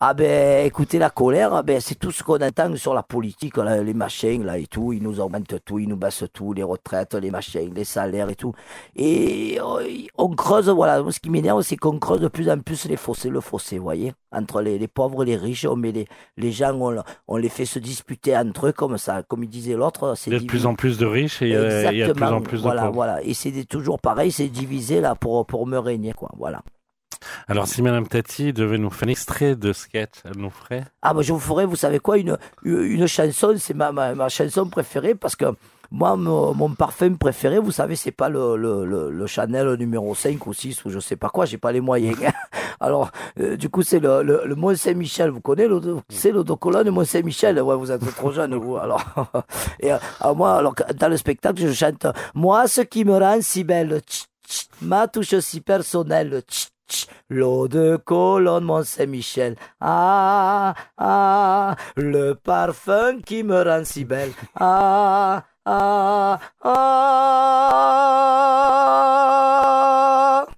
Ah 0.00 0.14
ben, 0.14 0.64
écoutez, 0.64 1.00
la 1.00 1.10
colère, 1.10 1.64
ben, 1.64 1.80
c'est 1.80 1.96
tout 1.96 2.12
ce 2.12 2.22
qu'on 2.22 2.36
entend 2.40 2.76
sur 2.76 2.94
la 2.94 3.02
politique, 3.02 3.56
là, 3.56 3.82
les 3.82 3.94
machins, 3.94 4.44
là, 4.44 4.56
et 4.56 4.68
tout. 4.68 4.92
Ils 4.92 5.02
nous 5.02 5.18
augmentent 5.18 5.56
tout, 5.64 5.80
ils 5.80 5.88
nous 5.88 5.96
baissent 5.96 6.22
tout, 6.32 6.52
les 6.52 6.62
retraites, 6.62 7.14
les 7.14 7.32
machins, 7.32 7.74
les 7.74 7.82
salaires 7.82 8.30
et 8.30 8.36
tout. 8.36 8.52
Et 8.94 9.58
euh, 9.60 9.82
on 10.16 10.28
creuse, 10.28 10.68
voilà, 10.68 11.02
ce 11.10 11.18
qui 11.18 11.30
m'énerve, 11.30 11.62
c'est 11.62 11.76
qu'on 11.76 11.98
creuse 11.98 12.20
de 12.20 12.28
plus 12.28 12.48
en 12.48 12.60
plus 12.60 12.84
les 12.84 12.96
fossés, 12.96 13.28
le 13.28 13.40
fossé, 13.40 13.78
vous 13.78 13.82
voyez. 13.82 14.12
Entre 14.30 14.62
les, 14.62 14.78
les 14.78 14.86
pauvres 14.86 15.24
et 15.24 15.26
les 15.26 15.36
riches, 15.36 15.64
on 15.64 15.74
met 15.74 15.90
les, 15.90 16.06
les 16.36 16.52
gens, 16.52 16.74
on, 16.80 17.02
on 17.26 17.36
les 17.36 17.48
fait 17.48 17.64
se 17.64 17.80
disputer 17.80 18.36
entre 18.36 18.68
eux 18.68 18.72
comme 18.72 18.98
ça. 18.98 19.24
Comme 19.24 19.42
il 19.42 19.50
disait 19.50 19.74
l'autre, 19.74 20.14
c'est 20.16 20.30
Il 20.30 20.34
y 20.34 20.36
a 20.36 20.40
de 20.40 20.46
plus 20.46 20.64
en 20.66 20.76
plus 20.76 20.96
de 20.96 21.06
riches 21.06 21.42
et 21.42 21.46
il 21.48 21.52
y 21.54 21.56
a, 21.56 21.90
il 21.90 21.98
y 21.98 22.02
a 22.04 22.08
de 22.08 22.12
plus 22.12 22.24
en 22.24 22.40
plus 22.40 22.58
de 22.58 22.62
voilà, 22.62 22.82
pauvres. 22.82 22.94
voilà. 22.94 23.22
Et 23.24 23.34
c'est 23.34 23.64
toujours 23.64 23.98
pareil, 23.98 24.30
c'est 24.30 24.46
divisé, 24.48 25.00
là, 25.00 25.16
pour, 25.16 25.44
pour 25.44 25.66
me 25.66 25.78
régner, 25.78 26.12
quoi, 26.12 26.30
voilà. 26.36 26.62
Alors, 27.46 27.66
si 27.66 27.82
Madame 27.82 28.06
Tati 28.06 28.52
devait 28.52 28.78
nous 28.78 28.90
faire 28.90 29.08
un 29.08 29.10
extrait 29.10 29.56
de 29.56 29.72
sketch, 29.72 30.14
elle 30.24 30.36
nous 30.36 30.50
ferait 30.50 30.84
Ah, 31.02 31.14
bah, 31.14 31.22
je 31.22 31.32
vous 31.32 31.38
ferai, 31.38 31.64
vous 31.66 31.76
savez 31.76 31.98
quoi, 31.98 32.18
une, 32.18 32.36
une 32.64 33.06
chanson, 33.06 33.54
c'est 33.58 33.74
ma, 33.74 33.92
ma, 33.92 34.14
ma 34.14 34.28
chanson 34.28 34.68
préférée 34.68 35.14
parce 35.14 35.36
que 35.36 35.46
moi, 35.90 36.16
mon, 36.16 36.74
parfum 36.74 37.14
préféré, 37.14 37.58
vous 37.58 37.70
savez, 37.70 37.96
c'est 37.96 38.10
pas 38.10 38.28
le, 38.28 38.56
le, 38.56 39.10
le, 39.10 39.26
Chanel 39.26 39.74
numéro 39.74 40.14
5 40.14 40.46
ou 40.46 40.52
6 40.52 40.84
ou 40.84 40.90
je 40.90 40.98
sais 40.98 41.16
pas 41.16 41.30
quoi, 41.30 41.46
j'ai 41.46 41.56
pas 41.56 41.72
les 41.72 41.80
moyens. 41.80 42.16
Alors, 42.80 43.10
euh, 43.40 43.56
du 43.56 43.70
coup, 43.70 43.82
c'est 43.82 43.98
le, 43.98 44.22
le, 44.22 44.42
le 44.44 44.54
Mont 44.54 44.74
Saint-Michel, 44.74 45.30
vous 45.30 45.40
connaissez 45.40 45.68
c'est 46.10 46.30
le 46.30 46.44
colonne 46.44 46.90
Mont 46.90 47.04
Saint-Michel, 47.04 47.60
ouais, 47.62 47.76
vous 47.76 47.90
êtes 47.90 48.04
trop 48.16 48.32
jeune, 48.32 48.54
vous, 48.54 48.76
alors. 48.76 49.02
Et, 49.80 49.92
euh, 49.92 49.98
moi, 50.36 50.56
alors, 50.56 50.74
dans 50.94 51.08
le 51.08 51.16
spectacle, 51.16 51.66
je 51.66 51.72
chante, 51.72 52.06
moi, 52.34 52.68
ce 52.68 52.82
qui 52.82 53.06
me 53.06 53.16
rend 53.16 53.40
si 53.40 53.64
belle, 53.64 54.00
tch, 54.00 54.26
tch, 54.46 54.66
ma 54.82 55.08
touche 55.08 55.38
si 55.38 55.62
personnelle, 55.62 56.42
tch, 56.46 56.68
L'eau 57.28 57.68
de 57.68 57.96
colonne 57.96 58.64
Mont 58.64 58.82
Saint-Michel. 58.84 59.56
Ah, 59.80 60.74
ah, 60.96 61.76
le 61.96 62.34
parfum 62.34 63.20
qui 63.24 63.42
me 63.42 63.62
rend 63.62 63.84
si 63.84 64.04
belle. 64.04 64.32
Ah, 64.58 65.44
ah, 65.64 66.38
ah. 66.62 67.48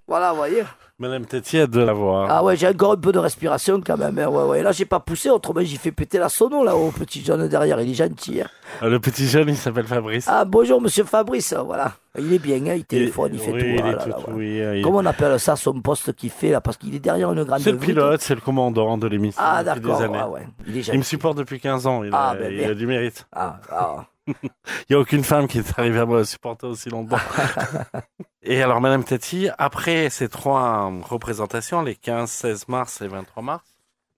Voilà, 0.06 0.32
voyez. 0.32 0.64
Madame 1.00 1.24
Tati 1.24 1.58
a 1.58 1.66
de 1.66 1.80
la 1.80 1.94
voix. 1.94 2.26
Ah 2.28 2.44
ouais, 2.44 2.56
j'ai 2.56 2.68
encore 2.68 2.92
un 2.92 2.96
peu 2.96 3.10
de 3.10 3.18
respiration 3.18 3.80
quand 3.80 3.96
même. 3.96 4.18
hein. 4.18 4.28
Ouais, 4.28 4.44
ouais. 4.44 4.62
Là, 4.62 4.70
j'ai 4.70 4.84
pas 4.84 5.00
poussé, 5.00 5.30
autrement, 5.30 5.62
j'ai 5.64 5.78
fait 5.78 5.92
péter 5.92 6.18
la 6.18 6.28
sono 6.28 6.62
là 6.62 6.76
au 6.76 6.90
petit 6.90 7.24
jeune 7.24 7.48
derrière. 7.48 7.80
Il 7.80 7.90
est 7.90 7.94
gentil. 7.94 8.42
hein. 8.42 8.46
Euh, 8.82 8.90
Le 8.90 9.00
petit 9.00 9.26
jeune, 9.26 9.48
il 9.48 9.56
s'appelle 9.56 9.86
Fabrice. 9.86 10.26
Ah, 10.28 10.44
bonjour, 10.44 10.78
monsieur 10.78 11.04
Fabrice. 11.04 11.54
Voilà. 11.54 11.92
Il 12.18 12.30
est 12.34 12.38
bien, 12.38 12.56
hein, 12.66 12.74
il 12.74 12.84
téléphone, 12.84 13.30
il, 13.32 13.40
fait 13.40 13.50
oui, 13.50 13.60
tout. 13.60 13.66
il 13.66 13.80
Ah 13.82 13.88
est 13.88 13.92
là 13.92 14.02
tout- 14.02 14.08
là, 14.10 14.16
oui, 14.28 14.82
Comment 14.82 14.98
on 14.98 15.06
appelle 15.06 15.40
ça, 15.40 15.56
son 15.56 15.80
poste 15.80 16.12
qu'il 16.14 16.28
fait 16.28 16.50
là 16.50 16.60
Parce 16.60 16.76
qu'il 16.76 16.94
est 16.94 16.98
derrière 16.98 17.32
une 17.32 17.44
grande 17.44 17.60
C'est 17.60 17.72
le 17.72 17.78
pilote, 17.78 18.20
c'est 18.20 18.34
le 18.34 18.40
commandant 18.42 18.98
de 18.98 19.06
l'émission. 19.06 19.40
Ah, 19.42 19.64
d'accord. 19.64 20.02
Ah, 20.14 20.28
ouais. 20.28 20.46
Il 20.66 20.76
est 20.76 20.80
Il 20.80 20.84
gentil. 20.84 20.98
me 20.98 21.02
supporte 21.02 21.38
depuis 21.38 21.60
15 21.60 21.86
ans, 21.86 22.04
il, 22.04 22.10
Ah, 22.12 22.30
a, 22.30 22.34
ben, 22.34 22.52
il 22.52 22.62
a 22.64 22.74
du 22.74 22.86
mérite. 22.86 23.26
Ah, 23.32 23.58
ah. 23.70 24.04
Il 24.42 24.50
n'y 24.90 24.96
a 24.96 24.98
aucune 25.00 25.24
femme 25.24 25.48
qui 25.48 25.58
est 25.58 25.78
arrivée 25.78 26.00
à 26.00 26.06
me 26.06 26.22
supporter 26.24 26.66
aussi 26.66 26.90
longtemps. 26.90 27.16
et 28.42 28.62
alors, 28.62 28.80
Madame 28.80 29.04
Tati, 29.04 29.48
après 29.58 30.08
ces 30.10 30.28
trois 30.28 30.90
représentations, 31.02 31.82
les 31.82 31.94
15, 31.94 32.30
16 32.30 32.68
mars 32.68 33.00
et 33.02 33.08
23 33.08 33.42
mars, 33.42 33.64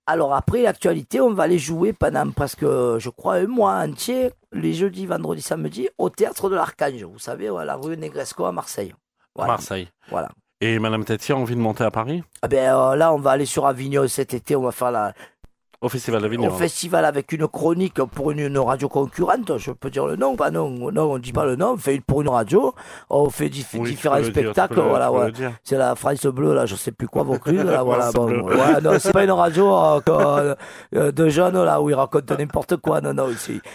Alors 0.06 0.34
après 0.34 0.62
l'actualité, 0.62 1.20
on 1.20 1.32
va 1.32 1.44
aller 1.44 1.58
jouer 1.58 1.92
pendant 1.92 2.30
presque, 2.30 2.62
je 2.62 3.08
crois, 3.08 3.34
un 3.34 3.46
mois 3.46 3.74
entier, 3.74 4.30
les 4.52 4.74
jeudis, 4.74 5.06
vendredis, 5.06 5.42
samedis, 5.42 5.88
au 5.98 6.08
théâtre 6.08 6.48
de 6.48 6.54
l'Archange. 6.54 7.02
Vous 7.02 7.18
savez, 7.18 7.48
à 7.48 7.64
la 7.64 7.74
rue 7.74 7.96
Negresco 7.96 8.44
à 8.44 8.52
Marseille. 8.52 8.94
Voilà. 9.34 9.52
Marseille. 9.52 9.88
Voilà. 10.08 10.28
Et 10.60 10.78
Madame 10.78 11.04
Tati 11.04 11.32
a 11.32 11.36
envie 11.36 11.56
de 11.56 11.60
monter 11.60 11.82
à 11.82 11.90
Paris? 11.90 12.22
Ah 12.42 12.46
ben, 12.46 12.72
euh, 12.72 12.94
là, 12.94 13.12
on 13.12 13.18
va 13.18 13.32
aller 13.32 13.46
sur 13.46 13.66
Avignon 13.66 14.06
cet 14.06 14.32
été, 14.32 14.54
on 14.54 14.62
va 14.62 14.70
faire 14.70 14.92
la, 14.92 15.12
Au 15.82 15.88
Festival 15.88 16.20
au 16.20 16.22
d'Avignon. 16.22 16.50
festival 16.52 17.04
avec 17.04 17.32
une 17.32 17.48
chronique 17.48 18.00
pour 18.04 18.30
une, 18.30 18.38
une 18.38 18.58
radio 18.58 18.88
concurrente. 18.88 19.58
Je 19.58 19.72
peux 19.72 19.90
dire 19.90 20.06
le 20.06 20.14
nom, 20.16 20.36
pas 20.36 20.52
non, 20.52 20.70
non, 20.92 21.12
on 21.12 21.18
dit 21.18 21.32
pas 21.32 21.44
le 21.44 21.56
nom. 21.56 21.72
On 21.72 21.76
fait 21.76 22.00
pour 22.06 22.22
une 22.22 22.28
radio, 22.28 22.72
on 23.10 23.28
fait 23.30 23.48
dif- 23.48 23.66
Oui, 23.74 23.80
tu 23.88 23.90
différents 23.90 24.20
dire, 24.20 24.26
spectacles. 24.26 24.76
le- 24.76 24.82
voilà, 24.82 25.10
ouais. 25.10 25.32
dire. 25.32 25.52
C'est 25.64 25.76
la 25.76 25.96
France 25.96 26.24
Bleue, 26.26 26.54
là, 26.54 26.66
je 26.66 26.76
sais 26.76 26.92
plus 26.92 27.08
quoi, 27.08 27.24
Vaucluse, 27.24 27.64
là, 27.64 27.82
voilà. 27.84 28.12
Bon, 28.12 28.26
ouais, 28.28 28.80
non, 28.80 28.92
c'est 29.00 29.12
pas 29.12 29.24
une 29.24 29.32
radio 29.32 29.74
euh, 29.74 30.00
que- 30.06 30.56
euh, 30.96 31.10
de 31.12 31.28
jeunes, 31.28 31.60
là, 31.62 31.82
où 31.82 31.90
ils 31.90 31.94
racontent 31.94 32.34
n'importe 32.38 32.76
quoi. 32.76 33.00
Non, 33.00 33.12
non, 33.12 33.26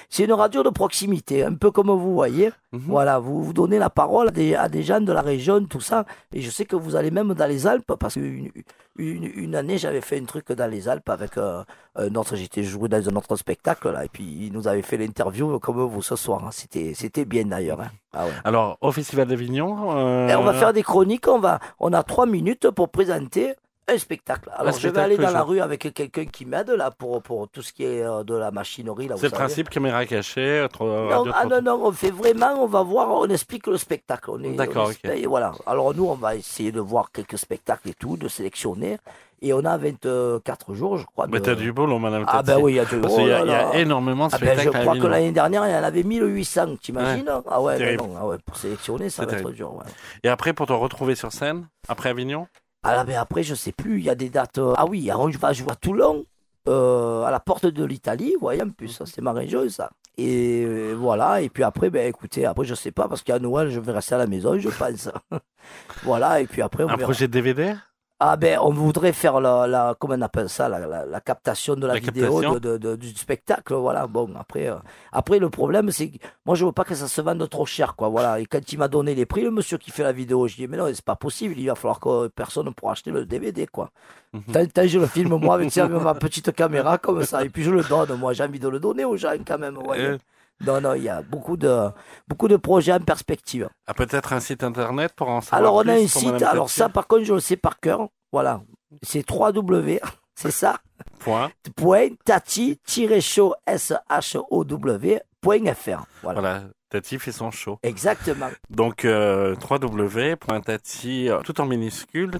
c'est, 0.09 0.23
une 0.23 0.31
radio 0.33 0.63
de 0.63 0.69
proximité, 0.69 1.43
un 1.43 1.55
peu 1.55 1.71
comme 1.71 1.91
vous 1.91 2.13
voyez. 2.13 2.51
Mhm. 2.71 2.81
Voilà, 2.87 3.19
vous, 3.19 3.43
vous 3.43 3.53
donnez 3.53 3.79
la 3.79 3.89
parole 3.89 4.29
à 4.29 4.31
des, 4.31 4.55
à 4.55 4.69
des 4.69 4.83
gens 4.83 5.01
de 5.01 5.11
la 5.11 5.21
région, 5.21 5.63
tout 5.65 5.79
ça. 5.81 6.05
Et 6.33 6.41
je 6.41 6.49
sais 6.49 6.65
que 6.65 6.75
vous 6.77 6.95
allez 6.95 7.11
même 7.11 7.33
dans 7.33 7.47
les 7.47 7.67
Alpes, 7.67 7.93
parce 7.99 8.15
une, 8.17 8.49
une 8.97 9.55
année, 9.55 9.77
j'avais 9.77 10.01
fait 10.01 10.19
un 10.19 10.25
truc 10.25 10.51
dans 10.51 10.69
les 10.69 10.89
Alpes 10.89 11.09
avec 11.09 11.37
euh, 11.37 11.63
un 11.95 12.13
autre, 12.15 12.35
j'étais 12.35 12.63
joué 12.63 12.89
dans 12.89 13.07
un 13.09 13.15
autre 13.15 13.35
spectacle, 13.35 13.91
là, 13.91 14.05
et 14.05 14.09
puis 14.09 14.23
il 14.23 14.51
nous 14.53 14.67
avait 14.67 14.81
fait 14.81 14.97
l'interview 14.97 15.59
comme 15.59 15.81
vous 15.81 16.01
ce 16.01 16.15
soir. 16.15 16.43
hein. 16.45 16.49
C'était, 16.51 16.93
c'était 16.95 17.25
bien 17.25 17.45
d'ailleurs. 17.45 17.81
hein. 17.81 17.91
Ah 18.13 18.25
ouais. 18.25 18.31
Alors, 18.43 18.77
au 18.81 18.91
Festival 18.91 19.27
d'Avignon. 19.27 19.95
euh, 19.97 20.27
Et 20.29 20.35
on 20.35 20.43
va 20.43 20.53
faire 20.53 20.73
des 20.73 20.83
chroniques, 20.83 21.27
on, 21.27 21.39
va, 21.39 21.59
on 21.79 21.93
a 21.93 22.03
trois 22.03 22.25
minutes 22.25 22.69
pour 22.71 22.89
présenter 22.89 23.53
un 23.89 23.97
spectacle. 23.97 24.49
Alors 24.55 24.77
je 24.77 24.89
vais 24.89 24.99
aller 24.99 25.17
dans 25.17 25.31
la 25.31 25.43
rue 25.43 25.61
avec 25.61 25.93
quelqu'un 25.93 26.25
qui 26.25 26.45
m'aide 26.45 26.69
là 26.71 26.91
pour, 26.91 27.21
pour 27.21 27.47
tout 27.47 27.61
ce 27.61 27.71
qui 27.71 27.83
est 27.85 28.03
euh, 28.03 28.23
de 28.23 28.35
la 28.35 28.51
machinerie. 28.51 29.07
C'est 29.15 29.23
le 29.23 29.29
principe 29.31 29.69
caméra 29.69 30.05
cachée. 30.05 30.41
euh, 30.59 30.67
Non, 30.81 31.25
ah 31.33 31.45
non, 31.45 31.61
non, 31.61 31.79
on 31.85 31.91
fait 31.91 32.11
vraiment, 32.11 32.61
on 32.63 32.67
va 32.67 32.83
voir, 32.83 33.09
on 33.11 33.27
explique 33.27 33.67
le 33.67 33.77
spectacle. 33.77 34.31
D'accord, 34.55 34.87
on 34.87 34.91
ok. 34.91 34.99
est- 35.05 35.21
et 35.21 35.25
voilà. 35.25 35.53
Alors 35.65 35.93
nous, 35.93 36.05
on 36.05 36.15
va 36.15 36.35
essayer 36.35 36.71
de 36.71 36.81
voir 36.81 37.11
quelques 37.11 37.37
spectacles 37.37 37.89
et 37.89 37.93
tout, 37.93 38.17
de 38.17 38.27
sélectionner. 38.27 38.97
Et 39.39 39.53
on 39.53 39.63
a 39.65 39.77
24 39.77 40.73
jours, 40.73 40.97
je 40.97 41.05
crois. 41.05 41.27
Mais 41.27 41.39
de- 41.39 41.45
t'as 41.45 41.53
du 41.55 41.71
boulot, 41.71 41.99
madame 41.99 42.25
Ah 42.27 42.41
ben 42.41 42.57
oui, 42.59 42.73
il 42.73 42.75
y 42.77 42.79
a 42.79 42.85
du 42.85 42.99
là 42.99 43.41
il 43.43 43.47
y 43.47 43.53
a 43.53 43.75
énormément 43.77 44.27
de 44.27 44.33
Ah 44.33 44.39
ben, 44.39 44.47
je 44.47 44.61
spectacles 44.61 44.77
à 44.77 44.81
crois 44.81 44.95
que 44.95 45.07
l'année 45.07 45.31
dernière, 45.31 45.67
il 45.67 45.71
y 45.71 45.75
en 45.75 45.83
avait 45.83 46.01
1800, 46.03 46.75
t'imagines 46.81 47.29
Ah 47.47 47.61
ouais, 47.61 47.77
Terrible. 47.77 48.03
non, 48.03 48.15
ah 48.19 48.25
ouais, 48.25 48.37
pour 48.43 48.57
sélectionner, 48.57 49.09
ça 49.11 49.25
va 49.25 49.33
être 49.33 49.51
dur. 49.51 49.75
ouais. 49.75 49.83
Et 50.23 50.27
après, 50.29 50.53
pour 50.53 50.65
te 50.65 50.73
retrouver 50.73 51.13
sur 51.13 51.31
scène, 51.31 51.67
après 51.87 52.09
Avignon? 52.09 52.47
Ah 52.83 53.03
mais 53.05 53.15
après, 53.15 53.43
je 53.43 53.55
sais 53.55 53.71
plus, 53.71 53.99
il 53.99 54.05
y 54.05 54.09
a 54.09 54.15
des 54.15 54.29
dates. 54.29 54.57
euh, 54.59 54.73
Ah 54.77 54.85
oui, 54.85 55.09
je 55.31 55.37
vais 55.37 55.53
jouer 55.53 55.71
à 55.71 55.75
Toulon, 55.75 56.25
euh, 56.67 57.23
à 57.23 57.31
la 57.31 57.39
porte 57.39 57.65
de 57.65 57.83
l'Italie, 57.83 58.33
vous 58.35 58.41
voyez, 58.41 58.61
en 58.63 58.69
plus, 58.69 58.89
ça, 58.89 59.05
c'est 59.05 59.21
ma 59.21 59.33
région, 59.33 59.67
ça. 59.69 59.89
Et 60.17 60.63
euh, 60.65 60.93
voilà, 60.93 61.41
et 61.41 61.49
puis 61.49 61.63
après, 61.63 61.89
ben 61.89 62.07
écoutez, 62.07 62.45
après, 62.45 62.65
je 62.65 62.73
sais 62.75 62.91
pas, 62.91 63.07
parce 63.07 63.21
qu'à 63.23 63.37
Noël, 63.39 63.69
je 63.69 63.79
vais 63.79 63.91
rester 63.91 64.15
à 64.15 64.17
la 64.19 64.27
maison, 64.27 64.57
je 64.57 64.69
pense. 64.69 65.09
voilà, 66.03 66.41
et 66.41 66.47
puis 66.47 66.61
après, 66.61 66.83
on 66.83 66.87
Un 66.89 66.95
verra. 66.95 67.03
projet 67.03 67.27
de 67.27 67.33
DVD 67.33 67.75
Ah 68.19 68.35
ben, 68.35 68.57
on 68.63 68.71
voudrait 68.71 69.13
faire 69.13 69.39
la, 69.39 69.67
la 69.67 69.95
comment 69.99 70.15
on 70.15 70.21
appelle 70.21 70.49
ça, 70.49 70.67
la, 70.67 70.79
la, 70.79 71.05
la 71.05 71.21
captation 71.21 71.75
de 71.75 71.85
la, 71.85 71.93
La 71.93 71.99
vidéo 71.99 72.41
de, 72.55 72.59
de- 72.59 72.77
de- 72.77 72.95
du 72.95 73.09
spectacle, 73.09 73.75
voilà. 73.75 74.07
Bon, 74.07 74.27
après, 74.39 74.67
euh, 74.69 74.75
après 75.11 75.37
le 75.37 75.51
problème, 75.51 75.91
c'est 75.91 76.09
que 76.09 76.17
moi, 76.43 76.55
je 76.55 76.65
veux 76.65 76.71
pas 76.71 76.83
que 76.83 76.95
ça 76.95 77.07
se 77.07 77.21
vende 77.21 77.47
trop 77.47 77.67
cher, 77.67 77.95
quoi, 77.95 78.09
voilà. 78.09 78.39
Et 78.39 78.47
quand 78.47 78.73
il 78.73 78.79
m'a 78.79 78.87
donné 78.87 79.13
les 79.13 79.27
prix, 79.27 79.43
le 79.43 79.51
monsieur 79.51 79.77
qui 79.77 79.91
fait 79.91 80.01
la 80.01 80.13
vidéo, 80.13 80.47
je 80.47 80.55
dis, 80.55 80.67
mais 80.67 80.77
non, 80.77 80.87
c'est 80.91 81.05
pas 81.05 81.15
possible, 81.15 81.53
il 81.59 81.67
va 81.67 81.75
falloir 81.75 81.99
que 81.99 82.27
personne 82.29 82.73
pour 82.73 82.89
acheter 82.89 83.11
le 83.11 83.23
DVD, 83.27 83.67
quoi. 83.67 83.91
Mhm. 84.33 84.41
Tant, 84.51 84.65
tant 84.65 84.87
je 84.87 84.97
le 84.97 85.05
filme, 85.05 85.35
moi, 85.35 85.53
avec, 85.53 85.75
ma 86.03 86.15
petite 86.15 86.51
caméra, 86.55 86.97
comme 86.97 87.23
ça, 87.23 87.43
et 87.45 87.49
puis 87.49 87.61
je 87.63 87.69
le 87.69 87.83
donne, 87.83 88.15
moi, 88.17 88.33
j'ai 88.33 88.43
envie 88.43 88.59
de 88.59 88.67
le 88.67 88.79
donner 88.79 89.05
aux 89.05 89.15
gens, 89.17 89.33
quand 89.45 89.59
même. 89.59 89.77
Euh, 89.99 90.17
Non, 90.65 90.81
non, 90.81 90.93
il 90.95 91.03
y 91.03 91.09
a 91.09 91.21
beaucoup 91.21 91.55
de, 91.57 91.89
beaucoup 92.27 92.47
de 92.47 92.55
projets 92.57 92.93
en 92.93 92.99
perspective. 92.99 93.69
ah, 93.85 93.93
Peut-être 93.93 94.33
un 94.33 94.39
site 94.39 94.63
internet 94.63 95.13
pour 95.15 95.29
en 95.29 95.41
savoir 95.41 95.59
Alors, 95.59 95.75
on 95.75 95.81
plus 95.81 95.91
a 95.91 95.93
un 95.93 95.97
pour 96.07 96.09
site, 96.21 96.31
Madame 96.31 96.49
alors 96.49 96.69
ça, 96.69 96.89
par 96.89 97.07
contre, 97.07 97.23
je 97.25 97.33
le 97.33 97.39
sais 97.39 97.57
par 97.57 97.79
cœur, 97.79 98.07
voilà. 98.31 98.61
C'est 99.03 99.27
3W, 99.27 99.99
c'est 100.35 100.51
ça 100.51 100.79
Point. 101.19 101.51
point 101.75 102.09
tati-show 102.25 103.53
S-H-O-W 103.65 105.19
point 105.41 105.73
.fr. 105.73 106.03
Voilà. 106.23 106.39
Voilà, 106.41 106.61
Tati 106.89 107.19
fait 107.19 107.31
son 107.33 107.51
show. 107.51 107.79
Exactement. 107.83 108.47
Donc, 108.69 109.03
euh, 109.03 109.55
www.tati, 109.69 111.29
euh, 111.29 111.39
tout 111.41 111.59
en 111.59 111.65
minuscule, 111.65 112.31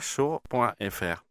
show.fr. 0.00 1.24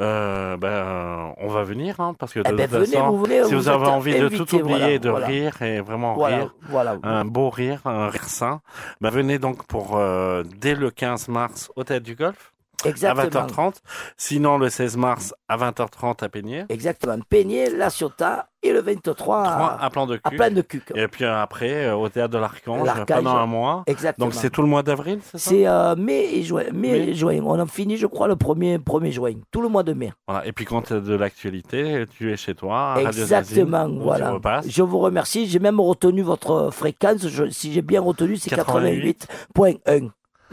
Euh, 0.00 0.56
ben, 0.56 1.34
on 1.38 1.48
va 1.48 1.64
venir, 1.64 2.00
hein, 2.00 2.14
parce 2.18 2.32
que 2.32 2.40
de 2.40 2.44
Eh 2.48 2.52
ben, 2.52 2.66
toute 2.68 2.78
venez, 2.78 2.86
façon, 2.92 3.10
vous 3.10 3.26
si 3.48 3.54
vous 3.54 3.68
avez 3.68 3.86
envie 3.86 4.18
de 4.18 4.28
tout 4.28 4.54
oublier, 4.54 4.78
voilà, 4.78 4.98
de 4.98 5.10
voilà. 5.10 5.26
rire 5.26 5.62
et 5.62 5.80
vraiment 5.80 6.14
Voilà, 6.14 6.36
rire, 6.38 6.54
voilà. 6.68 6.98
un 7.02 7.24
beau 7.26 7.50
rire, 7.50 7.80
un 7.84 8.08
rire 8.08 8.24
sain, 8.24 8.62
ben, 9.00 9.10
venez 9.10 9.38
donc 9.38 9.66
pour 9.66 9.96
euh, 9.98 10.42
dès 10.60 10.74
le 10.74 10.90
15 10.90 11.28
mars 11.28 11.70
au 11.76 11.84
Théâtre 11.84 12.04
du 12.04 12.14
Golf 12.14 12.51
Exactement. 12.88 13.22
à 13.22 13.46
20h30. 13.46 13.74
Sinon, 14.16 14.58
le 14.58 14.68
16 14.68 14.96
mars 14.96 15.34
à 15.48 15.56
20h30 15.56 16.24
à 16.24 16.28
Peigné. 16.28 16.64
Exactement. 16.68 17.16
Peigné, 17.28 17.70
La 17.70 17.90
Ciotat 17.90 18.48
et 18.64 18.72
le 18.72 18.80
23 18.80 19.14
Trois 19.14 19.42
à, 19.44 19.84
à 19.84 19.90
plan 19.90 20.06
de 20.06 20.20
à 20.22 20.30
cul. 20.30 20.36
plein 20.36 20.50
de 20.50 20.62
cuc. 20.62 20.92
Et 20.94 21.08
puis 21.08 21.24
euh, 21.24 21.36
après, 21.42 21.86
euh, 21.86 21.96
au 21.96 22.08
Théâtre 22.08 22.32
de 22.34 22.38
l'Archange 22.38 22.84
L'Archange. 22.86 23.06
pendant 23.08 23.36
un 23.36 23.46
mois. 23.46 23.82
Exactement. 23.86 24.26
Donc 24.26 24.34
c'est 24.34 24.50
tout 24.50 24.62
le 24.62 24.68
mois 24.68 24.82
d'avril, 24.82 25.18
c'est 25.22 25.38
ça? 25.38 25.50
C'est 25.50 25.66
euh, 25.66 25.96
mai 25.96 26.28
et 26.34 26.42
juin. 26.44 26.64
Mai, 26.72 26.92
Mai. 26.92 26.98
et 27.08 27.14
juin. 27.14 27.40
On 27.44 27.58
a 27.58 27.66
fini, 27.66 27.96
je 27.96 28.06
crois, 28.06 28.28
le 28.28 28.34
1er, 28.36 28.78
1er 28.78 29.10
juin. 29.10 29.32
Tout 29.50 29.60
le 29.62 29.68
mois 29.68 29.82
de 29.82 29.92
mai. 29.92 30.12
Voilà. 30.28 30.46
Et 30.46 30.52
puis 30.52 30.64
quand 30.64 30.82
tu 30.82 30.92
as 30.94 31.00
de 31.00 31.14
l'actualité, 31.14 32.04
tu 32.16 32.32
es 32.32 32.36
chez 32.36 32.54
toi. 32.54 32.78
à 32.92 32.94
Radio 32.94 33.08
Exactement. 33.22 33.82
Zazine, 33.86 34.00
Voilà. 34.02 34.38
Je 34.66 34.82
vous 34.82 34.98
remercie. 35.00 35.46
J'ai 35.46 35.58
même 35.58 35.80
retenu 35.80 36.22
votre 36.22 36.70
fréquence. 36.72 37.26
Je- 37.28 37.50
si 37.50 37.72
j'ai 37.72 37.82
bien 37.82 38.00
retenu, 38.00 38.36
c'est 38.36 38.50
88. 38.54 39.26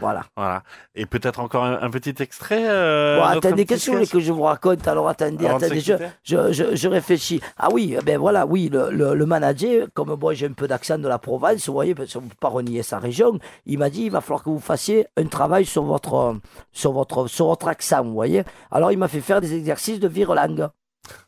Voilà. 0.00 0.24
Voilà. 0.36 0.62
Et 0.94 1.06
peut-être 1.06 1.40
encore 1.40 1.64
un, 1.64 1.80
un 1.80 1.90
petit 1.90 2.14
extrait. 2.22 2.64
Euh, 2.68 3.18
Bon, 3.18 3.24
attendez, 3.24 3.64
qu'est-ce 3.64 4.10
que 4.10 4.20
je 4.20 4.32
vous 4.32 4.42
raconte 4.42 4.86
Alors 4.88 5.08
attendez, 5.08 5.46
avant 5.46 5.58
de 5.58 5.64
attendez, 5.64 5.80
je, 5.80 5.94
je, 6.22 6.52
je, 6.52 6.74
je 6.76 6.88
réfléchis. 6.88 7.40
Ah 7.56 7.68
oui, 7.72 7.96
eh 7.98 8.02
ben 8.02 8.18
voilà, 8.18 8.46
oui, 8.46 8.68
le, 8.72 8.90
le, 8.90 9.14
le 9.14 9.26
manager, 9.26 9.86
comme 9.94 10.14
moi 10.20 10.34
j'ai 10.34 10.46
un 10.46 10.52
peu 10.52 10.66
d'accent 10.68 10.98
de 10.98 11.08
la 11.08 11.18
Provence, 11.18 11.66
vous 11.66 11.72
voyez, 11.72 11.94
parce 11.94 12.12
qu'on 12.12 12.22
ne 12.22 12.28
peut 12.28 12.34
pas 12.40 12.48
renier 12.48 12.82
sa 12.82 12.98
région, 12.98 13.38
il 13.66 13.78
m'a 13.78 13.90
dit 13.90 14.02
il 14.04 14.10
va 14.10 14.20
falloir 14.20 14.42
que 14.42 14.50
vous 14.50 14.58
fassiez 14.60 15.06
un 15.16 15.26
travail 15.26 15.64
sur 15.64 15.82
votre, 15.84 16.36
sur 16.72 16.92
votre, 16.92 17.26
sur 17.26 17.46
votre 17.46 17.68
accent, 17.68 18.02
vous 18.02 18.12
voyez. 18.12 18.42
Alors 18.70 18.92
il 18.92 18.98
m'a 18.98 19.08
fait 19.08 19.20
faire 19.20 19.40
des 19.40 19.54
exercices 19.54 20.00
de 20.00 20.08
virelangue. 20.08 20.68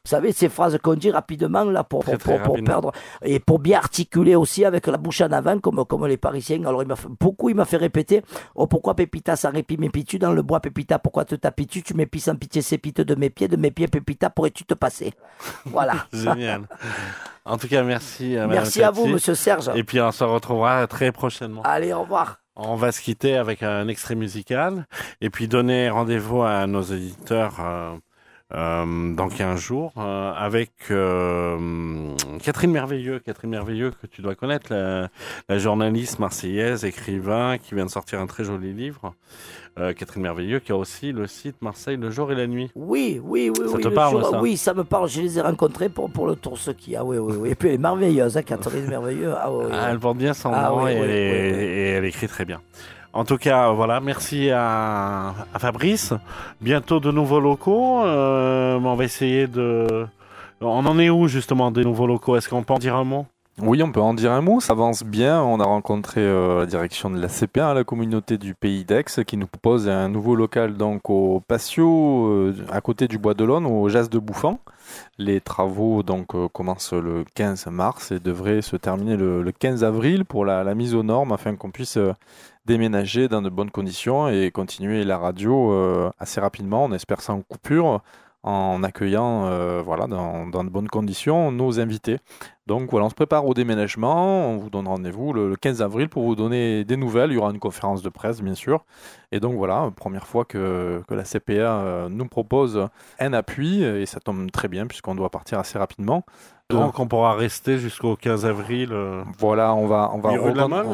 Vous 0.05 0.09
savez, 0.09 0.33
ces 0.33 0.49
phrases 0.49 0.79
qu'on 0.83 0.95
dit 0.95 1.11
rapidement 1.11 1.65
là 1.65 1.85
pour, 1.85 2.05
Très, 2.05 2.19
pour, 2.19 2.55
très 2.55 2.63
perdre 2.63 2.93
et 3.23 3.39
pour 3.39 3.59
bien 3.59 3.79
articuler 3.79 4.35
aussi 4.35 4.65
avec 4.65 4.87
la 4.87 4.97
bouche 4.97 5.21
en 5.21 5.31
avant 5.31 5.59
comme, 5.59 5.85
comme 5.85 6.07
les 6.07 6.17
Parisiens. 6.17 6.65
Alors 6.65 6.83
il 6.83 6.89
m'a 6.89 6.97
fait, 6.97 7.09
beaucoup, 7.21 7.49
il 7.49 7.55
m'a 7.55 7.65
fait 7.65 7.77
répéter 7.77 8.23
Oh 8.55 8.67
pourquoi 8.67 8.95
Pépita 8.95 9.37
sans 9.37 9.51
répit 9.51 9.77
m'épies-tu 9.77 10.19
dans 10.19 10.33
le 10.33 10.43
bois 10.43 10.61
Pépita? 10.61 10.99
Pourquoi 10.99 11.25
te 11.25 11.35
tapis-tu? 11.35 11.83
Tu 11.83 11.95
m'épis 11.95 12.21
sans 12.21 12.37
pitié 12.37 12.63
sépite 12.63 13.01
de 13.01 13.15
mes 13.15 13.31
pieds, 13.31 13.49
de 13.49 13.57
mes 13.57 13.71
pieds 13.71 13.89
Pépita 13.89 14.31
pourrais-tu 14.31 14.65
te 14.65 14.75
passer 14.75 15.13
Voilà. 15.67 15.95
Génial. 16.13 16.63
en 17.45 17.57
tout 17.57 17.69
cas, 17.69 17.83
merci. 17.83 18.37
à 18.37 18.47
Madame 18.47 18.65
Merci 18.65 18.83
à 18.83 18.91
vous. 18.91 19.07
Monsieur 19.07 19.35
Serge. 19.35 19.71
Et 19.75 19.85
puis 19.85 20.01
on 20.01 20.13
se 20.13 20.25
retrouvera 20.25 20.87
très 20.87 21.13
prochainement. 21.13 21.63
Allez, 21.63 21.93
au 21.93 22.03
revoir. 22.03 22.39
On 22.55 22.77
va 22.77 22.93
se 22.93 23.01
quitter 23.01 23.37
avec 23.37 23.63
un 23.63 23.89
extrait 23.89 24.15
musical 24.15 24.87
et 25.23 25.31
puis 25.31 25.49
donner 25.49 25.89
rendez-vous 25.89 26.43
à 26.43 26.67
nos 26.67 26.83
auditeurs 26.83 27.57
euh, 27.61 27.95
euh, 28.55 29.15
dans 29.15 29.29
15 29.29 29.59
jours 29.61 29.93
euh, 29.97 30.33
avec 30.33 30.70
euh, 30.91 32.15
Catherine 32.43 32.70
Merveilleux. 32.73 33.19
Catherine 33.20 33.51
Merveilleux 33.51 33.91
que 33.91 34.07
tu 34.07 34.23
dois 34.23 34.35
connaître, 34.35 34.73
la, 34.73 35.09
la 35.49 35.59
journaliste 35.59 36.19
marseillaise, 36.19 36.85
écrivain 36.85 37.57
qui 37.59 37.74
vient 37.74 37.87
de 37.87 37.91
sortir 37.91 38.20
un 38.20 38.27
très 38.27 38.45
joli 38.45 38.73
livre. 38.73 39.15
Euh, 39.79 39.95
Catherine 39.95 40.23
Merveilleux 40.23 40.59
qui 40.61 40.70
a 40.70 40.77
aussi 40.77 41.12
le 41.12 41.27
site 41.27 41.57
Marseille 41.62 41.97
le 41.97 42.11
jour 42.11 42.31
et 42.31 42.35
la 42.35 42.47
nuit. 42.47 42.70
Oui, 42.74 43.19
oui, 43.24 43.51
oui. 43.59 43.69
Ça 43.70 43.77
oui, 43.77 43.83
te 43.83 43.89
le 43.89 43.95
parle, 43.95 44.20
jour- 44.20 44.31
ça 44.31 44.41
Oui, 44.43 44.57
ça 44.59 44.74
me 44.74 44.85
parle. 44.85 45.09
Je 45.09 45.23
les 45.23 45.39
ai 45.39 45.41
rencontrés 45.41 45.89
pour, 45.89 46.11
pour 46.11 46.27
le 46.27 46.37
tour 46.37 46.59
ski. 46.59 46.95
Ah 46.95 47.05
oui, 47.05 47.16
oui, 47.16 47.35
oui. 47.39 47.49
Et 47.51 47.55
puis 47.55 47.69
elle 47.69 47.77
est 47.77 47.79
merveilleuse, 47.79 48.37
hein, 48.37 48.43
Catherine 48.43 48.87
Merveilleux. 48.87 49.33
Ah 49.35 49.51
oui, 49.51 49.65
oui. 49.66 49.73
Ah, 49.74 49.89
elle 49.91 49.99
porte 49.99 50.19
bien 50.19 50.35
son 50.35 50.53
Ah 50.53 50.69
nom 50.69 50.87
et 50.89 50.93
elle 51.97 52.05
écrit 52.05 52.29
très 52.29 52.45
bien. 52.45 52.61
En 53.14 53.24
tout 53.24 53.36
cas, 53.36 53.70
voilà, 53.72 54.01
merci 54.01 54.51
à, 54.51 55.34
Fabrice. 55.59 56.14
Bientôt 56.62 56.98
de 56.98 57.10
nouveaux 57.10 57.40
locaux. 57.40 58.02
Euh, 58.05 58.78
on 58.78 58.94
va 58.94 59.05
essayer 59.05 59.47
de. 59.47 60.06
On 60.62 60.86
en 60.86 60.98
est 60.98 61.10
où 61.10 61.28
justement 61.28 61.70
des 61.70 61.84
nouveaux 61.84 62.06
locaux? 62.06 62.36
Est-ce 62.36 62.48
qu'on 62.48 62.62
peut 62.62 62.72
en 62.72 62.78
dire 62.78 62.97
un 62.97 63.05
mot? 63.05 63.26
Oui, 63.60 63.82
on 63.82 63.93
peut 63.93 64.01
en 64.01 64.14
dire 64.14 64.32
un 64.32 64.40
mot, 64.40 64.60
ça 64.60 64.72
avance 64.72 65.05
bien. 65.05 65.43
On 65.43 65.60
a 65.60 65.64
rencontré 65.64 66.22
euh, 66.22 66.60
la 66.60 66.66
direction 66.66 67.10
de 67.10 67.20
la 67.20 67.28
CP1, 67.28 67.74
la 67.74 67.84
communauté 67.84 68.39
du 68.39 68.55
Pays 68.55 68.84
d'Aix, 68.84 69.05
qui 69.26 69.36
nous 69.36 69.47
propose 69.47 69.90
un 69.90 70.09
nouveau 70.09 70.34
local 70.34 70.78
donc 70.78 71.10
au 71.10 71.43
patio, 71.47 72.28
euh, 72.28 72.55
à 72.70 72.80
côté 72.80 73.09
du 73.09 73.18
Bois 73.18 73.34
de 73.34 73.44
l'Aune, 73.44 73.66
au 73.66 73.90
Jas 73.90 74.09
de 74.09 74.18
Bouffant. 74.18 74.59
Les 75.18 75.43
travaux 75.43 76.02
donc 76.02 76.28
commencent 76.52 76.94
le 76.94 77.24
15 77.34 77.66
mars 77.66 78.10
et 78.10 78.20
devraient 78.20 78.62
se 78.62 78.76
terminer 78.76 79.16
le, 79.16 79.43
le 79.43 79.52
15 79.52 79.84
avril 79.84 80.24
pour 80.24 80.47
la, 80.47 80.74
mise 80.74 80.94
aux 80.94 81.02
normes 81.02 81.32
afin 81.32 81.55
qu'on 81.55 81.70
puisse 81.70 81.98
déménager 82.64 83.28
dans 83.28 83.43
de 83.43 83.48
bonnes 83.48 83.70
conditions 83.70 84.28
et 84.28 84.51
continuer 84.51 85.05
la 85.05 85.18
radio 85.18 85.72
euh, 85.72 86.10
assez 86.18 86.40
rapidement. 86.40 86.84
On 86.84 86.93
espère 86.93 87.20
sans 87.20 87.43
coupure 87.43 88.02
en 88.43 88.82
accueillant 88.82 89.47
euh, 89.47 89.82
voilà, 89.82 90.06
dans, 90.06 90.47
dans 90.47 90.64
de 90.64 90.68
bonnes 90.68 90.89
conditions 90.89 91.52
nos 91.52 91.78
invités. 91.80 92.18
Donc 92.73 92.90
voilà, 92.90 93.05
on 93.05 93.11
se 93.11 93.15
prépare 93.15 93.47
au 93.47 93.53
déménagement. 93.53 94.49
On 94.49 94.57
vous 94.57 94.70
donne 94.70 94.89
rendez-vous 94.89 95.35
le, 95.35 95.51
le 95.51 95.57
15 95.57 95.82
avril 95.82 96.09
pour 96.09 96.23
vous 96.23 96.35
donner 96.35 96.85
des 96.85 96.97
nouvelles. 96.97 97.31
Il 97.31 97.35
y 97.35 97.39
aura 97.39 97.51
une 97.51 97.59
conférence 97.59 98.01
de 98.03 98.09
presse, 98.09 98.40
bien 98.40 98.55
sûr. 98.55 98.85
Et 99.31 99.40
donc 99.40 99.55
voilà, 99.57 99.90
première 99.94 100.27
fois 100.27 100.47
que, 100.47 101.03
que 101.07 101.15
la 101.15 101.24
CPA 101.24 101.53
euh, 101.53 102.09
nous 102.09 102.27
propose 102.27 102.89
un 103.19 103.32
appui. 103.35 103.82
Et 103.82 104.07
ça 104.07 104.20
tombe 104.20 104.51
très 104.51 104.69
bien 104.69 104.86
puisqu'on 104.86 105.15
doit 105.15 105.28
partir 105.31 105.59
assez 105.59 105.78
rapidement. 105.78 106.24
Donc 106.70 106.99
on 107.01 107.07
pourra 107.07 107.35
rester 107.35 107.77
jusqu'au 107.78 108.16
15 108.16 108.47
avril. 108.47 108.90
euh, 108.93 109.23
Voilà, 109.39 109.74
on 109.74 109.86
va, 109.86 110.11
on 110.15 110.20
va 110.20 110.31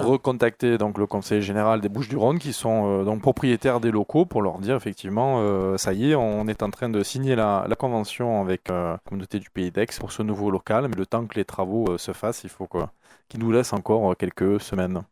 recontacter 0.03 0.77
donc 0.77 0.99
le 0.99 1.07
conseiller 1.07 1.41
général 1.43 1.81
des 1.81 1.89
Bouches-du-Rhône 1.89 2.41
qui 2.41 2.53
sont 2.53 3.03
euh, 3.03 3.05
donc 3.05 3.21
propriétaires 3.21 3.79
des 3.79 3.93
locaux 3.93 4.25
pour 4.27 4.43
leur 4.43 4.59
dire 4.59 4.75
effectivement 4.75 5.37
euh, 5.39 5.77
ça 5.77 5.93
y 5.93 6.11
est, 6.11 6.15
on 6.17 6.49
est 6.49 6.65
en 6.65 6.71
train 6.71 6.89
de 6.89 7.01
signer 7.05 7.37
la, 7.37 7.65
la 7.69 7.77
convention 7.77 8.41
avec 8.41 8.71
euh, 8.71 8.93
la 8.95 8.99
communauté 9.09 9.39
du 9.39 9.51
Pays 9.51 9.71
d'Aix 9.71 9.87
pour 10.01 10.11
ce 10.11 10.25
nouveau 10.25 10.51
local, 10.51 10.89
mais 10.89 10.97
le 10.97 11.07
temps 11.07 11.25
que 11.27 11.37
les 11.37 11.45
travaux 11.45 11.68
euh, 11.91 11.99
se 11.99 12.13
fassent, 12.13 12.43
il 12.45 12.51
faut 12.51 12.67
quoi 12.67 12.93
qu'ils 13.29 13.41
nous 13.41 13.53
laissent 13.53 13.73
encore 13.73 14.11
euh, 14.11 14.15
quelques 14.15 14.61
semaines. 14.61 15.03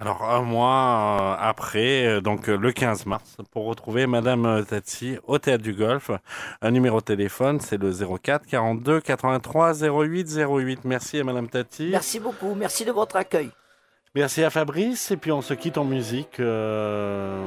Alors 0.00 0.24
un 0.28 0.42
mois 0.42 1.18
euh, 1.20 1.36
après, 1.40 2.20
donc 2.20 2.48
le 2.48 2.72
15 2.72 3.06
mars, 3.06 3.36
pour 3.52 3.64
retrouver 3.66 4.06
Madame 4.06 4.64
Tatsi 4.68 5.16
au 5.26 5.38
Théâtre 5.38 5.62
du 5.62 5.72
Golf. 5.72 6.10
Un 6.62 6.70
numéro 6.72 6.98
de 7.00 7.04
téléphone, 7.04 7.60
c'est 7.60 7.78
le 7.78 7.92
04 7.92 8.44
42 8.46 9.00
83 9.00 9.82
08 9.84 10.36
08. 10.36 10.84
Merci 10.84 11.20
à 11.20 11.24
Madame 11.24 11.48
Tati. 11.48 11.88
Merci 11.90 12.18
beaucoup, 12.20 12.54
merci 12.54 12.84
de 12.84 12.90
votre 12.92 13.16
accueil. 13.16 13.50
Merci 14.16 14.42
à 14.44 14.50
Fabrice. 14.50 15.10
Et 15.12 15.16
puis 15.16 15.30
on 15.32 15.42
se 15.42 15.54
quitte 15.54 15.78
en 15.78 15.84
musique. 15.84 16.38
euh, 16.40 17.40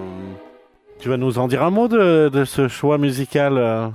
Tu 0.99 1.09
vas 1.09 1.17
nous 1.17 1.39
en 1.39 1.47
dire 1.47 1.63
un 1.63 1.69
mot 1.69 1.87
de, 1.89 2.29
de 2.29 2.45
ce 2.45 2.67
choix 2.69 2.97
musical 2.97 3.93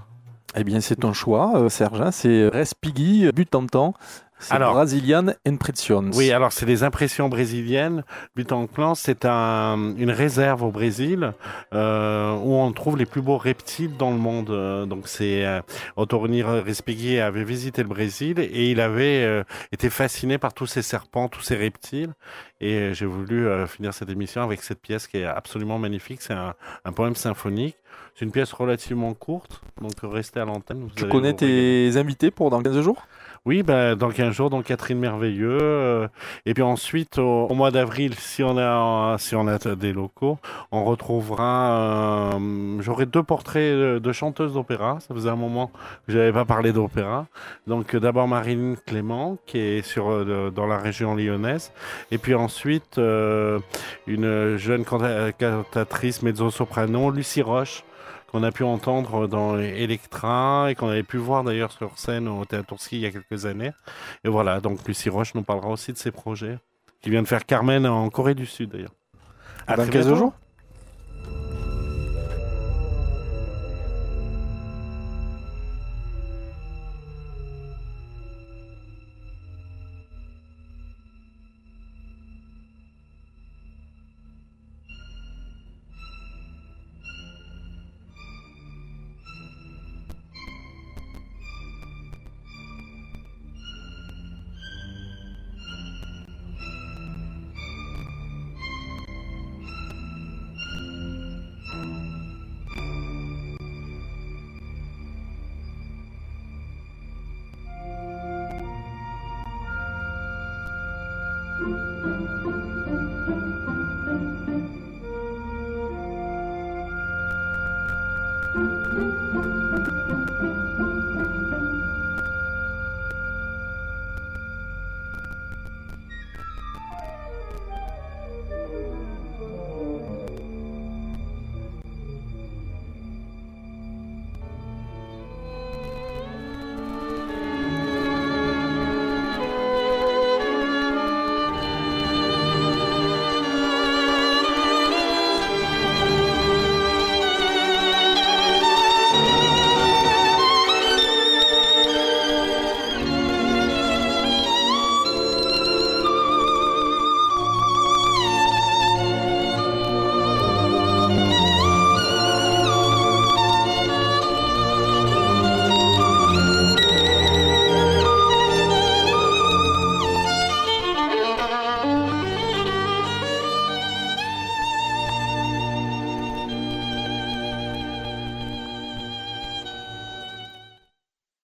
Eh 0.54 0.62
bien, 0.64 0.80
c'est 0.80 0.96
ton 0.96 1.12
choix, 1.14 1.68
Serge, 1.70 2.00
hein, 2.02 2.10
c'est 2.12 2.48
Respighi, 2.48 3.30
but 3.32 3.54
en 3.54 3.66
temps. 3.66 3.94
C'est 4.42 4.54
Alors- 4.54 4.74
Brazilian 4.74 5.26
Impressions. 5.46 6.10
Oui, 6.14 6.30
alors 6.32 6.52
c'est 6.52 6.66
des 6.66 6.82
impressions 6.84 7.28
brésiliennes. 7.28 8.04
But 8.36 8.52
en 8.52 8.66
plan, 8.66 8.94
c'est 8.94 9.24
un, 9.24 9.94
une 9.96 10.10
réserve 10.10 10.62
au 10.62 10.70
Brésil 10.70 11.32
euh, 11.72 12.34
où 12.34 12.54
on 12.54 12.72
trouve 12.72 12.96
les 12.96 13.06
plus 13.06 13.22
beaux 13.22 13.38
reptiles 13.38 13.96
dans 13.96 14.10
le 14.10 14.18
monde. 14.18 14.50
Euh, 14.50 14.84
donc 14.86 15.08
c'est 15.08 15.44
euh, 15.46 15.60
Antonio 15.96 16.44
Respighi 16.62 17.18
avait 17.20 17.44
visité 17.44 17.82
le 17.82 17.88
Brésil 17.88 18.38
et 18.40 18.70
il 18.70 18.80
avait 18.80 19.22
euh, 19.24 19.44
été 19.70 19.88
fasciné 19.90 20.38
par 20.38 20.52
tous 20.54 20.66
ces 20.66 20.82
serpents, 20.82 21.28
tous 21.28 21.42
ces 21.42 21.56
reptiles. 21.56 22.10
Et 22.60 22.74
euh, 22.74 22.94
j'ai 22.94 23.06
voulu 23.06 23.46
finir 23.68 23.94
cette 23.94 24.10
émission 24.10 24.42
avec 24.42 24.62
cette 24.62 24.80
pièce 24.80 25.06
qui 25.06 25.18
est 25.18 25.24
absolument 25.24 25.78
magnifique. 25.78 26.20
C'est 26.22 26.34
un, 26.34 26.54
un 26.84 26.92
poème 26.92 27.14
symphonique. 27.14 27.76
C'est 28.14 28.24
une 28.26 28.30
pièce 28.32 28.52
relativement 28.52 29.14
courte, 29.14 29.62
donc 29.80 29.92
restez 30.02 30.38
à 30.40 30.44
l'antenne. 30.44 30.80
vous 30.82 30.90
Tu 30.94 31.08
connais 31.08 31.32
tes 31.32 31.96
invités 31.96 32.30
pour 32.30 32.50
dans 32.50 32.62
15 32.62 32.80
jours? 32.82 33.06
Oui, 33.44 33.64
bah, 33.64 33.96
dans 33.96 34.10
15 34.10 34.32
jours, 34.32 34.50
donc 34.50 34.66
Catherine 34.66 35.00
Merveilleux. 35.00 35.58
euh, 35.60 36.06
et 36.46 36.54
puis 36.54 36.62
ensuite, 36.62 37.18
au, 37.18 37.46
au 37.48 37.54
mois 37.54 37.72
d'avril, 37.72 38.14
si 38.14 38.44
on 38.44 38.56
a 38.56 39.16
si 39.18 39.34
on 39.34 39.48
a 39.48 39.58
des 39.74 39.92
locaux, 39.92 40.38
on 40.70 40.84
retrouvera. 40.84 42.34
euh, 42.36 42.80
J'aurai 42.80 43.04
deux 43.06 43.24
portraits 43.24 43.74
de, 44.00 44.12
chanteuses 44.12 44.54
d'opéra. 44.54 44.98
Ça 45.00 45.12
faisait 45.12 45.28
un 45.28 45.34
moment 45.34 45.72
que 46.06 46.12
j'avais 46.12 46.32
pas 46.32 46.44
parlé 46.44 46.72
d'opéra. 46.72 47.26
Donc 47.66 47.96
euh, 47.96 48.00
d'abord 48.00 48.28
Marilyn 48.28 48.76
Clément, 48.86 49.36
qui 49.44 49.58
est 49.58 49.82
sur 49.82 50.08
euh, 50.12 50.52
dans 50.54 50.66
la 50.68 50.78
région 50.78 51.16
lyonnaise, 51.16 51.72
et 52.12 52.18
puis 52.18 52.36
ensuite 52.36 52.98
euh, 52.98 53.58
une 54.06 54.56
jeune 54.56 54.84
canta- 54.84 55.32
cantatrice 55.32 56.22
mezzo-soprano, 56.22 57.10
Lucie 57.10 57.42
Roche 57.42 57.82
qu'on 58.32 58.42
a 58.42 58.50
pu 58.50 58.64
entendre 58.64 59.28
dans 59.28 59.58
Electra 59.58 60.68
et 60.70 60.74
qu'on 60.74 60.88
avait 60.88 61.02
pu 61.02 61.18
voir 61.18 61.44
d'ailleurs 61.44 61.70
sur 61.70 61.98
scène 61.98 62.26
au 62.28 62.44
Théâtre 62.46 62.68
Tourski 62.68 62.96
il 62.96 63.02
y 63.02 63.06
a 63.06 63.10
quelques 63.10 63.44
années. 63.46 63.72
Et 64.24 64.28
voilà, 64.28 64.60
donc 64.60 64.78
Lucie 64.88 65.10
Roche 65.10 65.34
nous 65.34 65.42
parlera 65.42 65.68
aussi 65.68 65.92
de 65.92 65.98
ses 65.98 66.10
projets, 66.10 66.58
qui 67.02 67.10
vient 67.10 67.22
de 67.22 67.28
faire 67.28 67.44
Carmen 67.44 67.86
en 67.86 68.08
Corée 68.08 68.34
du 68.34 68.46
Sud 68.46 68.70
d'ailleurs. 68.70 68.94
À 69.66 69.76
Dans 69.76 69.82
très 69.84 69.92
15 69.92 70.06
bientôt. 70.06 70.18
jours 70.18 70.32